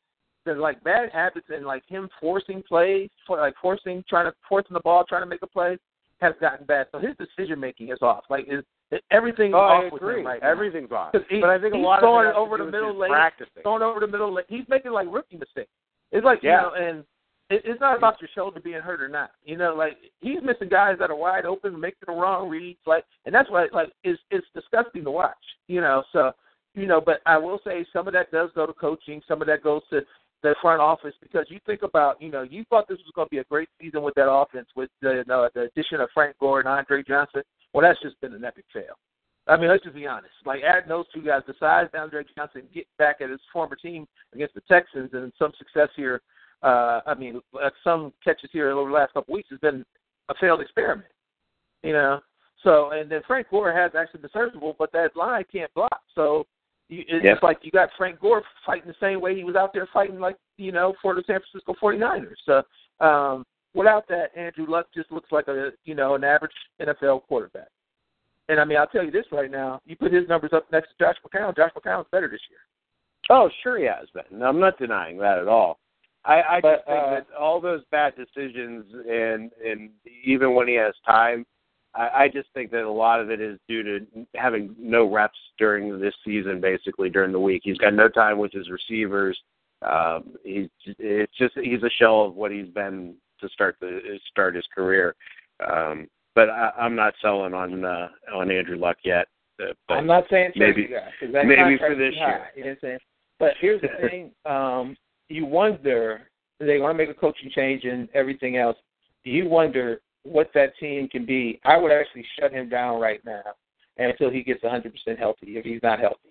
there's 0.44 0.60
like 0.60 0.82
bad 0.84 1.10
habits 1.12 1.46
and 1.48 1.66
like 1.66 1.82
him 1.88 2.08
forcing 2.20 2.62
plays, 2.62 3.08
for 3.26 3.38
like 3.38 3.54
forcing, 3.60 4.04
trying 4.08 4.26
to 4.26 4.34
forcing 4.48 4.74
the 4.74 4.80
ball, 4.80 5.04
trying 5.08 5.22
to 5.22 5.26
make 5.28 5.42
a 5.42 5.46
play, 5.48 5.78
has 6.20 6.34
gotten 6.40 6.64
bad. 6.66 6.86
So 6.92 6.98
his 7.00 7.16
decision 7.16 7.58
making 7.58 7.88
is 7.90 7.98
off. 8.02 8.24
Like 8.30 8.46
is 8.48 8.62
everything 9.10 9.54
Oh, 9.54 9.58
off 9.58 9.84
I 9.84 9.88
with 9.92 10.02
him 10.02 10.26
right 10.26 10.42
now. 10.42 10.48
Everything's 10.50 10.90
off. 10.92 11.14
he- 11.28 11.40
but 11.40 11.50
I 11.50 11.58
think 11.60 11.74
a 11.74 11.78
lot 11.78 12.00
throwing 12.00 12.26
of 12.26 12.34
it 12.34 12.36
over 12.38 12.58
the 12.58 12.64
middle 12.64 12.96
lane, 12.96 13.10
practicing. 13.10 13.62
Going 13.62 13.82
over 13.82 14.00
the 14.00 14.06
middle, 14.06 14.32
lane. 14.32 14.44
he's 14.48 14.68
making 14.68 14.92
like 14.92 15.06
rookie 15.10 15.36
mistakes. 15.36 15.70
It's 16.12 16.24
like 16.24 16.42
Yeah. 16.42 16.56
you 16.56 16.62
know, 16.66 16.74
and 16.88 17.04
it, 17.50 17.62
it's 17.64 17.80
not 17.80 17.96
about 17.96 18.20
your 18.20 18.28
shoulder 18.34 18.60
being 18.60 18.80
hurt 18.80 19.00
or 19.02 19.08
not. 19.08 19.30
You 19.44 19.56
know, 19.56 19.74
like 19.74 19.96
he's 20.20 20.42
missing 20.42 20.68
guys 20.68 20.96
that 20.98 21.10
are 21.10 21.16
wide 21.16 21.46
open, 21.46 21.78
making 21.78 21.98
the 22.06 22.12
wrong 22.12 22.48
reads, 22.48 22.80
like, 22.86 23.04
and 23.26 23.34
that's 23.34 23.50
why 23.50 23.68
like 23.72 23.92
it's 24.04 24.20
it's 24.30 24.46
disgusting 24.54 25.04
to 25.04 25.10
watch. 25.10 25.36
You 25.68 25.80
know, 25.80 26.02
so 26.12 26.32
you 26.74 26.86
know, 26.86 27.00
but 27.00 27.20
I 27.26 27.36
will 27.38 27.60
say 27.64 27.84
some 27.92 28.06
of 28.06 28.12
that 28.14 28.30
does 28.30 28.50
go 28.54 28.66
to 28.66 28.72
coaching, 28.72 29.20
some 29.26 29.40
of 29.40 29.46
that 29.48 29.62
goes 29.62 29.82
to 29.90 30.00
the 30.42 30.54
front 30.62 30.80
office 30.80 31.14
because 31.20 31.44
you 31.50 31.58
think 31.66 31.82
about, 31.82 32.20
you 32.22 32.30
know, 32.30 32.42
you 32.42 32.64
thought 32.70 32.88
this 32.88 32.96
was 32.98 33.12
going 33.14 33.26
to 33.26 33.30
be 33.30 33.38
a 33.38 33.44
great 33.44 33.68
season 33.80 34.02
with 34.02 34.14
that 34.14 34.30
offense 34.30 34.66
with 34.74 34.88
the 35.02 35.20
uh, 35.30 35.48
the 35.54 35.62
addition 35.62 36.00
of 36.00 36.08
Frank 36.14 36.34
Gore 36.38 36.60
and 36.60 36.68
Andre 36.68 37.02
Johnson. 37.02 37.42
Well, 37.72 37.82
that's 37.82 38.00
just 38.02 38.20
been 38.20 38.34
an 38.34 38.44
epic 38.44 38.64
fail. 38.72 38.98
I 39.46 39.56
mean, 39.56 39.68
let's 39.68 39.82
just 39.82 39.96
be 39.96 40.06
honest. 40.06 40.32
Like 40.44 40.62
adding 40.62 40.88
those 40.88 41.06
two 41.12 41.22
guys, 41.22 41.42
besides 41.46 41.90
Andre 41.94 42.24
Johnson, 42.36 42.62
get 42.72 42.86
back 42.98 43.20
at 43.20 43.30
his 43.30 43.40
former 43.52 43.74
team 43.76 44.06
against 44.34 44.54
the 44.54 44.60
Texans 44.62 45.10
and 45.12 45.32
some 45.38 45.52
success 45.58 45.88
here. 45.96 46.20
Uh, 46.62 47.00
I 47.06 47.14
mean, 47.14 47.40
some 47.82 48.12
catches 48.22 48.50
here 48.52 48.70
over 48.70 48.90
the 48.90 48.94
last 48.94 49.14
couple 49.14 49.34
weeks 49.34 49.48
has 49.50 49.58
been 49.60 49.84
a 50.28 50.34
failed 50.40 50.60
experiment. 50.60 51.08
You 51.82 51.94
know, 51.94 52.20
so 52.62 52.90
and 52.90 53.10
then 53.10 53.22
Frank 53.26 53.48
Gore 53.50 53.72
has 53.72 53.92
actually 53.98 54.20
been 54.20 54.30
serviceable, 54.32 54.76
but 54.78 54.92
that 54.92 55.16
line 55.16 55.44
can't 55.50 55.72
block. 55.74 56.00
So 56.14 56.46
you, 56.88 57.04
it's 57.08 57.24
Yeah. 57.24 57.34
like 57.42 57.58
you 57.62 57.70
got 57.70 57.88
Frank 57.96 58.20
Gore 58.20 58.42
fighting 58.66 58.88
the 58.88 58.94
same 59.00 59.20
way 59.20 59.34
he 59.34 59.44
was 59.44 59.56
out 59.56 59.72
there 59.72 59.86
fighting, 59.92 60.20
like 60.20 60.36
you 60.58 60.70
know, 60.72 60.94
for 61.00 61.14
the 61.14 61.22
San 61.26 61.40
Francisco 61.40 61.74
49ers. 61.80 62.36
So 62.44 62.62
um, 63.04 63.46
without 63.74 64.08
that, 64.08 64.36
Andrew 64.36 64.66
Luck 64.68 64.86
just 64.94 65.10
looks 65.12 65.30
like 65.32 65.48
a 65.48 65.70
you 65.84 65.94
know 65.94 66.14
an 66.14 66.24
average 66.24 66.52
NFL 66.80 67.22
quarterback. 67.28 67.68
And 68.48 68.58
I 68.58 68.64
mean, 68.64 68.78
I'll 68.78 68.86
tell 68.86 69.04
you 69.04 69.10
this 69.10 69.26
right 69.32 69.50
now: 69.50 69.80
you 69.86 69.96
put 69.96 70.12
his 70.12 70.28
numbers 70.28 70.50
up 70.52 70.70
next 70.72 70.88
to 70.88 70.94
Josh 71.04 71.16
McCown. 71.24 71.56
Josh 71.56 71.70
McCown's 71.76 72.08
better 72.10 72.28
this 72.28 72.40
year. 72.50 72.58
Oh, 73.30 73.48
sure 73.62 73.78
he 73.78 73.84
has 73.84 74.08
been. 74.12 74.42
I'm 74.42 74.58
not 74.58 74.78
denying 74.78 75.18
that 75.18 75.38
at 75.38 75.46
all. 75.46 75.78
I, 76.24 76.42
I 76.42 76.60
But, 76.60 76.76
just 76.76 76.86
think 76.86 76.98
uh, 76.98 77.10
that 77.10 77.26
all 77.38 77.60
those 77.60 77.82
bad 77.90 78.14
decisions 78.16 78.84
and 79.08 79.50
and 79.64 79.90
even 80.24 80.54
when 80.54 80.68
he 80.68 80.74
has 80.74 80.94
time, 81.06 81.46
I, 81.94 82.08
I 82.24 82.28
just 82.28 82.48
think 82.54 82.70
that 82.72 82.82
a 82.82 82.90
lot 82.90 83.20
of 83.20 83.30
it 83.30 83.40
is 83.40 83.58
due 83.68 83.82
to 83.82 84.06
having 84.34 84.74
no 84.78 85.10
reps 85.10 85.38
during 85.58 85.98
this 86.00 86.14
season. 86.24 86.60
Basically, 86.60 87.08
during 87.08 87.32
the 87.32 87.40
week, 87.40 87.62
he's 87.64 87.78
got 87.78 87.94
no 87.94 88.08
time 88.08 88.38
with 88.38 88.52
his 88.52 88.68
receivers. 88.68 89.38
Um, 89.82 90.34
he's 90.44 90.68
it's 90.98 91.32
just 91.38 91.54
he's 91.56 91.82
a 91.82 91.90
shell 91.98 92.24
of 92.24 92.34
what 92.34 92.50
he's 92.50 92.68
been 92.68 93.14
to 93.40 93.48
start 93.50 93.76
the 93.80 94.00
start 94.30 94.54
his 94.54 94.66
career. 94.74 95.14
Um, 95.66 96.08
but 96.34 96.48
I, 96.48 96.70
I'm 96.78 96.94
not 96.94 97.14
selling 97.20 97.54
on 97.54 97.84
uh, 97.84 98.08
on 98.34 98.50
Andrew 98.50 98.76
Luck 98.76 98.96
yet. 99.04 99.26
Uh, 99.60 99.72
I'm 99.92 100.06
not 100.06 100.24
saying 100.30 100.52
maybe- 100.56 100.86
'cause 100.88 101.32
that 101.32 101.46
maybe 101.46 101.76
for 101.78 101.92
is 101.92 101.98
this 101.98 102.14
high, 102.18 102.28
year. 102.28 102.46
You 102.56 102.64
know 102.64 102.68
what 102.68 102.72
I'm 102.72 102.78
saying? 102.80 102.98
But 103.38 103.54
here's 103.60 103.80
the 103.82 103.88
thing: 104.08 104.32
um, 104.46 104.96
you 105.28 105.46
wonder 105.46 106.28
they 106.58 106.78
want 106.78 106.94
to 106.94 106.98
make 106.98 107.14
a 107.14 107.18
coaching 107.18 107.50
change 107.54 107.84
and 107.84 108.08
everything 108.14 108.56
else. 108.56 108.76
You 109.24 109.48
wonder 109.48 110.00
what 110.24 110.50
that 110.54 110.76
team 110.78 111.08
can 111.08 111.24
be. 111.24 111.60
I 111.64 111.76
would 111.76 111.92
actually 111.92 112.24
shut 112.38 112.52
him 112.52 112.68
down 112.68 113.00
right 113.00 113.24
now 113.24 113.42
until 113.96 114.30
he 114.30 114.42
gets 114.42 114.62
100% 114.62 114.90
healthy. 115.18 115.56
If 115.56 115.64
he's 115.64 115.82
not 115.82 115.98
healthy, 116.00 116.29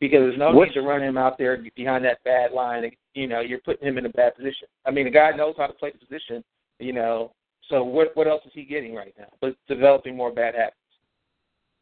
because 0.00 0.20
there's 0.20 0.38
no 0.38 0.52
What's- 0.52 0.70
need 0.74 0.80
to 0.80 0.86
run 0.86 1.02
him 1.02 1.16
out 1.18 1.38
there 1.38 1.62
behind 1.74 2.04
that 2.04 2.22
bad 2.24 2.52
line. 2.52 2.90
You 3.14 3.26
know, 3.26 3.40
you're 3.40 3.60
putting 3.60 3.86
him 3.88 3.98
in 3.98 4.06
a 4.06 4.10
bad 4.10 4.36
position. 4.36 4.68
I 4.86 4.90
mean, 4.90 5.04
the 5.04 5.10
guy 5.10 5.30
knows 5.32 5.54
how 5.58 5.66
to 5.66 5.72
play 5.72 5.90
the 5.90 5.98
position. 5.98 6.44
You 6.78 6.92
know, 6.92 7.32
so 7.68 7.82
what 7.82 8.16
what 8.16 8.28
else 8.28 8.42
is 8.46 8.52
he 8.54 8.62
getting 8.64 8.94
right 8.94 9.12
now? 9.18 9.28
But 9.40 9.56
developing 9.66 10.16
more 10.16 10.30
bad 10.32 10.54
habits. 10.54 10.76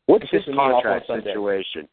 what's 0.06 0.30
his 0.30 0.42
Pissing 0.42 0.52
me 0.52 0.58
off 0.58 0.84
on 0.86 1.00
contract 1.00 1.24
situation? 1.24 1.88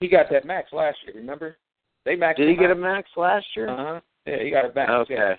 He 0.00 0.08
got 0.08 0.30
that 0.30 0.46
max 0.46 0.72
last 0.72 0.96
year. 1.04 1.14
Remember? 1.16 1.58
They 2.06 2.16
maxed. 2.16 2.36
Did 2.36 2.48
he 2.48 2.54
him 2.54 2.60
get 2.60 2.70
a 2.70 2.74
max 2.74 3.10
last 3.16 3.46
year? 3.54 3.68
Uh 3.68 3.76
huh. 3.76 4.00
Yeah, 4.26 4.42
he 4.42 4.50
got 4.50 4.64
a 4.64 4.72
max. 4.74 4.90
Okay. 4.90 5.14
Yeah. 5.14 5.34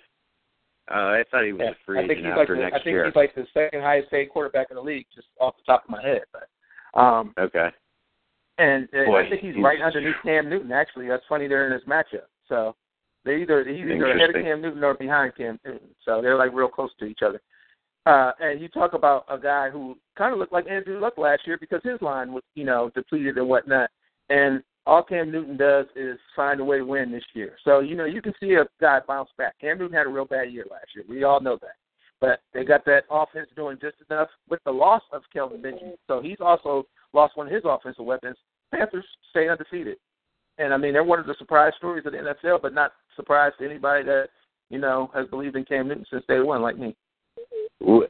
Uh, 0.89 0.93
I 1.19 1.23
thought 1.31 1.45
he 1.45 1.53
was 1.53 1.61
Yeah. 1.63 1.71
a 1.71 1.75
free 1.85 1.97
I 1.99 2.01
think 2.01 2.11
agent 2.19 2.27
he's 2.27 2.31
like 2.35 2.41
after 2.41 2.55
the, 2.55 2.61
next 2.61 2.73
I 2.73 2.77
think 2.79 2.85
year. 2.93 3.05
he's 3.05 3.15
like 3.15 3.33
the 3.35 3.47
second 3.53 3.81
highest 3.81 4.11
paid 4.11 4.29
quarterback 4.29 4.67
in 4.69 4.75
the 4.75 4.81
league, 4.83 5.05
just 5.15 5.27
off 5.39 5.55
the 5.57 5.63
top 5.63 5.83
of 5.85 5.89
my 5.89 6.01
head. 6.03 6.21
But 6.33 6.99
um, 6.99 7.33
okay. 7.39 7.69
And 8.61 8.87
uh, 8.93 9.05
Boy, 9.05 9.25
I 9.25 9.29
think 9.29 9.41
he's 9.41 9.55
he's- 9.55 9.63
right 9.63 9.81
underneath 9.81 10.15
Cam 10.23 10.49
Newton. 10.49 10.71
Actually, 10.71 11.07
that's 11.07 11.23
funny. 11.27 11.47
They're 11.47 11.67
in 11.67 11.73
this 11.73 11.87
matchup, 11.87 12.27
so 12.47 12.75
they 13.25 13.41
either 13.41 13.63
he's 13.63 13.79
either 13.79 14.11
ahead 14.11 14.35
of 14.35 14.41
Cam 14.43 14.61
Newton 14.61 14.83
or 14.83 14.93
behind 14.93 15.35
Cam 15.35 15.59
Newton. 15.65 15.89
So 16.05 16.21
they're 16.21 16.37
like 16.37 16.53
real 16.53 16.67
close 16.67 16.91
to 16.99 17.05
each 17.05 17.19
other. 17.25 17.41
Uh, 18.05 18.31
and 18.39 18.59
you 18.59 18.67
talk 18.67 18.93
about 18.93 19.25
a 19.29 19.37
guy 19.37 19.69
who 19.69 19.95
kind 20.17 20.33
of 20.33 20.39
looked 20.39 20.53
like 20.53 20.67
Andrew 20.67 20.99
Luck 20.99 21.17
last 21.17 21.45
year 21.45 21.57
because 21.59 21.81
his 21.83 22.01
line 22.01 22.33
was, 22.33 22.41
you 22.55 22.63
know, 22.63 22.89
depleted 22.95 23.37
and 23.37 23.47
whatnot. 23.47 23.91
And 24.29 24.63
all 24.87 25.03
Cam 25.03 25.31
Newton 25.31 25.55
does 25.55 25.85
is 25.95 26.17
find 26.35 26.59
a 26.59 26.63
way 26.65 26.79
to 26.79 26.83
win 26.85 27.11
this 27.11 27.23
year. 27.35 27.57
So, 27.63 27.79
you 27.79 27.95
know, 27.95 28.05
you 28.05 28.21
can 28.21 28.33
see 28.39 28.53
a 28.53 28.65
guy 28.79 28.99
bounce 29.07 29.29
back. 29.37 29.53
Cam 29.61 29.77
Newton 29.77 29.95
had 29.95 30.07
a 30.07 30.09
real 30.09 30.25
bad 30.25 30.51
year 30.51 30.65
last 30.71 30.87
year. 30.95 31.05
We 31.07 31.23
all 31.23 31.39
know 31.41 31.59
that. 31.61 31.75
But 32.19 32.41
they 32.53 32.63
got 32.63 32.85
that 32.85 33.03
offense 33.11 33.49
doing 33.55 33.77
just 33.79 33.97
enough 34.09 34.29
with 34.49 34.61
the 34.65 34.71
loss 34.71 35.03
of 35.11 35.21
Kelvin 35.31 35.61
Benjamin. 35.61 35.95
So 36.07 36.21
he's 36.21 36.37
also 36.39 36.87
lost 37.13 37.37
one 37.37 37.47
of 37.47 37.53
his 37.53 37.63
offensive 37.65 38.05
weapons. 38.05 38.37
Panthers 38.73 39.05
stay 39.29 39.49
undefeated. 39.49 39.97
And 40.57 40.73
I 40.73 40.77
mean, 40.77 40.93
they're 40.93 41.03
one 41.03 41.19
of 41.19 41.25
the 41.25 41.35
surprise 41.39 41.73
stories 41.77 42.05
of 42.05 42.11
the 42.11 42.19
NFL, 42.19 42.61
but 42.61 42.73
not 42.73 42.91
surprise 43.15 43.51
to 43.59 43.65
anybody 43.65 44.03
that, 44.05 44.27
you 44.69 44.79
know, 44.79 45.09
has 45.13 45.27
believed 45.27 45.55
in 45.55 45.65
Cam 45.65 45.87
Newton 45.87 46.05
since 46.11 46.23
day 46.27 46.39
one, 46.39 46.61
like 46.61 46.77
me. 46.77 46.95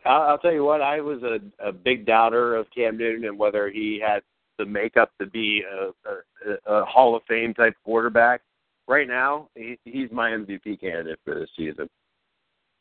I'll, 0.06 0.38
tell 0.38 0.52
you 0.52 0.66
what. 0.66 0.82
I 0.82 1.00
was 1.00 1.22
a, 1.24 1.40
a 1.66 1.72
big 1.72 2.06
doubter 2.06 2.56
of 2.56 2.68
Cam 2.76 2.98
Newton 2.98 3.26
and 3.26 3.40
whether 3.40 3.70
he 3.70 4.02
had 4.06 4.22
the 4.58 4.66
makeup 4.66 5.12
to 5.20 5.28
be 5.28 5.64
a, 5.64 5.92
a, 6.10 6.74
a 6.82 6.86
Hall 6.86 7.16
of 7.16 7.24
Fame 7.28 7.54
type 7.54 7.76
quarterback. 7.86 8.42
Right 8.88 9.08
now, 9.08 9.48
he, 9.56 9.78
he's 9.86 10.12
my 10.12 10.32
MVP 10.32 10.82
candidate 10.82 11.20
for 11.24 11.36
this 11.36 11.50
season. 11.58 11.88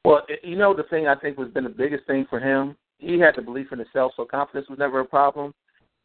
Well, 0.04 0.22
you 0.42 0.56
know, 0.56 0.74
the 0.74 0.82
thing 0.84 1.06
I 1.06 1.14
think 1.14 1.38
was 1.38 1.50
been 1.50 1.64
the 1.64 1.70
biggest 1.70 2.06
thing 2.06 2.26
for 2.28 2.40
him, 2.40 2.76
he 2.98 3.18
had 3.18 3.34
the 3.36 3.42
belief 3.42 3.68
in 3.70 3.78
himself, 3.78 4.12
so 4.16 4.24
confidence 4.24 4.68
was 4.68 4.78
never 4.78 5.00
a 5.00 5.04
problem. 5.04 5.54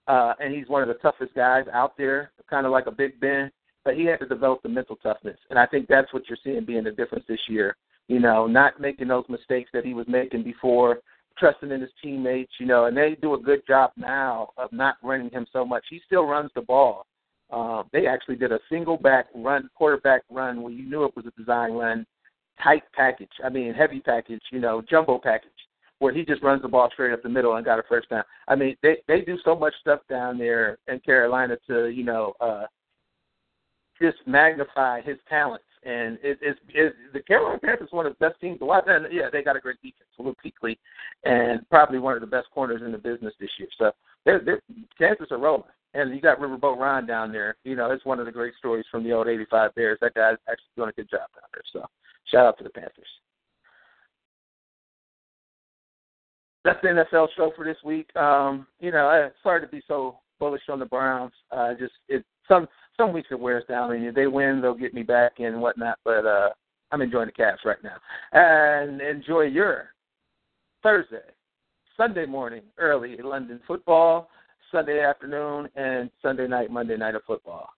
Uh, 0.08 0.34
and 0.40 0.54
he's 0.54 0.68
one 0.68 0.82
of 0.82 0.88
the 0.88 0.94
toughest 0.96 1.34
guys 1.34 1.66
out 1.74 1.98
there, 1.98 2.32
kind 2.50 2.66
of 2.66 2.72
like 2.72 2.88
a 2.88 2.92
Big 2.92 3.20
Ben. 3.20 3.52
but 3.84 3.96
he 3.96 4.06
had 4.06 4.20
to 4.20 4.28
develop 4.28 4.62
the 4.62 4.70
mental 4.70 4.96
toughness, 4.98 5.38
and 5.50 5.58
I 5.58 5.66
think 5.66 5.88
that's 5.88 6.14
what 6.14 6.28
you're 6.28 6.38
seeing 6.44 6.66
being 6.66 6.84
the 6.84 6.92
difference 6.92 7.26
this 7.28 7.40
year. 7.48 7.76
You 8.08 8.20
know, 8.20 8.46
not 8.46 8.80
making 8.80 9.08
those 9.08 9.26
mistakes 9.30 9.72
that 9.74 9.86
he 9.86 9.96
was 9.96 10.08
making 10.08 10.44
before, 10.44 11.00
trusting 11.40 11.72
in 11.72 11.82
his 11.82 11.90
teammates. 12.02 12.54
You 12.60 12.68
know, 12.68 12.86
and 12.86 12.96
they 12.96 13.18
do 13.20 13.34
a 13.34 13.40
good 13.40 13.66
job 13.68 13.92
now 13.98 14.50
of 14.58 14.72
not 14.72 14.98
running 15.04 15.32
him 15.32 15.48
so 15.52 15.66
much. 15.66 15.86
He 15.90 16.02
still 16.06 16.26
runs 16.26 16.52
the 16.54 16.62
ball. 16.62 17.08
Uh, 17.52 17.84
they 17.94 18.08
actually 18.08 18.36
did 18.36 18.52
a 18.52 18.60
single 18.70 18.98
back 18.98 19.26
run, 19.34 19.70
quarterback 19.76 20.22
run, 20.30 20.62
where 20.62 20.74
you 20.74 20.88
knew 20.88 21.04
it 21.04 21.16
was 21.16 21.26
a 21.26 21.40
design 21.40 21.74
run, 21.74 22.06
tight 22.64 22.84
package. 22.94 23.30
I 23.44 23.50
mean, 23.50 23.74
heavy 23.74 24.00
package. 24.00 24.42
You 24.52 24.60
know, 24.60 24.84
jumbo 24.88 25.20
package 25.20 25.50
where 26.00 26.14
he 26.14 26.26
just 26.26 26.44
runs 26.44 26.62
the 26.62 26.68
ball 26.68 26.90
straight 26.92 27.14
up 27.14 27.24
the 27.24 27.30
middle 27.30 27.56
and 27.56 27.66
got 27.66 27.80
a 27.80 27.84
first 27.88 28.10
down. 28.10 28.24
I 28.48 28.56
mean, 28.56 28.76
they 28.84 28.98
they 29.08 29.22
do 29.22 29.38
so 29.44 29.56
much 29.56 29.74
stuff 29.82 30.02
down 30.10 30.38
there 30.38 30.78
in 30.88 31.00
Carolina 31.00 31.58
to 31.68 31.88
you 31.88 32.04
know 32.04 32.34
uh, 32.40 32.66
just 34.02 34.18
magnify 34.26 35.02
his 35.02 35.18
talents. 35.30 35.64
And 35.84 36.18
it, 36.24 36.40
it's, 36.42 36.60
it's 36.70 36.96
the 37.14 37.22
Carolina 37.22 37.60
Panthers 37.60 37.90
one 37.92 38.08
of 38.08 38.16
the 38.18 38.28
best 38.28 38.42
teams 38.42 38.60
to 38.60 38.66
watch. 38.66 38.86
And 38.88 39.06
yeah, 39.14 39.30
they 39.32 39.44
got 39.44 39.56
a 39.56 39.60
great 39.60 39.78
defense, 39.82 40.10
Luke 40.18 40.38
Kuechly, 40.44 40.78
and 41.24 41.68
probably 41.70 42.00
one 42.00 42.16
of 42.16 42.22
the 42.22 42.28
best 42.28 42.48
corners 42.54 42.82
in 42.84 42.92
the 42.92 42.98
business 42.98 43.34
this 43.40 43.52
year. 43.60 43.68
So 43.78 43.92
they're, 44.26 44.42
they're, 44.44 44.62
chances 45.00 45.28
are 45.30 45.38
rolling. 45.38 45.64
And 45.94 46.14
you 46.14 46.22
got 46.22 46.40
Riverboat 46.40 46.78
Ron 46.78 47.06
down 47.06 47.32
there. 47.32 47.56
You 47.64 47.76
know, 47.76 47.92
it's 47.92 48.04
one 48.04 48.20
of 48.20 48.26
the 48.26 48.32
great 48.32 48.54
stories 48.58 48.86
from 48.92 49.04
the 49.04 49.14
old 49.14 49.28
'85 49.28 49.76
Bears. 49.76 49.98
That 50.02 50.14
guy's 50.14 50.36
actually 50.50 50.72
doing 50.76 50.90
a 50.90 50.94
good 50.94 51.10
job 51.10 51.22
down 51.36 51.50
there. 51.54 51.62
So 51.72 51.86
shout 52.32 52.46
out 52.46 52.58
to 52.58 52.66
the 52.66 52.70
Panthers. 52.70 53.08
That's 56.66 56.82
the 56.82 56.88
NFL 56.88 57.28
show 57.38 57.54
for 57.56 57.64
this 57.64 57.78
week. 57.86 58.14
Um, 58.18 58.68
you 58.80 58.92
know, 58.92 59.08
I, 59.08 59.30
sorry 59.44 59.62
to 59.62 59.68
be 59.68 59.82
so 59.88 60.18
bullish 60.40 60.64
on 60.68 60.80
the 60.80 60.86
Browns. 60.86 61.32
Uh, 61.52 61.74
just 61.80 61.94
it 62.10 62.26
some 62.48 62.68
some 62.98 63.14
weeks 63.14 63.30
it 63.32 63.40
wears 63.40 63.64
down 63.70 63.92
on 63.92 64.02
you. 64.02 64.12
They 64.12 64.28
win, 64.28 64.62
they'll 64.62 64.74
get 64.74 64.94
me 64.94 65.04
back 65.04 65.34
and 65.40 65.62
whatnot. 65.62 66.00
But 66.04 66.26
uh, 66.26 66.50
I'm 66.92 67.02
enjoying 67.02 67.28
the 67.28 67.44
Cavs 67.44 67.64
right 67.64 67.78
now, 67.84 67.98
and 68.34 69.00
enjoy 69.00 69.42
your 69.42 69.90
Thursday, 70.82 71.18
Sunday 71.96 72.26
morning, 72.26 72.64
early 72.78 73.16
London 73.24 73.60
football, 73.68 74.30
Sunday 74.72 75.02
afternoon, 75.04 75.70
and 75.76 76.10
Sunday 76.22 76.48
night, 76.48 76.72
Monday 76.72 76.98
night 76.98 77.16
of 77.16 77.22
football. 77.28 77.70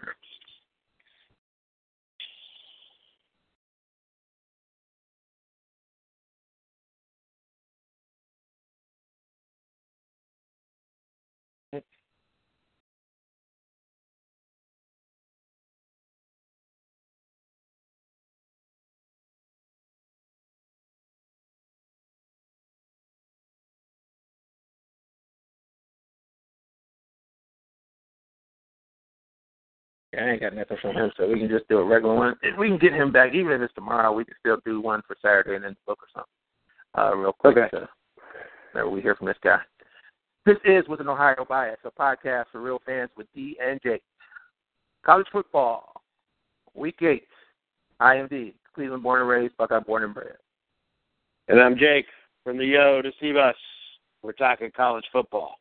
Check 0.00 0.43
I 30.18 30.30
ain't 30.30 30.40
got 30.40 30.54
nothing 30.54 30.76
from 30.80 30.94
him, 30.94 31.10
so 31.16 31.28
we 31.28 31.38
can 31.38 31.48
just 31.48 31.68
do 31.68 31.78
a 31.78 31.84
regular 31.84 32.14
one. 32.14 32.34
If 32.42 32.58
we 32.58 32.68
can 32.68 32.78
get 32.78 32.92
him 32.92 33.12
back, 33.12 33.34
even 33.34 33.52
if 33.52 33.60
it's 33.60 33.74
tomorrow, 33.74 34.12
we 34.12 34.24
can 34.24 34.34
still 34.40 34.58
do 34.64 34.80
one 34.80 35.02
for 35.06 35.16
Saturday 35.22 35.56
and 35.56 35.64
then 35.64 35.76
book 35.86 35.98
or 36.00 36.08
something. 36.14 36.30
Uh, 36.96 37.16
real 37.16 37.32
quick. 37.32 37.56
Okay. 37.56 37.68
So, 37.70 37.86
whenever 38.72 38.90
we 38.90 39.00
hear 39.00 39.14
from 39.14 39.26
this 39.26 39.36
guy. 39.42 39.58
This 40.46 40.58
is 40.64 40.86
with 40.88 41.00
an 41.00 41.08
Ohio 41.08 41.46
bias, 41.48 41.78
a 41.84 41.90
podcast 41.90 42.46
for 42.52 42.60
real 42.60 42.80
fans 42.84 43.10
with 43.16 43.26
D 43.34 43.56
and 43.64 43.80
J. 43.82 44.00
College 45.04 45.26
football, 45.32 46.02
week 46.74 47.00
eight. 47.02 47.26
I 47.98 48.16
am 48.16 48.28
D, 48.28 48.54
Cleveland 48.74 49.02
born 49.02 49.20
and 49.20 49.28
raised, 49.28 49.56
Buckeye 49.56 49.80
born 49.80 50.04
and 50.04 50.12
bred. 50.12 50.36
And 51.48 51.60
I'm 51.60 51.78
Jake 51.78 52.06
from 52.42 52.58
the 52.58 52.66
Yo 52.66 53.02
to 53.02 53.10
see 53.20 53.36
us. 53.36 53.56
We're 54.22 54.32
talking 54.32 54.70
college 54.76 55.04
football. 55.12 55.56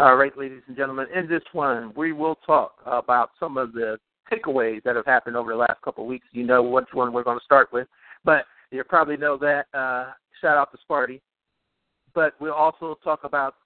All 0.00 0.16
right, 0.16 0.32
ladies 0.34 0.62
and 0.66 0.74
gentlemen, 0.74 1.08
in 1.14 1.28
this 1.28 1.42
one, 1.52 1.92
we 1.94 2.12
will 2.12 2.36
talk 2.46 2.72
about 2.86 3.32
some 3.38 3.58
of 3.58 3.74
the 3.74 3.98
takeaways 4.32 4.82
that 4.82 4.96
have 4.96 5.04
happened 5.04 5.36
over 5.36 5.52
the 5.52 5.58
last 5.58 5.82
couple 5.82 6.04
of 6.04 6.08
weeks. 6.08 6.26
You 6.32 6.42
know 6.42 6.62
which 6.62 6.86
one 6.94 7.12
we're 7.12 7.22
going 7.22 7.38
to 7.38 7.44
start 7.44 7.70
with, 7.70 7.86
but 8.24 8.46
you 8.70 8.82
probably 8.82 9.18
know 9.18 9.36
that. 9.36 9.66
Uh, 9.74 10.12
shout 10.40 10.56
out 10.56 10.72
to 10.72 10.78
Sparty. 10.88 11.20
But 12.14 12.32
we'll 12.40 12.54
also 12.54 12.98
talk 13.04 13.24
about 13.24 13.56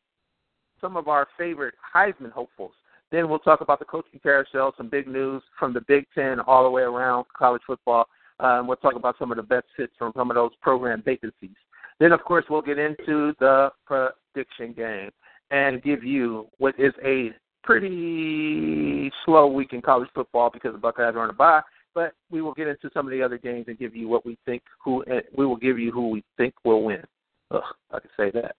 some 0.80 0.96
of 0.96 1.06
our 1.06 1.28
favorite 1.38 1.74
Heisman 1.94 2.32
hopefuls. 2.32 2.74
Then 3.12 3.28
we'll 3.28 3.38
talk 3.38 3.60
about 3.60 3.78
the 3.78 3.84
coaching 3.84 4.18
carousel, 4.20 4.74
some 4.76 4.88
big 4.88 5.06
news 5.06 5.40
from 5.56 5.72
the 5.72 5.82
Big 5.82 6.04
Ten 6.16 6.40
all 6.40 6.64
the 6.64 6.70
way 6.70 6.82
around 6.82 7.26
college 7.38 7.62
football. 7.64 8.08
Um, 8.40 8.66
we'll 8.66 8.76
talk 8.78 8.96
about 8.96 9.14
some 9.20 9.30
of 9.30 9.36
the 9.36 9.44
best 9.44 9.66
fits 9.76 9.92
from 9.96 10.12
some 10.16 10.32
of 10.32 10.34
those 10.34 10.50
program 10.62 11.00
vacancies. 11.00 11.54
Then, 12.00 12.10
of 12.10 12.24
course, 12.24 12.44
we'll 12.50 12.60
get 12.60 12.80
into 12.80 13.34
the 13.38 13.70
prediction 13.86 14.72
game 14.72 15.10
and 15.50 15.82
give 15.82 16.02
you 16.02 16.46
what 16.58 16.74
is 16.78 16.92
a 17.04 17.30
pretty 17.62 19.10
slow 19.24 19.46
week 19.46 19.72
in 19.72 19.82
college 19.82 20.08
football 20.14 20.50
because 20.52 20.72
the 20.72 20.78
Buckeyes 20.78 21.14
are 21.14 21.22
on 21.22 21.30
a 21.30 21.34
bye. 21.34 21.62
But 21.94 22.12
we 22.30 22.42
will 22.42 22.54
get 22.54 22.66
into 22.66 22.90
some 22.92 23.06
of 23.06 23.12
the 23.12 23.22
other 23.22 23.38
games 23.38 23.66
and 23.68 23.78
give 23.78 23.94
you 23.94 24.08
what 24.08 24.26
we 24.26 24.36
think 24.44 24.62
who 24.84 25.04
we 25.36 25.46
will 25.46 25.56
give 25.56 25.78
you 25.78 25.92
who 25.92 26.10
we 26.10 26.24
think 26.36 26.54
will 26.64 26.82
win. 26.82 27.02
Ugh, 27.50 27.62
I 27.92 28.00
can 28.00 28.10
say 28.16 28.30
that. 28.32 28.56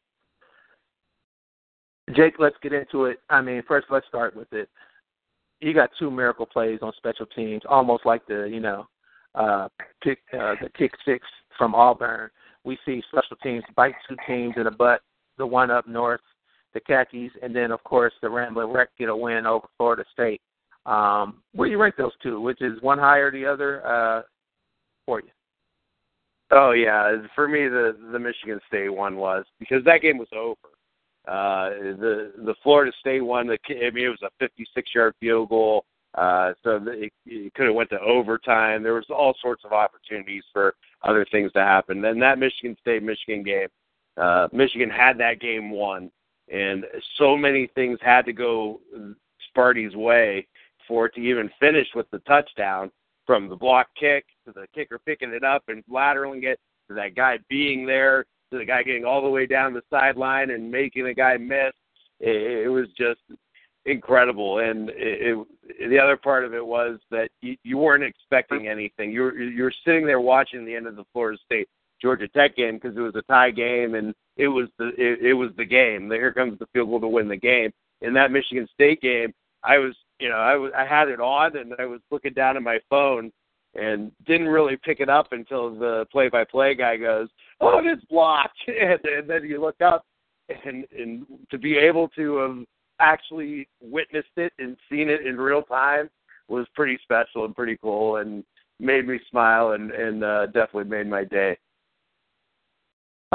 Jake, 2.16 2.36
let's 2.40 2.56
get 2.62 2.72
into 2.72 3.06
it. 3.06 3.20
I 3.30 3.42
mean, 3.42 3.64
first 3.68 3.88
let's 3.90 4.08
start 4.08 4.36
with 4.36 4.52
it. 4.54 4.70
You 5.60 5.74
got 5.74 5.90
two 5.98 6.12
miracle 6.12 6.46
plays 6.46 6.80
on 6.82 6.94
special 6.98 7.26
teams, 7.26 7.64
almost 7.68 8.06
like 8.06 8.26
the 8.28 8.48
you 8.50 8.60
know 8.60 8.88
uh, 9.34 9.68
kick 10.04 10.20
uh, 10.34 10.56
the 10.62 10.70
kick 10.78 10.92
six 11.04 11.28
from 11.58 11.76
Auburn. 11.76 12.30
We 12.64 12.78
see 12.86 13.04
special 13.12 13.38
teams 13.44 13.64
bite 13.76 13.96
two 14.08 14.16
teams 14.28 14.54
in 14.58 14.64
the 14.64 14.72
butt. 14.72 15.02
The 15.38 15.46
one 15.46 15.72
up 15.72 15.88
north 15.88 16.22
the 16.76 16.82
Khakis, 16.82 17.32
and 17.42 17.56
then 17.56 17.72
of 17.72 17.84
course 17.84 18.14
the 18.22 18.30
Ramblin' 18.30 18.68
Wreck 18.68 18.90
get 19.00 19.10
a 19.10 19.16
win 19.16 19.48
over 19.48 19.66
Florida 19.78 20.04
State. 20.14 20.42
Um, 20.86 21.42
where 21.54 21.68
you 21.68 21.82
rank 21.82 21.96
those 21.98 22.12
two? 22.22 22.40
Which 22.40 22.62
is 22.62 22.80
one 22.82 23.00
higher 23.00 23.32
the 23.32 23.46
other 23.46 23.84
uh, 23.88 24.22
for 25.08 25.22
you? 25.22 25.30
Oh 26.52 26.72
yeah, 26.72 27.16
for 27.34 27.48
me 27.48 27.68
the 27.68 27.98
the 28.12 28.20
Michigan 28.20 28.60
State 28.68 28.90
one 28.90 29.16
was 29.16 29.46
because 29.60 29.84
that 29.86 30.04
game 30.04 30.20
was 30.20 30.28
over. 30.36 30.56
Uh, 31.28 31.70
the 32.00 32.34
the 32.46 32.54
Florida 32.62 32.92
State 33.00 33.22
one, 33.22 33.48
the 33.48 33.58
I 33.70 33.90
mean 33.90 34.06
it 34.06 34.10
was 34.10 34.22
a 34.22 34.30
56 34.40 34.92
yard 34.94 35.16
field 35.20 35.50
goal, 35.50 35.86
uh, 36.14 36.54
so 36.62 36.80
it, 36.88 37.12
it 37.26 37.54
could 37.56 37.66
have 37.66 37.74
went 37.74 37.90
to 37.90 38.00
overtime. 38.02 38.84
There 38.84 38.94
was 38.94 39.08
all 39.10 39.34
sorts 39.42 39.64
of 39.66 39.72
opportunities 39.72 40.44
for 40.54 40.76
other 41.04 41.26
things 41.32 41.52
to 41.54 41.62
happen. 41.62 42.02
Then 42.02 42.20
that 42.20 42.38
Michigan 42.38 42.78
State 42.80 43.02
Michigan 43.02 43.44
game, 43.44 43.70
uh, 44.18 44.50
Michigan 44.52 44.90
had 44.90 45.18
that 45.18 45.40
game 45.40 45.72
won 45.72 46.12
and 46.52 46.86
so 47.18 47.36
many 47.36 47.68
things 47.76 48.00
had 48.02 48.26
to 48.26 48.34
go 48.34 48.80
Sparty's 49.50 49.96
way 49.96 50.48
for 50.88 51.08
it 51.08 51.16
to 51.16 51.22
even 51.22 51.50
finish 51.60 51.88
with 51.96 52.10
the 52.12 52.20
touchdown 52.20 52.92
from 53.26 53.50
the 53.50 53.56
block 53.56 53.88
kick 54.00 54.26
to 54.46 54.52
the 54.52 54.68
kicker 54.74 55.00
picking 55.00 55.32
it 55.32 55.44
up 55.44 55.64
and 55.68 55.84
lateraling 55.92 56.44
it 56.44 56.60
to 56.88 56.94
that 56.94 57.16
guy 57.16 57.40
being 57.50 57.86
there 57.86 58.26
to 58.52 58.60
the 58.60 58.66
guy 58.66 58.84
getting 58.84 59.06
all 59.06 59.22
the 59.22 59.30
way 59.30 59.46
down 59.46 59.74
the 59.74 59.82
sideline 59.90 60.52
and 60.52 60.70
making 60.70 61.06
the 61.06 61.14
guy 61.14 61.38
miss. 61.38 61.74
It, 62.20 62.66
it 62.66 62.70
was 62.70 62.88
just 62.98 63.22
incredible. 63.86 64.60
And 64.60 64.90
it, 64.92 65.38
it, 65.70 65.90
the 65.90 66.00
other 66.00 66.18
part 66.18 66.46
of 66.46 66.54
it 66.54 66.66
was 66.66 67.00
that 67.12 67.30
you, 67.42 67.58
you 67.64 67.78
weren't 67.78 68.04
expecting 68.04 68.68
anything. 68.68 69.12
You 69.12 69.22
were 69.22 69.36
you 69.36 69.64
were 69.64 69.74
sitting 69.84 70.06
there 70.06 70.22
watching 70.22 70.66
the 70.66 70.76
end 70.76 70.88
of 70.88 70.96
the 70.96 71.06
Florida 71.12 71.40
State 71.46 71.68
Georgia 72.06 72.28
Tech 72.28 72.56
game 72.56 72.76
because 72.76 72.96
it 72.96 73.02
was 73.02 73.16
a 73.16 73.24
tie 73.24 73.50
game 73.50 73.96
and 73.96 74.14
it 74.38 74.48
was 74.48 74.68
the 74.78 74.90
it, 74.96 75.26
it 75.26 75.34
was 75.34 75.50
the 75.58 75.66
game. 75.66 76.12
Here 76.12 76.32
comes 76.32 76.60
the 76.60 76.68
field 76.72 76.90
goal 76.90 77.02
to 77.02 77.08
win 77.08 77.28
the 77.28 77.36
game. 77.36 77.72
In 78.02 78.14
that 78.14 78.32
Michigan 78.32 78.68
State 78.72 79.02
game, 79.02 79.34
I 79.64 79.80
was 79.80 79.96
you 80.20 80.30
know 80.30 80.36
I 80.36 80.56
was 80.56 80.72
I 80.78 80.86
had 80.86 81.08
it 81.08 81.20
on 81.20 81.58
and 81.58 81.74
I 81.80 81.86
was 81.86 82.02
looking 82.12 82.34
down 82.34 82.58
at 82.58 82.62
my 82.62 82.78
phone 82.92 83.32
and 83.74 84.12
didn't 84.28 84.50
really 84.50 84.78
pick 84.78 85.00
it 85.00 85.10
up 85.10 85.32
until 85.32 85.74
the 85.74 86.06
play-by-play 86.12 86.76
guy 86.76 86.96
goes, 86.96 87.28
"Oh, 87.60 87.82
it's 87.84 88.06
blocked," 88.06 88.60
and, 88.68 89.00
and 89.04 89.28
then 89.28 89.44
you 89.44 89.60
look 89.60 89.82
up 89.82 90.06
and 90.64 90.86
and 90.96 91.26
to 91.50 91.58
be 91.58 91.76
able 91.76 92.08
to 92.10 92.38
have 92.38 92.58
actually 93.00 93.68
witnessed 93.82 94.38
it 94.38 94.54
and 94.60 94.78
seen 94.92 95.10
it 95.10 95.26
in 95.26 95.38
real 95.38 95.64
time 95.64 96.08
was 96.50 96.68
pretty 96.76 97.00
special 97.02 97.46
and 97.46 97.56
pretty 97.56 97.80
cool 97.82 98.18
and 98.18 98.44
made 98.80 99.08
me 99.08 99.20
smile 99.32 99.72
and 99.72 99.90
and 99.90 100.24
uh, 100.24 100.46
definitely 100.46 100.84
made 100.84 101.08
my 101.08 101.24
day. 101.24 101.58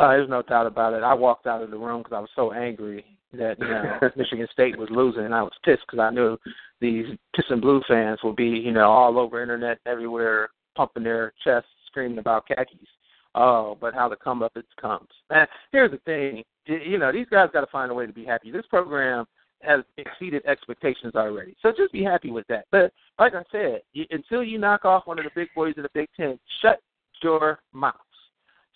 Uh, 0.00 0.12
there's 0.12 0.30
no 0.30 0.40
doubt 0.40 0.66
about 0.66 0.94
it. 0.94 1.02
I 1.02 1.12
walked 1.12 1.46
out 1.46 1.62
of 1.62 1.70
the 1.70 1.76
room 1.76 2.00
because 2.00 2.16
I 2.16 2.20
was 2.20 2.30
so 2.34 2.54
angry 2.54 3.04
that 3.34 3.58
you 3.58 3.68
know 3.68 3.98
Michigan 4.16 4.48
State 4.50 4.78
was 4.78 4.88
losing, 4.90 5.24
and 5.24 5.34
I 5.34 5.42
was 5.42 5.52
pissed 5.62 5.82
because 5.86 5.98
I 5.98 6.08
knew 6.08 6.38
these 6.80 7.04
Piss 7.36 7.44
and 7.50 7.60
Blue 7.60 7.82
fans 7.86 8.18
will 8.24 8.32
be 8.32 8.46
you 8.46 8.72
know 8.72 8.90
all 8.90 9.18
over 9.18 9.42
internet 9.42 9.78
everywhere 9.84 10.48
pumping 10.74 11.02
their 11.02 11.34
chests, 11.44 11.68
screaming 11.86 12.16
about 12.16 12.48
khakis. 12.48 12.88
Oh, 13.34 13.76
but 13.78 13.92
how 13.92 14.08
the 14.08 14.16
come 14.16 14.42
up 14.42 14.52
it 14.56 14.64
comes. 14.80 15.08
And 15.28 15.46
here's 15.70 15.90
the 15.90 15.98
thing, 15.98 16.44
you 16.64 16.96
know 16.96 17.12
these 17.12 17.28
guys 17.30 17.50
got 17.52 17.60
to 17.60 17.66
find 17.66 17.90
a 17.90 17.94
way 17.94 18.06
to 18.06 18.12
be 18.12 18.24
happy. 18.24 18.50
This 18.50 18.66
program 18.70 19.26
has 19.60 19.80
exceeded 19.98 20.46
expectations 20.46 21.14
already, 21.14 21.54
so 21.60 21.72
just 21.76 21.92
be 21.92 22.02
happy 22.02 22.30
with 22.30 22.46
that. 22.46 22.64
But 22.72 22.94
like 23.18 23.34
I 23.34 23.42
said, 23.52 23.82
you, 23.92 24.06
until 24.12 24.42
you 24.42 24.56
knock 24.56 24.86
off 24.86 25.06
one 25.06 25.18
of 25.18 25.26
the 25.26 25.30
big 25.34 25.48
boys 25.54 25.74
in 25.76 25.82
the 25.82 25.90
Big 25.92 26.08
Ten, 26.16 26.38
shut 26.62 26.80
your 27.22 27.58
mouth. 27.74 27.96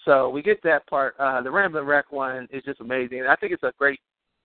So 0.05 0.29
we 0.29 0.43
get 0.43 0.63
that 0.63 0.87
part. 0.87 1.15
Uh, 1.19 1.41
the 1.43 1.51
Ramblin' 1.51 1.87
Wreck 1.87 2.13
one 2.13 2.49
is 2.51 2.63
just 2.65 2.81
amazing. 2.81 3.25
I 3.29 3.37
think 3.37 3.53
it's 3.53 3.63
a 3.63 3.73
great, 3.79 4.01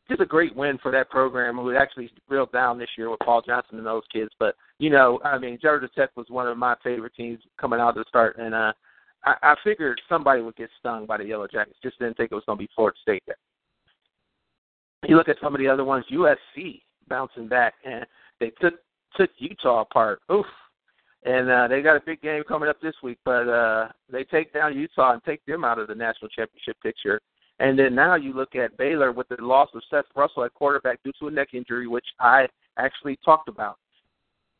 just 0.07 0.21
a 0.21 0.25
great 0.25 0.55
win 0.55 0.77
for 0.81 0.91
that 0.91 1.09
program 1.09 1.57
who 1.57 1.75
actually 1.75 2.09
real 2.29 2.45
down 2.47 2.79
this 2.79 2.89
year 2.97 3.09
with 3.09 3.19
Paul 3.19 3.41
Johnson 3.41 3.77
and 3.77 3.85
those 3.85 4.03
kids. 4.11 4.31
But 4.39 4.55
you 4.77 4.89
know, 4.89 5.19
I 5.23 5.37
mean, 5.37 5.59
Georgia 5.61 5.89
Tech 5.95 6.11
was 6.15 6.27
one 6.29 6.47
of 6.47 6.57
my 6.57 6.75
favorite 6.83 7.13
teams 7.15 7.39
coming 7.59 7.79
out 7.79 7.95
to 7.95 8.03
start, 8.07 8.37
and 8.37 8.53
uh, 8.53 8.73
I, 9.25 9.35
I 9.41 9.55
figured 9.63 9.99
somebody 10.07 10.41
would 10.41 10.55
get 10.55 10.69
stung 10.79 11.05
by 11.05 11.17
the 11.17 11.25
Yellow 11.25 11.47
Jackets. 11.47 11.77
Just 11.83 11.99
didn't 11.99 12.17
think 12.17 12.31
it 12.31 12.35
was 12.35 12.43
going 12.45 12.57
to 12.57 12.63
be 12.63 12.69
Florida 12.75 12.97
State. 13.01 13.23
There. 13.27 13.35
You 15.07 15.15
look 15.15 15.29
at 15.29 15.37
some 15.41 15.53
of 15.53 15.59
the 15.59 15.67
other 15.67 15.83
ones, 15.83 16.05
USC 16.11 16.81
bouncing 17.07 17.47
back, 17.47 17.73
and 17.85 18.05
they 18.39 18.51
took 18.61 18.75
took 19.15 19.29
Utah 19.37 19.81
apart. 19.81 20.21
Oof, 20.31 20.45
and 21.23 21.49
uh, 21.49 21.67
they 21.67 21.81
got 21.81 21.97
a 21.97 22.01
big 22.05 22.21
game 22.21 22.43
coming 22.47 22.69
up 22.69 22.79
this 22.81 22.95
week, 23.03 23.17
but 23.25 23.47
uh, 23.49 23.89
they 24.11 24.23
take 24.23 24.53
down 24.53 24.77
Utah 24.77 25.13
and 25.13 25.23
take 25.23 25.45
them 25.45 25.65
out 25.65 25.77
of 25.77 25.87
the 25.87 25.95
national 25.95 26.29
championship 26.29 26.77
picture. 26.81 27.19
And 27.59 27.77
then 27.77 27.93
now 27.93 28.15
you 28.15 28.33
look 28.33 28.55
at 28.55 28.77
Baylor 28.77 29.11
with 29.11 29.27
the 29.27 29.35
loss 29.39 29.67
of 29.75 29.81
Seth 29.89 30.05
Russell 30.15 30.45
at 30.45 30.53
quarterback 30.53 31.03
due 31.03 31.11
to 31.19 31.27
a 31.27 31.31
neck 31.31 31.49
injury, 31.53 31.87
which 31.87 32.05
I 32.21 32.47
actually 32.77 33.19
talked 33.23 33.49
about. 33.49 33.77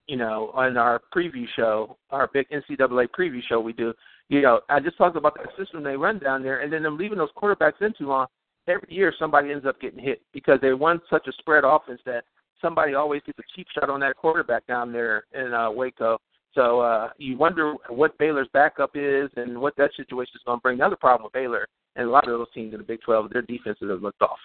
You 0.08 0.18
know, 0.18 0.52
on 0.54 0.76
our 0.76 1.02
preview 1.16 1.46
show, 1.56 1.96
our 2.10 2.30
big 2.34 2.48
NCAA 2.50 3.08
preview 3.18 3.42
show 3.48 3.60
we 3.62 3.74
do. 3.74 3.94
You 4.28 4.42
know, 4.42 4.60
I 4.68 4.80
just 4.80 4.98
talked 4.98 5.16
about 5.16 5.36
that 5.36 5.56
system 5.58 5.84
they 5.84 5.96
run 5.96 6.20
down 6.20 6.44
there, 6.44 6.62
and 6.62 6.74
then 6.74 6.84
them 6.84 6.98
leaving 6.98 7.20
those 7.20 7.30
quarterbacks 7.38 7.82
in 7.82 7.94
too 7.98 8.08
long. 8.08 8.28
Every 8.68 8.88
year, 8.90 9.14
somebody 9.18 9.52
ends 9.52 9.66
up 9.66 9.80
getting 9.80 10.04
hit 10.04 10.22
because 10.34 10.60
they 10.62 10.70
run 10.70 11.00
such 11.10 11.28
a 11.28 11.32
spread 11.34 11.64
offense 11.64 12.02
that 12.06 12.26
somebody 12.62 12.96
always 12.96 13.22
gets 13.26 13.40
a 13.40 13.44
cheap 13.56 13.68
shot 13.74 13.90
on 13.90 14.00
that 14.02 14.18
quarterback 14.18 14.66
down 14.68 14.92
there 14.92 15.24
in 15.34 15.54
uh, 15.54 15.72
Waco 15.72 16.20
so 16.56 16.80
uh, 16.80 17.10
you 17.18 17.38
wonder 17.38 17.76
what 17.90 18.18
Baylor's 18.18 18.48
backup 18.54 18.92
is 18.96 19.30
and 19.36 19.60
what 19.60 19.76
that 19.78 19.92
situation 19.96 20.32
is 20.36 20.42
going 20.46 20.58
to 20.58 20.62
bring. 20.62 20.78
Another 20.78 20.96
problem 20.96 21.26
with 21.26 21.34
Baylor 21.34 21.68
and 21.96 22.08
a 22.08 22.12
lot 22.12 22.28
of 22.28 22.38
those 22.38 22.52
teams 22.54 22.74
in 22.74 22.80
the 22.80 22.86
Big 22.86 23.02
12, 23.02 23.32
their 23.32 23.42
defenses 23.44 23.90
have 23.90 24.02
looked 24.02 24.22
off. 24.22 24.40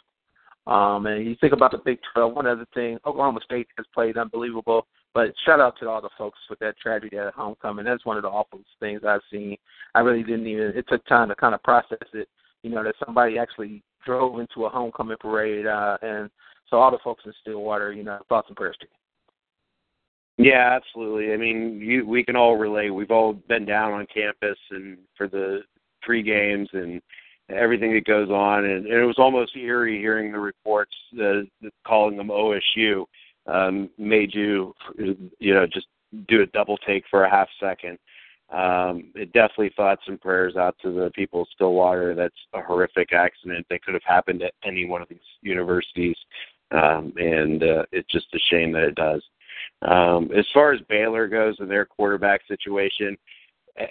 Um, 0.67 1.07
and 1.07 1.27
you 1.27 1.37
think 1.41 1.53
about 1.53 1.73
the 1.73 1.79
Big 1.79 1.99
12, 2.15 2.35
one 2.35 2.47
other 2.47 2.67
thing, 2.75 2.99
Oklahoma 3.07 3.41
State 3.45 3.69
has 3.77 3.87
played 3.95 4.17
unbelievable. 4.17 4.87
But 5.15 5.33
shout 5.47 5.61
out 5.61 5.79
to 5.79 5.89
all 5.89 6.03
the 6.03 6.11
folks 6.19 6.39
with 6.51 6.59
that 6.59 6.79
tragedy 6.79 7.17
at 7.17 7.35
homecoming. 7.35 7.85
That's 7.85 8.05
one 8.05 8.17
of 8.17 8.25
the 8.25 8.29
awful 8.29 8.61
things 8.81 9.03
I've 9.07 9.21
seen. 9.31 9.57
I 9.95 10.01
really 10.01 10.25
didn't 10.25 10.47
even. 10.47 10.73
It 10.75 10.87
took 10.89 11.07
time 11.07 11.29
to 11.29 11.37
kind 11.37 11.55
of 11.55 11.63
process 11.63 11.99
it. 12.13 12.29
You 12.63 12.71
know 12.71 12.83
that 12.83 12.97
somebody 13.05 13.39
actually 13.39 13.83
drove 14.05 14.41
into 14.41 14.65
a 14.65 14.71
homecoming 14.71 15.19
parade, 15.21 15.67
uh, 15.67 15.99
and 16.03 16.31
so 16.69 16.79
all 16.79 16.91
the 16.91 16.99
folks 17.05 17.23
in 17.27 17.33
Stillwater, 17.43 17.93
you 17.93 18.03
know, 18.03 18.19
thoughts 18.29 18.49
and 18.49 18.57
prayers 18.57 18.77
to 18.81 18.87
you. 18.87 19.04
Yeah, 20.37 20.77
absolutely. 20.77 21.33
I 21.33 21.37
mean, 21.37 21.81
you, 21.81 22.07
we 22.07 22.25
can 22.25 22.35
all 22.37 22.57
relate. 22.57 22.91
We've 22.91 23.11
all 23.11 23.35
been 23.35 23.65
down 23.65 23.93
on 23.93 24.07
campus 24.13 24.59
and 24.71 24.99
for 25.17 25.29
the 25.29 25.61
pre 26.03 26.23
games 26.23 26.69
and 26.73 27.01
everything 27.49 27.93
that 27.95 28.05
goes 28.05 28.31
on, 28.31 28.65
and, 28.65 28.87
and 28.87 28.95
it 28.95 29.05
was 29.05 29.19
almost 29.19 29.57
eerie 29.57 29.99
hearing 29.99 30.33
the 30.33 30.39
reports 30.39 30.95
uh, 31.23 31.43
calling 31.87 32.17
them 32.17 32.29
OSU 32.29 33.05
um, 33.47 33.91
made 33.99 34.35
you, 34.35 34.75
you 35.39 35.55
know, 35.55 35.67
just 35.67 35.87
do 36.29 36.43
a 36.43 36.47
double 36.47 36.79
take 36.79 37.05
for 37.11 37.25
a 37.25 37.31
half 37.31 37.49
second. 37.61 37.99
Um, 38.51 39.11
it 39.15 39.33
definitely 39.33 39.73
thoughts 39.77 40.03
and 40.07 40.21
prayers 40.21 40.57
out 40.57 40.77
to 40.83 40.93
the 40.93 41.11
people 41.15 41.43
of 41.43 41.49
Stillwater. 41.55 42.15
That's 42.15 42.35
a 42.55 42.61
horrific 42.63 43.13
accident 43.13 43.67
that 43.71 43.83
could 43.83 43.95
have 43.95 44.03
happened 44.05 44.43
at 44.43 44.55
any 44.65 44.87
one 44.87 45.03
of 45.03 45.09
these 45.09 45.19
universities, 45.43 46.17
um, 46.71 47.13
and 47.17 47.63
uh, 47.63 47.85
it's 47.93 48.11
just 48.11 48.27
a 48.35 48.39
shame 48.51 48.73
that 48.73 48.85
it 48.85 48.95
does. 48.95 49.23
Um, 49.83 50.31
as 50.37 50.47
far 50.53 50.73
as 50.73 50.81
Baylor 50.89 51.29
goes 51.29 51.57
and 51.59 51.71
their 51.71 51.85
quarterback 51.85 52.41
situation, 52.49 53.17
eh, 53.79 53.87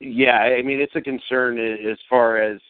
yeah, 0.00 0.38
I 0.38 0.62
mean 0.62 0.80
it's 0.80 0.94
a 0.94 1.00
concern 1.00 1.58
as 1.58 1.98
far 2.08 2.36
as 2.36 2.60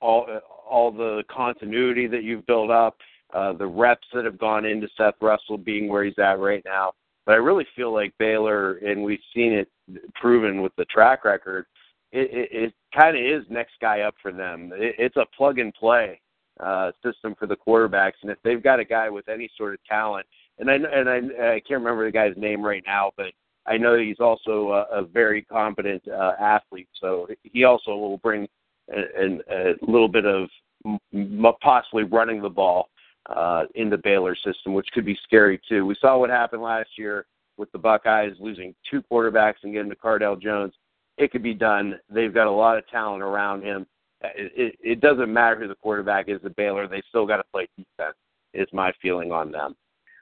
all 0.00 0.26
all 0.68 0.90
the 0.90 1.22
continuity 1.30 2.06
that 2.06 2.22
you've 2.22 2.46
built 2.46 2.70
up, 2.70 2.98
uh, 3.32 3.52
the 3.54 3.66
reps 3.66 4.06
that 4.12 4.24
have 4.24 4.38
gone 4.38 4.64
into 4.64 4.88
Seth 4.96 5.14
Russell 5.20 5.56
being 5.56 5.88
where 5.88 6.04
he's 6.04 6.18
at 6.18 6.38
right 6.38 6.62
now. 6.64 6.92
But 7.24 7.32
I 7.32 7.36
really 7.36 7.66
feel 7.76 7.92
like 7.92 8.12
Baylor, 8.18 8.76
and 8.78 9.02
we've 9.02 9.18
seen 9.34 9.52
it 9.52 9.68
proven 10.14 10.62
with 10.62 10.72
the 10.76 10.84
track 10.86 11.24
record, 11.24 11.66
it, 12.12 12.30
it, 12.32 12.48
it 12.52 12.74
kind 12.94 13.16
of 13.16 13.22
is 13.22 13.46
next 13.50 13.74
guy 13.80 14.00
up 14.00 14.14
for 14.22 14.32
them. 14.32 14.72
It, 14.74 14.94
it's 14.98 15.16
a 15.16 15.26
plug 15.36 15.58
and 15.58 15.72
play 15.74 16.20
uh, 16.60 16.92
system 17.04 17.34
for 17.38 17.46
the 17.46 17.56
quarterbacks, 17.56 18.14
and 18.22 18.30
if 18.30 18.38
they've 18.42 18.62
got 18.62 18.80
a 18.80 18.84
guy 18.84 19.10
with 19.10 19.28
any 19.28 19.50
sort 19.56 19.74
of 19.74 19.84
talent 19.84 20.26
and 20.58 20.70
I 20.70 20.74
and 20.74 21.08
I, 21.08 21.16
I 21.54 21.60
can't 21.60 21.82
remember 21.82 22.04
the 22.04 22.12
guy's 22.12 22.36
name 22.36 22.62
right 22.62 22.82
now, 22.86 23.12
but 23.16 23.32
I 23.66 23.76
know 23.76 23.98
he's 23.98 24.20
also 24.20 24.70
a, 24.90 25.00
a 25.00 25.04
very 25.04 25.42
competent 25.42 26.02
uh, 26.08 26.32
athlete. 26.40 26.88
So 27.00 27.28
he 27.42 27.64
also 27.64 27.96
will 27.96 28.18
bring 28.18 28.48
a, 28.90 29.38
a, 29.50 29.74
little 29.82 30.08
bit 30.08 30.24
of 30.24 30.48
m- 30.86 31.44
possibly 31.60 32.04
running 32.04 32.40
the 32.40 32.48
ball 32.48 32.88
uh, 33.28 33.64
in 33.74 33.90
the 33.90 33.98
Baylor 33.98 34.34
system, 34.34 34.72
which 34.72 34.88
could 34.92 35.04
be 35.04 35.18
scary 35.22 35.60
too. 35.68 35.84
We 35.84 35.96
saw 36.00 36.16
what 36.18 36.30
happened 36.30 36.62
last 36.62 36.90
year 36.96 37.26
with 37.58 37.70
the 37.72 37.78
Buckeyes 37.78 38.32
losing 38.40 38.74
two 38.90 39.02
quarterbacks 39.10 39.56
and 39.62 39.72
getting 39.72 39.90
to 39.90 39.96
Cardale 39.96 40.40
Jones. 40.40 40.72
It 41.18 41.30
could 41.30 41.42
be 41.42 41.54
done. 41.54 41.98
They've 42.08 42.32
got 42.32 42.46
a 42.46 42.50
lot 42.50 42.78
of 42.78 42.88
talent 42.88 43.22
around 43.22 43.62
him. 43.62 43.86
It, 44.22 44.52
it, 44.56 44.78
it 44.82 45.00
doesn't 45.00 45.32
matter 45.32 45.56
who 45.56 45.68
the 45.68 45.74
quarterback 45.74 46.28
is 46.28 46.40
at 46.44 46.56
Baylor; 46.56 46.88
they 46.88 47.02
still 47.08 47.26
got 47.26 47.36
to 47.36 47.44
play 47.52 47.68
defense. 47.76 48.16
Is 48.54 48.68
my 48.72 48.92
feeling 49.02 49.30
on 49.30 49.52
them. 49.52 49.76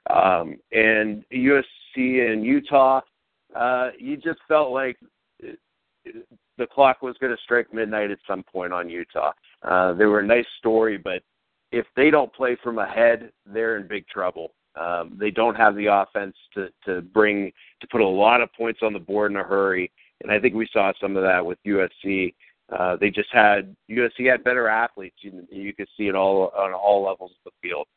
Um, 0.09 0.57
and 0.71 1.23
USC 1.33 2.31
and 2.31 2.43
Utah, 2.45 3.01
uh, 3.55 3.89
you 3.99 4.17
just 4.17 4.39
felt 4.47 4.71
like 4.71 4.97
the 6.57 6.67
clock 6.67 7.01
was 7.01 7.15
going 7.19 7.35
to 7.35 7.41
strike 7.43 7.73
midnight 7.73 8.11
at 8.11 8.19
some 8.27 8.43
point 8.43 8.73
on 8.73 8.89
Utah. 8.89 9.31
Uh, 9.63 9.93
they 9.93 10.05
were 10.05 10.19
a 10.19 10.25
nice 10.25 10.45
story, 10.57 10.97
but 10.97 11.21
if 11.71 11.85
they 11.95 12.09
don't 12.09 12.33
play 12.33 12.57
from 12.63 12.79
ahead, 12.79 13.31
they're 13.45 13.77
in 13.77 13.87
big 13.87 14.07
trouble. 14.07 14.53
Um, 14.79 15.17
they 15.19 15.31
don't 15.31 15.55
have 15.55 15.75
the 15.75 15.87
offense 15.87 16.35
to 16.53 16.69
to 16.85 17.01
bring 17.01 17.51
to 17.81 17.87
put 17.87 18.01
a 18.01 18.07
lot 18.07 18.41
of 18.41 18.53
points 18.53 18.81
on 18.83 18.93
the 18.93 18.99
board 18.99 19.31
in 19.31 19.37
a 19.37 19.43
hurry, 19.43 19.91
and 20.21 20.31
I 20.31 20.39
think 20.39 20.53
we 20.53 20.69
saw 20.71 20.91
some 21.01 21.17
of 21.17 21.23
that 21.23 21.43
with 21.43 21.57
USC. 21.65 22.33
Uh, 22.71 22.95
they 22.97 23.09
just 23.09 23.29
had 23.31 23.75
USC 23.89 24.29
had 24.29 24.43
better 24.43 24.67
athletes. 24.67 25.15
You, 25.21 25.47
you 25.49 25.73
could 25.73 25.87
see 25.97 26.07
it 26.07 26.15
all 26.15 26.51
on 26.55 26.73
all 26.73 27.03
levels 27.03 27.31
of 27.31 27.51
the 27.51 27.67
field. 27.67 27.87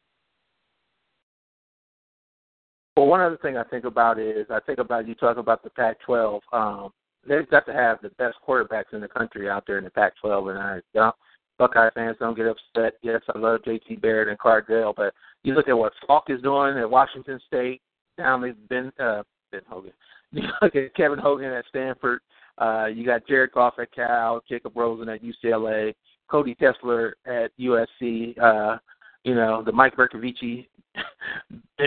Well, 3.00 3.08
one 3.08 3.22
other 3.22 3.38
thing 3.38 3.56
I 3.56 3.64
think 3.64 3.86
about 3.86 4.18
is 4.18 4.44
I 4.50 4.60
think 4.60 4.78
about 4.78 5.08
you 5.08 5.14
talk 5.14 5.38
about 5.38 5.64
the 5.64 5.70
Pac-12. 5.70 6.38
Um, 6.52 6.90
they've 7.26 7.48
got 7.48 7.64
to 7.64 7.72
have 7.72 7.96
the 8.02 8.10
best 8.18 8.36
quarterbacks 8.46 8.92
in 8.92 9.00
the 9.00 9.08
country 9.08 9.48
out 9.48 9.64
there 9.66 9.78
in 9.78 9.84
the 9.84 9.90
Pac-12, 9.90 10.50
and 10.50 10.58
I, 10.58 10.80
know, 10.94 11.12
Buckeye 11.58 11.88
fans 11.94 12.18
don't 12.20 12.36
get 12.36 12.44
upset. 12.46 12.98
Yes, 13.00 13.22
I 13.34 13.38
love 13.38 13.64
J.T. 13.64 13.96
Barrett 13.96 14.28
and 14.28 14.38
Cardale, 14.38 14.92
but 14.94 15.14
you 15.44 15.54
look 15.54 15.66
at 15.66 15.78
what 15.78 15.94
Falk 16.06 16.24
is 16.28 16.42
doing 16.42 16.76
at 16.76 16.90
Washington 16.90 17.40
State. 17.46 17.80
Down 18.18 18.42
with 18.42 18.56
Ben 18.68 18.92
uh, 19.00 19.22
Ben 19.50 19.62
Hogan. 19.66 19.92
You 20.32 20.42
look 20.60 20.76
at 20.76 20.94
Kevin 20.94 21.18
Hogan 21.18 21.52
at 21.52 21.64
Stanford. 21.70 22.20
Uh, 22.58 22.84
you 22.84 23.06
got 23.06 23.26
Jared 23.26 23.52
Goff 23.52 23.78
at 23.78 23.94
Cal, 23.94 24.42
Jacob 24.46 24.76
Rosen 24.76 25.08
at 25.08 25.22
UCLA, 25.24 25.94
Cody 26.30 26.54
Kessler 26.54 27.16
at 27.24 27.50
USC. 27.58 28.38
Uh, 28.38 28.76
you 29.24 29.34
know 29.34 29.62
the 29.64 29.72
Mike 29.72 29.96
Bercovici 29.96 30.66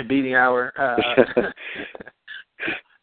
beating 0.08 0.36
hour. 0.36 0.74
Uh, 0.78 1.42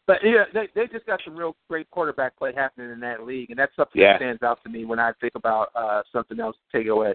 but 0.07 0.17
yeah, 0.23 0.45
they 0.53 0.67
they 0.75 0.87
just 0.87 1.05
got 1.05 1.19
some 1.23 1.35
real 1.35 1.55
great 1.69 1.89
quarterback 1.91 2.37
play 2.37 2.53
happening 2.55 2.91
in 2.91 2.99
that 2.99 3.23
league, 3.23 3.49
and 3.49 3.59
that's 3.59 3.75
something 3.75 4.01
yeah. 4.01 4.13
that 4.13 4.19
stands 4.19 4.43
out 4.43 4.59
to 4.63 4.69
me 4.69 4.85
when 4.85 4.99
I 4.99 5.11
think 5.21 5.33
about 5.35 5.69
uh 5.75 6.01
something 6.11 6.39
else 6.39 6.55
to 6.55 6.77
take 6.77 6.87
away. 6.87 7.13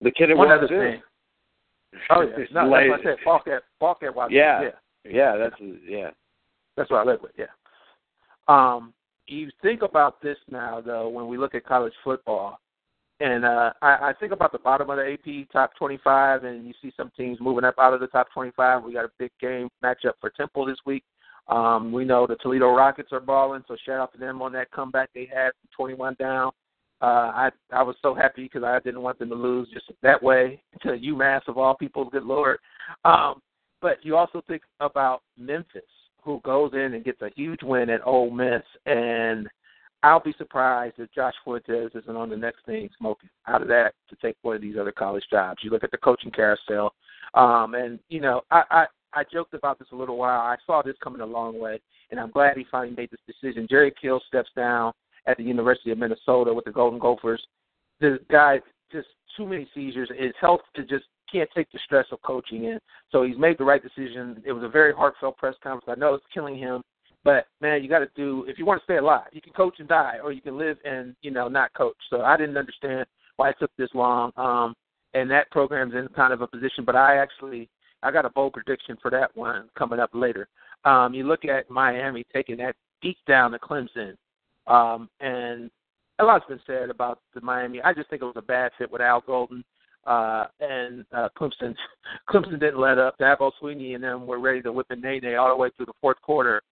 The 0.00 0.10
kid 0.10 0.30
at 0.30 0.36
One 0.36 0.50
other 0.50 0.68
thing. 0.68 1.02
Oh 2.10 2.20
yeah, 2.20 2.44
no, 2.52 2.70
that's 2.70 2.88
what 2.88 3.00
I 3.00 3.02
said. 3.02 3.16
Falk 3.24 3.46
Falk 3.80 4.00
Wazzu. 4.02 4.30
Yeah. 4.30 4.62
yeah, 4.62 4.70
yeah, 5.10 5.36
that's 5.36 5.56
yeah. 5.86 6.10
That's 6.76 6.90
what 6.90 7.00
I 7.00 7.10
live 7.10 7.20
with. 7.22 7.32
Yeah. 7.36 7.46
Um, 8.46 8.94
you 9.26 9.50
think 9.62 9.82
about 9.82 10.22
this 10.22 10.38
now, 10.50 10.80
though, 10.80 11.08
when 11.08 11.28
we 11.28 11.36
look 11.36 11.54
at 11.54 11.66
college 11.66 11.92
football 12.04 12.60
and 13.20 13.44
uh, 13.44 13.72
I, 13.82 14.10
I 14.10 14.12
think 14.20 14.32
about 14.32 14.52
the 14.52 14.58
bottom 14.58 14.90
of 14.90 14.96
the 14.96 15.12
AP 15.12 15.50
top 15.52 15.74
25, 15.76 16.44
and 16.44 16.66
you 16.66 16.72
see 16.80 16.92
some 16.96 17.10
teams 17.16 17.38
moving 17.40 17.64
up 17.64 17.74
out 17.78 17.94
of 17.94 18.00
the 18.00 18.06
top 18.06 18.28
25. 18.32 18.84
We 18.84 18.92
got 18.92 19.04
a 19.04 19.10
big 19.18 19.32
game 19.40 19.68
matchup 19.82 20.12
for 20.20 20.30
Temple 20.30 20.66
this 20.66 20.78
week. 20.86 21.04
Um, 21.48 21.92
we 21.92 22.04
know 22.04 22.26
the 22.26 22.36
Toledo 22.36 22.74
Rockets 22.74 23.12
are 23.12 23.20
balling, 23.20 23.64
so 23.66 23.76
shout 23.84 24.00
out 24.00 24.12
to 24.12 24.18
them 24.18 24.42
on 24.42 24.52
that 24.52 24.70
comeback 24.70 25.10
they 25.14 25.28
had 25.32 25.50
21 25.76 26.16
down. 26.18 26.52
Uh, 27.00 27.04
I 27.32 27.50
I 27.72 27.82
was 27.82 27.94
so 28.02 28.12
happy 28.12 28.42
because 28.42 28.64
I 28.64 28.80
didn't 28.80 29.02
want 29.02 29.20
them 29.20 29.28
to 29.28 29.34
lose 29.34 29.68
just 29.72 29.86
that 30.02 30.20
way 30.20 30.60
to 30.82 30.88
UMass 30.88 31.42
of 31.46 31.56
all 31.56 31.76
people. 31.76 32.10
Good 32.10 32.24
lord! 32.24 32.58
Um, 33.04 33.40
but 33.80 33.98
you 34.02 34.16
also 34.16 34.42
think 34.48 34.62
about 34.80 35.22
Memphis, 35.38 35.82
who 36.22 36.40
goes 36.44 36.72
in 36.74 36.94
and 36.94 37.04
gets 37.04 37.22
a 37.22 37.30
huge 37.36 37.62
win 37.62 37.88
at 37.88 38.04
Ole 38.04 38.32
Miss, 38.32 38.62
and 38.84 39.48
I'll 40.02 40.20
be 40.20 40.34
surprised 40.38 40.94
if 40.98 41.12
Josh 41.12 41.34
Fuentes 41.42 41.90
isn't 41.94 42.16
on 42.16 42.30
the 42.30 42.36
next 42.36 42.64
thing 42.66 42.88
smoking 42.98 43.30
out 43.46 43.62
of 43.62 43.68
that 43.68 43.94
to 44.08 44.16
take 44.16 44.36
one 44.42 44.54
of 44.54 44.62
these 44.62 44.76
other 44.80 44.92
college 44.92 45.24
jobs. 45.30 45.58
You 45.62 45.70
look 45.70 45.84
at 45.84 45.90
the 45.90 45.98
coaching 45.98 46.30
carousel, 46.30 46.94
um, 47.34 47.74
and 47.74 47.98
you 48.08 48.20
know 48.20 48.42
I, 48.50 48.62
I 48.70 48.86
I 49.14 49.24
joked 49.32 49.54
about 49.54 49.78
this 49.78 49.88
a 49.92 49.96
little 49.96 50.16
while. 50.16 50.40
I 50.40 50.56
saw 50.66 50.82
this 50.82 50.96
coming 51.02 51.20
a 51.20 51.26
long 51.26 51.58
way, 51.58 51.80
and 52.10 52.20
I'm 52.20 52.30
glad 52.30 52.56
he 52.56 52.66
finally 52.70 52.94
made 52.96 53.10
this 53.10 53.20
decision. 53.26 53.66
Jerry 53.68 53.92
Kill 54.00 54.20
steps 54.28 54.50
down 54.54 54.92
at 55.26 55.36
the 55.36 55.42
University 55.42 55.90
of 55.90 55.98
Minnesota 55.98 56.52
with 56.54 56.64
the 56.64 56.72
Golden 56.72 56.98
Gophers. 56.98 57.44
The 58.00 58.18
guy 58.30 58.60
just 58.92 59.08
too 59.36 59.46
many 59.46 59.68
seizures. 59.74 60.10
His 60.16 60.32
health 60.40 60.60
to 60.76 60.82
just 60.84 61.04
can't 61.30 61.48
take 61.54 61.70
the 61.72 61.78
stress 61.84 62.06
of 62.12 62.22
coaching 62.22 62.64
in. 62.64 62.78
So 63.10 63.22
he's 63.22 63.36
made 63.38 63.58
the 63.58 63.64
right 63.64 63.82
decision. 63.82 64.42
It 64.46 64.52
was 64.52 64.64
a 64.64 64.68
very 64.68 64.94
heartfelt 64.94 65.36
press 65.36 65.54
conference. 65.62 65.94
I 65.94 65.98
know 65.98 66.14
it's 66.14 66.24
killing 66.32 66.56
him, 66.56 66.82
but 67.24 67.46
man, 67.60 67.82
you 67.82 67.88
got 67.88 68.00
to 68.00 68.10
do 68.16 68.44
if 68.48 68.58
you 68.58 68.64
want 68.64 68.80
to 68.80 68.84
stay 68.84 68.96
alive. 68.96 69.26
You 69.32 69.40
can 69.40 69.52
coach 69.52 69.76
and 69.78 69.88
die, 69.88 70.16
or 70.22 70.32
you 70.32 70.40
can 70.40 70.56
live 70.56 70.78
and 70.84 71.14
you 71.22 71.30
know 71.30 71.48
not 71.48 71.74
coach. 71.74 71.96
So 72.10 72.22
I 72.22 72.36
didn't 72.36 72.56
understand 72.56 73.06
why 73.36 73.50
it 73.50 73.56
took 73.58 73.70
this 73.76 73.90
long. 73.94 74.32
Um, 74.36 74.74
and 75.14 75.30
that 75.30 75.50
program's 75.50 75.94
in 75.94 76.08
kind 76.14 76.32
of 76.32 76.42
a 76.42 76.46
position, 76.46 76.84
but 76.84 76.96
I 76.96 77.16
actually 77.16 77.68
I 78.02 78.10
got 78.10 78.24
a 78.24 78.30
bold 78.30 78.52
prediction 78.52 78.96
for 79.00 79.10
that 79.10 79.36
one 79.36 79.68
coming 79.76 79.98
up 79.98 80.10
later. 80.12 80.48
Um, 80.84 81.14
you 81.14 81.24
look 81.24 81.44
at 81.44 81.70
Miami 81.70 82.24
taking 82.32 82.56
that 82.58 82.76
beat 83.02 83.18
down 83.26 83.52
to 83.52 83.58
Clemson, 83.58 84.16
um, 84.66 85.08
and 85.20 85.70
a 86.18 86.24
lot's 86.24 86.46
been 86.46 86.60
said 86.66 86.90
about 86.90 87.20
the 87.34 87.40
Miami. 87.40 87.80
I 87.82 87.92
just 87.92 88.10
think 88.10 88.22
it 88.22 88.26
was 88.26 88.34
a 88.36 88.42
bad 88.42 88.72
fit 88.78 88.90
with 88.90 89.00
Al 89.00 89.22
Golden. 89.26 89.64
Uh, 90.06 90.46
and 90.60 91.04
uh, 91.12 91.28
Clemson, 91.38 91.74
Clemson 92.30 92.58
didn't 92.58 92.80
let 92.80 92.98
up. 92.98 93.18
Dabo 93.18 93.50
Swinney 93.60 93.94
and 93.94 94.02
them 94.02 94.26
were 94.26 94.40
ready 94.40 94.62
to 94.62 94.72
whip 94.72 94.86
a 94.88 94.96
nay 94.96 95.20
all 95.34 95.50
the 95.50 95.56
way 95.56 95.68
through 95.76 95.86
the 95.86 95.92
fourth 96.00 96.20
quarter. 96.22 96.62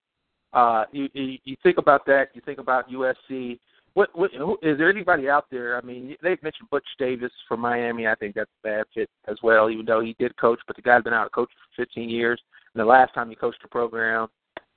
Uh, 0.57 0.85
you, 0.91 1.07
you 1.13 1.37
you 1.45 1.57
think 1.63 1.77
about 1.77 2.07
that. 2.07 2.29
You 2.33 2.41
think 2.41 2.59
about 2.59 2.91
USC. 2.91 3.59
What, 3.93 4.09
what 4.15 4.31
who, 4.33 4.57
is 4.63 4.79
there 4.79 4.89
anybody 4.89 5.29
out 5.29 5.45
there? 5.51 5.77
I 5.77 5.83
mean, 5.83 6.17
they've 6.23 6.43
mentioned 6.43 6.71
Butch 6.71 6.87
Davis 6.99 7.31
from 7.47 7.61
Miami. 7.61 8.07
I 8.07 8.15
think 8.15 8.35
that's 8.35 8.51
a 8.65 8.67
bad 8.67 8.85
fit 8.95 9.11
as 9.29 9.37
well, 9.43 9.69
even 9.69 9.85
though 9.85 10.01
he 10.01 10.17
did 10.19 10.35
coach. 10.39 10.59
But 10.67 10.77
the 10.77 10.83
guy's 10.83 11.03
been 11.03 11.13
out 11.13 11.27
of 11.27 11.33
coaching 11.33 11.57
for 11.77 11.85
15 11.85 12.09
years. 12.09 12.41
And 12.73 12.81
the 12.81 12.87
last 12.87 13.13
time 13.15 13.29
he 13.29 13.37
coached 13.37 13.61
the 13.61 13.69
program, 13.69 14.29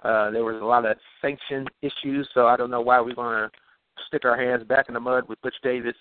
uh, 0.03 0.32
there 0.32 0.43
was 0.43 0.61
a 0.61 0.65
lot 0.65 0.86
of 0.86 0.97
sanction 1.21 1.65
issues. 1.82 2.27
So 2.34 2.45
I 2.45 2.57
don't 2.57 2.71
know 2.71 2.82
why 2.82 2.99
we're 2.99 3.15
going 3.15 3.49
to 3.49 3.51
stick 4.07 4.25
our 4.25 4.38
hands 4.38 4.65
back 4.67 4.89
in 4.89 4.95
the 4.95 4.99
mud 4.99 5.30
with 5.30 5.41
Butch 5.41 5.55
Davis. 5.63 5.95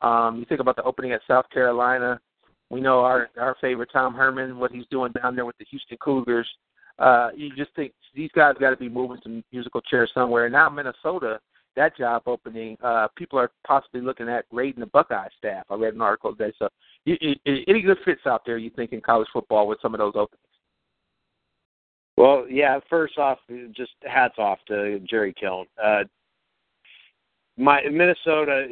Um, 0.00 0.36
you 0.38 0.46
think 0.46 0.60
about 0.60 0.76
the 0.76 0.84
opening 0.84 1.12
at 1.12 1.20
South 1.28 1.44
Carolina. 1.52 2.18
We 2.70 2.80
know 2.80 3.00
our 3.00 3.28
our 3.38 3.56
favorite 3.60 3.90
Tom 3.92 4.14
Herman, 4.14 4.58
what 4.58 4.72
he's 4.72 4.86
doing 4.90 5.12
down 5.12 5.36
there 5.36 5.44
with 5.44 5.58
the 5.58 5.66
Houston 5.70 5.98
Cougars. 5.98 6.48
Uh, 6.98 7.30
you 7.36 7.54
just 7.56 7.74
think 7.76 7.92
these 8.14 8.30
guys 8.34 8.54
got 8.58 8.70
to 8.70 8.76
be 8.76 8.88
moving 8.88 9.18
some 9.22 9.44
musical 9.52 9.80
chairs 9.82 10.10
somewhere. 10.12 10.46
And 10.46 10.52
now 10.52 10.68
Minnesota, 10.68 11.38
that 11.76 11.96
job 11.96 12.22
opening, 12.26 12.76
uh, 12.82 13.08
people 13.16 13.38
are 13.38 13.50
possibly 13.66 14.00
looking 14.00 14.28
at 14.28 14.46
raiding 14.50 14.80
the 14.80 14.86
Buckeye 14.86 15.28
staff. 15.38 15.64
I 15.70 15.74
read 15.74 15.94
an 15.94 16.00
article 16.00 16.34
today. 16.34 16.52
So, 16.58 16.68
you, 17.04 17.16
you, 17.20 17.34
any 17.68 17.82
good 17.82 17.98
fits 18.04 18.22
out 18.26 18.42
there? 18.44 18.58
You 18.58 18.70
think 18.70 18.92
in 18.92 19.00
college 19.00 19.28
football 19.32 19.68
with 19.68 19.78
some 19.80 19.94
of 19.94 19.98
those 19.98 20.14
openings? 20.16 20.42
Well, 22.16 22.46
yeah. 22.50 22.80
First 22.90 23.16
off, 23.16 23.38
just 23.76 23.92
hats 24.02 24.34
off 24.38 24.58
to 24.66 24.98
Jerry 25.08 25.32
Kill. 25.38 25.66
Uh, 25.82 26.02
my 27.58 27.82
Minnesota 27.90 28.66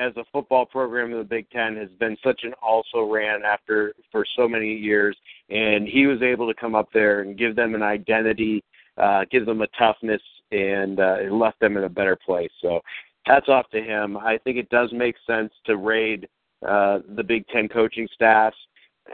as 0.00 0.16
a 0.16 0.24
football 0.32 0.64
program 0.64 1.10
in 1.10 1.18
the 1.18 1.24
Big 1.24 1.50
Ten 1.50 1.76
has 1.76 1.90
been 1.98 2.16
such 2.24 2.42
an 2.44 2.54
also 2.62 3.02
ran 3.02 3.42
after 3.44 3.92
for 4.12 4.24
so 4.36 4.48
many 4.48 4.72
years, 4.72 5.16
and 5.50 5.88
he 5.88 6.06
was 6.06 6.22
able 6.22 6.46
to 6.46 6.54
come 6.54 6.76
up 6.76 6.88
there 6.94 7.22
and 7.22 7.36
give 7.36 7.56
them 7.56 7.74
an 7.74 7.82
identity, 7.82 8.62
uh, 8.96 9.24
give 9.30 9.44
them 9.44 9.62
a 9.62 9.66
toughness, 9.76 10.22
and 10.52 11.00
uh, 11.00 11.16
it 11.20 11.32
left 11.32 11.58
them 11.58 11.76
in 11.76 11.84
a 11.84 11.88
better 11.88 12.16
place. 12.24 12.50
So, 12.62 12.80
hats 13.24 13.48
off 13.48 13.68
to 13.70 13.82
him. 13.82 14.16
I 14.16 14.38
think 14.38 14.56
it 14.56 14.70
does 14.70 14.92
make 14.92 15.16
sense 15.26 15.52
to 15.66 15.76
raid 15.76 16.28
uh, 16.66 17.00
the 17.16 17.24
Big 17.24 17.46
Ten 17.48 17.68
coaching 17.68 18.08
staffs 18.14 18.56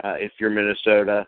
uh, 0.04 0.14
if 0.18 0.32
you're 0.38 0.50
Minnesota. 0.50 1.26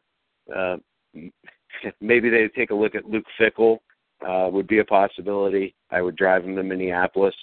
Uh, 0.55 0.77
maybe 2.03 2.29
they 2.29 2.49
take 2.49 2.71
a 2.71 2.75
look 2.75 2.95
at 2.95 3.09
Luke 3.09 3.27
Fickell. 3.41 3.79
Uh, 4.27 4.49
would 4.51 4.67
be 4.67 4.79
a 4.79 4.85
possibility. 4.85 5.75
I 5.91 6.01
would 6.01 6.17
drive 6.17 6.43
him 6.43 6.57
to 6.57 6.63
Minneapolis. 6.63 7.35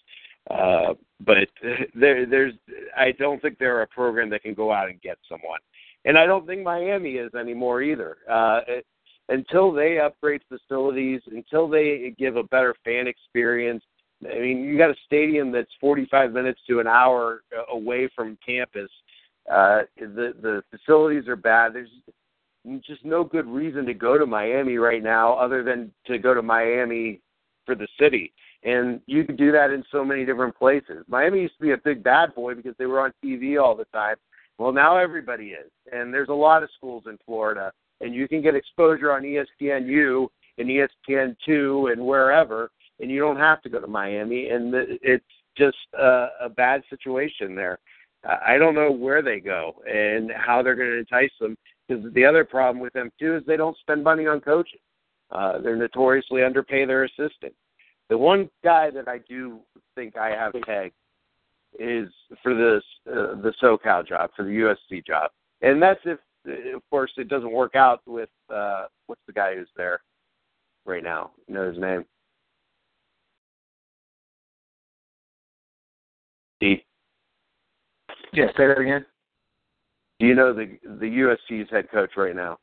Uh, 0.49 0.93
but 1.25 1.47
there, 1.95 2.25
there's, 2.25 2.53
I 2.97 3.11
don't 3.11 3.41
think 3.41 3.57
they're 3.57 3.81
a 3.81 3.87
program 3.87 4.29
that 4.31 4.43
can 4.43 4.53
go 4.53 4.71
out 4.71 4.89
and 4.89 5.01
get 5.01 5.17
someone, 5.29 5.59
and 6.05 6.17
I 6.17 6.25
don't 6.25 6.45
think 6.45 6.63
Miami 6.63 7.13
is 7.13 7.33
anymore 7.33 7.81
either. 7.81 8.17
Uh, 8.29 8.59
it, 8.67 8.85
until 9.29 9.71
they 9.71 9.99
upgrade 9.99 10.41
facilities, 10.49 11.21
until 11.27 11.67
they 11.69 12.13
give 12.17 12.35
a 12.35 12.43
better 12.43 12.75
fan 12.83 13.07
experience. 13.07 13.83
I 14.29 14.39
mean, 14.39 14.63
you 14.63 14.77
got 14.77 14.89
a 14.89 14.95
stadium 15.05 15.51
that's 15.51 15.71
45 15.81 16.31
minutes 16.31 16.59
to 16.67 16.79
an 16.79 16.87
hour 16.87 17.43
uh, 17.57 17.73
away 17.73 18.09
from 18.15 18.37
campus. 18.45 18.89
Uh, 19.51 19.81
the 19.97 20.33
the 20.41 20.63
facilities 20.71 21.27
are 21.27 21.35
bad. 21.35 21.73
There's 21.73 21.89
just 22.85 23.03
no 23.03 23.23
good 23.23 23.45
reason 23.45 23.85
to 23.85 23.93
go 23.93 24.17
to 24.17 24.25
Miami 24.25 24.77
right 24.77 25.03
now, 25.03 25.33
other 25.33 25.63
than 25.63 25.91
to 26.07 26.17
go 26.17 26.33
to 26.33 26.41
Miami 26.41 27.19
for 27.65 27.75
the 27.75 27.87
city. 27.99 28.33
And 28.63 29.01
you 29.07 29.25
could 29.25 29.37
do 29.37 29.51
that 29.51 29.71
in 29.71 29.83
so 29.91 30.05
many 30.05 30.25
different 30.25 30.55
places. 30.55 31.03
Miami 31.07 31.41
used 31.41 31.57
to 31.57 31.63
be 31.63 31.71
a 31.71 31.77
big 31.77 32.01
bad 32.03 32.33
boy 32.33 32.55
because 32.55 32.75
they 32.77 32.85
were 32.85 33.01
on 33.01 33.11
TV 33.23 33.61
all 33.61 33.75
the 33.75 33.85
time. 33.85 34.15
Well, 34.57 34.71
now 34.71 34.97
everybody 34.97 35.47
is. 35.47 35.69
And 35.91 36.13
there's 36.13 36.29
a 36.29 36.33
lot 36.33 36.63
of 36.63 36.69
schools 36.77 37.03
in 37.07 37.17
Florida. 37.25 37.71
And 37.99 38.13
you 38.13 38.27
can 38.27 38.41
get 38.41 38.55
exposure 38.55 39.11
on 39.11 39.23
ESPNU 39.23 40.27
and 40.57 40.69
ESPN2 40.69 41.91
and 41.91 42.05
wherever. 42.05 42.71
And 42.99 43.11
you 43.11 43.19
don't 43.19 43.37
have 43.37 43.61
to 43.63 43.69
go 43.69 43.79
to 43.81 43.87
Miami. 43.87 44.49
And 44.49 44.73
it's 44.73 45.25
just 45.57 45.77
a, 45.99 46.27
a 46.41 46.49
bad 46.49 46.83
situation 46.89 47.55
there. 47.55 47.79
I 48.23 48.57
don't 48.57 48.75
know 48.75 48.91
where 48.91 49.21
they 49.21 49.41
go 49.41 49.81
and 49.85 50.31
how 50.31 50.63
they're 50.63 50.75
going 50.75 50.91
to 50.91 50.99
entice 50.99 51.31
them. 51.41 51.57
Because 51.87 52.13
the 52.13 52.23
other 52.23 52.45
problem 52.45 52.81
with 52.81 52.93
them, 52.93 53.11
too, 53.19 53.35
is 53.35 53.43
they 53.45 53.57
don't 53.57 53.77
spend 53.79 54.05
money 54.05 54.25
on 54.25 54.39
coaching. 54.39 54.79
Uh, 55.31 55.59
they're 55.59 55.75
notoriously 55.75 56.43
underpay 56.43 56.85
their 56.85 57.03
assistant. 57.03 57.53
The 58.13 58.17
one 58.19 58.47
guy 58.63 58.91
that 58.91 59.07
I 59.07 59.21
do 59.27 59.61
think 59.95 60.17
I 60.17 60.29
have 60.29 60.53
tagged 60.67 60.93
is 61.79 62.09
for 62.43 62.53
this 62.53 62.83
uh, 63.11 63.41
the 63.41 63.51
SoCal 63.59 64.07
job, 64.07 64.29
for 64.35 64.45
the 64.45 64.51
USC 64.51 65.03
job, 65.03 65.31
and 65.63 65.81
that's 65.81 65.99
if, 66.05 66.19
of 66.75 66.87
course, 66.91 67.11
it 67.17 67.27
doesn't 67.27 67.51
work 67.51 67.73
out 67.73 68.01
with 68.05 68.29
uh, 68.53 68.85
what's 69.07 69.23
the 69.25 69.33
guy 69.33 69.55
who's 69.55 69.67
there 69.75 69.99
right 70.85 71.01
now? 71.01 71.31
You 71.47 71.55
know 71.55 71.67
his 71.67 71.79
name? 71.79 72.05
D. 76.59 76.85
Yeah, 78.31 78.45
say 78.55 78.67
that 78.67 78.77
again. 78.77 79.07
Do 80.19 80.27
you 80.27 80.35
know 80.35 80.53
the 80.53 80.77
the 80.83 81.35
USC's 81.49 81.67
head 81.71 81.89
coach 81.89 82.11
right 82.15 82.35
now? 82.35 82.59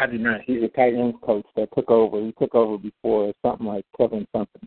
I 0.00 0.06
do 0.06 0.18
not. 0.18 0.40
He's 0.46 0.62
a 0.62 0.68
tight 0.68 0.94
end 0.94 1.20
coach 1.20 1.46
that 1.56 1.68
took 1.74 1.90
over. 1.90 2.20
He 2.20 2.32
took 2.32 2.54
over 2.54 2.78
before 2.78 3.32
something 3.42 3.66
like 3.66 3.84
Kevin 3.96 4.26
something. 4.32 4.66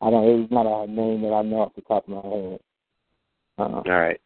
I 0.00 0.10
don't. 0.10 0.42
It's 0.42 0.52
not 0.52 0.66
a 0.66 0.86
name 0.86 1.22
that 1.22 1.32
I 1.32 1.42
know 1.42 1.62
off 1.62 1.74
the 1.74 1.82
top 1.82 2.08
of 2.08 2.10
my 2.10 2.30
head. 2.30 2.60
Uh, 3.58 3.62
All 3.62 3.82
right. 3.86 4.20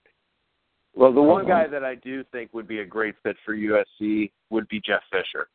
Well, 0.94 1.12
the 1.12 1.22
one 1.22 1.46
guy 1.46 1.68
that 1.68 1.84
I 1.84 1.94
do 1.94 2.24
think 2.32 2.52
would 2.52 2.66
be 2.66 2.80
a 2.80 2.84
great 2.84 3.14
fit 3.22 3.36
for 3.44 3.54
USC 3.54 4.32
would 4.50 4.68
be 4.68 4.80
Jeff 4.84 5.02
Fisher. 5.12 5.48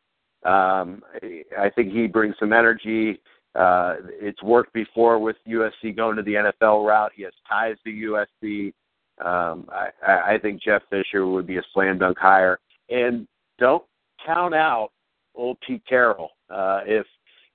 Um, 0.50 1.02
I 1.60 1.70
think 1.76 1.92
he 1.92 2.08
brings 2.08 2.36
some 2.40 2.54
energy. 2.54 3.20
Uh, 3.54 3.96
it's 4.22 4.42
worked 4.44 4.74
before 4.74 5.20
with 5.20 5.36
USC 5.48 5.96
going 5.96 6.16
to 6.16 6.24
the 6.24 6.34
NFL 6.34 6.88
route. 6.88 7.12
He 7.16 7.24
has 7.24 7.34
ties 7.50 7.76
to 7.84 7.92
USC. 7.92 8.74
Um, 9.24 9.68
I, 9.72 10.36
I 10.36 10.38
think 10.42 10.62
Jeff 10.62 10.82
Fisher 10.90 11.28
would 11.28 11.48
be 11.48 11.58
a 11.58 11.64
slam 11.74 12.00
dunk 12.00 12.18
hire. 12.18 12.60
And 12.90 13.28
don't 13.60 13.84
count 14.24 14.54
out 14.54 14.90
old 15.36 15.58
Pete 15.66 15.84
Carroll. 15.88 16.30
Uh, 16.50 16.82
if 16.86 17.06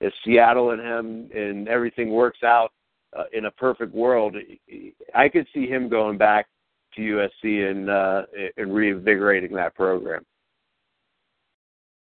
if 0.00 0.12
Seattle 0.24 0.70
and 0.70 0.80
him 0.80 1.30
and 1.34 1.68
everything 1.68 2.10
works 2.10 2.42
out 2.42 2.72
uh, 3.16 3.24
in 3.32 3.46
a 3.46 3.50
perfect 3.50 3.94
world, 3.94 4.36
I 5.14 5.28
could 5.28 5.46
see 5.52 5.66
him 5.66 5.88
going 5.88 6.16
back 6.16 6.46
to 6.96 7.00
USC 7.00 7.70
and 7.70 7.90
uh, 7.90 8.22
and 8.56 8.74
reinvigorating 8.74 9.52
that 9.54 9.74
program. 9.74 10.24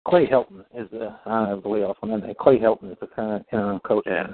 Clay 0.06 0.26
Helton 0.26 0.60
is 0.74 0.88
the 0.90 1.16
I 1.26 1.54
believe 1.60 1.84
off 1.84 1.96
on 2.02 2.20
that. 2.20 2.38
Clay 2.38 2.58
Helton 2.58 2.92
is 2.92 2.98
the 3.00 3.08
current 3.08 3.44
interim 3.52 3.80
coach. 3.80 4.04
Yeah. 4.06 4.28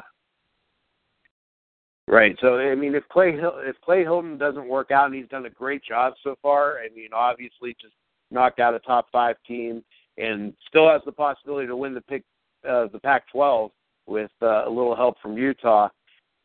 Right. 2.08 2.36
So 2.40 2.58
I 2.58 2.74
mean, 2.74 2.94
if 2.94 3.08
Clay 3.08 3.38
if 3.38 3.80
Clay 3.80 4.04
Helton 4.04 4.38
doesn't 4.38 4.68
work 4.68 4.90
out, 4.90 5.06
and 5.06 5.14
he's 5.14 5.28
done 5.28 5.46
a 5.46 5.50
great 5.50 5.82
job 5.82 6.14
so 6.22 6.36
far. 6.42 6.78
I 6.78 6.94
mean, 6.94 7.08
obviously 7.14 7.74
just 7.80 7.94
knocked 8.30 8.60
out 8.60 8.74
a 8.74 8.80
top 8.80 9.06
five 9.12 9.36
team 9.46 9.82
and 10.18 10.52
still 10.68 10.88
has 10.88 11.02
the 11.04 11.12
possibility 11.12 11.66
to 11.66 11.76
win 11.76 11.94
the 11.94 12.00
pick 12.02 12.24
uh, 12.68 12.86
the 12.92 12.98
Pac-12 12.98 13.70
with 14.06 14.30
uh, 14.40 14.66
a 14.66 14.70
little 14.70 14.94
help 14.94 15.16
from 15.20 15.36
Utah. 15.36 15.88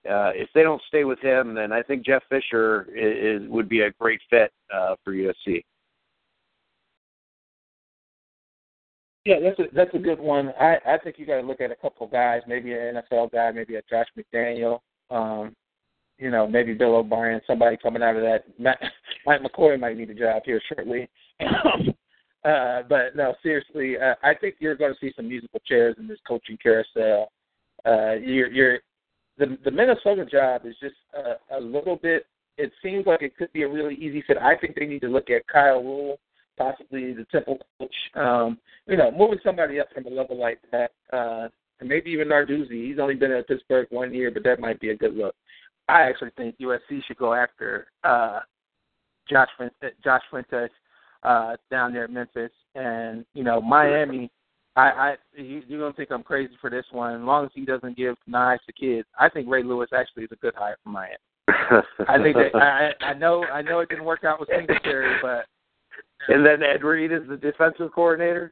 uh, 0.09 0.31
if 0.33 0.49
they 0.55 0.63
don't 0.63 0.81
stay 0.87 1.03
with 1.03 1.19
him, 1.19 1.53
then 1.53 1.71
I 1.71 1.83
think 1.83 2.05
Jeff 2.05 2.23
Fisher 2.29 2.87
is, 2.95 3.43
is 3.43 3.49
would 3.49 3.69
be 3.69 3.81
a 3.81 3.91
great 3.91 4.21
fit 4.29 4.51
uh, 4.73 4.95
for 5.03 5.13
USC. 5.13 5.63
Yeah, 9.25 9.41
that's 9.41 9.59
a 9.59 9.63
that's 9.73 9.93
a 9.93 9.99
good 9.99 10.19
one. 10.19 10.53
I 10.59 10.77
I 10.85 10.97
think 11.03 11.19
you 11.19 11.25
got 11.25 11.41
to 11.41 11.45
look 11.45 11.59
at 11.59 11.71
a 11.71 11.75
couple 11.75 12.05
of 12.05 12.13
guys, 12.13 12.41
maybe 12.47 12.71
an 12.71 13.01
NFL 13.11 13.33
guy, 13.33 13.51
maybe 13.51 13.75
a 13.75 13.81
Josh 13.89 14.07
McDaniel, 14.17 14.79
um, 15.11 15.53
you 16.17 16.31
know, 16.31 16.47
maybe 16.47 16.73
Bill 16.73 16.95
O'Brien, 16.95 17.41
somebody 17.45 17.75
coming 17.75 18.01
out 18.01 18.15
of 18.15 18.21
that. 18.21 18.45
Matt, 18.57 18.79
Mike 19.25 19.41
McCoy 19.41 19.77
might 19.77 19.97
need 19.97 20.09
a 20.09 20.15
job 20.15 20.43
here 20.45 20.61
shortly. 20.73 21.09
Uh, 22.47 22.83
but 22.87 23.15
no, 23.15 23.35
seriously, 23.43 23.95
uh, 23.97 24.15
I 24.23 24.33
think 24.33 24.55
you're 24.59 24.75
going 24.75 24.93
to 24.93 24.99
see 24.99 25.13
some 25.15 25.27
musical 25.27 25.59
chairs 25.65 25.95
in 25.99 26.07
this 26.07 26.19
coaching 26.27 26.57
carousel. 26.61 27.31
Uh, 27.85 28.13
you're 28.13 28.51
you're 28.51 28.79
the 29.37 29.57
the 29.63 29.71
Minnesota 29.71 30.25
job 30.25 30.61
is 30.65 30.75
just 30.81 30.95
a, 31.15 31.57
a 31.57 31.59
little 31.59 31.97
bit. 31.97 32.25
It 32.57 32.71
seems 32.81 33.05
like 33.05 33.21
it 33.21 33.37
could 33.37 33.51
be 33.53 33.63
a 33.63 33.69
really 33.69 33.95
easy 33.95 34.23
fit. 34.25 34.37
I 34.37 34.55
think 34.55 34.75
they 34.75 34.85
need 34.85 35.01
to 35.01 35.09
look 35.09 35.29
at 35.29 35.47
Kyle 35.47 35.83
Rhule 35.83 36.19
possibly 36.57 37.13
the 37.13 37.25
Temple 37.31 37.59
coach. 37.79 37.95
Um, 38.15 38.57
you 38.87 38.97
know, 38.97 39.11
moving 39.11 39.39
somebody 39.43 39.79
up 39.79 39.87
from 39.93 40.07
a 40.07 40.09
level 40.09 40.39
like 40.39 40.59
that, 40.71 40.91
uh, 41.13 41.47
and 41.79 41.87
maybe 41.87 42.09
even 42.11 42.29
Narduzzi. 42.29 42.89
He's 42.89 42.99
only 42.99 43.15
been 43.15 43.31
at 43.31 43.47
Pittsburgh 43.47 43.87
one 43.91 44.13
year, 44.13 44.31
but 44.31 44.43
that 44.43 44.59
might 44.59 44.79
be 44.79 44.89
a 44.89 44.97
good 44.97 45.15
look. 45.15 45.35
I 45.87 46.01
actually 46.01 46.31
think 46.35 46.57
USC 46.59 47.03
should 47.07 47.17
go 47.17 47.33
after 47.33 47.87
uh, 48.03 48.39
Josh 49.29 49.49
Josh 50.03 50.23
Fuentes 50.29 50.71
uh, 51.23 51.55
down 51.71 51.93
there 51.93 52.05
at 52.05 52.11
Memphis, 52.11 52.51
and 52.75 53.25
you 53.33 53.43
know 53.43 53.61
Miami. 53.61 54.29
I, 54.75 54.81
I 54.81 55.15
you, 55.35 55.63
you're 55.67 55.79
gonna 55.79 55.93
think 55.93 56.11
I'm 56.11 56.23
crazy 56.23 56.53
for 56.61 56.69
this 56.69 56.85
one. 56.91 57.15
As 57.15 57.25
long 57.25 57.45
as 57.45 57.51
he 57.53 57.65
doesn't 57.65 57.97
give 57.97 58.15
knives 58.27 58.61
to 58.67 58.73
kids, 58.73 59.07
I 59.19 59.29
think 59.29 59.49
Ray 59.49 59.63
Lewis 59.63 59.89
actually 59.95 60.23
is 60.23 60.31
a 60.31 60.35
good 60.37 60.53
hire 60.55 60.77
for 60.83 60.89
Miami. 60.89 61.15
I 62.07 62.21
think 62.21 62.35
that 62.35 62.55
I, 62.55 62.91
I 63.03 63.13
know 63.13 63.43
I 63.45 63.61
know 63.61 63.79
it 63.79 63.89
didn't 63.89 64.05
work 64.05 64.23
out 64.23 64.39
with 64.39 64.49
Singletary, 64.49 65.15
but 65.21 65.45
and 66.29 66.45
then 66.45 66.61
Ed 66.61 66.83
Reed 66.83 67.11
is 67.11 67.21
the 67.29 67.37
defensive 67.37 67.91
coordinator. 67.93 68.51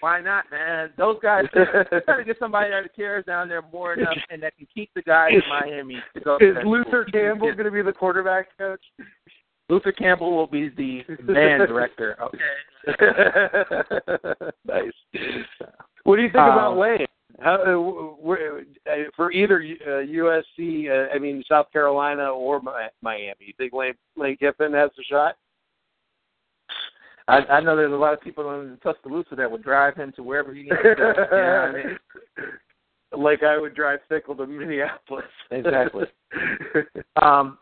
Why 0.00 0.20
not, 0.20 0.44
man? 0.50 0.90
Those 0.98 1.16
guys 1.22 1.44
got 1.54 2.16
to 2.16 2.24
get 2.24 2.36
somebody 2.38 2.70
that 2.70 2.94
cares 2.94 3.24
down 3.24 3.48
there 3.48 3.62
more 3.72 3.94
enough 3.94 4.16
and 4.28 4.42
that 4.42 4.56
can 4.56 4.66
keep 4.72 4.90
the 4.94 5.02
guys 5.02 5.32
in 5.32 5.42
Miami. 5.48 5.96
To 6.14 6.20
go 6.20 6.36
is 6.36 6.56
Luther 6.64 7.04
Campbell 7.04 7.52
going 7.52 7.64
to 7.64 7.70
be 7.70 7.82
the 7.82 7.92
quarterback 7.92 8.48
coach? 8.58 8.82
Luther 9.68 9.92
Campbell 9.92 10.36
will 10.36 10.46
be 10.46 10.68
the 10.68 11.02
band 11.26 11.66
director. 11.66 12.16
Okay. 12.22 12.38
nice. 14.64 14.92
What 16.04 16.16
do 16.16 16.22
you 16.22 16.28
think 16.28 16.36
um, 16.36 16.52
about 16.52 16.78
Lane? 16.78 17.06
How, 17.40 17.56
uh, 17.56 18.30
uh, 18.90 18.94
for 19.14 19.32
either 19.32 19.62
uh, 19.86 20.06
USC, 20.06 20.88
uh, 20.88 21.14
I 21.14 21.18
mean 21.18 21.42
South 21.48 21.70
Carolina 21.72 22.30
or 22.30 22.62
Miami, 23.02 23.34
you 23.40 23.52
think 23.58 23.72
Lane, 23.72 23.94
Lane 24.16 24.36
Kiffin 24.36 24.72
has 24.72 24.90
a 24.98 25.02
shot? 25.04 25.36
I, 27.28 27.38
I 27.38 27.60
know 27.60 27.76
there's 27.76 27.92
a 27.92 27.96
lot 27.96 28.14
of 28.14 28.20
people 28.20 28.60
in 28.60 28.78
Tuscaloosa 28.82 29.34
that 29.34 29.50
would 29.50 29.64
drive 29.64 29.96
him 29.96 30.12
to 30.12 30.22
wherever 30.22 30.54
he 30.54 30.62
needs 30.62 30.76
to 30.82 30.94
go. 30.96 31.12
You 31.32 31.36
know 31.36 31.46
I 31.58 31.72
mean? 31.72 31.98
Like 33.16 33.42
I 33.42 33.58
would 33.58 33.74
drive 33.74 34.00
Fickell 34.10 34.36
to 34.36 34.46
Minneapolis. 34.46 35.24
exactly. 35.50 36.04
um, 37.22 37.58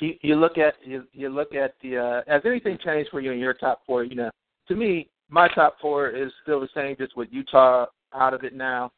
you, 0.00 0.36
look 0.36 0.58
at 0.58 0.74
you, 0.84 1.04
you 1.12 1.28
look 1.28 1.54
at 1.54 1.74
the 1.82 1.98
uh, 1.98 2.32
has 2.32 2.42
anything 2.44 2.78
changed 2.84 3.10
for 3.10 3.20
you 3.20 3.32
in 3.32 3.38
your 3.38 3.54
top 3.54 3.82
four? 3.86 4.04
You 4.04 4.16
know, 4.16 4.30
to 4.68 4.74
me, 4.74 5.08
my 5.28 5.48
top 5.48 5.76
four 5.80 6.08
is 6.08 6.32
still 6.42 6.60
the 6.60 6.68
same, 6.74 6.96
just 6.98 7.16
with 7.16 7.28
Utah 7.30 7.86
out 8.14 8.34
of 8.34 8.44
it 8.44 8.54
now. 8.54 8.92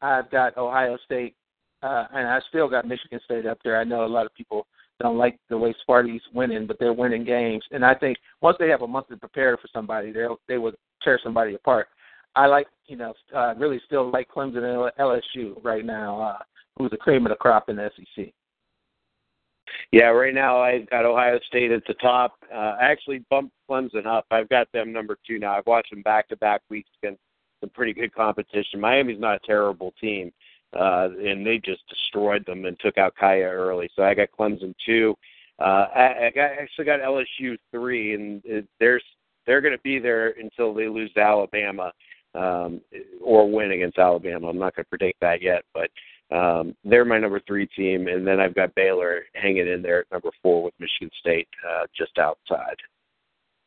I've 0.00 0.30
got 0.30 0.56
Ohio 0.56 0.96
State, 1.04 1.34
uh, 1.82 2.06
and 2.12 2.26
I 2.28 2.40
still 2.48 2.68
got 2.68 2.86
Michigan 2.86 3.20
State 3.24 3.46
up 3.46 3.58
there. 3.64 3.78
I 3.78 3.84
know 3.84 4.04
a 4.04 4.06
lot 4.06 4.26
of 4.26 4.34
people 4.34 4.66
don't 5.00 5.18
like 5.18 5.38
the 5.48 5.58
way 5.58 5.74
Sparty's 5.80 6.22
winning, 6.34 6.66
but 6.66 6.78
they're 6.78 6.92
winning 6.92 7.24
games. 7.24 7.62
And 7.70 7.84
I 7.84 7.94
think 7.94 8.18
once 8.40 8.56
they 8.58 8.68
have 8.68 8.82
a 8.82 8.86
month 8.86 9.08
to 9.08 9.16
prepare 9.16 9.56
for 9.56 9.68
somebody, 9.72 10.12
they 10.12 10.26
they 10.48 10.58
would 10.58 10.76
tear 11.02 11.20
somebody 11.22 11.54
apart. 11.54 11.88
I 12.34 12.46
like, 12.46 12.66
you 12.86 12.96
know, 12.96 13.14
uh, 13.34 13.54
really 13.56 13.80
still 13.86 14.10
like 14.10 14.28
Clemson 14.28 14.58
and 14.58 14.92
LSU 14.98 15.62
right 15.64 15.84
now, 15.84 16.20
uh, 16.20 16.38
who's 16.76 16.90
the 16.90 16.96
cream 16.96 17.26
of 17.26 17.30
the 17.30 17.36
crop 17.36 17.68
in 17.68 17.76
the 17.76 17.90
SEC. 17.96 18.32
Yeah, 19.92 20.06
right 20.06 20.34
now 20.34 20.60
I've 20.60 20.88
got 20.90 21.04
Ohio 21.04 21.38
State 21.46 21.70
at 21.72 21.82
the 21.86 21.94
top. 21.94 22.36
Uh, 22.52 22.76
I 22.80 22.90
actually 22.90 23.24
bumped 23.30 23.54
Clemson 23.68 24.06
up. 24.06 24.26
I've 24.30 24.48
got 24.48 24.70
them 24.72 24.92
number 24.92 25.16
two 25.26 25.38
now. 25.38 25.56
I've 25.56 25.66
watched 25.66 25.90
them 25.90 26.02
back 26.02 26.28
to 26.28 26.36
back 26.36 26.62
weeks 26.68 26.90
against 27.02 27.20
some 27.60 27.70
pretty 27.70 27.92
good 27.92 28.14
competition. 28.14 28.80
Miami's 28.80 29.20
not 29.20 29.36
a 29.36 29.46
terrible 29.46 29.92
team 30.00 30.32
uh, 30.74 31.08
and 31.24 31.46
they 31.46 31.58
just 31.58 31.82
destroyed 31.88 32.44
them 32.46 32.64
and 32.64 32.78
took 32.80 32.98
out 32.98 33.14
Kaaya 33.20 33.50
early. 33.50 33.88
So 33.96 34.02
I 34.02 34.14
got 34.14 34.28
Clemson 34.38 34.74
two. 34.84 35.14
Uh, 35.58 35.86
I, 35.94 36.26
I 36.26 36.32
got, 36.34 36.52
actually 36.52 36.84
got 36.84 37.00
LSU 37.00 37.56
three, 37.72 38.14
and 38.14 38.42
it, 38.44 38.66
there's 38.78 39.02
they're 39.46 39.60
going 39.60 39.76
to 39.76 39.82
be 39.82 39.98
there 39.98 40.34
until 40.38 40.74
they 40.74 40.88
lose 40.88 41.12
to 41.14 41.20
Alabama 41.20 41.90
um, 42.34 42.80
or 43.20 43.50
win 43.50 43.72
against 43.72 43.98
Alabama. 43.98 44.48
I'm 44.48 44.58
not 44.58 44.76
going 44.76 44.84
to 44.84 44.90
predict 44.90 45.20
that 45.20 45.40
yet, 45.40 45.64
but 45.72 45.90
um, 46.30 46.76
they're 46.84 47.04
my 47.04 47.18
number 47.18 47.40
three 47.46 47.66
team, 47.66 48.08
and 48.08 48.26
then 48.26 48.40
I've 48.40 48.54
got 48.54 48.74
Baylor 48.74 49.22
hanging 49.34 49.68
in 49.68 49.82
there 49.82 50.00
at 50.00 50.10
number 50.12 50.30
four 50.42 50.62
with 50.62 50.74
Michigan 50.78 51.10
State 51.20 51.48
uh, 51.68 51.86
just 51.96 52.18
outside. 52.18 52.76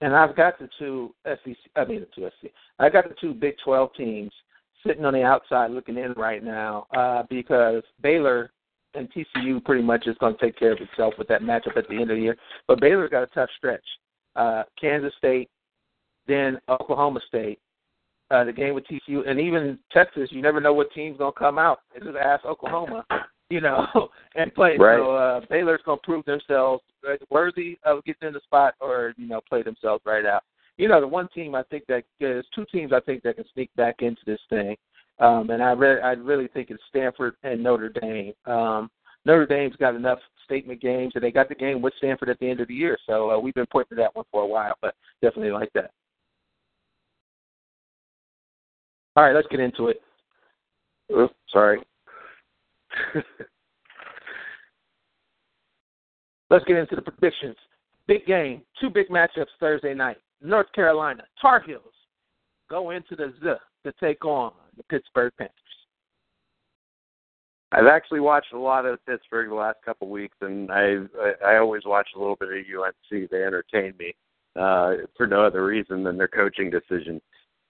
And 0.01 0.15
I've 0.15 0.35
got 0.35 0.59
the 0.59 0.69
two 0.79 1.13
SEC. 1.25 1.55
I 1.75 1.85
mean 1.85 2.01
the 2.01 2.07
two 2.15 2.29
SEC. 2.41 2.51
I 2.79 2.89
got 2.89 3.07
the 3.07 3.15
two 3.19 3.33
Big 3.33 3.55
12 3.63 3.93
teams 3.95 4.31
sitting 4.85 5.05
on 5.05 5.13
the 5.13 5.23
outside 5.23 5.71
looking 5.71 5.97
in 5.97 6.13
right 6.13 6.43
now 6.43 6.87
uh, 6.95 7.23
because 7.29 7.83
Baylor 8.01 8.51
and 8.93 9.07
TCU 9.11 9.63
pretty 9.63 9.83
much 9.83 10.07
is 10.07 10.17
going 10.19 10.35
to 10.35 10.41
take 10.41 10.57
care 10.57 10.71
of 10.71 10.79
itself 10.79 11.13
with 11.17 11.27
that 11.27 11.41
matchup 11.41 11.77
at 11.77 11.87
the 11.87 11.95
end 11.95 12.09
of 12.11 12.17
the 12.17 12.23
year. 12.23 12.35
But 12.67 12.81
Baylor's 12.81 13.09
got 13.09 13.23
a 13.23 13.27
tough 13.27 13.49
stretch. 13.57 13.85
Uh, 14.35 14.63
Kansas 14.79 15.13
State, 15.17 15.49
then 16.27 16.59
Oklahoma 16.67 17.19
State, 17.27 17.59
uh, 18.31 18.43
the 18.43 18.53
game 18.53 18.73
with 18.73 18.85
TCU, 18.85 19.27
and 19.27 19.39
even 19.39 19.77
Texas. 19.91 20.29
You 20.31 20.41
never 20.41 20.61
know 20.61 20.73
what 20.73 20.91
team's 20.93 21.17
going 21.17 21.33
to 21.33 21.39
come 21.39 21.57
out. 21.57 21.79
It's 21.93 22.05
just 22.05 22.17
ask 22.17 22.45
Oklahoma, 22.45 23.05
you 23.49 23.61
know, 23.61 23.85
and 24.35 24.53
play. 24.53 24.77
Right. 24.77 24.97
So 24.97 25.15
uh, 25.15 25.41
Baylor's 25.49 25.81
going 25.85 25.99
to 25.99 26.03
prove 26.03 26.25
themselves 26.25 26.83
worthy 27.29 27.77
of 27.83 28.03
getting 28.05 28.27
in 28.27 28.33
the 28.33 28.41
spot, 28.41 28.75
or 28.79 29.13
you 29.17 29.27
know, 29.27 29.41
play 29.49 29.63
themselves 29.63 30.01
right 30.05 30.25
out 30.25 30.43
you 30.77 30.87
know, 30.87 30.99
the 30.99 31.07
one 31.07 31.27
team 31.29 31.53
I 31.53 31.61
think 31.63 31.85
that 31.87 32.03
there's 32.19 32.45
two 32.55 32.65
teams 32.71 32.91
I 32.91 32.99
think 33.01 33.21
that 33.21 33.35
can 33.35 33.45
sneak 33.53 33.69
back 33.75 33.97
into 33.99 34.21
this 34.25 34.39
thing, 34.49 34.75
um, 35.19 35.51
and 35.51 35.61
I 35.61 35.71
re- 35.71 36.01
I 36.01 36.13
really 36.13 36.47
think 36.47 36.71
it's 36.71 36.81
Stanford 36.89 37.35
and 37.43 37.61
Notre 37.61 37.89
Dame. 37.89 38.33
Um, 38.45 38.89
Notre 39.23 39.45
Dame's 39.45 39.75
got 39.75 39.95
enough 39.95 40.17
statement 40.43 40.81
games, 40.81 41.11
and 41.13 41.23
they 41.23 41.31
got 41.31 41.49
the 41.49 41.55
game 41.55 41.81
with 41.81 41.93
Stanford 41.97 42.29
at 42.29 42.39
the 42.39 42.49
end 42.49 42.61
of 42.61 42.67
the 42.67 42.73
year. 42.73 42.97
So 43.05 43.29
uh, 43.29 43.39
we've 43.39 43.53
been 43.53 43.67
pointing 43.71 43.95
to 43.95 44.01
that 44.01 44.15
one 44.15 44.25
for 44.31 44.41
a 44.41 44.47
while, 44.47 44.73
but 44.81 44.95
definitely 45.21 45.51
like 45.51 45.71
that. 45.73 45.91
All 49.15 49.23
right, 49.23 49.35
let's 49.35 49.47
get 49.49 49.59
into 49.59 49.87
it. 49.87 50.01
Oops, 51.11 51.33
sorry. 51.51 51.81
let's 56.49 56.65
get 56.65 56.77
into 56.77 56.95
the 56.95 57.01
predictions. 57.01 57.57
Big 58.07 58.25
game, 58.25 58.61
two 58.79 58.89
big 58.89 59.09
matchups 59.09 59.47
Thursday 59.59 59.93
night. 59.93 60.17
North 60.41 60.71
Carolina 60.73 61.23
Tar 61.41 61.61
Heels 61.61 61.93
go 62.69 62.91
into 62.91 63.15
the 63.15 63.33
Z 63.41 63.53
to 63.83 63.93
take 63.99 64.25
on 64.25 64.53
the 64.77 64.83
Pittsburgh 64.83 65.33
Panthers. 65.37 65.55
I've 67.73 67.87
actually 67.87 68.19
watched 68.19 68.53
a 68.53 68.59
lot 68.59 68.85
of 68.85 69.03
Pittsburgh 69.05 69.49
the 69.49 69.55
last 69.55 69.77
couple 69.85 70.07
of 70.07 70.11
weeks, 70.11 70.35
and 70.41 70.71
I 70.71 70.97
I 71.19 71.53
I 71.53 71.57
always 71.57 71.83
watch 71.85 72.09
a 72.15 72.19
little 72.19 72.35
bit 72.35 72.49
of 72.49 72.55
UNC. 72.55 73.29
They 73.29 73.43
entertain 73.43 73.93
me 73.97 74.13
uh, 74.55 75.05
for 75.15 75.27
no 75.27 75.45
other 75.45 75.63
reason 75.65 76.03
than 76.03 76.17
their 76.17 76.27
coaching 76.27 76.69
decision. 76.69 77.21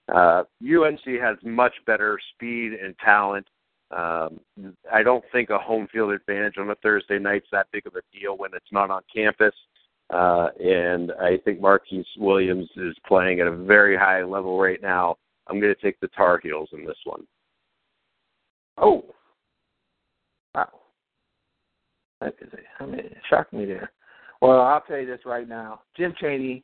Uh, 0.08 0.44
UNC 0.62 1.04
has 1.20 1.36
much 1.44 1.74
better 1.86 2.18
speed 2.34 2.72
and 2.72 2.94
talent. 2.98 3.46
Um, 3.90 4.40
I 4.90 5.02
don't 5.02 5.24
think 5.32 5.50
a 5.50 5.58
home 5.58 5.86
field 5.92 6.12
advantage 6.12 6.54
on 6.58 6.70
a 6.70 6.74
Thursday 6.76 7.18
night's 7.18 7.46
that 7.52 7.66
big 7.72 7.86
of 7.86 7.94
a 7.94 8.18
deal 8.18 8.36
when 8.36 8.50
it's 8.54 8.72
not 8.72 8.90
on 8.90 9.02
campus. 9.14 9.54
Uh, 10.10 10.48
and 10.60 11.12
I 11.20 11.38
think 11.44 11.60
Marquise 11.60 12.06
Williams 12.18 12.68
is 12.76 12.94
playing 13.06 13.40
at 13.40 13.46
a 13.46 13.56
very 13.56 13.96
high 13.96 14.22
level 14.22 14.58
right 14.58 14.80
now. 14.82 15.16
I'm 15.48 15.60
going 15.60 15.74
to 15.74 15.80
take 15.80 15.98
the 16.00 16.08
Tar 16.08 16.40
Heels 16.42 16.68
in 16.72 16.84
this 16.84 16.96
one. 17.04 17.26
Oh, 18.78 19.04
wow! 20.54 20.68
That 22.20 22.34
is 22.40 22.48
a, 22.52 22.82
I 22.82 22.86
mean, 22.86 23.00
it 23.00 23.16
shocked 23.28 23.52
me 23.52 23.64
there. 23.64 23.90
Well, 24.40 24.60
I'll 24.60 24.80
tell 24.82 24.98
you 24.98 25.06
this 25.06 25.26
right 25.26 25.48
now: 25.48 25.82
Jim 25.96 26.14
Chaney 26.20 26.62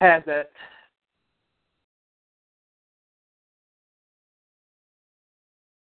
has 0.00 0.22
that. 0.26 0.50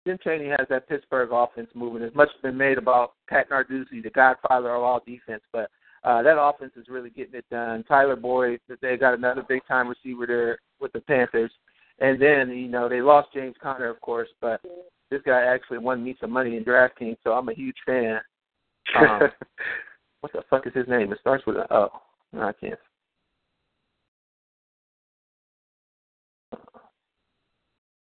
Jim 0.06 0.18
Chaney 0.24 0.50
has 0.50 0.68
that 0.70 0.88
Pittsburgh 0.90 1.30
offense 1.32 1.70
moving. 1.74 2.04
As 2.04 2.14
much 2.14 2.30
has 2.34 2.42
been 2.42 2.58
made 2.58 2.78
about 2.78 3.14
Pat 3.30 3.50
Narduzzi, 3.50 4.04
the 4.04 4.10
godfather 4.10 4.76
of 4.76 4.84
all 4.84 5.02
defense, 5.06 5.44
but 5.52 5.70
uh, 6.04 6.22
that 6.22 6.40
offense 6.40 6.74
is 6.76 6.90
really 6.90 7.10
getting 7.10 7.36
it 7.36 7.46
done. 7.50 7.84
Tyler 7.84 8.18
Boyd, 8.18 8.60
they 8.82 8.98
got 8.98 9.14
another 9.14 9.44
big 9.48 9.62
time 9.68 9.88
receiver 9.88 10.28
there 10.28 10.60
with 10.82 10.92
the 10.92 11.00
Panthers, 11.02 11.52
and 12.00 12.22
then 12.22 12.50
you 12.50 12.68
know 12.68 12.90
they 12.90 13.02
lost 13.02 13.30
James 13.34 13.56
Conner, 13.62 13.90
of 13.90 14.02
course, 14.02 14.30
but 14.42 14.60
This 15.10 15.22
guy 15.26 15.44
actually 15.44 15.78
won 15.78 16.04
me 16.04 16.18
some 16.20 16.32
money 16.32 16.58
in 16.58 16.66
DraftKings, 16.66 17.18
so 17.24 17.32
I'm 17.32 17.48
a 17.48 17.54
huge 17.54 17.78
fan. 17.86 18.20
Um, 19.00 19.22
what 20.22 20.34
the 20.34 20.44
fuck 20.50 20.68
is 20.68 20.74
his 20.74 20.88
name? 20.88 21.14
It 21.14 21.20
starts 21.22 21.46
with 21.46 21.56
an 21.56 21.68
O. 21.72 21.90
No, 22.34 22.42
I 22.42 22.54
can't. 22.54 22.80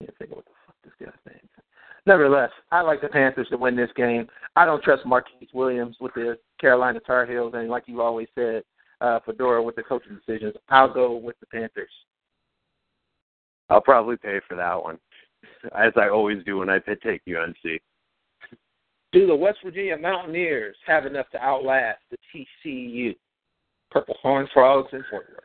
can't 0.01 0.19
think 0.19 0.31
of 0.31 0.37
what 0.37 0.45
the 0.47 0.53
fuck 0.67 0.77
this 0.83 0.93
guy's 1.01 1.33
name. 1.33 1.44
Nevertheless, 2.07 2.51
I 2.71 2.83
like 2.83 3.01
the 3.01 3.09
Panthers 3.09 3.49
to 3.49 3.57
win 3.57 3.77
this 3.77 3.91
game. 3.97 4.29
I 4.57 4.67
don't 4.67 4.83
trust 4.83 5.07
Marquise 5.07 5.49
Williams 5.55 5.97
with 6.01 6.13
the 6.15 6.39
Carolina 6.61 7.01
Tar 7.01 7.25
Heels, 7.25 7.55
and 7.57 7.71
like 7.71 7.85
you 7.87 8.03
always 8.03 8.29
said, 8.35 8.63
uh, 9.01 9.21
Fedora 9.25 9.63
with 9.63 9.77
the 9.77 9.83
coaching 9.83 10.19
decisions. 10.27 10.55
I'll 10.69 10.93
go 10.93 11.17
with 11.17 11.39
the 11.41 11.47
Panthers. 11.47 11.91
I'll 13.71 13.81
probably 13.81 14.17
pay 14.17 14.41
for 14.47 14.57
that 14.57 14.83
one, 14.83 14.99
as 15.75 15.93
I 15.97 16.11
always 16.11 16.45
do 16.45 16.59
when 16.59 16.69
I 16.69 16.79
pit 16.79 17.01
take 17.03 17.23
UNC. 17.27 17.81
Do 19.13 19.27
the 19.27 19.35
West 19.35 19.59
Virginia 19.65 19.97
Mountaineers 19.97 20.77
have 20.87 21.07
enough 21.07 21.31
to 21.31 21.43
outlast 21.43 22.01
the 22.11 22.47
TCU 22.65 23.17
Purple 23.91 24.17
Horn 24.21 24.49
Frogs 24.53 24.91
in 24.93 25.05
Fort 25.09 25.27
Worth? 25.31 25.45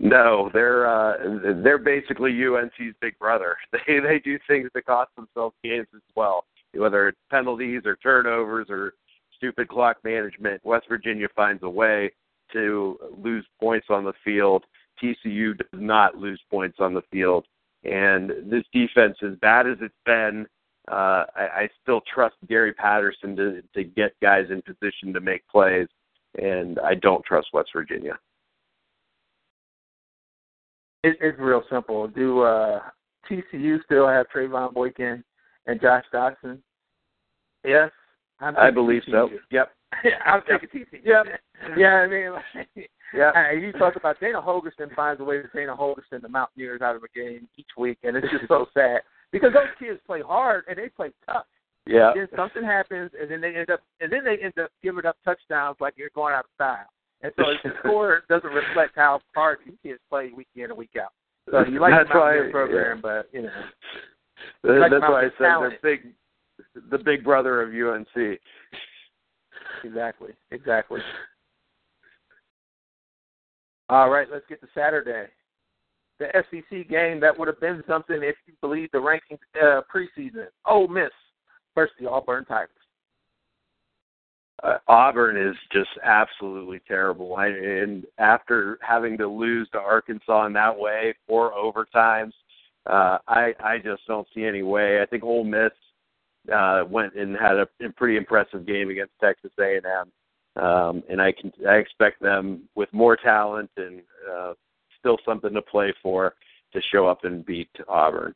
No, 0.00 0.48
they're 0.52 0.86
uh 0.86 1.16
they're 1.62 1.78
basically 1.78 2.32
UNC's 2.44 2.94
big 3.00 3.18
brother. 3.18 3.56
They 3.86 3.98
they 3.98 4.18
do 4.20 4.38
things 4.46 4.70
that 4.74 4.86
cost 4.86 5.10
themselves 5.16 5.56
games 5.64 5.88
as 5.94 6.02
well, 6.14 6.44
whether 6.72 7.08
it's 7.08 7.18
penalties 7.30 7.82
or 7.84 7.96
turnovers 7.96 8.68
or 8.70 8.94
stupid 9.36 9.68
clock 9.68 9.96
management. 10.04 10.64
West 10.64 10.86
Virginia 10.88 11.26
finds 11.34 11.62
a 11.62 11.68
way 11.68 12.12
to 12.52 12.98
lose 13.22 13.44
points 13.60 13.88
on 13.90 14.04
the 14.04 14.12
field. 14.24 14.64
TCU 15.02 15.56
does 15.56 15.66
not 15.80 16.16
lose 16.16 16.40
points 16.50 16.78
on 16.80 16.94
the 16.94 17.02
field, 17.10 17.46
and 17.84 18.30
this 18.44 18.64
defense, 18.72 19.16
as 19.22 19.34
bad 19.40 19.66
as 19.68 19.78
it's 19.80 19.94
been, 20.04 20.46
uh, 20.90 21.24
I, 21.36 21.48
I 21.54 21.68
still 21.82 22.02
trust 22.12 22.36
Gary 22.48 22.72
Patterson 22.72 23.34
to 23.36 23.62
to 23.74 23.84
get 23.84 24.14
guys 24.22 24.46
in 24.50 24.62
position 24.62 25.12
to 25.12 25.20
make 25.20 25.46
plays, 25.48 25.88
and 26.40 26.78
I 26.80 26.94
don't 26.94 27.24
trust 27.24 27.48
West 27.52 27.70
Virginia. 27.74 28.18
It, 31.04 31.16
it's 31.20 31.38
real 31.38 31.62
simple. 31.70 32.08
Do 32.08 32.40
uh, 32.42 32.80
TCU 33.30 33.82
still 33.84 34.08
have 34.08 34.26
Trevone 34.34 34.72
Boykin 34.72 35.22
and 35.66 35.80
Josh 35.80 36.04
Doctson? 36.12 36.58
Yes, 37.64 37.90
I'm 38.40 38.56
I 38.56 38.70
believe 38.70 39.02
so. 39.10 39.30
Yep. 39.50 39.70
I'm 40.26 40.42
taking 40.48 40.68
TCU. 40.68 41.00
Yep. 41.04 41.26
Yeah, 41.76 41.94
I 41.94 42.06
mean, 42.06 42.30
like, 42.32 42.90
Yeah. 43.12 43.32
Hey, 43.34 43.58
you 43.60 43.72
talk 43.72 43.96
about 43.96 44.20
Dana 44.20 44.40
Holgorsen 44.40 44.94
finds 44.94 45.20
a 45.20 45.24
way 45.24 45.42
to 45.42 45.48
Dana 45.52 45.74
Holgorsen 45.76 46.22
the 46.22 46.28
Mountaineers 46.28 46.82
out 46.82 46.94
of 46.94 47.02
a 47.02 47.08
game 47.08 47.48
each 47.56 47.66
week, 47.76 47.98
and 48.04 48.16
it's 48.16 48.28
just 48.30 48.46
so 48.46 48.66
sad 48.74 49.00
because 49.32 49.52
those 49.52 49.66
kids 49.78 49.98
play 50.06 50.22
hard 50.22 50.64
and 50.68 50.78
they 50.78 50.88
play 50.88 51.10
tough. 51.26 51.46
Yeah. 51.84 52.12
Then 52.14 52.28
something 52.36 52.62
happens, 52.62 53.10
and 53.20 53.30
then 53.30 53.40
they 53.40 53.54
end 53.56 53.70
up, 53.70 53.80
and 54.00 54.12
then 54.12 54.22
they 54.24 54.36
end 54.42 54.58
up 54.62 54.70
giving 54.82 55.04
up 55.04 55.16
touchdowns 55.24 55.78
like 55.80 55.94
you're 55.96 56.10
going 56.14 56.34
out 56.34 56.44
of 56.44 56.50
style. 56.54 56.86
And 57.22 57.32
so 57.36 57.44
the 57.64 57.70
score 57.80 58.22
doesn't 58.28 58.50
reflect 58.50 58.92
how 58.96 59.20
hard 59.34 59.58
these 59.66 59.74
kids 59.82 59.98
play 60.08 60.30
week 60.36 60.48
in 60.56 60.64
and 60.64 60.76
week 60.76 60.90
out. 61.00 61.12
So 61.50 61.64
you 61.64 61.80
like 61.80 61.92
That's 61.94 62.08
the 62.12 62.18
why- 62.18 62.48
program, 62.50 63.00
but 63.00 63.28
you 63.32 63.42
know, 63.42 63.50
Like 64.62 64.90
That's 64.90 65.02
why 65.02 65.22
I 65.26 65.30
said 65.38 65.38
the 65.38 65.70
big, 65.82 66.00
the 66.90 66.98
big 66.98 67.24
brother 67.24 67.60
of 67.62 67.70
UNC. 67.70 68.38
exactly, 69.84 70.30
exactly. 70.52 71.00
All 73.88 74.10
right, 74.10 74.28
let's 74.30 74.44
get 74.48 74.60
to 74.60 74.68
Saturday. 74.74 75.26
The 76.18 76.28
SEC 76.50 76.88
game 76.88 77.20
that 77.20 77.36
would 77.38 77.48
have 77.48 77.60
been 77.60 77.82
something 77.88 78.18
if 78.22 78.36
you 78.46 78.54
believe 78.60 78.90
the 78.92 78.98
rankings 78.98 79.38
uh, 79.62 79.80
preseason. 79.92 80.46
Ole 80.66 80.88
Miss 80.88 81.10
versus 81.74 81.94
the 82.00 82.08
Auburn 82.10 82.44
Tigers. 82.44 82.70
Uh, 84.62 84.78
Auburn 84.88 85.36
is 85.36 85.56
just 85.72 85.90
absolutely 86.02 86.80
terrible, 86.88 87.36
I, 87.36 87.46
and 87.46 88.04
after 88.18 88.78
having 88.82 89.16
to 89.18 89.28
lose 89.28 89.68
to 89.70 89.78
Arkansas 89.78 90.46
in 90.46 90.52
that 90.54 90.76
way 90.76 91.14
four 91.28 91.52
overtimes, 91.52 92.32
uh, 92.86 93.18
I 93.28 93.54
I 93.60 93.78
just 93.78 94.04
don't 94.08 94.26
see 94.34 94.44
any 94.44 94.62
way. 94.62 95.00
I 95.00 95.06
think 95.06 95.22
Ole 95.22 95.44
Miss 95.44 95.70
uh, 96.52 96.82
went 96.88 97.14
and 97.14 97.36
had 97.36 97.56
a, 97.56 97.68
pretty 97.96 98.16
impressive 98.16 98.66
game 98.66 98.90
against 98.90 99.12
Texas 99.20 99.52
A&M, 99.60 100.62
um, 100.62 101.02
and 101.08 101.20
I 101.20 101.32
can 101.32 101.52
I 101.68 101.74
expect 101.74 102.20
them 102.20 102.62
with 102.74 102.92
more 102.92 103.16
talent 103.16 103.70
and 103.76 104.00
uh, 104.28 104.54
still 104.98 105.18
something 105.24 105.54
to 105.54 105.62
play 105.62 105.94
for 106.02 106.34
to 106.72 106.80
show 106.90 107.06
up 107.06 107.24
and 107.24 107.46
beat 107.46 107.70
Auburn. 107.88 108.34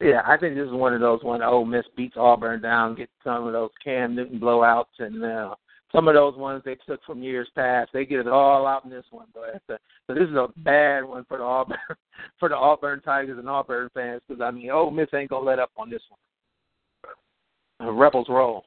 Yeah, 0.00 0.20
I 0.26 0.36
think 0.36 0.54
this 0.54 0.66
is 0.66 0.72
one 0.72 0.92
of 0.92 1.00
those 1.00 1.22
when 1.22 1.42
Ole 1.42 1.64
Miss 1.64 1.86
beats 1.96 2.16
Auburn 2.18 2.60
down, 2.60 2.96
get 2.96 3.08
some 3.24 3.46
of 3.46 3.52
those 3.54 3.70
Cam 3.82 4.14
Newton 4.14 4.38
blowouts, 4.38 4.84
and 4.98 5.24
uh, 5.24 5.54
some 5.90 6.06
of 6.06 6.14
those 6.14 6.36
ones 6.36 6.62
they 6.64 6.76
took 6.86 7.02
from 7.04 7.22
years 7.22 7.48
past. 7.54 7.90
They 7.94 8.04
get 8.04 8.20
it 8.20 8.28
all 8.28 8.66
out 8.66 8.84
in 8.84 8.90
this 8.90 9.06
one, 9.10 9.26
but 9.32 9.62
uh, 9.72 9.78
so 10.06 10.14
this 10.14 10.28
is 10.28 10.34
a 10.34 10.48
bad 10.58 11.02
one 11.02 11.24
for 11.26 11.38
the 11.38 11.44
Auburn 11.44 11.78
for 12.38 12.50
the 12.50 12.56
Auburn 12.56 13.00
Tigers 13.00 13.38
and 13.38 13.48
Auburn 13.48 13.88
fans 13.94 14.20
because 14.28 14.42
I 14.42 14.50
mean 14.50 14.70
Ole 14.70 14.90
Miss 14.90 15.08
ain't 15.14 15.30
gonna 15.30 15.46
let 15.46 15.58
up 15.58 15.70
on 15.78 15.88
this 15.88 16.02
one. 16.10 17.88
Uh, 17.88 17.92
Rebels 17.92 18.26
roll. 18.28 18.64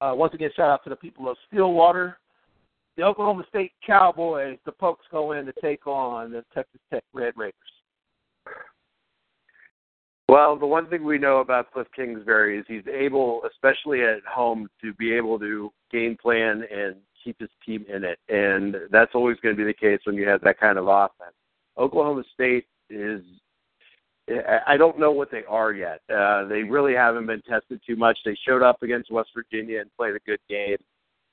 Uh, 0.00 0.12
once 0.14 0.34
again, 0.34 0.50
shout 0.54 0.70
out 0.70 0.84
to 0.84 0.90
the 0.90 0.96
people 0.96 1.28
of 1.28 1.36
Stillwater. 1.48 2.18
The 2.96 3.02
Oklahoma 3.04 3.44
State 3.48 3.72
Cowboys, 3.86 4.58
the 4.66 4.72
Pokes 4.72 5.06
go 5.10 5.32
in 5.32 5.46
to 5.46 5.52
take 5.62 5.86
on 5.86 6.32
the 6.32 6.44
Texas 6.52 6.80
Tech 6.92 7.04
Red 7.14 7.32
Raiders. 7.36 7.54
Well, 10.28 10.58
the 10.58 10.66
one 10.66 10.88
thing 10.88 11.04
we 11.04 11.18
know 11.18 11.38
about 11.38 11.72
Cliff 11.72 11.86
Kingsbury 11.96 12.58
is 12.58 12.66
he's 12.68 12.86
able, 12.86 13.42
especially 13.50 14.02
at 14.02 14.24
home, 14.30 14.68
to 14.82 14.92
be 14.94 15.14
able 15.14 15.38
to 15.38 15.72
game 15.90 16.16
plan 16.20 16.64
and 16.70 16.96
keep 17.24 17.40
his 17.40 17.48
team 17.64 17.86
in 17.88 18.04
it. 18.04 18.18
And 18.28 18.76
that's 18.90 19.14
always 19.14 19.38
going 19.42 19.56
to 19.56 19.58
be 19.58 19.64
the 19.64 19.72
case 19.72 20.00
when 20.04 20.16
you 20.16 20.28
have 20.28 20.42
that 20.42 20.60
kind 20.60 20.76
of 20.76 20.86
offense. 20.86 21.34
Oklahoma 21.78 22.24
State 22.34 22.66
is 22.90 23.22
I 24.66 24.76
don't 24.76 24.98
know 24.98 25.10
what 25.10 25.30
they 25.30 25.44
are 25.48 25.72
yet. 25.72 26.00
Uh, 26.12 26.44
they 26.44 26.62
really 26.62 26.94
haven't 26.94 27.26
been 27.26 27.42
tested 27.42 27.80
too 27.86 27.96
much. 27.96 28.18
They 28.24 28.36
showed 28.46 28.62
up 28.62 28.82
against 28.82 29.10
West 29.10 29.30
Virginia 29.34 29.80
and 29.80 29.90
played 29.96 30.14
a 30.14 30.20
good 30.26 30.40
game. 30.50 30.76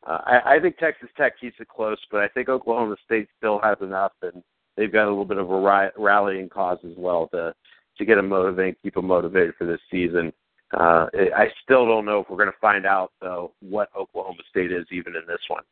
Uh, 0.07 0.19
I, 0.25 0.55
I 0.55 0.59
think 0.61 0.77
Texas 0.77 1.09
Tech 1.17 1.39
keeps 1.39 1.57
it 1.59 1.67
close, 1.67 1.97
but 2.09 2.21
I 2.21 2.27
think 2.29 2.47
Oklahoma 2.47 2.95
State 3.03 3.27
still 3.37 3.59
has 3.63 3.77
enough, 3.81 4.13
and 4.21 4.41
they've 4.77 4.91
got 4.91 5.07
a 5.07 5.09
little 5.09 5.25
bit 5.25 5.37
of 5.37 5.49
a 5.49 5.59
ri- 5.59 5.91
rallying 5.97 6.47
cause 6.47 6.77
as 6.85 6.95
well 6.95 7.27
to 7.33 7.53
to 7.97 8.05
get 8.05 8.15
them 8.15 8.29
motivated, 8.29 8.77
keep 8.81 8.95
them 8.95 9.07
motivated 9.07 9.55
for 9.57 9.65
this 9.65 9.79
season. 9.91 10.31
Uh, 10.73 11.07
I 11.35 11.47
still 11.63 11.85
don't 11.85 12.05
know 12.05 12.21
if 12.21 12.29
we're 12.29 12.37
going 12.37 12.51
to 12.51 12.59
find 12.59 12.85
out 12.85 13.11
though 13.21 13.53
what 13.61 13.89
Oklahoma 13.97 14.41
State 14.49 14.71
is 14.71 14.85
even 14.91 15.15
in 15.15 15.21
this 15.27 15.39
one. 15.47 15.63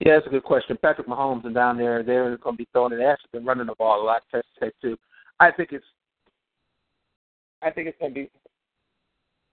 Yeah, 0.00 0.14
that's 0.14 0.26
a 0.26 0.30
good 0.30 0.44
question. 0.44 0.78
Patrick 0.80 1.06
Mahomes 1.08 1.44
and 1.44 1.54
down 1.54 1.78
there, 1.78 2.02
they're 2.02 2.36
going 2.36 2.56
to 2.56 2.58
be 2.58 2.68
throwing 2.72 2.92
it. 2.92 3.02
Actually 3.02 3.30
been 3.32 3.46
running 3.46 3.66
the 3.66 3.74
ball 3.74 4.02
a 4.02 4.04
lot. 4.04 4.22
Texas 4.30 4.50
Tech 4.60 4.72
too. 4.80 4.96
I 5.40 5.50
think 5.50 5.72
it's. 5.72 5.84
I 7.62 7.70
think 7.70 7.88
it's 7.88 7.98
going 7.98 8.12
to 8.12 8.20
be. 8.20 8.30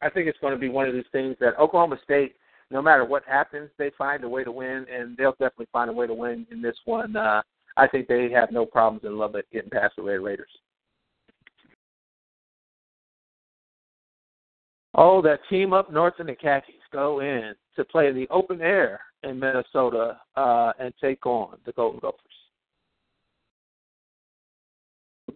I 0.02 0.10
think 0.10 0.28
it's 0.28 0.40
going 0.40 0.54
to 0.54 0.60
be 0.60 0.70
one 0.70 0.88
of 0.88 0.94
these 0.94 1.04
things 1.14 1.38
that 1.40 1.58
Oklahoma 1.58 1.98
State, 2.04 2.36
no 2.72 2.82
matter 2.82 3.06
what 3.06 3.24
happens, 3.26 3.70
they 3.78 3.92
find 3.98 4.24
a 4.26 4.30
way 4.30 4.44
to 4.44 4.52
win, 4.52 4.86
and 4.94 5.16
they'll 5.16 5.32
definitely 5.32 5.70
find 5.72 5.90
a 5.90 5.94
way 5.94 6.08
to 6.08 6.14
win 6.14 6.46
in 6.52 6.62
this 6.62 6.76
one. 6.84 7.16
Uh, 7.16 7.42
I 7.78 7.88
think 7.88 8.08
they 8.08 8.30
have 8.32 8.52
no 8.52 8.66
problems 8.66 9.06
in 9.06 9.18
Lubbock 9.18 9.46
getting 9.52 9.70
past 9.70 9.96
the 9.96 10.04
Red 10.04 10.20
Raiders. 10.20 10.52
Oh, 14.96 15.22
that 15.24 15.40
team 15.50 15.74
up 15.74 15.92
north 15.92 16.16
in 16.20 16.28
the 16.28 16.36
khakis 16.36 16.76
go 16.92 17.20
in 17.20 17.54
to 17.76 17.84
play 17.86 18.08
in 18.08 18.16
the 18.16 18.28
open 18.30 18.62
air 18.62 19.00
in 19.24 19.40
Minnesota 19.40 20.20
uh, 20.36 20.74
and 20.80 20.94
take 21.02 21.26
on 21.26 21.58
the 21.66 21.72
Golden 21.72 22.00
Gophers. 22.00 22.20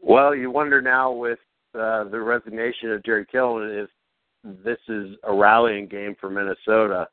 Well, 0.02 0.36
you 0.36 0.52
wonder 0.52 0.82
now 0.82 1.12
with 1.12 1.40
uh, 1.74 2.04
the 2.06 2.20
resignation 2.20 2.92
of 2.92 3.04
Jerry 3.04 3.26
Killen 3.34 3.84
if 3.84 3.90
this 4.64 4.78
is 4.88 5.16
a 5.24 5.34
rallying 5.34 5.88
game 5.88 6.16
for 6.20 6.30
Minnesota. 6.30 7.08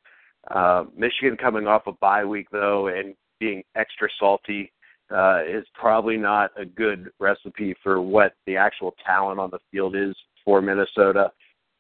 Uh, 0.50 0.84
Michigan 0.96 1.36
coming 1.36 1.66
off 1.66 1.86
a 1.86 1.92
bye 1.92 2.24
week 2.24 2.48
though 2.52 2.88
and 2.88 3.14
being 3.40 3.62
extra 3.74 4.08
salty 4.20 4.70
uh, 5.10 5.40
is 5.48 5.64
probably 5.74 6.16
not 6.16 6.50
a 6.58 6.64
good 6.64 7.10
recipe 7.18 7.74
for 7.82 8.00
what 8.00 8.34
the 8.46 8.56
actual 8.56 8.94
talent 9.04 9.40
on 9.40 9.50
the 9.50 9.58
field 9.70 9.96
is 9.96 10.14
for 10.44 10.60
Minnesota. 10.60 11.30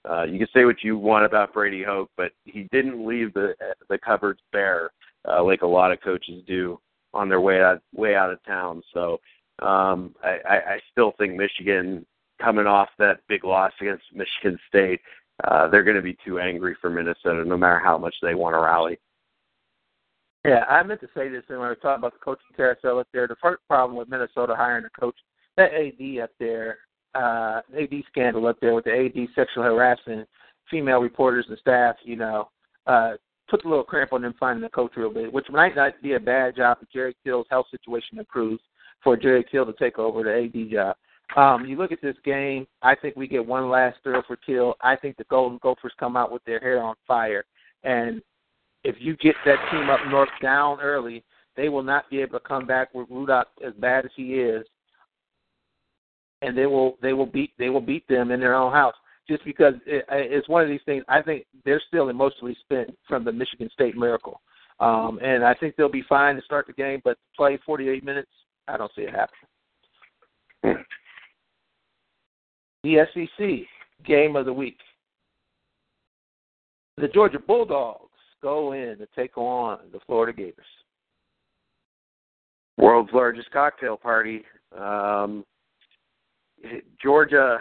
Uh, 0.08 0.24
you 0.24 0.38
can 0.38 0.48
say 0.54 0.64
what 0.64 0.82
you 0.82 0.98
want 0.98 1.24
about 1.24 1.54
Brady 1.54 1.82
Hoke, 1.82 2.10
but 2.16 2.32
he 2.44 2.68
didn't 2.72 3.06
leave 3.06 3.32
the 3.32 3.54
the 3.88 3.98
cupboards 3.98 4.40
bare 4.52 4.90
uh, 5.26 5.42
like 5.42 5.62
a 5.62 5.66
lot 5.66 5.92
of 5.92 6.00
coaches 6.02 6.42
do 6.46 6.78
on 7.14 7.28
their 7.28 7.40
way 7.40 7.62
out 7.62 7.80
way 7.94 8.14
out 8.14 8.30
of 8.30 8.44
town. 8.44 8.82
So 8.92 9.20
um, 9.62 10.14
I, 10.22 10.38
I, 10.48 10.78
still 10.90 11.12
think 11.16 11.36
Michigan 11.36 12.04
coming 12.42 12.66
off 12.66 12.88
that 12.98 13.20
big 13.28 13.44
loss 13.44 13.72
against 13.80 14.02
Michigan 14.12 14.58
State, 14.68 15.00
uh, 15.44 15.68
they're 15.68 15.84
going 15.84 15.96
to 15.96 16.02
be 16.02 16.18
too 16.24 16.40
angry 16.40 16.76
for 16.80 16.90
Minnesota, 16.90 17.44
no 17.44 17.56
matter 17.56 17.78
how 17.78 17.96
much 17.96 18.14
they 18.20 18.34
want 18.34 18.54
to 18.54 18.58
rally. 18.58 18.98
Yeah, 20.44 20.64
I 20.68 20.82
meant 20.82 21.00
to 21.00 21.08
say 21.14 21.28
this 21.28 21.44
when 21.46 21.60
we 21.60 21.66
were 21.66 21.76
talking 21.76 22.00
about 22.00 22.14
the 22.14 22.18
coaching 22.18 22.44
carousel 22.56 22.98
up 22.98 23.08
there. 23.12 23.28
The 23.28 23.36
first 23.40 23.62
problem 23.68 23.96
with 23.96 24.08
Minnesota 24.08 24.54
hiring 24.56 24.84
a 24.84 25.00
coach, 25.00 25.16
that 25.56 25.72
AD 25.72 26.22
up 26.22 26.30
there, 26.38 26.78
uh, 27.14 27.60
AD 27.78 27.92
scandal 28.10 28.46
up 28.46 28.58
there 28.60 28.74
with 28.74 28.84
the 28.84 28.92
AD 28.92 29.28
sexual 29.34 29.62
harassing 29.62 30.24
female 30.70 31.00
reporters 31.00 31.46
and 31.48 31.58
staff, 31.58 31.96
you 32.02 32.16
know, 32.16 32.48
uh, 32.86 33.12
put 33.48 33.64
a 33.64 33.68
little 33.68 33.84
cramp 33.84 34.12
on 34.12 34.22
them 34.22 34.34
finding 34.38 34.62
the 34.62 34.68
coach 34.68 34.92
real 34.96 35.12
bit, 35.12 35.32
which 35.32 35.46
might 35.50 35.76
not 35.76 36.00
be 36.02 36.14
a 36.14 36.20
bad 36.20 36.56
job 36.56 36.78
if 36.80 36.90
Jerry 36.90 37.16
Kill's 37.24 37.46
health 37.50 37.66
situation 37.70 38.18
improves 38.18 38.62
for 39.02 39.16
Jerry 39.16 39.44
Kill 39.50 39.66
to 39.66 39.74
take 39.74 39.98
over 39.98 40.22
the 40.22 40.44
AD 40.44 40.70
job. 40.70 40.96
Um, 41.36 41.66
you 41.66 41.76
look 41.76 41.92
at 41.92 42.02
this 42.02 42.16
game, 42.24 42.66
I 42.82 42.94
think 42.94 43.16
we 43.16 43.26
get 43.26 43.44
one 43.44 43.68
last 43.68 43.98
throw 44.02 44.22
for 44.26 44.36
Kill. 44.36 44.74
I 44.80 44.96
think 44.96 45.16
the 45.16 45.24
Golden 45.24 45.58
Gophers 45.62 45.92
come 45.98 46.16
out 46.16 46.32
with 46.32 46.44
their 46.44 46.60
hair 46.60 46.82
on 46.82 46.94
fire. 47.06 47.44
And 47.82 48.22
if 48.82 48.96
you 48.98 49.16
get 49.16 49.34
that 49.44 49.56
team 49.70 49.90
up 49.90 50.00
north 50.10 50.28
down 50.42 50.80
early, 50.80 51.24
they 51.56 51.68
will 51.68 51.82
not 51.82 52.08
be 52.10 52.20
able 52.20 52.38
to 52.38 52.46
come 52.46 52.66
back 52.66 52.94
with 52.94 53.08
Rudock 53.08 53.44
as 53.66 53.72
bad 53.74 54.04
as 54.04 54.10
he 54.16 54.34
is. 54.34 54.66
And 56.42 56.56
they 56.56 56.66
will 56.66 56.98
they 57.00 57.12
will 57.12 57.26
beat 57.26 57.52
they 57.58 57.70
will 57.70 57.80
beat 57.80 58.06
them 58.08 58.30
in 58.30 58.40
their 58.40 58.54
own 58.54 58.72
house 58.72 58.94
just 59.28 59.44
because 59.44 59.74
it, 59.86 60.04
it's 60.10 60.48
one 60.48 60.62
of 60.62 60.68
these 60.68 60.80
things. 60.84 61.04
I 61.08 61.22
think 61.22 61.46
they're 61.64 61.82
still 61.88 62.08
emotionally 62.08 62.56
spent 62.60 62.96
from 63.08 63.24
the 63.24 63.32
Michigan 63.32 63.70
State 63.72 63.96
miracle, 63.96 64.40
um, 64.80 65.18
and 65.22 65.44
I 65.44 65.54
think 65.54 65.76
they'll 65.76 65.88
be 65.88 66.04
fine 66.08 66.36
to 66.36 66.42
start 66.42 66.66
the 66.66 66.72
game. 66.72 67.00
But 67.04 67.16
play 67.36 67.58
48 67.64 68.04
minutes, 68.04 68.30
I 68.68 68.76
don't 68.76 68.92
see 68.94 69.02
it 69.02 69.14
happening. 69.14 70.84
The 72.82 73.06
SEC 73.14 73.66
game 74.06 74.36
of 74.36 74.44
the 74.44 74.52
week. 74.52 74.76
The 76.98 77.08
Georgia 77.08 77.38
Bulldogs 77.38 78.10
go 78.42 78.72
in 78.72 78.98
to 78.98 79.08
take 79.16 79.38
on 79.38 79.78
the 79.90 80.00
Florida 80.06 80.36
Gators. 80.36 80.66
World's 82.76 83.12
largest 83.12 83.50
cocktail 83.50 83.96
party. 83.96 84.44
Um, 84.78 85.44
Georgia, 87.02 87.58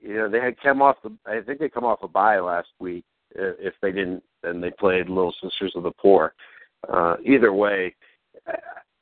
you 0.00 0.14
know, 0.14 0.28
they 0.28 0.40
had 0.40 0.60
come 0.60 0.82
off 0.82 0.96
the. 1.02 1.12
I 1.26 1.40
think 1.40 1.58
they 1.58 1.68
come 1.68 1.84
off 1.84 2.02
a 2.02 2.08
bye 2.08 2.38
last 2.38 2.68
week. 2.78 3.04
If 3.34 3.74
they 3.82 3.92
didn't, 3.92 4.22
then 4.42 4.60
they 4.60 4.70
played 4.70 5.08
Little 5.08 5.34
Sisters 5.42 5.72
of 5.74 5.82
the 5.82 5.92
Poor. 5.92 6.32
Uh, 6.88 7.16
either 7.24 7.52
way, 7.52 7.94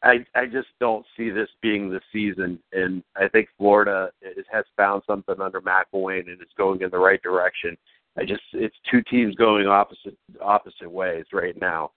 I 0.02 0.24
I 0.34 0.46
just 0.46 0.68
don't 0.80 1.04
see 1.16 1.30
this 1.30 1.48
being 1.62 1.90
the 1.90 2.00
season, 2.12 2.58
and 2.72 3.02
I 3.16 3.28
think 3.28 3.48
Florida 3.58 4.10
has 4.52 4.64
found 4.76 5.02
something 5.06 5.40
under 5.40 5.60
McElwain 5.60 6.28
and 6.30 6.40
is 6.40 6.48
going 6.56 6.82
in 6.82 6.90
the 6.90 6.98
right 6.98 7.22
direction. 7.22 7.76
I 8.18 8.24
just 8.24 8.42
it's 8.52 8.76
two 8.90 9.02
teams 9.02 9.34
going 9.34 9.66
opposite 9.66 10.16
opposite 10.40 10.90
ways 10.90 11.24
right 11.32 11.58
now, 11.60 11.92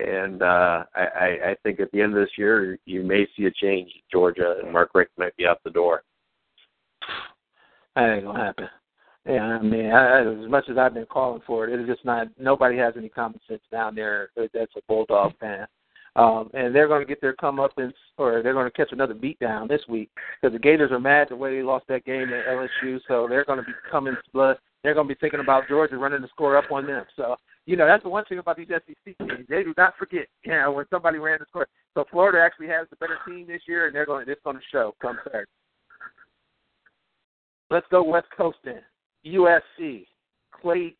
and 0.00 0.42
uh, 0.42 0.84
I 0.94 1.38
I 1.50 1.56
think 1.62 1.80
at 1.80 1.90
the 1.92 2.02
end 2.02 2.14
of 2.14 2.20
this 2.20 2.36
year 2.38 2.78
you 2.84 3.02
may 3.02 3.26
see 3.36 3.46
a 3.46 3.50
change 3.50 3.90
Georgia, 4.12 4.56
and 4.62 4.72
Mark 4.72 4.90
Richt 4.94 5.12
might 5.16 5.36
be 5.36 5.46
out 5.46 5.60
the 5.64 5.70
door. 5.70 6.02
That 7.96 8.14
ain't 8.14 8.24
gonna 8.24 8.44
happen. 8.44 8.68
Yeah, 9.26 9.42
I 9.42 9.62
mean, 9.62 9.90
I, 9.90 10.20
as 10.20 10.48
much 10.48 10.66
as 10.70 10.78
I've 10.78 10.94
been 10.94 11.06
calling 11.06 11.42
for 11.46 11.66
it, 11.66 11.80
it's 11.80 11.88
just 11.88 12.04
not. 12.04 12.28
Nobody 12.38 12.76
has 12.76 12.94
any 12.96 13.08
common 13.08 13.40
sense 13.48 13.62
down 13.72 13.96
there 13.96 14.28
that's 14.36 14.76
a 14.76 14.80
bulldog 14.86 15.32
fan. 15.40 15.66
Um, 16.14 16.48
and 16.54 16.74
they're 16.74 16.88
going 16.88 17.02
to 17.02 17.06
get 17.06 17.20
their 17.20 17.34
comeuppance, 17.34 17.92
or 18.16 18.42
they're 18.42 18.54
going 18.54 18.70
to 18.70 18.70
catch 18.70 18.92
another 18.92 19.14
beatdown 19.14 19.68
this 19.68 19.82
week 19.88 20.10
because 20.40 20.54
the 20.54 20.58
Gators 20.58 20.92
are 20.92 21.00
mad 21.00 21.28
the 21.28 21.36
way 21.36 21.56
they 21.56 21.62
lost 21.62 21.86
that 21.88 22.06
game 22.06 22.32
at 22.32 22.46
LSU. 22.46 23.00
So 23.08 23.26
they're 23.28 23.44
going 23.44 23.58
to 23.58 23.64
be 23.64 23.72
coming 23.90 24.16
blood. 24.32 24.56
They're 24.82 24.94
going 24.94 25.08
to 25.08 25.14
be 25.14 25.18
thinking 25.20 25.40
about 25.40 25.68
Georgia 25.68 25.96
running 25.96 26.22
the 26.22 26.28
score 26.28 26.56
up 26.56 26.70
on 26.70 26.86
them. 26.86 27.04
So 27.16 27.36
you 27.66 27.76
know 27.76 27.86
that's 27.86 28.04
the 28.04 28.08
one 28.08 28.24
thing 28.26 28.38
about 28.38 28.56
these 28.56 28.68
SEC 28.68 29.18
teams. 29.18 29.46
They 29.48 29.64
do 29.64 29.74
not 29.76 29.94
forget, 29.98 30.26
you 30.44 30.52
know, 30.52 30.72
when 30.72 30.86
somebody 30.88 31.18
ran 31.18 31.38
the 31.40 31.46
score. 31.48 31.66
So 31.94 32.04
Florida 32.10 32.38
actually 32.40 32.68
has 32.68 32.86
the 32.90 32.96
better 32.96 33.18
team 33.26 33.46
this 33.48 33.62
year, 33.66 33.86
and 33.86 33.94
they're 33.94 34.06
going. 34.06 34.26
It's 34.28 34.40
going 34.44 34.56
to 34.56 34.62
show 34.70 34.94
come 35.02 35.18
Saturday. 35.24 35.50
Let's 37.70 37.86
go 37.90 38.02
West 38.02 38.28
Coast 38.36 38.58
then. 38.64 38.82
USC. 39.24 40.06
Clay 40.52 40.94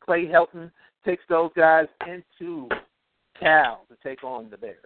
Clay 0.00 0.26
Helton 0.26 0.70
takes 1.04 1.22
those 1.28 1.50
guys 1.56 1.86
into 2.06 2.68
Cal 3.38 3.84
to 3.88 3.96
take 4.02 4.24
on 4.24 4.50
the 4.50 4.56
Bears? 4.56 4.76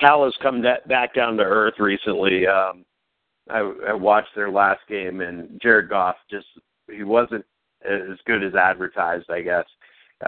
Cal 0.00 0.24
has 0.24 0.34
come 0.42 0.62
back 0.62 1.14
down 1.14 1.36
to 1.36 1.42
earth 1.42 1.74
recently. 1.78 2.46
Um, 2.46 2.84
I, 3.48 3.58
I 3.88 3.92
watched 3.94 4.34
their 4.34 4.50
last 4.50 4.80
game, 4.88 5.20
and 5.20 5.60
Jared 5.62 5.88
Goff 5.88 6.16
just 6.30 6.46
he 6.90 7.02
wasn't 7.02 7.44
as 7.84 8.18
good 8.26 8.44
as 8.44 8.54
advertised, 8.54 9.30
I 9.30 9.40
guess. 9.40 9.64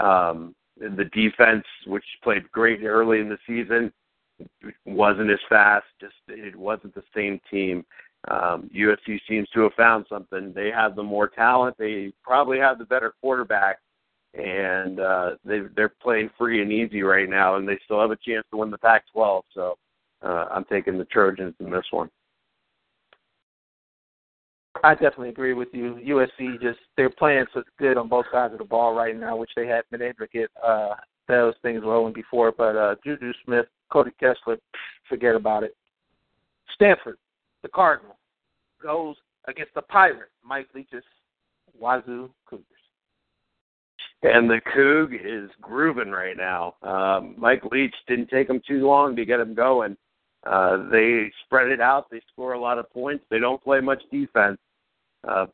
Um, 0.01 0.55
the 0.79 1.09
defense, 1.12 1.65
which 1.87 2.05
played 2.23 2.51
great 2.53 2.85
early 2.85 3.20
in 3.20 3.29
the 3.29 3.39
season, 3.47 3.93
wasn't 4.85 5.31
as 5.31 5.39
fast. 5.48 5.86
Just 6.01 6.15
it 6.28 6.56
wasn't 6.56 6.94
the 6.94 7.02
same 7.15 7.40
team. 7.51 7.85
Um, 8.28 8.69
USC 8.77 9.20
seems 9.28 9.48
to 9.51 9.60
have 9.60 9.74
found 9.74 10.06
something. 10.09 10.52
They 10.55 10.70
have 10.70 10.97
the 10.97 11.02
more 11.02 11.28
talent. 11.28 11.77
They 11.78 12.12
probably 12.23 12.59
have 12.59 12.78
the 12.78 12.85
better 12.85 13.15
quarterback 13.20 13.78
and 14.35 15.01
uh, 15.01 15.31
they 15.44 15.60
they're 15.74 15.89
playing 15.89 16.31
free 16.36 16.62
and 16.62 16.73
easy 16.73 17.02
right 17.02 17.28
now, 17.28 17.56
and 17.56 17.69
they 17.69 17.78
still 17.85 18.01
have 18.01 18.10
a 18.10 18.16
chance 18.16 18.47
to 18.51 18.59
win 18.59 18.70
the 18.70 18.78
Pac-12. 18.78 19.43
So 19.55 19.78
uh, 20.23 20.47
I'm 20.51 20.65
taking 20.65 20.98
the 20.98 21.05
Trojans 21.06 21.55
in 21.60 21.70
this 21.70 21.86
one. 21.90 22.10
I 24.85 24.94
definitely 24.94 25.31
agree 25.31 25.55
with 25.55 25.69
you. 25.73 25.98
USC 26.06 26.60
just 26.60 26.78
they're 26.97 27.10
playing 27.10 27.47
so 27.52 27.62
good 27.78 27.97
on 27.97 28.09
both 28.09 28.27
sides 28.31 28.52
of 28.52 28.59
the 28.59 28.65
ball 28.65 28.94
right 28.94 29.19
now, 29.19 29.36
which 29.36 29.51
they 29.56 29.66
haven't 29.66 29.90
been 29.90 30.02
able 30.02 30.19
to 30.20 30.28
get 30.28 30.51
uh, 30.65 30.94
those 31.28 31.55
things 31.62 31.82
rolling 31.84 32.14
before. 32.14 32.52
But 32.52 32.76
uh, 32.76 32.94
Juju 33.05 33.32
Smith, 33.44 33.66
Cody 33.92 34.10
Kessler, 34.18 34.59
forget 35.09 35.34
about 35.34 35.62
it. 35.62 35.76
Stanford, 36.74 37.18
the 37.62 37.68
Cardinal, 37.68 38.16
goes 38.82 39.16
against 39.46 39.74
the 39.74 39.82
Pirate, 39.82 40.30
Mike 40.44 40.68
Leach's 40.74 41.05
Wazzu 41.80 42.30
Cougars 42.46 42.64
and 44.22 44.50
the 44.50 44.60
Coug 44.74 45.14
is 45.14 45.50
grooving 45.60 46.10
right 46.10 46.36
now. 46.36 46.74
Um, 46.82 47.34
Mike 47.38 47.64
Leach 47.70 47.94
didn't 48.09 48.28
take 48.28 48.48
them 48.48 48.60
too 48.66 48.86
long 48.86 49.14
to 49.16 49.24
get 49.24 49.40
him 49.40 49.55
going. 49.55 49.96
Uh, 50.44 50.88
they 50.90 51.30
spread 51.44 51.68
it 51.68 51.80
out. 51.80 52.10
They 52.10 52.20
score 52.32 52.52
a 52.52 52.60
lot 52.60 52.78
of 52.78 52.90
points. 52.90 53.24
They 53.30 53.38
don't 53.38 53.62
play 53.62 53.80
much 53.80 54.02
defense. 54.10 54.59
Uh, 55.26 55.46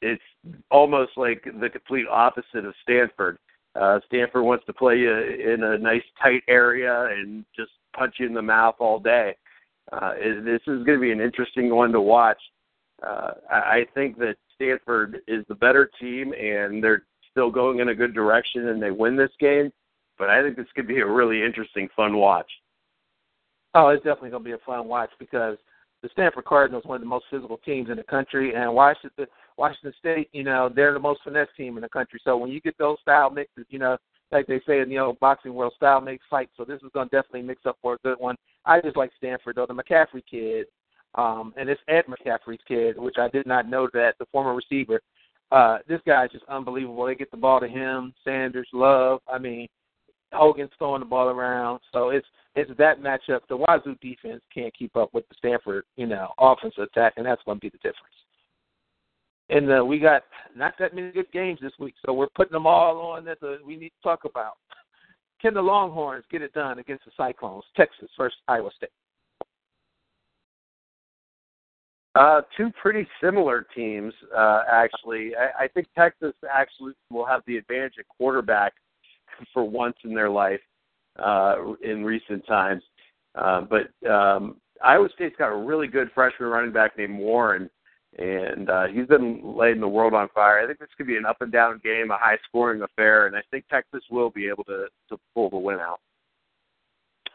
it's 0.00 0.22
almost 0.70 1.12
like 1.16 1.44
the 1.60 1.68
complete 1.68 2.06
opposite 2.10 2.64
of 2.64 2.74
Stanford. 2.82 3.38
Uh, 3.74 3.98
Stanford 4.06 4.44
wants 4.44 4.64
to 4.66 4.72
play 4.72 4.98
you 4.98 5.12
in 5.12 5.62
a 5.64 5.78
nice 5.78 6.02
tight 6.22 6.42
area 6.48 7.06
and 7.06 7.44
just 7.56 7.72
punch 7.96 8.16
you 8.18 8.26
in 8.26 8.34
the 8.34 8.42
mouth 8.42 8.76
all 8.78 9.00
day. 9.00 9.34
Uh, 9.92 10.14
this 10.44 10.60
is 10.66 10.84
going 10.84 10.98
to 10.98 11.00
be 11.00 11.12
an 11.12 11.20
interesting 11.20 11.74
one 11.74 11.92
to 11.92 12.00
watch. 12.00 12.40
Uh, 13.06 13.32
I 13.50 13.86
think 13.94 14.16
that 14.18 14.36
Stanford 14.54 15.18
is 15.26 15.44
the 15.48 15.56
better 15.56 15.90
team, 16.00 16.32
and 16.32 16.82
they're 16.82 17.02
still 17.30 17.50
going 17.50 17.80
in 17.80 17.88
a 17.88 17.94
good 17.94 18.14
direction 18.14 18.68
and 18.68 18.80
they 18.80 18.92
win 18.92 19.16
this 19.16 19.32
game. 19.40 19.72
But 20.18 20.30
I 20.30 20.42
think 20.42 20.56
this 20.56 20.66
could 20.76 20.86
be 20.86 21.00
a 21.00 21.06
really 21.06 21.42
interesting, 21.42 21.88
fun 21.96 22.16
watch. 22.16 22.50
Oh, 23.74 23.88
it's 23.88 24.04
definitely 24.04 24.30
going 24.30 24.44
to 24.44 24.48
be 24.48 24.54
a 24.54 24.58
fun 24.64 24.86
watch 24.86 25.10
because 25.18 25.58
the 26.04 26.10
Stanford 26.12 26.44
Cardinals 26.44 26.84
one 26.84 26.96
of 26.96 27.00
the 27.00 27.08
most 27.08 27.24
physical 27.30 27.56
teams 27.56 27.88
in 27.88 27.96
the 27.96 28.02
country, 28.02 28.54
and 28.54 28.72
Washington 28.74 29.26
Washington 29.56 29.94
State, 29.98 30.28
you 30.32 30.44
know, 30.44 30.70
they're 30.74 30.92
the 30.92 30.98
most 30.98 31.20
finesse 31.24 31.48
team 31.56 31.78
in 31.78 31.82
the 31.82 31.88
country. 31.88 32.20
So 32.22 32.36
when 32.36 32.50
you 32.50 32.60
get 32.60 32.76
those 32.76 32.98
style 33.00 33.30
mixes, 33.30 33.64
you 33.70 33.78
know, 33.78 33.96
like 34.30 34.46
they 34.46 34.60
say 34.66 34.80
in 34.80 34.90
the 34.90 34.98
old 34.98 35.18
boxing 35.18 35.54
world, 35.54 35.72
style 35.76 36.02
makes 36.02 36.24
fight. 36.28 36.50
So 36.56 36.64
this 36.64 36.82
is 36.82 36.90
going 36.92 37.08
to 37.08 37.16
definitely 37.16 37.42
mix 37.42 37.62
up 37.64 37.78
for 37.80 37.94
a 37.94 37.98
good 38.04 38.18
one. 38.18 38.36
I 38.66 38.82
just 38.82 38.96
like 38.96 39.12
Stanford 39.16 39.56
though. 39.56 39.66
The 39.66 39.74
McCaffrey 39.74 40.22
kid, 40.30 40.66
um, 41.14 41.54
and 41.56 41.70
it's 41.70 41.80
Ed 41.88 42.04
McCaffrey's 42.06 42.60
kid, 42.68 42.98
which 42.98 43.16
I 43.18 43.28
did 43.28 43.46
not 43.46 43.70
know 43.70 43.88
that 43.94 44.16
the 44.18 44.26
former 44.30 44.54
receiver 44.54 45.00
uh, 45.52 45.78
this 45.88 46.00
guy's 46.06 46.32
just 46.32 46.44
unbelievable. 46.48 47.06
They 47.06 47.14
get 47.14 47.30
the 47.30 47.36
ball 47.36 47.60
to 47.60 47.68
him, 47.68 48.12
Sanders, 48.24 48.68
Love. 48.72 49.20
I 49.28 49.38
mean, 49.38 49.68
Hogan's 50.32 50.70
throwing 50.78 51.00
the 51.00 51.06
ball 51.06 51.28
around. 51.28 51.80
So 51.92 52.08
it's 52.08 52.26
it's 52.56 52.70
that 52.78 53.00
matchup. 53.00 53.40
The 53.48 53.58
Wazzu 53.58 53.98
defense 54.00 54.42
can't 54.52 54.74
keep 54.76 54.96
up 54.96 55.12
with 55.12 55.28
the 55.28 55.34
Stanford, 55.38 55.84
you 55.96 56.06
know, 56.06 56.28
offensive 56.38 56.84
attack, 56.84 57.14
and 57.16 57.26
that's 57.26 57.42
going 57.44 57.58
to 57.58 57.60
be 57.60 57.70
the 57.70 57.78
difference. 57.78 58.14
And 59.50 59.70
uh, 59.70 59.84
we 59.84 59.98
got 59.98 60.22
not 60.56 60.74
that 60.78 60.94
many 60.94 61.10
good 61.10 61.30
games 61.32 61.58
this 61.60 61.72
week, 61.78 61.94
so 62.04 62.12
we're 62.12 62.28
putting 62.34 62.52
them 62.52 62.66
all 62.66 62.98
on 63.00 63.24
that 63.24 63.40
the, 63.40 63.58
we 63.64 63.76
need 63.76 63.90
to 63.90 64.02
talk 64.02 64.24
about. 64.24 64.54
Can 65.42 65.52
the 65.52 65.60
Longhorns 65.60 66.24
get 66.30 66.42
it 66.42 66.54
done 66.54 66.78
against 66.78 67.04
the 67.04 67.10
Cyclones? 67.16 67.64
Texas 67.76 68.08
versus 68.16 68.38
Iowa 68.48 68.70
State. 68.76 68.90
Uh, 72.14 72.42
two 72.56 72.70
pretty 72.80 73.06
similar 73.22 73.66
teams, 73.74 74.14
uh, 74.34 74.62
actually. 74.72 75.32
I, 75.36 75.64
I 75.64 75.68
think 75.68 75.88
Texas 75.98 76.32
actually 76.50 76.92
will 77.10 77.26
have 77.26 77.42
the 77.46 77.56
advantage 77.56 77.94
at 77.98 78.06
quarterback 78.08 78.72
for 79.52 79.68
once 79.68 79.96
in 80.04 80.14
their 80.14 80.30
life 80.30 80.60
uh, 81.18 81.56
in 81.82 82.04
recent 82.04 82.46
times. 82.46 82.82
Uh, 83.34 83.62
but 83.62 84.08
um, 84.08 84.56
Iowa 84.82 85.08
State's 85.14 85.36
got 85.36 85.52
a 85.52 85.56
really 85.56 85.88
good 85.88 86.10
freshman 86.14 86.48
running 86.48 86.72
back 86.72 86.96
named 86.96 87.18
Warren, 87.18 87.68
and 88.18 88.70
uh, 88.70 88.86
he's 88.86 89.06
been 89.06 89.40
lighting 89.42 89.80
the 89.80 89.88
world 89.88 90.14
on 90.14 90.28
fire. 90.34 90.60
I 90.60 90.66
think 90.66 90.78
this 90.78 90.88
could 90.96 91.06
be 91.06 91.16
an 91.16 91.26
up 91.26 91.40
and 91.40 91.50
down 91.52 91.80
game, 91.82 92.10
a 92.10 92.18
high 92.18 92.38
scoring 92.48 92.82
affair, 92.82 93.26
and 93.26 93.36
I 93.36 93.42
think 93.50 93.66
Texas 93.68 94.02
will 94.10 94.30
be 94.30 94.48
able 94.48 94.64
to 94.64 94.86
to 95.08 95.18
pull 95.34 95.50
the 95.50 95.56
win 95.56 95.78
out. 95.80 96.00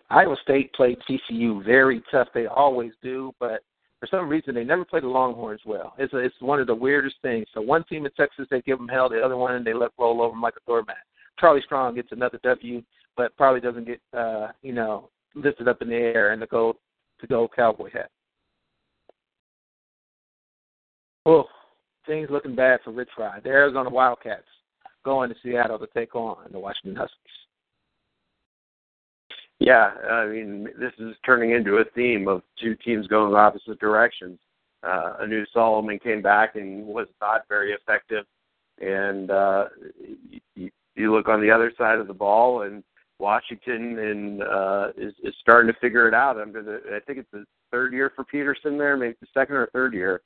Iowa 0.10 0.38
State 0.42 0.74
played 0.74 0.98
TCU 1.08 1.64
very 1.64 2.02
tough. 2.12 2.30
They 2.34 2.48
always 2.48 2.94
do, 3.04 3.34
but 3.40 3.62
for 4.00 4.08
some 4.08 4.30
reason 4.30 4.56
they 4.56 4.64
never 4.64 4.86
play 4.86 5.02
the 5.02 5.08
Longhorns 5.08 5.62
well. 5.66 5.94
It's 5.98 6.14
a, 6.14 6.18
it's 6.18 6.36
one 6.40 6.60
of 6.60 6.68
the 6.68 6.76
weirdest 6.76 7.18
things. 7.22 7.46
So 7.54 7.62
one 7.62 7.84
team 7.84 8.06
in 8.06 8.12
Texas 8.14 8.48
they 8.50 8.62
give 8.62 8.78
them 8.78 8.88
hell, 8.88 9.10
the 9.10 9.22
other 9.22 9.38
one 9.38 9.64
they 9.64 9.74
let 9.74 9.92
roll 10.00 10.22
over 10.22 10.32
them 10.32 10.42
like 10.42 10.56
a 10.56 10.66
doormat. 10.66 10.98
Charlie 11.40 11.62
Strong 11.62 11.96
gets 11.96 12.12
another 12.12 12.40
W, 12.44 12.82
but 13.20 13.36
probably 13.36 13.60
doesn't 13.60 13.86
get 13.86 14.00
uh, 14.18 14.48
you 14.62 14.72
know 14.72 15.10
lifted 15.36 15.68
up 15.68 15.82
in 15.82 15.90
the 15.90 15.96
air 15.96 16.32
and 16.32 16.42
the 16.42 16.48
gold 16.48 16.78
to 17.20 17.28
go 17.28 17.50
Cowboy 17.54 17.92
hat. 17.92 18.10
Oh, 21.26 21.44
things 22.08 22.30
looking 22.32 22.56
bad 22.56 22.80
for 22.82 22.92
Rich 22.92 23.10
Rod. 23.18 23.42
The 23.44 23.50
Arizona 23.50 23.90
Wildcats 23.90 24.48
going 25.04 25.30
to 25.30 25.36
Seattle 25.44 25.78
to 25.80 25.88
take 25.94 26.16
on 26.16 26.38
the 26.50 26.60
Washington 26.60 26.96
Huskies. 26.96 27.18
Yeah, 29.60 29.92
I 30.10 30.26
mean, 30.28 30.70
this 30.80 30.94
is 30.98 31.14
turning 31.26 31.52
into 31.52 31.76
a 31.76 31.84
theme 31.94 32.30
of 32.30 32.42
two 32.58 32.78
teams 32.86 33.06
going 33.08 33.36
opposite 33.36 33.82
directions. 33.82 34.40
Uh, 34.82 35.16
Anu 35.20 35.44
Solomon 35.54 36.00
came 36.00 36.22
back 36.22 36.56
and 36.56 36.88
was 36.88 37.08
not 37.20 37.42
very 37.50 37.74
effective, 37.74 38.24
and 38.80 39.30
uh, 39.30 39.66
you, 40.56 40.72
you 40.96 41.14
look 41.14 41.28
on 41.28 41.42
the 41.42 41.52
other 41.52 41.74
side 41.78 42.00
of 42.00 42.08
the 42.08 42.14
ball, 42.14 42.62
and 42.62 42.82
Washington 43.20 44.00
and 44.00 44.44
uh, 44.44 44.88
is, 44.98 45.14
is 45.24 45.34
starting 45.42 45.72
to 45.72 45.80
figure 45.80 46.08
it 46.08 46.14
out. 46.14 46.40
Under 46.40 46.64
the, 46.64 46.80
I 46.96 47.00
think 47.06 47.20
it's 47.20 47.32
the 47.32 47.46
third 47.72 47.94
year 47.94 48.12
for 48.16 48.24
Petersen 48.24 48.78
there, 48.78 48.98
maybe 48.98 49.16
the 49.20 49.28
second 49.34 49.56
or 49.56 49.70
third 49.74 49.94
year, 49.94 50.22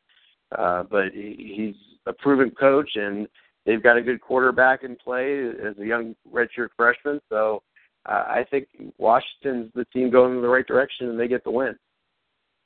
uh, 0.58 0.84
but 0.84 1.12
he, 1.14 1.54
he's 1.56 1.98
a 2.06 2.14
proven 2.14 2.52
coach, 2.52 2.92
and 2.96 3.28
they've 3.66 3.84
got 3.84 3.98
a 3.98 4.02
good 4.02 4.22
quarterback 4.22 4.84
in 4.84 4.96
play 4.96 5.50
as 5.50 5.78
a 5.80 5.86
young 5.86 6.16
redshirt 6.32 6.70
freshman. 6.78 7.20
So 7.30 7.64
uh, 8.06 8.26
I 8.28 8.46
think 8.50 8.68
Washington's 8.98 9.72
the 9.74 9.86
team 9.86 10.12
going 10.12 10.36
in 10.36 10.42
the 10.42 10.48
right 10.48 10.68
direction, 10.68 11.10
and 11.10 11.20
they 11.20 11.28
get 11.28 11.44
the 11.44 11.52
win. 11.52 11.76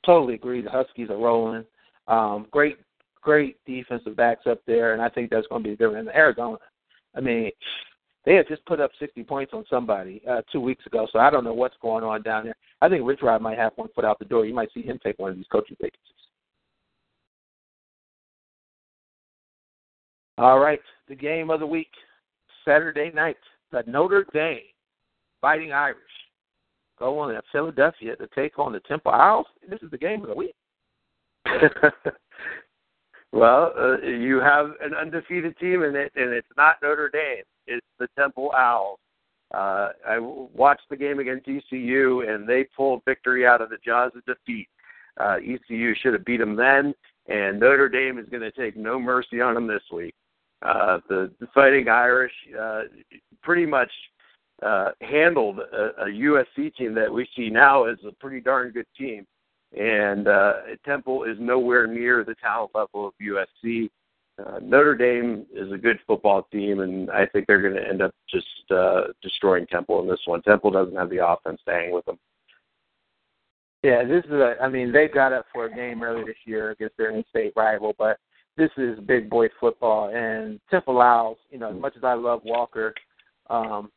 Totally 0.04 0.34
agree. 0.34 0.60
The 0.60 0.70
Huskies 0.70 1.10
are 1.10 1.16
rolling. 1.16 1.64
Um, 2.06 2.46
great, 2.50 2.78
great 3.20 3.56
defensive 3.66 4.16
backs 4.16 4.46
up 4.46 4.60
there, 4.66 4.92
and 4.92 5.02
I 5.02 5.08
think 5.08 5.30
that's 5.30 5.46
going 5.46 5.62
to 5.62 5.68
be 5.68 5.76
different. 5.76 6.08
in 6.08 6.14
Arizona, 6.14 6.58
I 7.14 7.20
mean, 7.20 7.50
they 8.24 8.34
had 8.34 8.48
just 8.48 8.64
put 8.66 8.80
up 8.80 8.90
60 8.98 9.22
points 9.24 9.52
on 9.54 9.64
somebody 9.70 10.20
uh, 10.28 10.42
two 10.52 10.60
weeks 10.60 10.84
ago, 10.86 11.06
so 11.12 11.18
I 11.18 11.30
don't 11.30 11.44
know 11.44 11.54
what's 11.54 11.76
going 11.80 12.04
on 12.04 12.22
down 12.22 12.44
there. 12.44 12.56
I 12.80 12.88
think 12.88 13.06
Rich 13.06 13.20
Rod 13.22 13.42
might 13.42 13.58
have 13.58 13.72
one 13.76 13.88
foot 13.94 14.04
out 14.04 14.18
the 14.18 14.24
door. 14.24 14.44
You 14.44 14.54
might 14.54 14.72
see 14.72 14.82
him 14.82 14.98
take 15.02 15.18
one 15.18 15.30
of 15.30 15.36
these 15.36 15.46
coaching 15.50 15.76
vacancies. 15.80 16.02
All 20.36 20.60
right, 20.60 20.80
the 21.08 21.16
game 21.16 21.50
of 21.50 21.60
the 21.60 21.66
week, 21.66 21.90
Saturday 22.64 23.10
night, 23.12 23.38
the 23.72 23.82
Notre 23.86 24.24
Dame 24.32 24.60
Fighting 25.40 25.72
Irish 25.72 25.98
go 26.98 27.18
on 27.18 27.32
to 27.32 27.40
Philadelphia 27.52 28.16
to 28.16 28.28
take 28.34 28.58
on 28.58 28.72
the 28.72 28.80
Temple 28.80 29.12
Owls. 29.12 29.46
This 29.68 29.80
is 29.82 29.90
the 29.90 29.98
game 29.98 30.22
of 30.22 30.28
the 30.28 30.34
week. 30.34 30.54
well, 33.32 33.72
uh, 33.78 34.00
you 34.00 34.40
have 34.40 34.70
an 34.80 34.94
undefeated 34.94 35.56
team 35.58 35.84
in 35.84 35.94
it, 35.94 36.12
and 36.16 36.32
it's 36.32 36.48
not 36.56 36.76
Notre 36.82 37.08
Dame. 37.08 37.44
It's 37.68 37.86
the 37.98 38.08
Temple 38.18 38.52
Owls. 38.56 38.98
Uh, 39.54 39.90
I 40.06 40.18
watched 40.18 40.88
the 40.90 40.96
game 40.96 41.20
against 41.20 41.48
ECU, 41.48 42.20
and 42.28 42.46
they 42.46 42.64
pulled 42.76 43.02
victory 43.04 43.46
out 43.46 43.62
of 43.62 43.70
the 43.70 43.78
jaws 43.84 44.12
of 44.14 44.24
defeat. 44.24 44.68
Uh, 45.18 45.36
ECU 45.36 45.94
should 45.94 46.12
have 46.12 46.24
beat 46.24 46.38
them 46.38 46.54
then, 46.54 46.94
and 47.26 47.58
Notre 47.58 47.88
Dame 47.88 48.18
is 48.18 48.28
going 48.28 48.42
to 48.42 48.52
take 48.52 48.76
no 48.76 49.00
mercy 49.00 49.40
on 49.40 49.54
them 49.54 49.66
this 49.66 49.82
week. 49.92 50.14
Uh, 50.62 50.98
the, 51.08 51.30
the 51.40 51.46
Fighting 51.54 51.88
Irish 51.88 52.32
uh, 52.60 52.82
pretty 53.42 53.64
much 53.64 53.90
uh, 54.62 54.90
handled 55.00 55.60
a, 55.60 56.02
a 56.02 56.06
USC 56.06 56.74
team 56.74 56.94
that 56.94 57.12
we 57.12 57.28
see 57.36 57.48
now 57.48 57.84
as 57.84 57.96
a 58.06 58.12
pretty 58.12 58.40
darn 58.40 58.70
good 58.70 58.86
team. 58.96 59.26
And 59.78 60.26
uh, 60.26 60.54
Temple 60.84 61.24
is 61.24 61.36
nowhere 61.38 61.86
near 61.86 62.24
the 62.24 62.34
talent 62.36 62.72
level 62.74 63.06
of 63.06 63.14
USC. 63.22 63.88
Uh, 64.38 64.60
Notre 64.62 64.94
Dame 64.94 65.46
is 65.52 65.72
a 65.72 65.78
good 65.78 65.98
football 66.06 66.46
team, 66.52 66.80
and 66.80 67.10
I 67.10 67.26
think 67.26 67.46
they're 67.46 67.62
going 67.62 67.74
to 67.74 67.88
end 67.88 68.02
up 68.02 68.14
just 68.30 68.46
uh, 68.70 69.08
destroying 69.22 69.66
Temple 69.66 70.00
in 70.00 70.08
this 70.08 70.20
one. 70.26 70.42
Temple 70.42 70.70
doesn't 70.70 70.96
have 70.96 71.10
the 71.10 71.26
offense 71.26 71.60
to 71.66 71.72
hang 71.72 71.92
with 71.92 72.04
them. 72.04 72.18
Yeah, 73.82 74.04
this 74.04 74.24
is 74.24 74.32
a. 74.32 74.54
I 74.60 74.68
mean, 74.68 74.92
they 74.92 75.08
got 75.08 75.32
up 75.32 75.46
for 75.52 75.66
a 75.66 75.74
game 75.74 76.02
earlier 76.02 76.24
this 76.24 76.36
year 76.44 76.70
against 76.70 76.96
their 76.96 77.10
in-state 77.10 77.52
rival, 77.56 77.94
but 77.98 78.18
this 78.56 78.70
is 78.76 78.98
big 79.00 79.30
boy 79.30 79.48
football. 79.60 80.10
And 80.14 80.60
Temple 80.70 81.00
Owls, 81.00 81.38
you 81.50 81.58
know, 81.58 81.70
as 81.70 81.80
much 81.80 81.94
as 81.96 82.04
I 82.04 82.14
love 82.14 82.40
Walker, 82.44 82.92
um, 83.50 83.90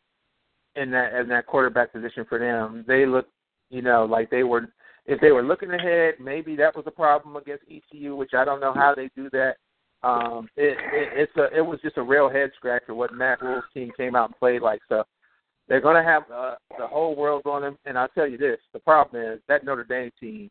in 0.75 0.91
that 0.91 1.13
in 1.15 1.27
that 1.29 1.47
quarterback 1.47 1.91
position 1.91 2.25
for 2.29 2.39
them, 2.39 2.85
they 2.87 3.05
look, 3.05 3.27
you 3.69 3.81
know, 3.81 4.05
like 4.05 4.29
they 4.29 4.43
were. 4.43 4.69
If 5.07 5.19
they 5.19 5.31
were 5.31 5.41
looking 5.41 5.71
ahead, 5.71 6.15
maybe 6.19 6.55
that 6.57 6.75
was 6.75 6.85
a 6.85 6.91
problem 6.91 7.35
against 7.35 7.63
ECU, 7.63 8.15
which 8.15 8.35
I 8.37 8.45
don't 8.45 8.59
know 8.59 8.71
how 8.71 8.93
they 8.95 9.09
do 9.15 9.31
that. 9.31 9.55
Um, 10.03 10.49
it, 10.55 10.77
it, 10.93 11.09
it's 11.13 11.37
a, 11.37 11.55
it 11.55 11.61
was 11.61 11.79
just 11.81 11.97
a 11.97 12.03
real 12.03 12.29
head 12.29 12.51
scratcher 12.55 12.95
what 12.95 13.13
Matt 13.13 13.41
Rhule's 13.41 13.63
team 13.73 13.91
came 13.95 14.15
out 14.15 14.29
and 14.29 14.39
played 14.39 14.61
like. 14.61 14.81
So 14.89 15.03
they're 15.67 15.81
going 15.81 15.95
to 15.95 16.09
have 16.09 16.23
uh, 16.33 16.55
the 16.77 16.87
whole 16.87 17.15
world 17.15 17.43
on 17.45 17.61
them. 17.61 17.77
And 17.85 17.97
I'll 17.97 18.07
tell 18.09 18.27
you 18.27 18.37
this: 18.37 18.57
the 18.73 18.79
problem 18.79 19.23
is 19.23 19.39
that 19.47 19.63
Notre 19.63 19.83
Dame 19.83 20.11
team 20.19 20.49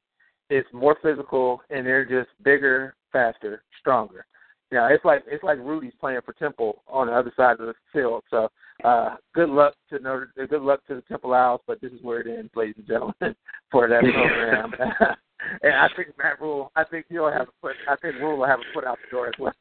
is 0.51 0.65
more 0.73 0.97
physical 1.03 1.61
and 1.71 1.87
they're 1.87 2.05
just 2.05 2.31
bigger, 2.43 2.95
faster, 3.13 3.63
stronger. 3.79 4.27
Yeah, 4.73 4.89
it's 4.91 5.05
like 5.05 5.25
it's 5.27 5.43
like 5.43 5.59
Rudy's 5.59 5.93
playing 5.99 6.21
for 6.25 6.33
Temple 6.35 6.83
on 6.87 7.09
the 7.09 7.13
other 7.13 7.33
side 7.37 7.59
of 7.59 7.67
the 7.67 7.75
field. 7.93 8.23
So 8.31 8.49
uh, 8.85 9.17
good 9.35 9.49
luck 9.49 9.75
to 9.91 9.99
Notre, 9.99 10.33
good 10.37 10.63
luck 10.63 10.87
to 10.87 10.95
the 10.95 11.03
Temple 11.03 11.35
Owls, 11.35 11.61
but 11.67 11.81
this 11.81 11.93
is 11.93 12.03
where 12.03 12.21
it 12.21 12.39
ends, 12.39 12.53
ladies 12.55 12.77
and 12.79 12.87
gentlemen, 12.87 13.35
for 13.71 13.89
that 13.89 14.03
program. 14.03 14.73
and 15.63 15.75
I 15.75 15.89
think 15.97 16.09
Matt 16.19 16.41
Rhule, 16.41 16.73
I 16.77 16.85
think 16.85 17.07
he'll 17.09 17.31
have 17.31 17.49
a 17.49 17.53
foot. 17.61 17.77
I 17.89 17.97
think 17.97 18.17
Rhule 18.17 18.39
will 18.39 18.47
have 18.47 18.61
a 18.61 18.75
foot 18.75 18.85
out 18.85 18.99
the 19.05 19.11
door 19.17 19.29
as 19.29 19.35
well. 19.39 19.55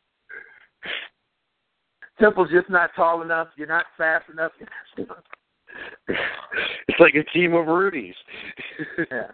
Temple's 2.19 2.49
just 2.51 2.69
not 2.69 2.89
tall 2.95 3.21
enough. 3.21 3.47
You're 3.55 3.67
not 3.67 3.85
fast 3.97 4.29
enough. 4.29 4.51
it's 6.07 6.99
like 6.99 7.15
a 7.15 7.23
team 7.31 7.53
of 7.53 7.67
Rudies. 7.67 8.13
yeah. 9.11 9.31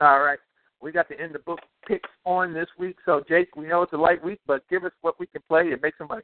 All 0.00 0.20
right 0.20 0.38
we 0.80 0.92
got 0.92 1.08
the 1.08 1.20
end 1.20 1.34
the 1.34 1.40
book 1.40 1.60
picks 1.86 2.08
on 2.24 2.52
this 2.52 2.68
week. 2.78 2.96
So 3.04 3.22
Jake, 3.28 3.54
we 3.56 3.66
know 3.66 3.82
it's 3.82 3.92
a 3.92 3.96
light 3.96 4.22
week, 4.24 4.40
but 4.46 4.66
give 4.68 4.84
us 4.84 4.92
what 5.02 5.18
we 5.20 5.26
can 5.26 5.42
play 5.48 5.72
and 5.72 5.80
make 5.82 5.94
some 5.96 6.08
money. 6.08 6.22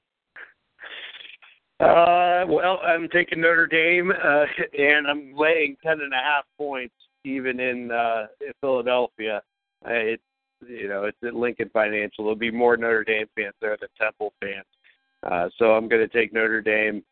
Uh, 1.79 2.47
well, 2.49 2.81
I'm 2.87 3.09
taking 3.11 3.41
Notre 3.41 3.67
Dame, 3.67 4.11
uh, 4.11 4.45
and 4.79 5.07
I'm 5.07 5.35
laying 5.37 5.77
ten 5.83 6.01
and 6.01 6.13
a 6.13 6.17
half 6.17 6.45
points, 6.57 6.95
even 7.27 7.61
in 7.61 7.91
uh, 7.91 8.27
Philadelphia. 8.61 9.43
Uh, 9.85 9.93
it's 9.93 10.23
you 10.67 10.89
know 10.89 11.05
it's 11.05 11.19
at 11.25 11.35
Lincoln 11.35 11.71
Financial. 11.73 12.25
There'll 12.25 12.37
be 12.37 12.51
more 12.51 12.77
Notre 12.77 13.05
Dame 13.05 13.27
fans 13.37 13.55
there 13.61 13.77
than 13.79 13.89
Temple 14.01 14.33
fans, 14.41 14.67
uh, 15.23 15.49
so 15.59 15.75
I'm 15.75 15.89
going 15.89 16.07
to 16.07 16.09
take 16.09 16.33
Notre 16.33 16.63
Dame 16.63 17.03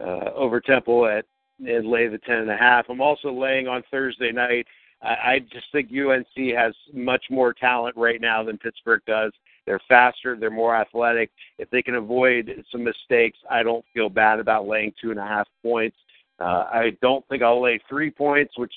uh, 0.00 0.30
over 0.34 0.60
Temple 0.60 1.06
at 1.06 1.24
and 1.58 1.86
lay 1.86 2.08
the 2.08 2.18
ten 2.18 2.38
and 2.38 2.50
a 2.50 2.56
half. 2.56 2.86
I'm 2.88 3.00
also 3.00 3.32
laying 3.32 3.68
on 3.68 3.82
Thursday 3.90 4.32
night 4.32 4.66
I, 5.02 5.08
I 5.08 5.38
just 5.52 5.66
think 5.72 5.90
UNC 5.90 6.54
has 6.56 6.74
much 6.92 7.24
more 7.30 7.52
talent 7.52 7.96
right 7.96 8.20
now 8.20 8.42
than 8.42 8.58
Pittsburgh 8.58 9.02
does. 9.06 9.32
They're 9.66 9.80
faster, 9.88 10.36
they're 10.36 10.50
more 10.50 10.74
athletic. 10.74 11.30
If 11.58 11.70
they 11.70 11.82
can 11.82 11.94
avoid 11.94 12.64
some 12.70 12.82
mistakes, 12.82 13.38
I 13.50 13.62
don't 13.62 13.84
feel 13.94 14.08
bad 14.08 14.40
about 14.40 14.66
laying 14.66 14.92
two 15.00 15.10
and 15.10 15.20
a 15.20 15.26
half 15.26 15.46
points. 15.62 15.96
Uh, 16.40 16.64
I 16.72 16.96
don't 17.00 17.26
think 17.28 17.42
I'll 17.42 17.62
lay 17.62 17.80
three 17.88 18.10
points, 18.10 18.52
which 18.56 18.72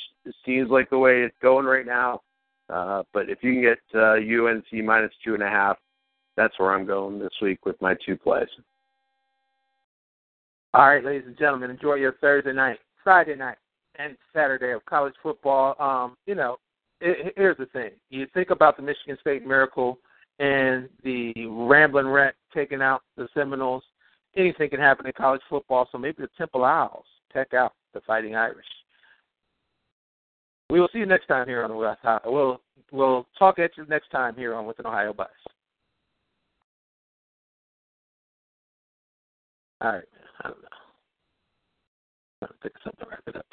seems 0.46 0.70
like 0.70 0.90
the 0.90 1.00
way 1.00 1.22
it's 1.22 1.36
going 1.42 1.66
right 1.66 1.86
now. 1.86 2.22
Uh, 2.70 3.04
but 3.14 3.30
if 3.30 3.40
you 3.42 3.54
can 3.54 3.62
get 3.62 3.80
uh, 3.94 4.16
UNC 4.16 4.86
minus 4.86 5.12
two 5.24 5.34
and 5.34 5.44
a 5.44 5.50
half, 5.50 5.78
that's 6.36 6.58
where 6.60 6.74
I'm 6.74 6.86
going 6.86 7.20
this 7.20 7.34
week 7.42 7.66
with 7.66 7.80
my 7.82 7.96
two 8.06 8.18
plays. 8.18 8.48
All 10.74 10.88
right, 10.90 11.04
ladies 11.04 11.28
and 11.28 11.38
gentlemen, 11.38 11.70
enjoy 11.70 11.96
your 11.96 12.14
Thursday 12.14 12.52
night, 12.52 12.80
Friday 13.04 13.36
night, 13.36 13.58
and 13.98 14.18
Saturday 14.34 14.72
of 14.72 14.84
college 14.86 15.14
football. 15.24 15.76
Um, 15.80 16.18
you 16.26 16.36
know, 16.36 16.58
it, 17.00 17.34
here's 17.38 17.58
the 17.58 17.68
thing: 17.68 17.92
you 18.10 18.28
think 18.34 18.50
about 18.50 18.76
the 18.76 18.84
Michigan 18.84 19.18
State 19.22 19.48
Miracle 19.48 20.00
and 20.40 20.90
the 21.04 21.34
Ramblin' 21.48 22.08
Wreck 22.08 22.36
taking 22.54 22.82
out 22.82 23.04
the 23.16 23.30
Seminoles. 23.34 23.84
Anything 24.36 24.70
can 24.70 24.82
happen 24.82 25.06
in 25.06 25.14
college 25.14 25.42
football. 25.50 25.88
So 25.92 25.98
maybe 25.98 26.18
the 26.20 26.30
Temple 26.38 26.66
Owls 26.66 27.06
check 27.36 27.54
out 27.54 27.74
the 27.94 28.02
Fighting 28.02 28.36
Irish. 28.36 28.66
We 30.70 30.80
will 30.80 30.90
see 30.92 31.00
you 31.00 31.06
next 31.06 31.28
time 31.28 31.48
here 31.48 31.64
on 31.64 31.70
the 31.70 31.76
West. 31.76 32.00
We'll 32.26 32.62
we'll 32.92 33.28
talk 33.38 33.60
at 33.60 33.78
you 33.78 33.86
next 33.88 34.10
time 34.10 34.36
here 34.36 34.56
on 34.56 34.66
With 34.66 34.80
an 34.80 34.88
Ohio 34.88 35.14
Bias. 35.14 35.30
All 39.82 39.92
right. 39.92 40.04
Man, 40.14 40.24
I 40.42 40.48
don't 40.48 40.62
know. 40.62 40.68
I'm 42.42 42.50
think 42.64 42.76
of 42.76 42.82
something 42.84 43.06
to 43.06 43.10
wrap 43.12 43.22
it 43.28 43.36
up. 43.36 43.46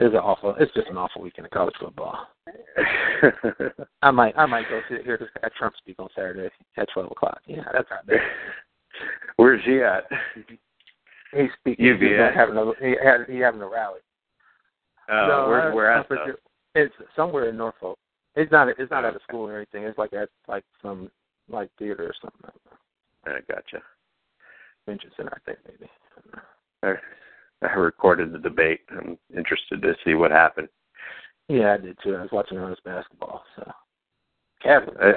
It's 0.00 0.14
an 0.14 0.16
awful. 0.16 0.54
It's 0.58 0.72
just 0.74 0.88
an 0.88 0.96
awful 0.96 1.22
weekend 1.22 1.46
of 1.46 1.52
college 1.52 1.74
football. 1.80 2.28
I 4.02 4.10
might, 4.10 4.36
I 4.36 4.46
might 4.46 4.68
go 4.68 4.80
sit 4.88 5.04
here 5.04 5.16
to 5.16 5.26
at 5.42 5.54
Trump 5.54 5.74
speak 5.78 5.96
on 5.98 6.08
Saturday 6.14 6.50
at 6.76 6.88
twelve 6.92 7.10
o'clock. 7.10 7.40
Yeah, 7.46 7.64
that's 7.72 7.88
not 7.90 8.06
bad. 8.06 8.20
Where's 9.36 9.64
he 9.64 9.80
at? 9.82 10.08
Mm-hmm. 10.10 10.54
He's 11.34 11.50
speaking. 11.60 11.84
UVA. 11.84 12.08
He's 12.08 12.34
having 12.34 12.56
a 12.56 12.72
he, 12.80 12.94
had, 13.02 13.26
he 13.28 13.38
having 13.38 13.62
a 13.62 13.68
rally. 13.68 14.00
Uh, 15.08 15.26
no, 15.26 15.48
where, 15.48 15.70
I, 15.70 15.74
where 15.74 15.92
at? 15.92 16.06
It's 16.74 16.94
somewhere 17.14 17.48
in 17.48 17.56
Norfolk. 17.56 17.98
It's 18.36 18.50
not. 18.50 18.68
It's 18.68 18.90
not 18.90 19.04
at 19.04 19.14
a 19.14 19.20
school 19.20 19.48
or 19.48 19.56
anything. 19.56 19.84
It's 19.84 19.98
like 19.98 20.12
at 20.12 20.28
like 20.48 20.64
some 20.82 21.10
like 21.48 21.70
theater 21.78 22.04
or 22.04 22.14
something. 22.20 22.50
I 23.26 23.40
gotcha. 23.52 23.82
Convention 24.84 25.10
center, 25.16 25.32
I 25.34 25.50
think 25.50 25.58
maybe. 25.66 25.90
I, 26.82 27.66
I 27.66 27.72
recorded 27.74 28.32
the 28.32 28.38
debate. 28.38 28.80
I'm 28.90 29.18
interested 29.34 29.80
to 29.82 29.94
see 30.04 30.14
what 30.14 30.30
happened. 30.30 30.68
Yeah, 31.48 31.74
I 31.74 31.76
did 31.78 31.98
too. 32.02 32.16
I 32.16 32.22
was 32.22 32.32
watching 32.32 32.58
honest 32.58 32.84
basketball. 32.84 33.44
So, 33.56 33.70
Kevin, 34.62 34.94
I 35.00 35.12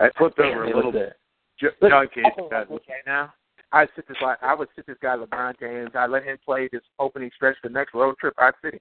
I, 0.00 0.06
I 0.06 0.10
flipped 0.16 0.38
over 0.38 0.64
a 0.64 0.74
little 0.74 0.92
John 0.92 2.08
Case 2.08 2.24
Oh, 2.38 2.48
got 2.48 2.70
okay, 2.70 3.00
now 3.06 3.32
I 3.72 3.86
sit 3.96 4.06
this 4.06 4.16
guy. 4.20 4.34
I 4.42 4.54
would 4.54 4.68
sit 4.76 4.86
this 4.86 4.96
guy 5.02 5.16
LeBron 5.16 5.58
James. 5.58 5.90
I 5.94 6.06
let 6.06 6.24
him 6.24 6.36
play 6.44 6.68
this 6.70 6.82
opening 6.98 7.30
stretch. 7.34 7.56
The 7.62 7.70
next 7.70 7.94
road 7.94 8.16
trip, 8.20 8.34
I'd 8.38 8.52
sit 8.62 8.74
him. 8.74 8.80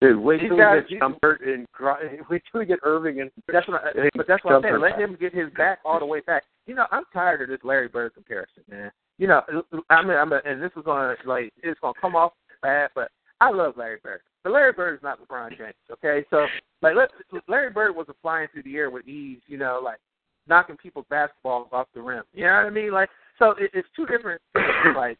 dude. 0.00 0.18
Wait 0.18 0.40
till 0.40 0.50
we 0.50 0.56
get 0.56 1.00
Shumpert 1.00 1.42
and 1.42 1.66
wait 2.30 2.42
till 2.50 2.60
we 2.60 2.66
get 2.66 2.80
Irving 2.82 3.20
and 3.20 3.30
That's 3.50 3.66
what. 3.68 3.82
I, 3.82 4.10
but 4.14 4.26
that's 4.26 4.44
what 4.44 4.54
I'm 4.54 4.62
saying. 4.62 4.80
Let 4.80 4.98
him 4.98 5.16
get 5.18 5.34
his 5.34 5.48
back 5.56 5.78
all 5.84 5.98
the 5.98 6.06
way 6.06 6.20
back. 6.20 6.44
You 6.66 6.74
know, 6.74 6.86
I'm 6.90 7.04
tired 7.12 7.42
of 7.42 7.48
this 7.48 7.64
Larry 7.64 7.88
Bird 7.88 8.14
comparison, 8.14 8.62
man. 8.68 8.90
You 9.18 9.28
know, 9.28 9.42
I 9.88 10.02
mean, 10.02 10.16
I'm 10.16 10.32
a, 10.32 10.40
and 10.44 10.62
this 10.62 10.72
is 10.76 10.82
gonna 10.84 11.14
like 11.24 11.52
it's 11.62 11.80
gonna 11.80 11.94
come 12.00 12.16
off 12.16 12.32
bad, 12.60 12.90
but 12.94 13.10
I 13.40 13.50
love 13.50 13.76
Larry 13.76 13.98
Bird. 14.02 14.20
But 14.44 14.52
Larry 14.52 14.72
Bird 14.72 14.94
is 14.94 15.02
not 15.02 15.18
LeBron 15.20 15.56
James, 15.56 15.74
okay? 15.90 16.24
So 16.30 16.46
like, 16.82 16.96
let 16.96 17.10
Larry 17.48 17.70
Bird 17.70 17.94
was 17.94 18.06
flying 18.20 18.48
through 18.52 18.64
the 18.64 18.76
air 18.76 18.90
with 18.90 19.06
ease, 19.06 19.40
you 19.46 19.56
know, 19.56 19.80
like 19.82 19.98
knocking 20.48 20.76
people's 20.76 21.06
basketballs 21.10 21.72
off 21.72 21.86
the 21.94 22.00
rim. 22.00 22.24
You 22.32 22.44
know 22.46 22.54
what 22.54 22.66
I 22.66 22.70
mean? 22.70 22.92
Like, 22.92 23.08
so 23.42 23.50
it, 23.58 23.70
it's 23.74 23.88
two 23.96 24.06
different 24.06 24.40
things. 24.54 24.96
Like, 24.96 25.18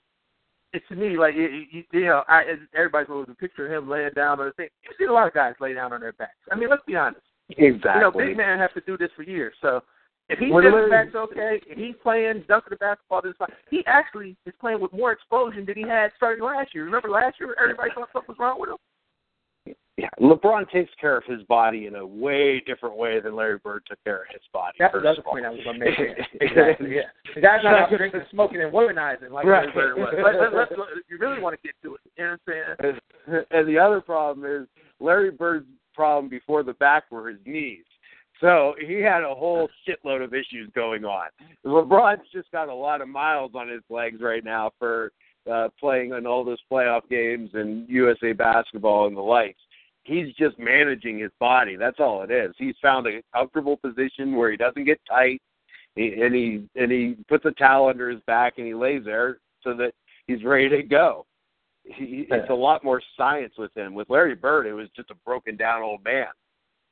it's 0.73 0.87
to 0.89 0.95
me 0.97 1.19
like 1.19 1.35
it, 1.37 1.51
you, 1.71 1.83
you 1.93 2.07
know, 2.07 2.23
I 2.29 2.45
everybody's 2.75 3.11
always 3.11 3.29
a 3.31 3.35
picture 3.35 3.67
of 3.67 3.73
him 3.85 3.91
laying 3.91 4.11
down 4.15 4.41
on 4.41 4.47
the 4.47 4.53
thing. 4.53 4.69
You 4.85 4.91
see 4.99 5.05
a 5.05 5.13
lot 5.13 5.27
of 5.27 5.35
guys 5.35 5.55
lay 5.61 5.75
down 5.75 5.93
on 5.93 6.01
their 6.01 6.13
backs. 6.15 6.33
I 6.51 6.55
mean, 6.55 6.71
let's 6.71 6.83
be 6.87 6.97
honest. 6.97 7.21
exactly. 7.51 7.93
You 7.95 8.01
know, 8.01 8.11
big 8.11 8.37
men 8.37 8.59
have 8.59 8.73
to 8.75 8.81
do 8.87 8.97
this 8.97 9.11
for 9.17 9.23
years. 9.23 9.55
So 9.61 9.83
if 10.29 10.39
he 10.39 10.51
When 10.51 10.65
says 10.65 10.73
Larry- 10.73 10.91
back's 10.91 11.15
okay, 11.15 11.61
if 11.67 11.77
he's 11.77 11.95
playing 12.03 12.45
dunking 12.49 12.71
the 12.71 12.77
basketball 12.77 13.21
this 13.23 13.35
fine, 13.39 13.49
he 13.71 13.83
actually 13.87 14.37
is 14.47 14.55
playing 14.61 14.81
with 14.81 14.93
more 14.93 15.13
explosion 15.13 15.67
than 15.67 15.77
he 15.77 15.83
had 15.83 16.11
starting 16.17 16.43
last 16.45 16.75
year. 16.75 16.85
Remember 16.85 17.11
last 17.11 17.37
year 17.41 17.55
everybody 17.61 17.91
thought 17.95 18.09
something 18.13 18.29
was 18.29 18.39
wrong 18.39 18.59
with 18.61 18.71
him? 18.71 18.77
Yeah, 19.99 20.09
LeBron 20.19 20.71
takes 20.71 20.91
care 20.99 21.19
of 21.19 21.25
his 21.25 21.43
body 21.43 21.87
in 21.87 21.97
a 21.97 22.07
way 22.07 22.61
different 22.61 22.97
way 22.97 23.21
than 23.21 23.37
Larry 23.37 23.59
Bird 23.59 23.83
took 23.87 24.03
care 24.05 24.23
of 24.23 24.29
his 24.33 24.41
body. 24.51 24.75
That's 24.79 24.93
first 24.93 25.05
another 25.05 25.21
of 25.21 25.27
all. 25.27 25.33
point 25.35 25.45
I 25.45 25.51
was 25.51 25.61
gonna 25.65 25.79
make. 25.79 25.99
exactly, 26.41 26.95
yeah. 26.97 27.03
The 27.35 27.43
guy's 27.43 27.63
not 27.63 27.75
out 27.75 27.91
drinking, 27.91 28.23
smoking, 28.31 28.63
and 28.63 28.73
womanizing 28.73 29.31
like 29.31 29.45
Right. 29.45 29.69
Larry 29.77 29.95
Bird 29.95 29.99
was. 29.99 30.15
Let, 30.17 30.41
let, 30.41 30.55
let's, 30.55 30.73
you 31.11 31.19
really 31.19 31.43
want 31.43 31.61
to 31.61 31.69
get 31.69 31.75
to 31.83 31.97
it, 31.97 32.01
you 32.17 32.25
know 32.25 32.37
what 32.45 32.87
I'm 32.87 32.99
saying? 33.29 33.45
And 33.51 33.69
the 33.69 33.79
other 33.79 34.01
problem 34.01 34.47
is 34.47 34.67
Larry 34.99 35.31
Bird's 35.31 35.67
problem 35.95 36.31
before 36.31 36.63
the 36.63 36.73
back 36.75 37.05
were 37.11 37.29
his 37.29 37.39
knees. 37.45 37.85
So 38.41 38.75
he 38.85 38.95
had 38.95 39.23
a 39.23 39.35
whole 39.35 39.69
shitload 39.87 40.25
of 40.25 40.33
issues 40.33 40.71
going 40.75 41.05
on. 41.05 41.29
LeBron's 41.65 42.27
just 42.33 42.51
got 42.51 42.69
a 42.69 42.75
lot 42.75 43.01
of 43.01 43.09
miles 43.09 43.53
on 43.55 43.69
his 43.69 43.83
legs 43.91 44.21
right 44.21 44.43
now 44.43 44.73
for 44.79 45.13
uh, 45.51 45.69
playing 45.79 46.13
in 46.13 46.27
all 46.27 46.45
those 46.45 46.59
playoff 46.71 47.03
games 47.11 47.51
and 47.55 47.89
USA 47.89 48.33
basketball 48.33 49.07
and 49.07 49.17
the 49.17 49.21
likes. 49.21 49.61
He's 50.05 50.35
just 50.35 50.59
managing 50.59 51.19
his 51.19 51.31
body. 51.39 51.77
That's 51.77 52.01
all 52.01 52.23
it 52.23 52.31
is. 52.31 52.55
He's 52.59 52.75
found 52.83 53.07
a 53.07 53.23
comfortable 53.35 53.77
position 53.77 54.35
where 54.37 54.51
he 54.51 54.57
doesn't 54.57 54.85
get 54.85 55.01
tight, 55.09 55.41
he, 55.95 56.15
and 56.21 56.35
he 56.35 56.65
and 56.75 56.91
he 56.91 57.17
puts 57.29 57.45
a 57.45 57.53
towel 57.53 57.89
under 57.89 58.11
his 58.11 58.21
back 58.27 58.55
and 58.59 58.67
he 58.67 58.75
lays 58.75 59.05
there 59.05 59.39
so 59.63 59.75
that 59.77 59.93
he's 60.27 60.45
ready 60.45 60.69
to 60.69 60.83
go. 60.83 61.27
He, 61.85 62.27
it's 62.31 62.51
a 62.51 62.55
lot 62.55 62.85
more 62.85 63.03
science 63.17 63.55
with 63.59 63.77
him. 63.77 63.95
With 63.95 64.11
Larry 64.11 64.35
Bird, 64.35 64.67
it 64.67 64.73
was 64.73 64.89
just 64.95 65.11
a 65.11 65.17
broken 65.27 65.57
down 65.57 65.83
old 65.83 66.03
man. 66.05 66.27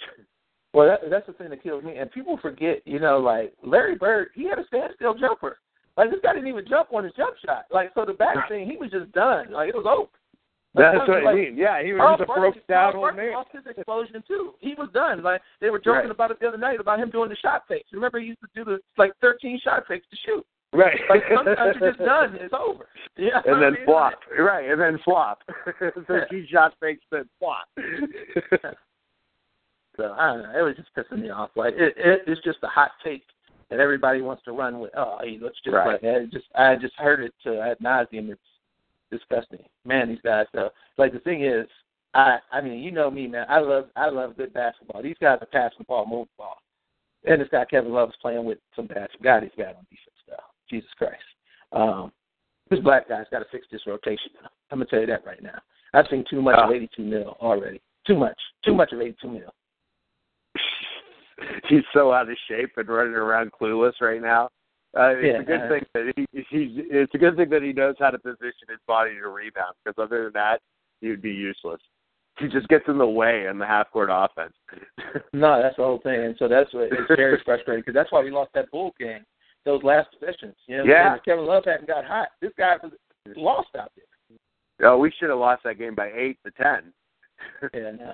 Well, 0.72 0.86
that, 0.86 1.10
that's 1.10 1.26
the 1.26 1.32
thing 1.32 1.50
that 1.50 1.64
kills 1.64 1.82
me. 1.82 1.96
And 1.96 2.10
people 2.12 2.38
forget, 2.40 2.82
you 2.84 3.00
know, 3.00 3.18
like 3.18 3.52
Larry 3.64 3.96
Bird, 3.96 4.28
he 4.34 4.44
had 4.44 4.60
a 4.60 4.66
standstill 4.68 5.14
jumper. 5.14 5.58
Like 5.96 6.10
this 6.10 6.20
guy 6.22 6.32
didn't 6.32 6.48
even 6.48 6.64
jump 6.68 6.92
on 6.92 7.04
his 7.04 7.12
jump 7.16 7.34
shot. 7.44 7.64
Like 7.72 7.90
so, 7.94 8.04
the 8.06 8.12
back 8.12 8.48
thing, 8.48 8.70
he 8.70 8.76
was 8.76 8.90
just 8.90 9.10
done. 9.12 9.50
Like 9.52 9.68
it 9.68 9.74
was 9.74 9.86
over. 9.86 10.08
That's 10.74 10.98
what 10.98 11.10
I 11.10 11.22
like, 11.22 11.34
mean. 11.34 11.56
Yeah, 11.56 11.82
he 11.82 11.92
was 11.92 12.00
Carl 12.00 12.18
just 12.18 12.30
a 12.30 12.32
broke 12.32 12.66
down 12.68 12.96
old 12.96 13.16
man. 13.16 13.32
lost 13.32 13.48
his 13.52 13.66
explosion 13.66 14.22
too. 14.28 14.54
He 14.60 14.74
was 14.78 14.88
done. 14.94 15.22
Like 15.22 15.40
they 15.60 15.68
were 15.70 15.78
joking 15.80 16.02
Right. 16.02 16.10
about 16.10 16.30
it 16.30 16.38
the 16.40 16.46
other 16.46 16.58
night 16.58 16.78
about 16.78 16.98
him 17.00 17.10
doing 17.10 17.28
the 17.28 17.36
shot 17.36 17.62
fakes. 17.68 17.88
Remember, 17.92 18.20
he 18.20 18.26
used 18.26 18.40
to 18.40 18.48
do 18.54 18.64
the 18.64 18.78
like 18.96 19.12
13 19.20 19.58
shot 19.64 19.82
fakes 19.88 20.06
to 20.10 20.16
shoot. 20.24 20.46
Right. 20.72 21.00
Like 21.10 21.22
sometimes 21.34 21.76
you're 21.80 21.90
just 21.90 21.98
done. 21.98 22.36
It's 22.40 22.54
over. 22.54 22.86
Yeah. 23.18 23.42
and 23.44 23.60
then 23.60 23.74
I 23.74 23.76
mean, 23.76 23.84
flop. 23.84 24.14
Right, 24.38 24.70
and 24.70 24.80
then 24.80 24.98
flop. 25.04 25.42
Thirteen 26.06 26.46
shot 26.50 26.72
fakes, 26.80 27.02
then 27.10 27.28
flop. 27.38 27.66
So 29.96 30.14
I 30.18 30.32
don't 30.32 30.42
know. 30.44 30.58
It 30.58 30.62
was 30.62 30.76
just 30.76 30.88
pissing 30.96 31.20
me 31.22 31.30
off. 31.30 31.50
Like 31.56 31.74
it, 31.76 31.94
it 31.96 32.22
it's 32.26 32.40
just 32.42 32.58
a 32.62 32.68
hot 32.68 32.92
take 33.04 33.24
that 33.68 33.80
everybody 33.80 34.22
wants 34.22 34.42
to 34.44 34.52
run 34.52 34.80
with. 34.80 34.92
Oh, 34.96 35.18
looks 35.40 35.58
just 35.64 35.74
Right. 35.74 35.94
like. 35.94 36.02
It 36.02 36.30
just 36.30 36.46
I 36.54 36.76
just 36.76 36.94
heard 36.96 37.20
it 37.20 37.34
uh, 37.44 37.50
to 37.50 37.60
ad 37.60 37.78
nauseum. 37.80 38.30
It's 38.30 38.40
disgusting. 39.10 39.60
Man, 39.84 40.08
these 40.08 40.20
guys 40.24 40.46
though. 40.52 40.70
Like 40.98 41.12
the 41.12 41.20
thing 41.20 41.44
is, 41.44 41.66
I 42.14 42.38
I 42.52 42.60
mean, 42.60 42.80
you 42.80 42.90
know 42.90 43.10
me, 43.10 43.26
man. 43.26 43.46
I 43.48 43.60
love 43.60 43.86
I 43.96 44.08
love 44.08 44.36
good 44.36 44.52
basketball. 44.52 45.02
These 45.02 45.16
guys 45.20 45.38
are 45.40 45.46
passing 45.46 45.78
the 45.78 45.84
ball, 45.84 46.06
moving 46.06 46.26
the 46.36 46.42
ball. 46.42 46.56
And 47.24 47.40
this 47.40 47.48
guy 47.50 47.64
Kevin 47.66 47.92
Love 47.92 48.08
is 48.10 48.14
playing 48.22 48.44
with 48.44 48.58
some 48.74 48.86
bad 48.86 49.08
guy 49.22 49.40
he's 49.40 49.50
got 49.56 49.76
on 49.76 49.86
defense 49.90 50.20
though. 50.28 50.36
Jesus 50.68 50.90
Christ. 50.96 51.22
Um 51.72 52.12
this 52.70 52.80
black 52.80 53.08
guy's 53.08 53.26
got 53.32 53.40
to 53.40 53.46
fix 53.50 53.66
this 53.72 53.82
rotation. 53.86 54.30
I'm 54.70 54.78
gonna 54.78 54.86
tell 54.86 55.00
you 55.00 55.06
that 55.06 55.26
right 55.26 55.42
now. 55.42 55.58
I've 55.92 56.06
seen 56.08 56.24
too 56.30 56.40
much 56.40 56.56
of 56.56 56.70
Oh. 56.70 56.72
82 56.72 57.02
mil 57.02 57.36
already. 57.40 57.80
Too 58.06 58.16
much. 58.16 58.38
Too 58.64 58.74
much 58.74 58.92
of 58.92 59.00
82 59.00 59.28
mil. 59.28 59.54
he's 61.68 61.82
so 61.92 62.12
out 62.12 62.30
of 62.30 62.36
shape 62.48 62.70
and 62.76 62.88
running 62.88 63.14
around 63.14 63.50
clueless 63.52 63.92
right 64.00 64.22
now. 64.22 64.50
Uh, 64.98 65.14
it's 65.16 65.26
Yeah. 65.26 65.40
a 65.40 65.44
good 65.44 65.68
thing 65.68 65.86
that 65.94 66.12
he 66.16 66.26
he's 66.50 66.84
it's 66.90 67.14
a 67.14 67.18
good 67.18 67.36
thing 67.36 67.48
that 67.50 67.62
he 67.62 67.72
knows 67.72 67.94
how 67.98 68.10
to 68.10 68.18
position 68.18 68.66
his 68.68 68.80
body 68.86 69.12
to 69.14 69.28
rebound 69.28 69.74
because 69.84 70.02
other 70.02 70.24
than 70.24 70.32
that 70.32 70.60
he 71.00 71.08
would 71.10 71.22
be 71.22 71.30
useless. 71.30 71.80
He 72.38 72.48
just 72.48 72.68
gets 72.68 72.84
in 72.88 72.96
the 72.98 73.06
way 73.06 73.46
in 73.46 73.58
the 73.58 73.66
half 73.66 73.90
court 73.90 74.08
offense. 74.12 74.54
No, 75.32 75.60
that's 75.60 75.76
the 75.76 75.82
whole 75.84 75.98
thing, 76.02 76.24
and 76.24 76.36
so 76.38 76.48
that's 76.48 76.72
what 76.74 76.84
it's 76.92 77.08
very 77.08 77.40
frustrating 77.44 77.82
because 77.82 77.94
that's 77.94 78.10
why 78.12 78.22
we 78.22 78.30
lost 78.30 78.50
that 78.54 78.70
bull 78.70 78.94
game, 78.98 79.24
those 79.64 79.82
last 79.82 80.08
possessions. 80.18 80.54
You 80.66 80.78
know, 80.78 80.84
Yeah. 80.84 81.18
Kevin 81.24 81.46
Love 81.46 81.64
hadn't 81.66 81.86
got 81.88 82.04
hot. 82.04 82.28
This 82.40 82.52
guy 82.56 82.76
was 82.82 82.92
lost 83.36 83.68
out 83.78 83.92
there. 83.96 84.88
oh, 84.88 84.98
we 84.98 85.12
should 85.18 85.28
have 85.30 85.38
lost 85.38 85.62
that 85.64 85.78
game 85.78 85.94
by 85.94 86.10
eight 86.14 86.38
to 86.44 86.50
ten. 86.52 86.92
Yeah, 87.74 87.92
no. 87.92 88.12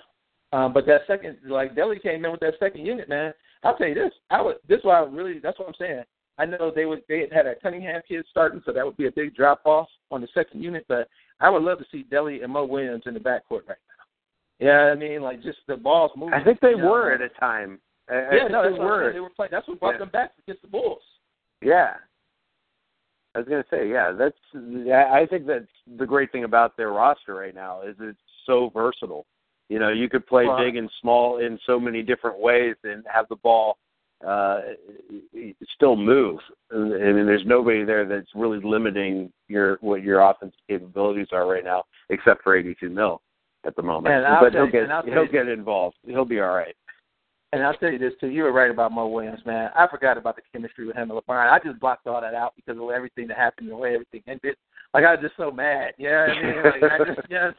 Um, 0.52 0.72
but 0.72 0.86
that 0.86 1.02
second, 1.06 1.38
like 1.46 1.74
Delly 1.74 2.00
came 2.00 2.24
in 2.24 2.30
with 2.30 2.40
that 2.40 2.54
second 2.60 2.84
unit, 2.86 3.08
man. 3.08 3.32
I'll 3.64 3.76
tell 3.76 3.88
you 3.88 3.94
this. 3.94 4.12
I 4.30 4.40
would. 4.40 4.56
This 4.68 4.78
is 4.78 4.84
why 4.84 5.00
I 5.00 5.04
really. 5.04 5.38
That's 5.40 5.58
what 5.58 5.68
I'm 5.68 5.74
saying. 5.78 6.04
I 6.38 6.44
know 6.44 6.70
they 6.74 6.84
would. 6.84 7.02
They 7.08 7.26
had 7.32 7.46
a 7.46 7.54
Cunningham 7.54 8.02
kid 8.06 8.24
starting, 8.30 8.62
so 8.66 8.72
that 8.72 8.84
would 8.84 8.96
be 8.96 9.06
a 9.06 9.12
big 9.12 9.34
drop 9.34 9.62
off 9.64 9.88
on 10.10 10.20
the 10.20 10.28
second 10.34 10.62
unit. 10.62 10.84
But 10.88 11.08
I 11.40 11.48
would 11.48 11.62
love 11.62 11.78
to 11.78 11.86
see 11.90 12.04
Delly 12.10 12.42
and 12.44 12.52
Mo 12.52 12.64
Williams 12.64 13.04
in 13.06 13.14
the 13.14 13.20
backcourt 13.20 13.66
right 13.66 13.78
now. 13.88 14.04
Yeah, 14.58 14.90
I 14.92 14.94
mean, 14.94 15.22
like 15.22 15.42
just 15.42 15.58
the 15.66 15.76
balls 15.76 16.12
moving. 16.16 16.34
I 16.34 16.44
think 16.44 16.60
they 16.60 16.70
you 16.70 16.78
know? 16.78 16.90
were 16.90 17.12
at 17.12 17.22
a 17.22 17.28
time. 17.40 17.78
I, 18.08 18.14
I 18.14 18.18
Yeah, 18.18 18.38
think 18.40 18.52
no, 18.52 18.72
they 18.72 18.78
were. 18.78 19.12
They 19.12 19.20
were 19.20 19.30
playing. 19.30 19.50
That's 19.52 19.66
what 19.66 19.80
brought 19.80 19.94
Yeah. 19.94 19.98
them 19.98 20.10
back 20.10 20.32
against 20.42 20.62
the 20.62 20.68
Bulls. 20.68 21.02
Yeah. 21.62 21.94
I 23.34 23.40
was 23.40 23.48
gonna 23.48 23.64
say, 23.70 23.88
yeah, 23.90 24.12
that's. 24.12 24.36
I 24.54 25.20
I 25.20 25.26
think 25.28 25.46
that's 25.46 25.66
the 25.98 26.06
great 26.06 26.32
thing 26.32 26.44
about 26.44 26.76
their 26.76 26.90
roster 26.90 27.34
right 27.34 27.54
now 27.54 27.82
is 27.82 27.94
it's 28.00 28.18
so 28.46 28.70
versatile. 28.72 29.26
You 29.68 29.78
know, 29.78 29.88
you 29.90 30.08
could 30.08 30.26
play 30.26 30.46
Well, 30.46 30.56
big 30.58 30.76
and 30.76 30.90
small 31.00 31.38
in 31.38 31.58
so 31.66 31.78
many 31.78 32.02
different 32.02 32.38
ways 32.38 32.76
and 32.84 33.04
have 33.12 33.28
the 33.28 33.36
ball 33.36 33.76
uh 34.26 34.60
still 35.74 35.96
move. 35.96 36.38
I 36.72 36.76
mean, 36.76 37.26
there's 37.26 37.44
nobody 37.44 37.84
there 37.84 38.06
that's 38.06 38.30
really 38.34 38.60
limiting 38.62 39.32
your 39.48 39.78
what 39.80 40.02
your 40.02 40.20
offensive 40.20 40.58
capabilities 40.68 41.28
are 41.32 41.46
right 41.46 41.64
now, 41.64 41.84
except 42.10 42.42
for 42.42 42.56
82 42.56 42.88
mil 42.88 43.20
at 43.66 43.76
the 43.76 43.82
moment. 43.82 44.14
And 44.14 44.24
but 44.40 44.52
he'll 44.52 44.66
you- 44.66 44.72
get 44.72 44.88
he'll 45.04 45.24
you- 45.24 45.28
get 45.32 45.48
involved. 45.48 45.96
He'll 46.06 46.24
be 46.24 46.40
all 46.40 46.54
right. 46.54 46.74
And 47.52 47.62
I'll 47.62 47.74
tell 47.74 47.90
you 47.90 47.98
this 47.98 48.12
too. 48.20 48.26
You 48.28 48.42
were 48.42 48.52
right 48.52 48.70
about 48.70 48.92
Mo 48.92 49.06
Williams, 49.06 49.40
man. 49.46 49.70
I 49.76 49.86
forgot 49.86 50.18
about 50.18 50.36
the 50.36 50.42
chemistry 50.52 50.86
with 50.86 50.96
him 50.96 51.10
and 51.10 51.20
LeBron. 51.20 51.50
I 51.50 51.58
just 51.64 51.78
blocked 51.78 52.06
all 52.06 52.20
that 52.20 52.34
out 52.34 52.54
because 52.56 52.80
of 52.80 52.90
everything 52.90 53.28
that 53.28 53.36
happened, 53.36 53.70
the 53.70 53.76
way 53.76 53.94
everything 53.94 54.22
ended. 54.26 54.56
Like 54.92 55.04
I 55.04 55.12
was 55.12 55.20
just 55.22 55.36
so 55.36 55.50
mad. 55.50 55.92
You 55.98 56.10
know 56.10 56.16
I 56.16 56.42
mean? 56.42 56.54
Like 56.82 56.92
I 56.92 56.98
just, 57.04 57.20
you 57.28 57.36
know 57.36 57.42
I'm? 57.48 57.54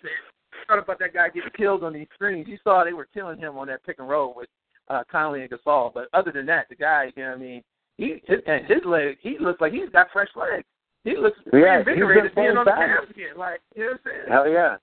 Thought 0.68 0.80
about 0.80 1.00
that 1.00 1.14
guy 1.14 1.30
getting 1.30 1.50
killed 1.56 1.84
on 1.84 1.94
these 1.94 2.08
screens. 2.16 2.48
You 2.48 2.58
saw 2.64 2.84
they 2.84 2.94
were 2.94 3.08
killing 3.14 3.38
him 3.40 3.58
on 3.58 3.68
that 3.68 3.86
pick 3.86 4.00
and 4.00 4.10
roll 4.10 4.34
with 4.36 4.50
uh 4.90 5.04
Conley 5.12 5.42
and 5.42 5.50
Gasol. 5.50 5.94
But 5.94 6.08
other 6.14 6.32
than 6.32 6.46
that, 6.48 6.68
the 6.70 6.76
guy, 6.76 7.12
you 7.16 7.24
know 7.24 7.30
what 7.30 7.38
I 7.38 7.42
mean? 7.42 7.64
He 7.98 8.22
his, 8.26 8.40
and 8.46 8.66
his 8.66 8.82
leg, 8.86 9.18
he 9.22 9.38
looks 9.40 9.62
like 9.62 9.74
he's 9.74 9.90
got 9.92 10.08
fresh 10.14 10.30
legs. 10.36 10.66
He 11.04 11.16
looks 11.16 11.38
Yeah, 11.54 11.80
he's 11.80 11.88
reinvigorated 11.88 12.36
being 12.36 12.58
on 12.58 12.66
the. 12.66 12.72
Cavs 12.72 13.10
again. 13.10 13.38
Like 13.38 13.62
you 13.76 13.84
know 13.84 13.92
what 13.92 14.02
I'm 14.06 14.12
saying? 14.12 14.26
Hell 14.30 14.50
yeah. 14.50 14.78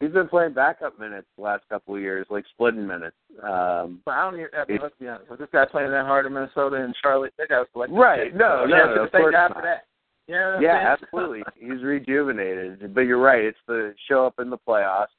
He's 0.00 0.10
been 0.10 0.28
playing 0.28 0.52
backup 0.52 0.98
minutes 1.00 1.26
the 1.36 1.42
last 1.42 1.64
couple 1.70 1.94
of 1.94 2.02
years, 2.02 2.26
like 2.28 2.44
splitting 2.52 2.86
minutes. 2.86 3.16
Um 3.42 4.00
But 4.04 4.12
I 4.12 4.30
don't 4.30 4.40
even. 4.40 4.50
I 4.54 4.64
mean, 4.70 4.78
let's 4.82 4.94
be 5.00 5.08
honest. 5.08 5.30
Was 5.30 5.38
this 5.38 5.48
guy 5.52 5.64
playing 5.70 5.90
that 5.90 6.06
hard 6.06 6.26
in 6.26 6.32
Minnesota 6.32 6.76
and 6.76 6.94
Charlotte? 7.02 7.32
That 7.38 7.48
guy 7.48 7.58
was 7.58 7.68
selected. 7.72 7.96
Right. 7.96 8.34
No, 8.34 8.66
yeah, 8.68 8.76
no, 8.76 8.94
so 8.96 9.02
of 9.04 9.12
course 9.12 9.32
God 9.32 9.48
not. 9.48 9.56
for 9.56 9.62
that. 9.62 9.86
You 10.28 10.34
know 10.34 10.58
Yeah, 10.60 10.96
absolutely. 11.00 11.42
He's 11.54 11.82
rejuvenated. 11.82 12.94
But 12.94 13.02
you're 13.02 13.20
right, 13.20 13.44
it's 13.44 13.58
the 13.66 13.94
show 14.08 14.26
up 14.26 14.34
in 14.38 14.50
the 14.50 14.58
playoffs 14.58 15.14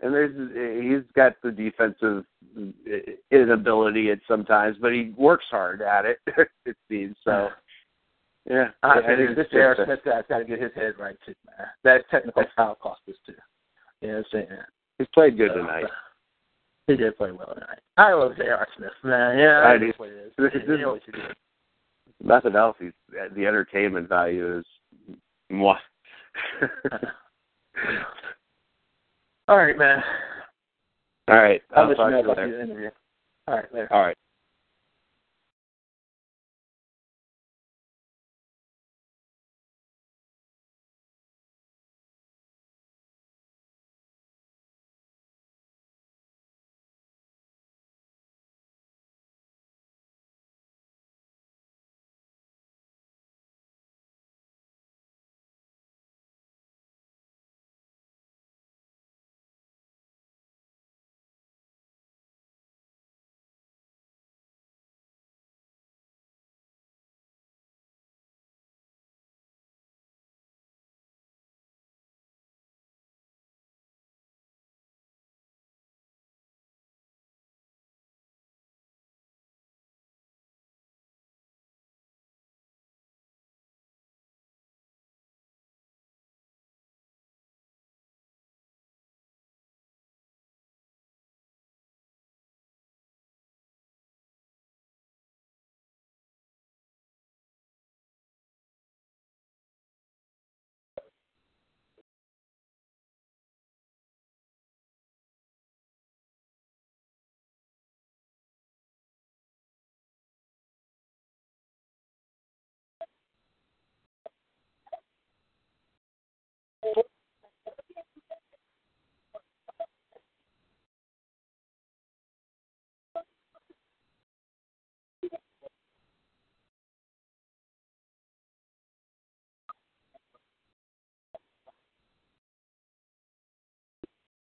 and 0.00 0.14
there's 0.14 1.02
he's 1.02 1.10
got 1.14 1.34
the 1.42 1.50
defensive 1.50 2.24
inability 3.30 4.10
at 4.10 4.18
sometimes, 4.28 4.76
but 4.80 4.92
he 4.92 5.12
works 5.16 5.46
hard 5.50 5.82
at 5.82 6.04
it. 6.04 6.18
it 6.66 6.76
seems 6.90 7.16
so. 7.24 7.48
Yeah, 8.50 8.68
I, 8.82 9.00
I 9.00 9.16
think 9.16 9.36
this 9.36 9.46
J.R. 9.52 9.76
Smith 9.84 9.98
guy's 10.06 10.24
got 10.26 10.38
to 10.38 10.44
get 10.46 10.62
his 10.62 10.72
head 10.74 10.94
right 10.98 11.16
too, 11.26 11.34
man. 11.58 11.66
That 11.84 12.08
technical 12.10 12.44
foul 12.56 12.76
cost 12.76 13.02
us 13.06 13.14
too. 13.26 13.34
You 14.00 14.08
know 14.08 14.14
what 14.14 14.20
I'm 14.20 14.24
saying? 14.48 14.60
he's 14.96 15.08
played 15.12 15.36
good 15.36 15.50
So, 15.52 15.58
tonight. 15.58 15.84
He 16.86 16.96
did 16.96 17.18
play 17.18 17.30
well 17.30 17.52
tonight. 17.52 17.80
I 17.98 18.14
love 18.14 18.32
J.R. 18.38 18.66
Smith, 18.74 18.92
man. 19.04 19.38
Yeah, 19.38 19.64
I 19.66 19.76
do. 19.76 19.92
what 19.98 20.08
it 20.08 20.14
is. 20.28 20.32
This 20.38 20.54
is- 20.54 20.66
You 20.66 20.78
know 20.78 20.92
what 20.92 21.02
you 21.06 21.12
do. 21.12 21.20
Nothing 22.22 22.56
else. 22.56 22.76
He's, 22.80 22.92
the 23.10 23.46
entertainment 23.46 24.08
value 24.08 24.60
is 24.60 24.64
what. 25.50 25.76
All 29.48 29.56
right, 29.56 29.78
man. 29.78 30.02
All 31.28 31.36
right, 31.36 31.62
I'll 31.74 31.82
I'll 31.82 31.88
let 31.88 31.96
talk 31.96 32.06
you 32.06 32.10
know 32.10 32.22
to 32.22 32.26
you 32.28 32.32
about 32.32 32.44
later. 32.44 32.56
the 32.58 32.62
interview. 32.64 32.90
All 33.46 33.54
right, 33.56 33.74
later. 33.74 33.92
All 33.92 34.02
right. 34.02 34.16